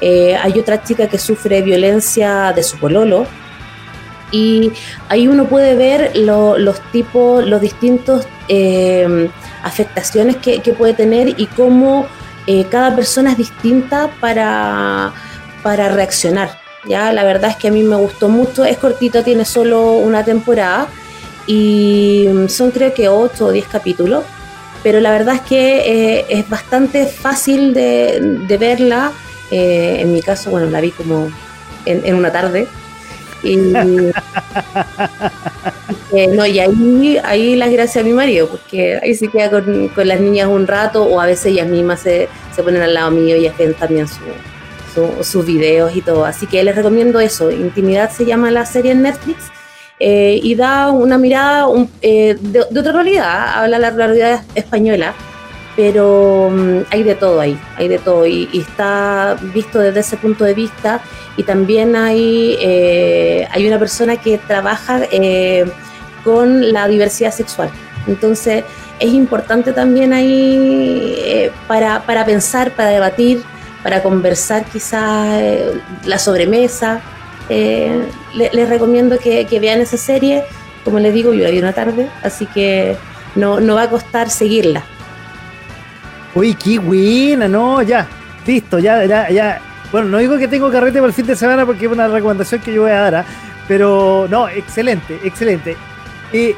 Eh, 0.00 0.36
hay 0.36 0.58
otra 0.58 0.82
chica 0.82 1.06
que 1.06 1.18
sufre 1.18 1.62
violencia 1.62 2.52
de 2.52 2.62
su 2.62 2.76
pololo. 2.78 3.26
Y 4.32 4.72
ahí 5.08 5.28
uno 5.28 5.44
puede 5.44 5.76
ver 5.76 6.16
los 6.16 6.80
tipos, 6.90 7.46
los 7.46 7.60
distintos 7.60 8.26
eh, 8.48 9.28
afectaciones 9.62 10.36
que, 10.36 10.60
puede 10.76 10.94
tener 10.94 11.38
y 11.38 11.46
cómo 11.46 12.06
eh, 12.46 12.64
cada 12.70 12.96
persona 12.96 13.32
es 13.32 13.38
distinta 13.38 14.10
para, 14.20 15.12
para 15.62 15.90
reaccionar. 15.90 16.58
Ya, 16.88 17.12
la 17.12 17.22
verdad 17.22 17.50
es 17.50 17.56
que 17.56 17.68
a 17.68 17.70
mí 17.70 17.82
me 17.82 17.96
gustó 17.96 18.28
mucho. 18.28 18.64
Es 18.64 18.78
cortito, 18.78 19.22
tiene 19.22 19.44
solo 19.44 19.92
una 19.92 20.24
temporada 20.24 20.88
y 21.46 22.26
son 22.48 22.70
creo 22.70 22.92
que 22.94 23.08
8 23.08 23.46
o 23.46 23.50
10 23.52 23.66
capítulos. 23.68 24.24
Pero 24.82 24.98
la 24.98 25.12
verdad 25.12 25.36
es 25.36 25.42
que 25.42 26.26
es 26.28 26.48
bastante 26.48 27.06
fácil 27.06 27.72
de, 27.72 28.56
verla 28.58 29.12
eh, 29.52 29.98
en 30.00 30.12
mi 30.12 30.22
caso, 30.22 30.50
bueno, 30.50 30.70
la 30.70 30.80
vi 30.80 30.90
como 30.90 31.30
en, 31.84 32.14
una 32.14 32.32
tarde. 32.32 32.66
Y, 33.42 33.58
eh, 36.12 36.28
no, 36.28 36.46
y 36.46 36.60
ahí, 36.60 37.18
ahí 37.24 37.56
las 37.56 37.70
gracias 37.70 38.04
a 38.04 38.06
mi 38.06 38.12
marido, 38.12 38.48
porque 38.48 38.98
ahí 39.02 39.14
se 39.14 39.28
queda 39.28 39.50
con, 39.50 39.88
con, 39.88 40.06
las 40.08 40.20
niñas 40.20 40.48
un 40.48 40.66
rato, 40.66 41.04
o 41.04 41.20
a 41.20 41.26
veces 41.26 41.46
ellas 41.46 41.66
mismas 41.68 42.00
se, 42.00 42.28
se 42.54 42.62
ponen 42.62 42.82
al 42.82 42.94
lado 42.94 43.10
mío 43.10 43.36
y 43.36 43.48
ven 43.58 43.74
también 43.74 44.06
su, 44.06 45.24
sus 45.24 45.44
videos 45.44 45.96
y 45.96 46.02
todo. 46.02 46.24
Así 46.24 46.46
que 46.46 46.62
les 46.62 46.76
recomiendo 46.76 47.20
eso. 47.20 47.50
Intimidad 47.50 48.10
se 48.10 48.24
llama 48.24 48.50
la 48.50 48.66
serie 48.66 48.92
en 48.92 49.02
Netflix. 49.02 49.50
Eh, 50.04 50.40
y 50.42 50.56
da 50.56 50.90
una 50.90 51.16
mirada 51.16 51.68
de, 52.00 52.36
de, 52.40 52.60
otra 52.60 52.90
realidad, 52.90 53.54
habla 53.54 53.78
la 53.78 53.90
realidad 53.90 54.42
española, 54.56 55.14
pero 55.76 56.50
mm, 56.50 56.84
hay 56.90 57.02
de 57.02 57.14
todo 57.14 57.40
ahí, 57.40 57.58
hay 57.76 57.88
de 57.88 57.98
todo 57.98 58.26
y, 58.26 58.48
está 58.52 59.36
visto 59.54 59.78
desde 59.78 60.00
ese 60.00 60.16
punto 60.16 60.44
de 60.44 60.54
vista 60.54 61.00
y 61.36 61.44
también 61.44 61.96
hay, 61.96 62.56
eh, 62.60 63.48
hay 63.50 63.66
una 63.66 63.78
persona 63.78 64.16
que 64.16 64.38
trabaja 64.38 65.00
eh, 65.10 65.64
con 66.24 66.72
la 66.72 66.88
diversidad 66.88 67.32
sexual. 67.32 67.70
Entonces 68.06 68.64
es 69.00 69.12
importante 69.12 69.72
también 69.72 70.12
ahí 70.12 71.14
eh, 71.18 71.50
para, 71.66 72.02
para, 72.02 72.24
pensar, 72.24 72.72
para 72.72 72.90
debatir, 72.90 73.42
para 73.82 74.02
conversar 74.02 74.64
quizás 74.66 75.42
la 76.04 76.18
sobremesa. 76.18 77.00
les 77.48 78.68
recomiendo 78.68 79.18
que, 79.18 79.46
que, 79.46 79.58
vean 79.60 79.80
esa 79.80 79.96
serie, 79.96 80.44
como 80.84 80.98
les 80.98 81.14
digo, 81.14 81.32
yo 81.32 81.44
la 81.44 81.50
vi 81.50 81.58
una 81.58 81.72
tarde, 81.72 82.08
así 82.22 82.46
que 82.46 82.96
no, 83.34 83.60
no 83.60 83.74
va 83.74 83.82
a 83.82 83.90
costar 83.90 84.30
seguirla. 84.30 84.84
Uy, 86.34 86.54
qué 86.54 86.78
buena, 86.78 87.46
no, 87.46 87.82
ya, 87.82 88.06
listo, 88.46 88.78
ya, 88.78 89.04
ya, 89.04 89.28
ya. 89.28 89.60
Bueno, 89.90 90.08
no 90.08 90.18
digo 90.18 90.38
que 90.38 90.48
tengo 90.48 90.70
carrete 90.70 90.98
para 90.98 91.08
el 91.08 91.12
fin 91.12 91.26
de 91.26 91.36
semana 91.36 91.66
porque 91.66 91.84
es 91.84 91.92
una 91.92 92.08
recomendación 92.08 92.60
que 92.62 92.72
yo 92.72 92.82
voy 92.82 92.90
a 92.90 93.00
dar, 93.00 93.14
¿ah? 93.16 93.24
pero 93.68 94.26
no, 94.30 94.48
excelente, 94.48 95.20
excelente. 95.22 95.76
Eh, 96.32 96.56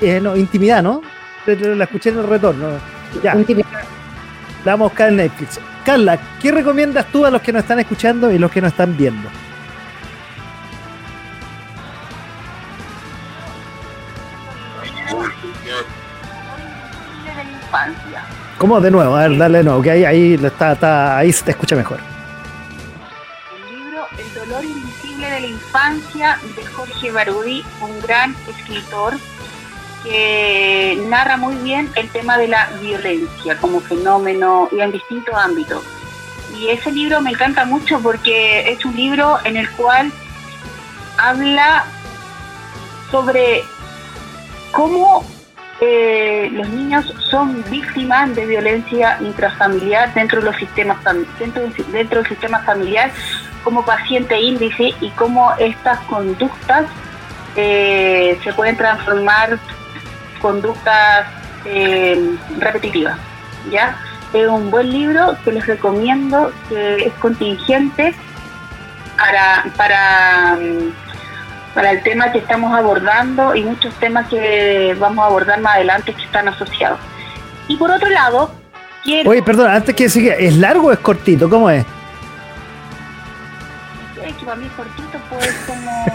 eh, 0.00 0.20
no, 0.20 0.36
intimidad, 0.36 0.82
¿no? 0.82 1.02
La 1.46 1.84
escuché 1.84 2.10
en 2.10 2.18
el 2.18 2.26
retorno. 2.28 2.68
Ya. 3.22 3.34
Intimidad. 3.34 3.66
La 4.64 4.72
vamos 4.72 4.86
a 4.86 4.88
buscar 4.90 5.08
en 5.08 5.16
Netflix. 5.16 5.60
Carla, 5.84 6.18
¿qué 6.40 6.52
recomiendas 6.52 7.06
tú 7.06 7.26
a 7.26 7.30
los 7.30 7.42
que 7.42 7.52
nos 7.52 7.62
están 7.62 7.80
escuchando 7.80 8.30
y 8.30 8.38
los 8.38 8.50
que 8.50 8.60
nos 8.60 8.72
están 8.72 8.96
viendo? 8.96 9.28
¿Cómo? 18.64 18.80
De 18.80 18.90
nuevo, 18.90 19.14
a 19.14 19.28
ver, 19.28 19.36
dale 19.36 19.58
de 19.58 19.64
nuevo, 19.64 19.82
que 19.82 19.90
ahí, 19.90 20.04
ahí, 20.06 20.40
está, 20.42 21.18
ahí 21.18 21.30
se 21.30 21.44
te 21.44 21.50
escucha 21.50 21.76
mejor. 21.76 21.98
El 23.58 23.76
libro 23.76 24.06
El 24.16 24.34
dolor 24.34 24.64
invisible 24.64 25.30
de 25.30 25.40
la 25.40 25.46
infancia 25.48 26.38
de 26.56 26.64
Jorge 26.64 27.10
Barudi, 27.10 27.62
un 27.82 28.00
gran 28.00 28.34
escritor 28.48 29.18
que 30.02 30.98
narra 31.10 31.36
muy 31.36 31.56
bien 31.56 31.90
el 31.94 32.08
tema 32.08 32.38
de 32.38 32.48
la 32.48 32.70
violencia 32.80 33.58
como 33.58 33.80
fenómeno 33.80 34.70
y 34.72 34.80
en 34.80 34.92
distintos 34.92 35.34
ámbitos. 35.34 35.84
Y 36.58 36.70
ese 36.70 36.90
libro 36.90 37.20
me 37.20 37.32
encanta 37.32 37.66
mucho 37.66 38.00
porque 38.00 38.72
es 38.72 38.82
un 38.86 38.96
libro 38.96 39.40
en 39.44 39.58
el 39.58 39.70
cual 39.72 40.10
habla 41.18 41.84
sobre 43.10 43.62
cómo 44.72 45.33
los 45.80 46.68
niños 46.68 47.12
son 47.30 47.64
víctimas 47.70 48.34
de 48.34 48.46
violencia 48.46 49.18
intrafamiliar 49.20 50.14
dentro 50.14 50.40
de 50.40 50.46
los 50.46 50.56
sistemas 50.56 50.98
dentro, 51.38 51.62
dentro 51.90 52.22
del 52.22 52.28
sistema 52.28 52.60
familiar 52.60 53.10
como 53.62 53.84
paciente 53.84 54.40
índice 54.40 54.94
y 55.00 55.10
cómo 55.10 55.52
estas 55.58 55.98
conductas 56.00 56.86
eh, 57.56 58.38
se 58.42 58.52
pueden 58.52 58.76
transformar 58.76 59.58
conductas 60.40 61.26
eh, 61.64 62.36
repetitivas 62.58 63.18
ya 63.70 63.96
es 64.32 64.46
un 64.46 64.70
buen 64.70 64.90
libro 64.90 65.36
que 65.44 65.52
les 65.52 65.66
recomiendo 65.66 66.52
que 66.68 67.06
es 67.06 67.12
contingente 67.14 68.14
para 69.16 69.64
para 69.76 70.58
para 71.74 71.90
el 71.90 72.02
tema 72.02 72.30
que 72.30 72.38
estamos 72.38 72.72
abordando 72.72 73.54
y 73.54 73.64
muchos 73.64 73.92
temas 73.94 74.28
que 74.28 74.96
vamos 74.98 75.24
a 75.24 75.26
abordar 75.26 75.60
más 75.60 75.74
adelante 75.74 76.14
que 76.14 76.22
están 76.22 76.48
asociados. 76.48 77.00
Y 77.66 77.76
por 77.76 77.90
otro 77.90 78.08
lado, 78.08 78.54
quiero... 79.02 79.30
Oye, 79.30 79.42
perdón, 79.42 79.70
antes 79.70 79.94
que 79.94 80.08
siga, 80.08 80.34
¿es 80.34 80.56
largo 80.56 80.88
o 80.88 80.92
es 80.92 80.98
cortito? 81.00 81.50
¿Cómo 81.50 81.68
es? 81.68 81.84
Es 84.24 84.34
que 84.36 84.44
para 84.44 84.56
mí 84.56 84.66
es 84.66 84.72
cortito, 84.72 85.18
pues 85.28 85.54
como... 85.66 86.06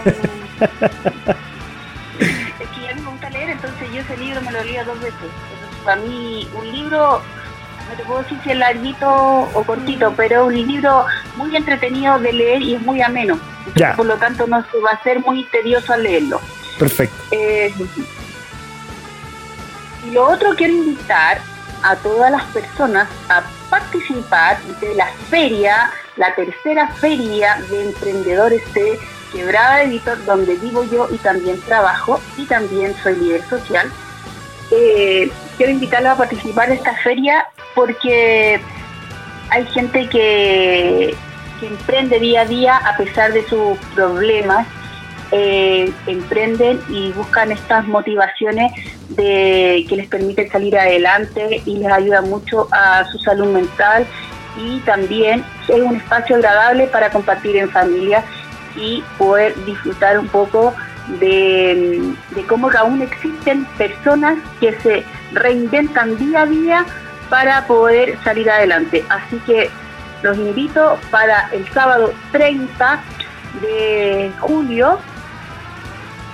es 2.60 2.68
que 2.68 2.80
ya 2.82 2.94
me 2.94 3.10
gusta 3.10 3.30
leer, 3.30 3.50
entonces 3.50 3.92
yo 3.92 4.00
ese 4.00 4.16
libro 4.16 4.40
me 4.40 4.52
lo 4.52 4.64
leía 4.64 4.84
dos 4.84 4.98
veces. 5.00 5.14
Entonces, 5.20 5.84
para 5.84 5.96
mí 6.00 6.48
un 6.54 6.72
libro 6.72 7.22
no 7.90 7.96
te 7.96 8.04
puedo 8.04 8.22
decir 8.22 8.38
si 8.42 8.50
es 8.50 8.56
larguito 8.56 9.08
o 9.08 9.64
cortito, 9.64 10.12
pero 10.16 10.46
un 10.46 10.54
libro 10.54 11.04
muy 11.36 11.54
entretenido 11.56 12.18
de 12.18 12.32
leer 12.32 12.62
y 12.62 12.74
es 12.74 12.82
muy 12.82 13.02
ameno. 13.02 13.38
Por 13.96 14.06
lo 14.06 14.16
tanto, 14.16 14.46
no 14.46 14.64
se 14.70 14.78
va 14.78 14.90
a 14.90 15.02
ser 15.02 15.20
muy 15.20 15.44
tedioso 15.44 15.92
al 15.92 16.02
leerlo. 16.02 16.40
Perfecto. 16.78 17.16
Eh, 17.30 17.72
y 20.06 20.10
lo 20.12 20.28
otro, 20.28 20.54
quiero 20.56 20.74
invitar 20.74 21.40
a 21.82 21.96
todas 21.96 22.30
las 22.30 22.44
personas 22.46 23.08
a 23.28 23.42
participar 23.68 24.60
de 24.80 24.94
la 24.94 25.06
feria, 25.28 25.90
la 26.16 26.34
tercera 26.34 26.88
feria 26.94 27.60
de 27.70 27.86
emprendedores 27.86 28.62
de 28.74 28.98
Quebrada 29.32 29.82
Editor, 29.82 30.24
donde 30.24 30.56
vivo 30.56 30.84
yo 30.84 31.08
y 31.10 31.16
también 31.18 31.60
trabajo 31.62 32.20
y 32.36 32.44
también 32.44 32.94
soy 33.02 33.16
líder 33.16 33.44
social. 33.48 33.90
Eh, 34.70 35.30
quiero 35.60 35.74
invitarlos 35.74 36.12
a 36.12 36.16
participar 36.16 36.70
de 36.70 36.76
esta 36.76 36.94
feria 37.02 37.46
porque 37.74 38.58
hay 39.50 39.66
gente 39.66 40.08
que, 40.08 41.14
emprende 41.60 42.18
día 42.18 42.40
a 42.40 42.44
día 42.46 42.76
a 42.78 42.96
pesar 42.96 43.34
de 43.34 43.46
sus 43.46 43.76
problemas, 43.94 44.66
eh, 45.32 45.92
emprenden 46.06 46.80
y 46.88 47.12
buscan 47.12 47.52
estas 47.52 47.86
motivaciones 47.86 48.72
que 49.14 49.86
les 49.90 50.08
permiten 50.08 50.50
salir 50.50 50.78
adelante 50.78 51.60
y 51.66 51.76
les 51.76 51.92
ayuda 51.92 52.22
mucho 52.22 52.66
a 52.72 53.04
su 53.12 53.18
salud 53.18 53.52
mental 53.52 54.06
y 54.56 54.78
también 54.80 55.44
es 55.68 55.82
un 55.82 55.96
espacio 55.96 56.36
agradable 56.36 56.86
para 56.86 57.10
compartir 57.10 57.56
en 57.56 57.68
familia 57.68 58.24
y 58.76 59.04
poder 59.18 59.54
disfrutar 59.66 60.18
un 60.18 60.28
poco 60.28 60.72
de, 61.18 62.14
cómo 62.46 62.70
aún 62.70 63.02
existen 63.02 63.64
personas 63.76 64.38
que 64.60 64.72
se 64.80 65.04
reinventan 65.32 66.16
día 66.16 66.42
a 66.42 66.46
día 66.46 66.86
para 67.28 67.66
poder 67.66 68.18
salir 68.24 68.50
adelante. 68.50 69.04
Así 69.08 69.38
que 69.46 69.70
los 70.22 70.36
invito 70.36 70.98
para 71.10 71.48
el 71.52 71.66
sábado 71.72 72.12
30 72.32 73.00
de 73.62 74.32
julio, 74.40 74.98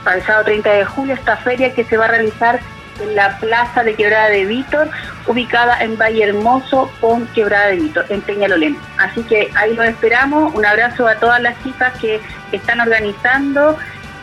para 0.05 0.19
el 0.19 0.23
sábado 0.25 0.45
30 0.45 0.71
de 0.71 0.85
julio, 0.85 1.15
esta 1.15 1.37
feria 1.37 1.73
que 1.75 1.85
se 1.85 1.97
va 1.97 2.07
a 2.07 2.09
realizar 2.09 2.61
en 3.01 3.15
la 3.15 3.39
Plaza 3.39 3.85
de 3.85 3.95
Quebrada 3.95 4.31
de 4.31 4.47
Vítor, 4.47 4.89
ubicada 5.27 5.83
en 5.83 5.99
Valle 5.99 6.25
Hermoso 6.25 6.91
con 7.01 7.27
Quebrada 7.29 7.67
de 7.69 7.77
Vítor, 7.77 8.07
en 8.09 8.21
Peñalolén. 8.23 8.79
Así 8.99 9.23
que 9.25 9.51
ahí 9.55 9.75
los 9.75 9.87
esperamos. 9.87 10.55
Un 10.55 10.65
abrazo 10.65 11.07
a 11.07 11.17
todas 11.17 11.41
las 11.43 11.63
chicas 11.63 11.93
que 12.01 12.21
están 12.53 12.81
organizando 12.81 13.77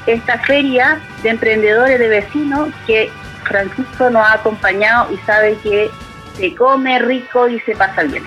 esta 0.05 0.37
feria 0.39 0.99
de 1.21 1.29
emprendedores 1.29 1.99
de 1.99 2.07
vecinos 2.07 2.69
que 2.85 3.09
Francisco 3.43 4.09
nos 4.09 4.25
ha 4.25 4.33
acompañado 4.33 5.13
y 5.13 5.17
sabe 5.25 5.57
que 5.63 5.89
se 6.37 6.55
come 6.55 6.99
rico 6.99 7.47
y 7.47 7.59
se 7.61 7.75
pasa 7.75 8.03
bien. 8.03 8.23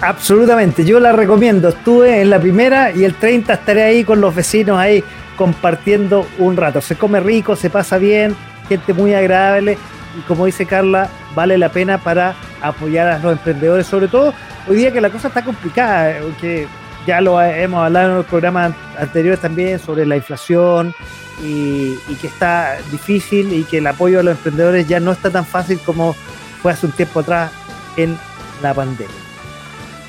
Absolutamente, 0.00 0.84
yo 0.84 1.00
la 1.00 1.12
recomiendo. 1.12 1.68
Estuve 1.68 2.20
en 2.20 2.30
la 2.30 2.38
primera 2.38 2.90
y 2.90 3.04
el 3.04 3.14
30 3.14 3.54
estaré 3.54 3.82
ahí 3.82 4.04
con 4.04 4.20
los 4.20 4.34
vecinos 4.34 4.78
ahí 4.78 5.02
compartiendo 5.36 6.26
un 6.38 6.56
rato. 6.56 6.80
Se 6.80 6.96
come 6.96 7.20
rico, 7.20 7.56
se 7.56 7.70
pasa 7.70 7.98
bien, 7.98 8.36
gente 8.68 8.92
muy 8.92 9.14
agradable 9.14 9.78
y 10.18 10.20
como 10.22 10.46
dice 10.46 10.66
Carla, 10.66 11.08
vale 11.34 11.58
la 11.58 11.70
pena 11.70 11.98
para 11.98 12.34
apoyar 12.60 13.06
a 13.08 13.18
los 13.18 13.32
emprendedores, 13.32 13.86
sobre 13.86 14.08
todo 14.08 14.34
hoy 14.68 14.76
día 14.76 14.92
que 14.92 15.00
la 15.00 15.10
cosa 15.10 15.28
está 15.28 15.42
complicada, 15.42 16.16
que 16.40 16.66
ya 17.06 17.20
lo 17.20 17.40
hemos 17.40 17.84
hablado 17.84 18.10
en 18.10 18.16
los 18.16 18.26
programas 18.26 18.74
anteriores 18.98 19.40
también 19.40 19.78
sobre 19.78 20.04
la 20.04 20.16
inflación 20.16 20.94
y, 21.42 21.96
que 22.20 22.26
está 22.26 22.76
difícil 22.90 23.52
y 23.52 23.64
que 23.64 23.78
el 23.78 23.86
apoyo 23.86 24.20
a 24.20 24.22
los 24.22 24.36
emprendedores 24.36 24.88
ya 24.88 25.00
no 25.00 25.12
está 25.12 25.30
tan 25.30 25.46
fácil 25.46 25.78
como 25.84 26.14
fue 26.62 26.72
hace 26.72 26.86
un 26.86 26.92
tiempo 26.92 27.20
atrás 27.20 27.50
en 27.96 28.18
la 28.62 28.74
pandemia. 28.74 29.14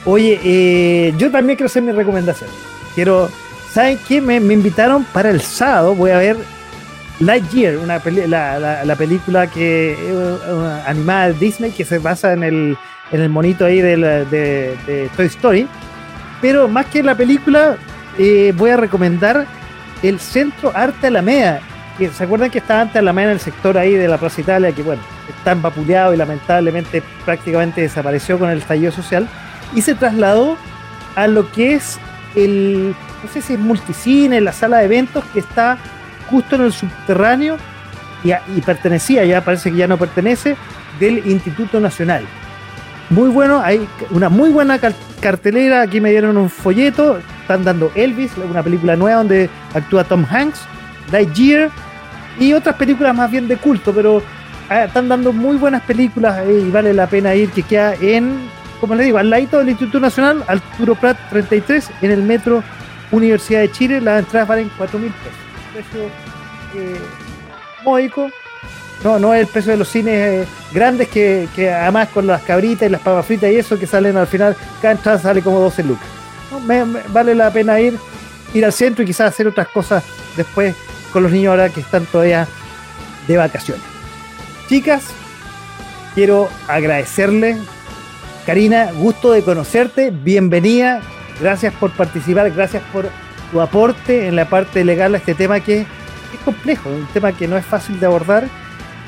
Oye, 0.05 0.39
eh, 0.43 1.13
yo 1.17 1.29
también 1.31 1.57
quiero 1.57 1.67
hacer 1.67 1.83
mi 1.83 1.91
recomendación. 1.91 2.49
Quiero, 2.95 3.29
¿saben 3.71 3.99
qué? 4.07 4.21
Me, 4.21 4.37
invitaron 4.37 5.03
para 5.05 5.29
el 5.29 5.41
sábado, 5.41 5.95
voy 5.95 6.11
a 6.11 6.17
ver 6.17 6.37
Lightyear, 7.19 7.77
una 7.77 8.01
la, 8.27 8.85
la, 8.85 8.95
película 8.95 9.47
que 9.47 9.97
eh, 9.99 10.81
animada 10.85 11.27
de 11.27 11.33
Disney 11.33 11.71
que 11.71 11.83
se 11.83 11.99
basa 11.99 12.33
en 12.33 12.43
el, 12.43 12.77
en 13.11 13.21
el 13.21 13.29
monito 13.29 13.65
ahí 13.65 13.81
de, 13.81 13.97
de, 13.97 14.77
de, 14.85 15.09
Toy 15.15 15.25
Story. 15.25 15.67
Pero 16.41 16.67
más 16.67 16.85
que 16.87 17.03
la 17.03 17.15
película, 17.15 17.77
eh, 18.17 18.53
voy 18.55 18.71
a 18.71 18.77
recomendar 18.77 19.45
el 20.03 20.19
Centro 20.19 20.71
Arte 20.75 21.07
Alameda. 21.07 21.61
¿Se 22.13 22.23
acuerdan 22.23 22.51
que 22.51 22.59
estaba 22.59 22.81
antes 22.81 22.97
Alameda 22.97 23.29
en 23.29 23.33
el 23.33 23.39
sector 23.39 23.77
ahí 23.77 23.93
de 23.93 24.07
la 24.07 24.17
Plaza 24.17 24.41
Italia? 24.41 24.71
Que 24.71 24.83
bueno, 24.83 25.01
está 25.27 25.53
empapuleado 25.53 26.13
y 26.13 26.17
lamentablemente 26.17 27.01
prácticamente 27.25 27.81
desapareció 27.81 28.37
con 28.37 28.51
el 28.51 28.59
estallido 28.59 28.91
social 28.91 29.27
y 29.73 29.81
se 29.81 29.95
trasladó 29.95 30.57
a 31.15 31.27
lo 31.27 31.51
que 31.51 31.73
es 31.73 31.97
el, 32.35 32.95
no 33.23 33.29
sé 33.33 33.41
si 33.41 33.53
es 33.53 33.59
multicine, 33.59 34.39
la 34.41 34.53
sala 34.53 34.77
de 34.77 34.85
eventos 34.85 35.25
que 35.33 35.39
está 35.39 35.79
justo 36.29 36.55
en 36.55 36.63
el 36.63 36.73
subterráneo 36.73 37.57
y 38.23 38.61
pertenecía, 38.61 39.25
ya 39.25 39.43
parece 39.43 39.71
que 39.71 39.77
ya 39.77 39.87
no 39.87 39.97
pertenece, 39.97 40.55
del 40.99 41.25
Instituto 41.27 41.79
Nacional. 41.79 42.25
Muy 43.09 43.29
bueno, 43.29 43.61
hay 43.61 43.87
una 44.09 44.29
muy 44.29 44.49
buena 44.49 44.79
cartelera, 45.21 45.81
aquí 45.81 46.01
me 46.01 46.11
dieron 46.11 46.35
un 46.37 46.49
folleto, 46.49 47.19
están 47.41 47.63
dando 47.63 47.91
Elvis, 47.95 48.31
una 48.37 48.61
película 48.61 48.95
nueva 48.95 49.19
donde 49.19 49.49
actúa 49.73 50.03
Tom 50.03 50.25
Hanks, 50.29 50.59
Lightyear 51.11 51.69
y 52.39 52.53
otras 52.53 52.75
películas 52.75 53.15
más 53.15 53.31
bien 53.31 53.47
de 53.47 53.55
culto, 53.55 53.93
pero 53.93 54.21
ah, 54.69 54.85
están 54.85 55.07
dando 55.07 55.31
muy 55.31 55.55
buenas 55.55 55.83
películas 55.83 56.41
y 56.49 56.69
vale 56.69 56.93
la 56.93 57.07
pena 57.07 57.33
ir, 57.33 57.49
que 57.51 57.63
queda 57.63 57.95
en 57.95 58.49
como 58.79 58.95
les 58.95 59.05
digo, 59.05 59.17
al 59.17 59.29
ladito 59.29 59.57
del 59.57 59.69
Instituto 59.69 59.99
Nacional, 59.99 60.43
Arturo 60.47 60.95
Prat 60.95 61.17
33, 61.29 61.89
en 62.01 62.11
el 62.11 62.21
metro 62.21 62.63
Universidad 63.11 63.61
de 63.61 63.71
Chile, 63.71 64.01
las 64.01 64.19
entradas 64.19 64.47
valen 64.47 64.69
4 64.77 64.99
mil 64.99 65.11
pesos. 65.11 65.33
Precio 65.73 66.01
eh. 66.75 66.99
No, 69.03 69.19
no 69.19 69.33
es 69.33 69.41
el 69.41 69.47
precio 69.47 69.71
de 69.71 69.77
los 69.77 69.89
cines 69.89 70.15
eh, 70.15 70.47
grandes 70.73 71.07
que, 71.07 71.47
además 71.71 72.09
con 72.09 72.25
las 72.25 72.41
cabritas 72.41 72.87
y 72.87 72.91
las 72.91 73.01
papas 73.01 73.25
fritas 73.25 73.51
y 73.51 73.55
eso 73.55 73.77
que 73.77 73.85
salen 73.85 74.17
al 74.17 74.27
final, 74.27 74.55
cada 74.81 74.93
entrada 74.93 75.19
sale 75.19 75.41
como 75.41 75.59
12 75.59 75.83
lucas. 75.83 76.07
¿No? 76.51 76.61
Vale 77.09 77.35
la 77.35 77.51
pena 77.51 77.79
ir, 77.79 77.97
ir 78.53 78.65
al 78.65 78.73
centro 78.73 79.03
y 79.03 79.07
quizás 79.07 79.33
hacer 79.33 79.47
otras 79.47 79.67
cosas 79.67 80.03
después 80.35 80.75
con 81.13 81.23
los 81.23 81.31
niños 81.31 81.51
ahora 81.51 81.69
que 81.69 81.81
están 81.81 82.05
todavía 82.05 82.47
de 83.27 83.37
vacaciones. 83.37 83.83
Chicas, 84.67 85.03
quiero 86.15 86.49
agradecerles 86.67 87.57
Karina, 88.47 88.91
gusto 88.93 89.33
de 89.33 89.43
conocerte, 89.43 90.09
bienvenida, 90.09 91.01
gracias 91.41 91.73
por 91.73 91.91
participar, 91.91 92.49
gracias 92.51 92.81
por 92.93 93.09
tu 93.51 93.59
aporte 93.59 94.25
en 94.29 94.37
la 94.37 94.47
parte 94.47 94.85
legal 94.85 95.13
a 95.13 95.17
este 95.17 95.35
tema 95.35 95.59
que 95.59 95.81
es, 95.81 95.87
complejo, 96.45 96.89
un 96.89 97.05
tema 97.07 97.33
que 97.33 97.45
no 97.45 97.57
es 97.57 97.65
fácil 97.65 97.99
de 97.99 98.05
abordar, 98.05 98.47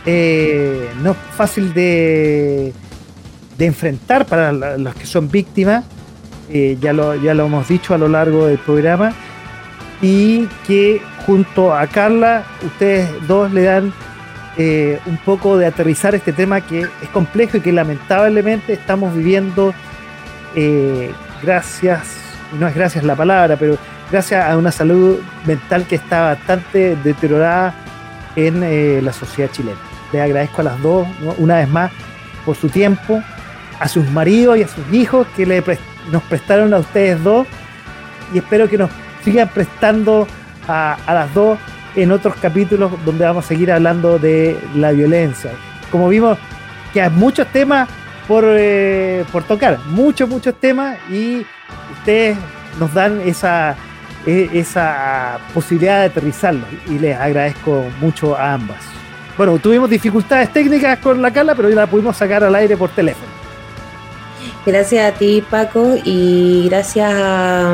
eh, 0.05 0.89
no 1.01 1.11
es 1.11 1.17
fácil 1.35 1.73
de, 1.73 2.73
de 3.57 3.65
enfrentar 3.65 4.25
para 4.25 4.51
los 4.51 4.95
que 4.95 5.05
son 5.05 5.29
víctimas, 5.29 5.83
eh, 6.49 6.77
ya, 6.79 6.93
lo, 6.93 7.15
ya 7.15 7.33
lo 7.33 7.45
hemos 7.45 7.67
dicho 7.67 7.93
a 7.93 7.97
lo 7.97 8.07
largo 8.07 8.47
del 8.47 8.57
programa, 8.57 9.13
y 10.01 10.47
que 10.65 11.01
junto 11.25 11.75
a 11.75 11.85
Carla, 11.87 12.43
ustedes 12.65 13.09
dos 13.27 13.51
le 13.51 13.63
dan 13.63 13.93
eh, 14.57 14.99
un 15.05 15.17
poco 15.17 15.57
de 15.57 15.65
aterrizar 15.65 16.15
este 16.15 16.33
tema 16.33 16.61
que 16.61 16.81
es 16.81 17.09
complejo 17.13 17.57
y 17.57 17.61
que 17.61 17.71
lamentablemente 17.71 18.73
estamos 18.73 19.13
viviendo 19.13 19.73
gracias, 21.41 22.01
no 22.59 22.67
es 22.67 22.75
gracias 22.75 23.03
la 23.03 23.15
palabra, 23.15 23.55
pero 23.55 23.77
gracias 24.11 24.43
a 24.43 24.57
una 24.57 24.71
salud 24.71 25.19
mental 25.45 25.85
que 25.85 25.95
está 25.95 26.21
bastante 26.21 26.97
deteriorada 26.97 27.73
en 28.35 29.05
la 29.05 29.13
sociedad 29.13 29.49
chilena. 29.51 29.88
Les 30.11 30.21
agradezco 30.21 30.61
a 30.61 30.65
las 30.65 30.81
dos, 30.81 31.07
una 31.37 31.57
vez 31.57 31.69
más, 31.69 31.91
por 32.45 32.55
su 32.55 32.69
tiempo, 32.69 33.21
a 33.79 33.87
sus 33.87 34.09
maridos 34.09 34.57
y 34.57 34.63
a 34.63 34.67
sus 34.67 34.91
hijos 34.91 35.27
que 35.35 35.45
nos 36.11 36.23
prestaron 36.23 36.73
a 36.73 36.79
ustedes 36.79 37.23
dos 37.23 37.47
y 38.33 38.39
espero 38.39 38.67
que 38.67 38.77
nos 38.77 38.89
sigan 39.23 39.47
prestando 39.49 40.27
a, 40.67 40.97
las 41.07 41.33
dos 41.33 41.57
en 41.95 42.11
otros 42.11 42.35
capítulos 42.35 42.91
donde 43.05 43.25
vamos 43.25 43.45
a 43.45 43.47
seguir 43.47 43.71
hablando 43.71 44.19
de 44.19 44.59
la 44.75 44.91
violencia. 44.91 45.51
Como 45.91 46.09
vimos 46.09 46.37
que 46.93 47.01
hay 47.01 47.09
muchos 47.09 47.47
temas 47.47 47.89
por, 48.27 48.43
eh, 48.47 49.25
por 49.31 49.43
tocar, 49.43 49.79
muchos, 49.87 50.29
muchos 50.29 50.53
temas 50.55 50.97
y 51.09 51.45
ustedes 51.93 52.37
nos 52.79 52.93
dan 52.93 53.19
esa, 53.21 53.75
esa 54.25 55.39
posibilidad 55.53 56.01
de 56.01 56.05
aterrizarlos 56.05 56.67
y 56.87 56.99
les 56.99 57.17
agradezco 57.17 57.85
mucho 57.99 58.35
a 58.37 58.53
ambas. 58.53 58.98
Bueno, 59.39 59.57
tuvimos 59.57 59.89
dificultades 59.89 60.51
técnicas 60.51 60.99
con 60.99 61.21
la 61.21 61.31
Carla, 61.31 61.55
pero 61.55 61.69
ya 61.69 61.75
la 61.75 61.87
pudimos 61.87 62.17
sacar 62.17 62.43
al 62.43 62.53
aire 62.55 62.75
por 62.75 62.89
teléfono. 62.89 63.31
Gracias 64.65 65.13
a 65.13 65.17
ti, 65.17 65.41
Paco, 65.49 65.95
y 66.03 66.67
gracias 66.67 67.09
a, 67.15 67.73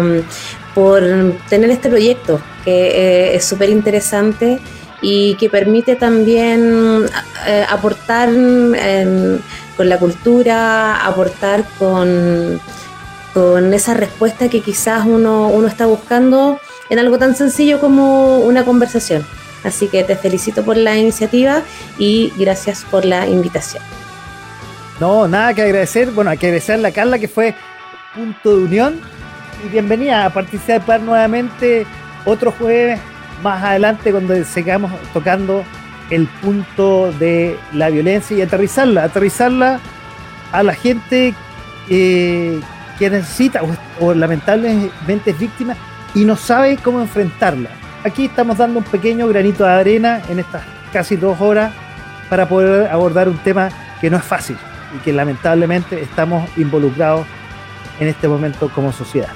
por 0.75 1.01
tener 1.49 1.71
este 1.71 1.89
proyecto 1.89 2.39
que 2.63 2.89
eh, 2.89 3.35
es 3.35 3.45
súper 3.45 3.71
interesante 3.71 4.59
y 5.01 5.33
que 5.37 5.49
permite 5.49 5.95
también 5.95 7.07
eh, 7.47 7.65
aportar 7.67 8.29
con 8.29 9.89
la 9.89 9.97
cultura, 9.97 11.03
aportar 11.03 11.65
con, 11.79 12.61
con 13.33 13.73
esa 13.73 13.95
respuesta 13.95 14.49
que 14.49 14.61
quizás 14.61 15.03
uno, 15.03 15.47
uno 15.47 15.67
está 15.67 15.87
buscando 15.87 16.59
en 16.91 16.99
algo 16.99 17.17
tan 17.17 17.35
sencillo 17.35 17.79
como 17.79 18.37
una 18.37 18.63
conversación. 18.63 19.25
Así 19.65 19.87
que 19.87 20.03
te 20.03 20.15
felicito 20.15 20.63
por 20.63 20.77
la 20.77 20.95
iniciativa 20.95 21.61
y 21.97 22.31
gracias 22.37 22.85
por 22.89 23.03
la 23.03 23.27
invitación. 23.27 23.83
No, 24.99 25.27
nada 25.27 25.53
que 25.53 25.63
agradecer. 25.63 26.11
Bueno, 26.11 26.29
hay 26.29 26.37
que 26.37 26.47
agradecer 26.47 26.75
a 26.75 26.77
la 26.77 26.91
Carla 26.91 27.19
que 27.19 27.27
fue 27.27 27.55
punto 28.13 28.55
de 28.57 28.63
unión 28.63 29.01
y 29.65 29.69
bienvenida 29.69 30.25
a 30.25 30.29
participar 30.29 31.01
nuevamente 31.01 31.85
otro 32.23 32.51
jueves 32.51 32.99
más 33.41 33.63
adelante 33.63 34.11
cuando 34.11 34.41
sigamos 34.45 34.91
tocando 35.11 35.63
el 36.09 36.27
punto 36.27 37.11
de 37.13 37.57
la 37.73 37.89
violencia 37.89 38.37
y 38.37 38.41
aterrizarla, 38.41 39.03
aterrizarla 39.03 39.79
a 40.51 40.63
la 40.63 40.73
gente 40.73 41.33
eh, 41.89 42.61
que 42.97 43.09
necesita 43.09 43.63
o 43.63 43.75
o 43.99 44.13
lamentablemente 44.13 45.31
es 45.31 45.39
víctima 45.39 45.75
y 46.13 46.25
no 46.25 46.35
sabe 46.35 46.77
cómo 46.77 47.01
enfrentarla. 47.01 47.69
Aquí 48.05 48.25
estamos 48.25 48.59
dando 48.59 48.77
un 48.77 48.85
pequeño 48.85 49.27
granito 49.27 49.63
de 49.63 49.71
arena 49.71 50.21
en 50.29 50.37
estas 50.37 50.61
casi 50.93 51.15
dos 51.15 51.41
horas 51.41 51.73
para 52.29 52.47
poder 52.47 52.87
abordar 52.91 53.27
un 53.27 53.39
tema 53.39 53.69
que 53.99 54.11
no 54.11 54.17
es 54.17 54.23
fácil 54.23 54.55
y 54.95 54.99
que 54.99 55.11
lamentablemente 55.11 55.99
estamos 55.99 56.47
involucrados 56.55 57.25
en 57.99 58.07
este 58.07 58.27
momento 58.27 58.69
como 58.69 58.93
sociedad. 58.93 59.29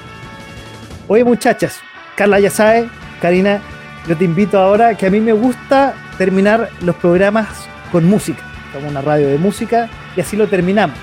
Oye 1.08 1.24
muchachas, 1.24 1.80
Carla 2.14 2.38
ya 2.38 2.48
sabe, 2.48 2.88
Karina, 3.20 3.60
yo 4.06 4.16
te 4.16 4.24
invito 4.24 4.60
ahora 4.60 4.94
que 4.94 5.06
a 5.06 5.10
mí 5.10 5.20
me 5.20 5.32
gusta 5.32 5.94
terminar 6.16 6.70
los 6.82 6.94
programas 6.94 7.48
con 7.90 8.04
música. 8.04 8.44
Como 8.72 8.88
una 8.88 9.00
radio 9.00 9.26
de 9.26 9.38
música 9.38 9.88
y 10.14 10.20
así 10.20 10.36
lo 10.36 10.46
terminamos. 10.46 10.96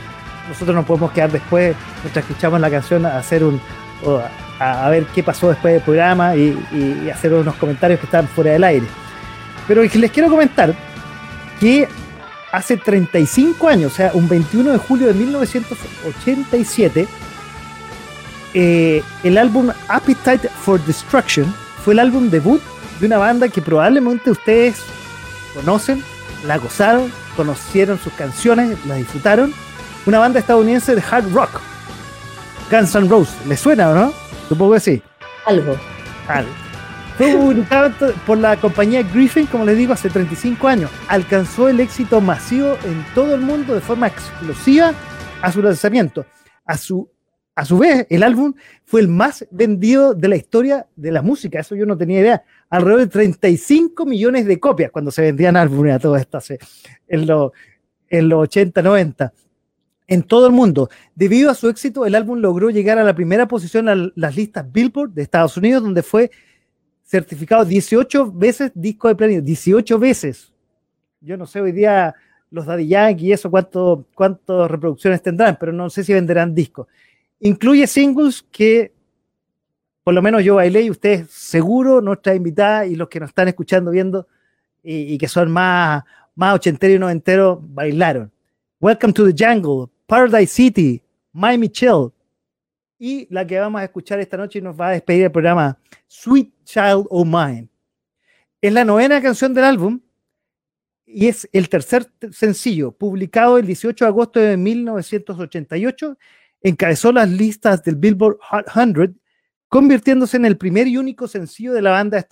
Nosotros 0.47 0.73
nos 0.73 0.85
podemos 0.85 1.11
quedar 1.11 1.33
después, 1.33 1.75
mientras 2.01 2.23
escuchamos 2.23 2.61
la 2.61 2.69
canción, 2.69 3.05
a 3.05 3.17
hacer 3.17 3.43
un. 3.43 3.59
A, 4.59 4.89
ver 4.89 5.05
qué 5.07 5.23
pasó 5.23 5.49
después 5.49 5.73
del 5.73 5.83
programa 5.83 6.35
y, 6.35 7.09
hacer 7.13 7.33
unos 7.33 7.55
comentarios 7.55 7.99
que 7.99 8.05
están 8.05 8.27
fuera 8.27 8.51
del 8.51 8.63
aire. 8.63 8.85
Pero 9.67 9.83
les 9.83 10.11
quiero 10.11 10.29
comentar 10.29 10.73
que 11.59 11.87
hace 12.51 12.77
35 12.77 13.67
años, 13.67 13.93
o 13.93 13.95
sea, 13.95 14.11
un 14.13 14.27
21 14.27 14.71
de 14.71 14.77
julio 14.77 15.07
de 15.07 15.13
1987, 15.13 17.07
eh, 18.53 19.03
el 19.23 19.37
álbum 19.37 19.69
Appetite 19.87 20.49
for 20.49 20.79
Destruction 20.85 21.53
fue 21.83 21.93
el 21.93 21.99
álbum 21.99 22.29
debut 22.29 22.61
de 22.99 23.05
una 23.05 23.17
banda 23.17 23.49
que 23.49 23.61
probablemente 23.61 24.31
ustedes 24.31 24.81
conocen, 25.53 26.03
la 26.45 26.57
gozaron, 26.57 27.11
conocieron 27.35 27.99
sus 27.99 28.13
canciones, 28.13 28.77
las 28.85 28.97
disfrutaron. 28.97 29.53
Una 30.05 30.19
banda 30.19 30.39
estadounidense 30.39 30.95
de 30.95 31.03
hard 31.09 31.31
rock, 31.33 31.59
Guns 32.71 32.95
N' 32.95 33.09
Roses. 33.09 33.35
¿Les 33.45 33.59
suena 33.59 33.89
o 33.89 33.95
no? 33.95 34.26
Supongo 34.47 34.73
que 34.73 34.79
sí. 34.79 35.01
Algo. 35.45 35.75
Algo. 36.27 36.51
Fue 37.17 37.35
publicado 37.35 37.91
por 38.27 38.37
la 38.37 38.57
compañía 38.57 39.01
Griffin, 39.01 39.47
como 39.47 39.65
les 39.65 39.75
digo, 39.75 39.93
hace 39.93 40.09
35 40.09 40.67
años. 40.67 40.91
Alcanzó 41.07 41.67
el 41.67 41.79
éxito 41.79 42.21
masivo 42.21 42.77
en 42.85 43.03
todo 43.15 43.33
el 43.33 43.41
mundo 43.41 43.73
de 43.73 43.81
forma 43.81 44.07
explosiva 44.07 44.93
a 45.41 45.51
su 45.51 45.61
lanzamiento. 45.61 46.25
A 46.63 46.77
su, 46.77 47.09
a 47.55 47.65
su 47.65 47.79
vez, 47.79 48.05
el 48.11 48.21
álbum 48.21 48.53
fue 48.85 49.01
el 49.01 49.07
más 49.07 49.47
vendido 49.49 50.13
de 50.13 50.27
la 50.27 50.35
historia 50.35 50.85
de 50.95 51.11
la 51.11 51.23
música. 51.23 51.59
Eso 51.59 51.75
yo 51.75 51.87
no 51.87 51.97
tenía 51.97 52.19
idea. 52.19 52.43
Alrededor 52.69 53.01
de 53.01 53.07
35 53.07 54.05
millones 54.05 54.45
de 54.45 54.59
copias 54.59 54.91
cuando 54.91 55.09
se 55.09 55.23
vendían 55.23 55.57
álbumes 55.57 55.95
a 55.95 55.99
todas 55.99 56.21
estas 56.21 56.51
en 57.07 57.25
los, 57.25 57.51
en 58.09 58.29
los 58.29 58.43
80, 58.43 58.81
90 58.83 59.33
en 60.07 60.23
todo 60.23 60.47
el 60.47 60.53
mundo. 60.53 60.89
Debido 61.15 61.51
a 61.51 61.55
su 61.55 61.69
éxito, 61.69 62.05
el 62.05 62.15
álbum 62.15 62.39
logró 62.39 62.69
llegar 62.69 62.97
a 62.97 63.03
la 63.03 63.13
primera 63.13 63.47
posición 63.47 63.89
en 63.89 64.13
las 64.15 64.35
listas 64.35 64.69
Billboard 64.71 65.11
de 65.11 65.21
Estados 65.21 65.57
Unidos, 65.57 65.83
donde 65.83 66.01
fue 66.01 66.31
certificado 67.03 67.63
18 67.65 68.31
veces 68.31 68.71
disco 68.73 69.07
de 69.07 69.15
planeta, 69.15 69.41
18 69.41 69.99
veces. 69.99 70.53
Yo 71.21 71.37
no 71.37 71.45
sé 71.45 71.61
hoy 71.61 71.71
día 71.71 72.15
los 72.49 72.65
Daddy 72.65 72.87
Yankee 72.87 73.27
y 73.27 73.31
eso 73.33 73.51
cuántas 73.51 74.71
reproducciones 74.71 75.21
tendrán, 75.21 75.57
pero 75.59 75.71
no 75.71 75.89
sé 75.89 76.03
si 76.03 76.13
venderán 76.13 76.55
discos. 76.55 76.87
Incluye 77.39 77.85
singles 77.87 78.45
que 78.51 78.93
por 80.03 80.13
lo 80.13 80.21
menos 80.21 80.41
yo 80.41 80.55
bailé 80.55 80.83
y 80.83 80.89
ustedes 80.89 81.29
seguro, 81.29 81.99
nuestra 81.99 82.33
invitada 82.33 82.85
y 82.85 82.95
los 82.95 83.09
que 83.09 83.19
nos 83.19 83.27
están 83.27 83.49
escuchando, 83.49 83.91
viendo 83.91 84.25
y, 84.81 85.17
que 85.17 85.27
son 85.27 85.51
más, 85.51 86.03
más 86.33 86.55
ochenteros 86.55 86.95
y 86.95 86.99
noventeros, 86.99 87.59
bailaron. 87.61 88.31
Welcome 88.79 89.11
to 89.11 89.29
the 89.29 89.33
Jungle, 89.37 89.89
Paradise 90.07 90.53
City, 90.53 91.03
Miami 91.33 91.69
Chill, 91.69 92.11
y 92.97 93.27
la 93.29 93.45
que 93.45 93.59
vamos 93.59 93.81
a 93.81 93.83
escuchar 93.83 94.19
esta 94.19 94.37
noche 94.37 94.59
y 94.59 94.61
nos 94.61 94.79
va 94.79 94.87
a 94.87 94.91
despedir 94.91 95.25
el 95.25 95.31
programa, 95.31 95.77
Sweet 96.07 96.51
Child 96.63 97.05
O' 97.09 97.25
Mine. 97.25 97.69
Es 98.61 98.73
la 98.73 98.83
novena 98.83 99.21
canción 99.21 99.53
del 99.53 99.65
álbum 99.65 99.99
y 101.05 101.27
es 101.27 101.47
el 101.51 101.69
tercer 101.69 102.11
sencillo, 102.31 102.91
publicado 102.91 103.57
el 103.57 103.67
18 103.67 104.05
de 104.05 104.09
agosto 104.09 104.39
de 104.39 104.57
1988, 104.57 106.17
encabezó 106.61 107.11
las 107.11 107.29
listas 107.29 107.83
del 107.83 107.97
Billboard 107.97 108.39
Hot 108.41 108.65
100, 108.73 109.19
convirtiéndose 109.67 110.37
en 110.37 110.45
el 110.45 110.57
primer 110.57 110.87
y 110.87 110.97
único 110.97 111.27
sencillo 111.27 111.73
de 111.73 111.81
la 111.81 111.91
banda 111.91 112.25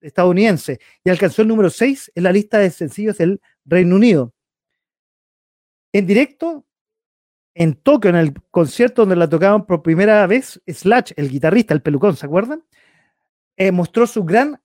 estadounidense 0.00 0.80
y 1.04 1.10
alcanzó 1.10 1.42
el 1.42 1.48
número 1.48 1.70
6 1.70 2.12
en 2.14 2.22
la 2.22 2.32
lista 2.32 2.58
de 2.58 2.70
sencillos 2.70 3.16
del 3.16 3.40
Reino 3.64 3.96
Unido. 3.96 4.34
En 5.92 6.06
directo, 6.06 6.66
en 7.54 7.74
Tokio, 7.74 8.10
en 8.10 8.16
el 8.16 8.34
concierto 8.50 9.02
donde 9.02 9.16
la 9.16 9.28
tocaban 9.28 9.66
por 9.66 9.82
primera 9.82 10.26
vez, 10.26 10.60
Slash, 10.66 11.12
el 11.16 11.28
guitarrista, 11.28 11.74
el 11.74 11.82
pelucón, 11.82 12.16
¿se 12.16 12.26
acuerdan? 12.26 12.64
Eh, 13.56 13.72
mostró 13.72 14.06
su 14.06 14.24
gran 14.24 14.60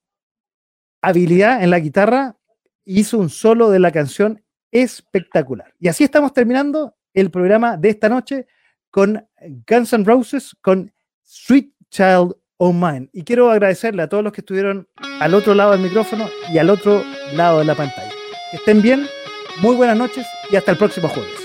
habilidad 1.01 1.63
en 1.63 1.69
la 1.69 1.79
guitarra 1.79 2.37
hizo 2.85 3.17
un 3.17 3.29
solo 3.29 3.69
de 3.69 3.79
la 3.79 3.91
canción 3.91 4.43
espectacular. 4.71 5.73
Y 5.79 5.87
así 5.87 6.03
estamos 6.03 6.33
terminando 6.33 6.95
el 7.13 7.31
programa 7.31 7.77
de 7.77 7.89
esta 7.89 8.09
noche 8.09 8.47
con 8.91 9.27
Guns 9.69 9.93
N' 9.93 10.05
Roses, 10.05 10.55
con 10.61 10.93
Sweet 11.23 11.71
Child 11.89 12.35
O' 12.57 12.71
Mine. 12.71 13.09
Y 13.11 13.23
quiero 13.23 13.51
agradecerle 13.51 14.03
a 14.03 14.09
todos 14.09 14.23
los 14.23 14.31
que 14.31 14.41
estuvieron 14.41 14.87
al 15.19 15.33
otro 15.33 15.53
lado 15.53 15.71
del 15.71 15.81
micrófono 15.81 16.29
y 16.53 16.57
al 16.57 16.69
otro 16.69 17.03
lado 17.33 17.59
de 17.59 17.65
la 17.65 17.75
pantalla. 17.75 18.11
Que 18.51 18.57
estén 18.57 18.81
bien, 18.81 19.05
muy 19.61 19.75
buenas 19.75 19.97
noches 19.97 20.25
y 20.51 20.55
hasta 20.55 20.71
el 20.71 20.77
próximo 20.77 21.09
jueves. 21.09 21.44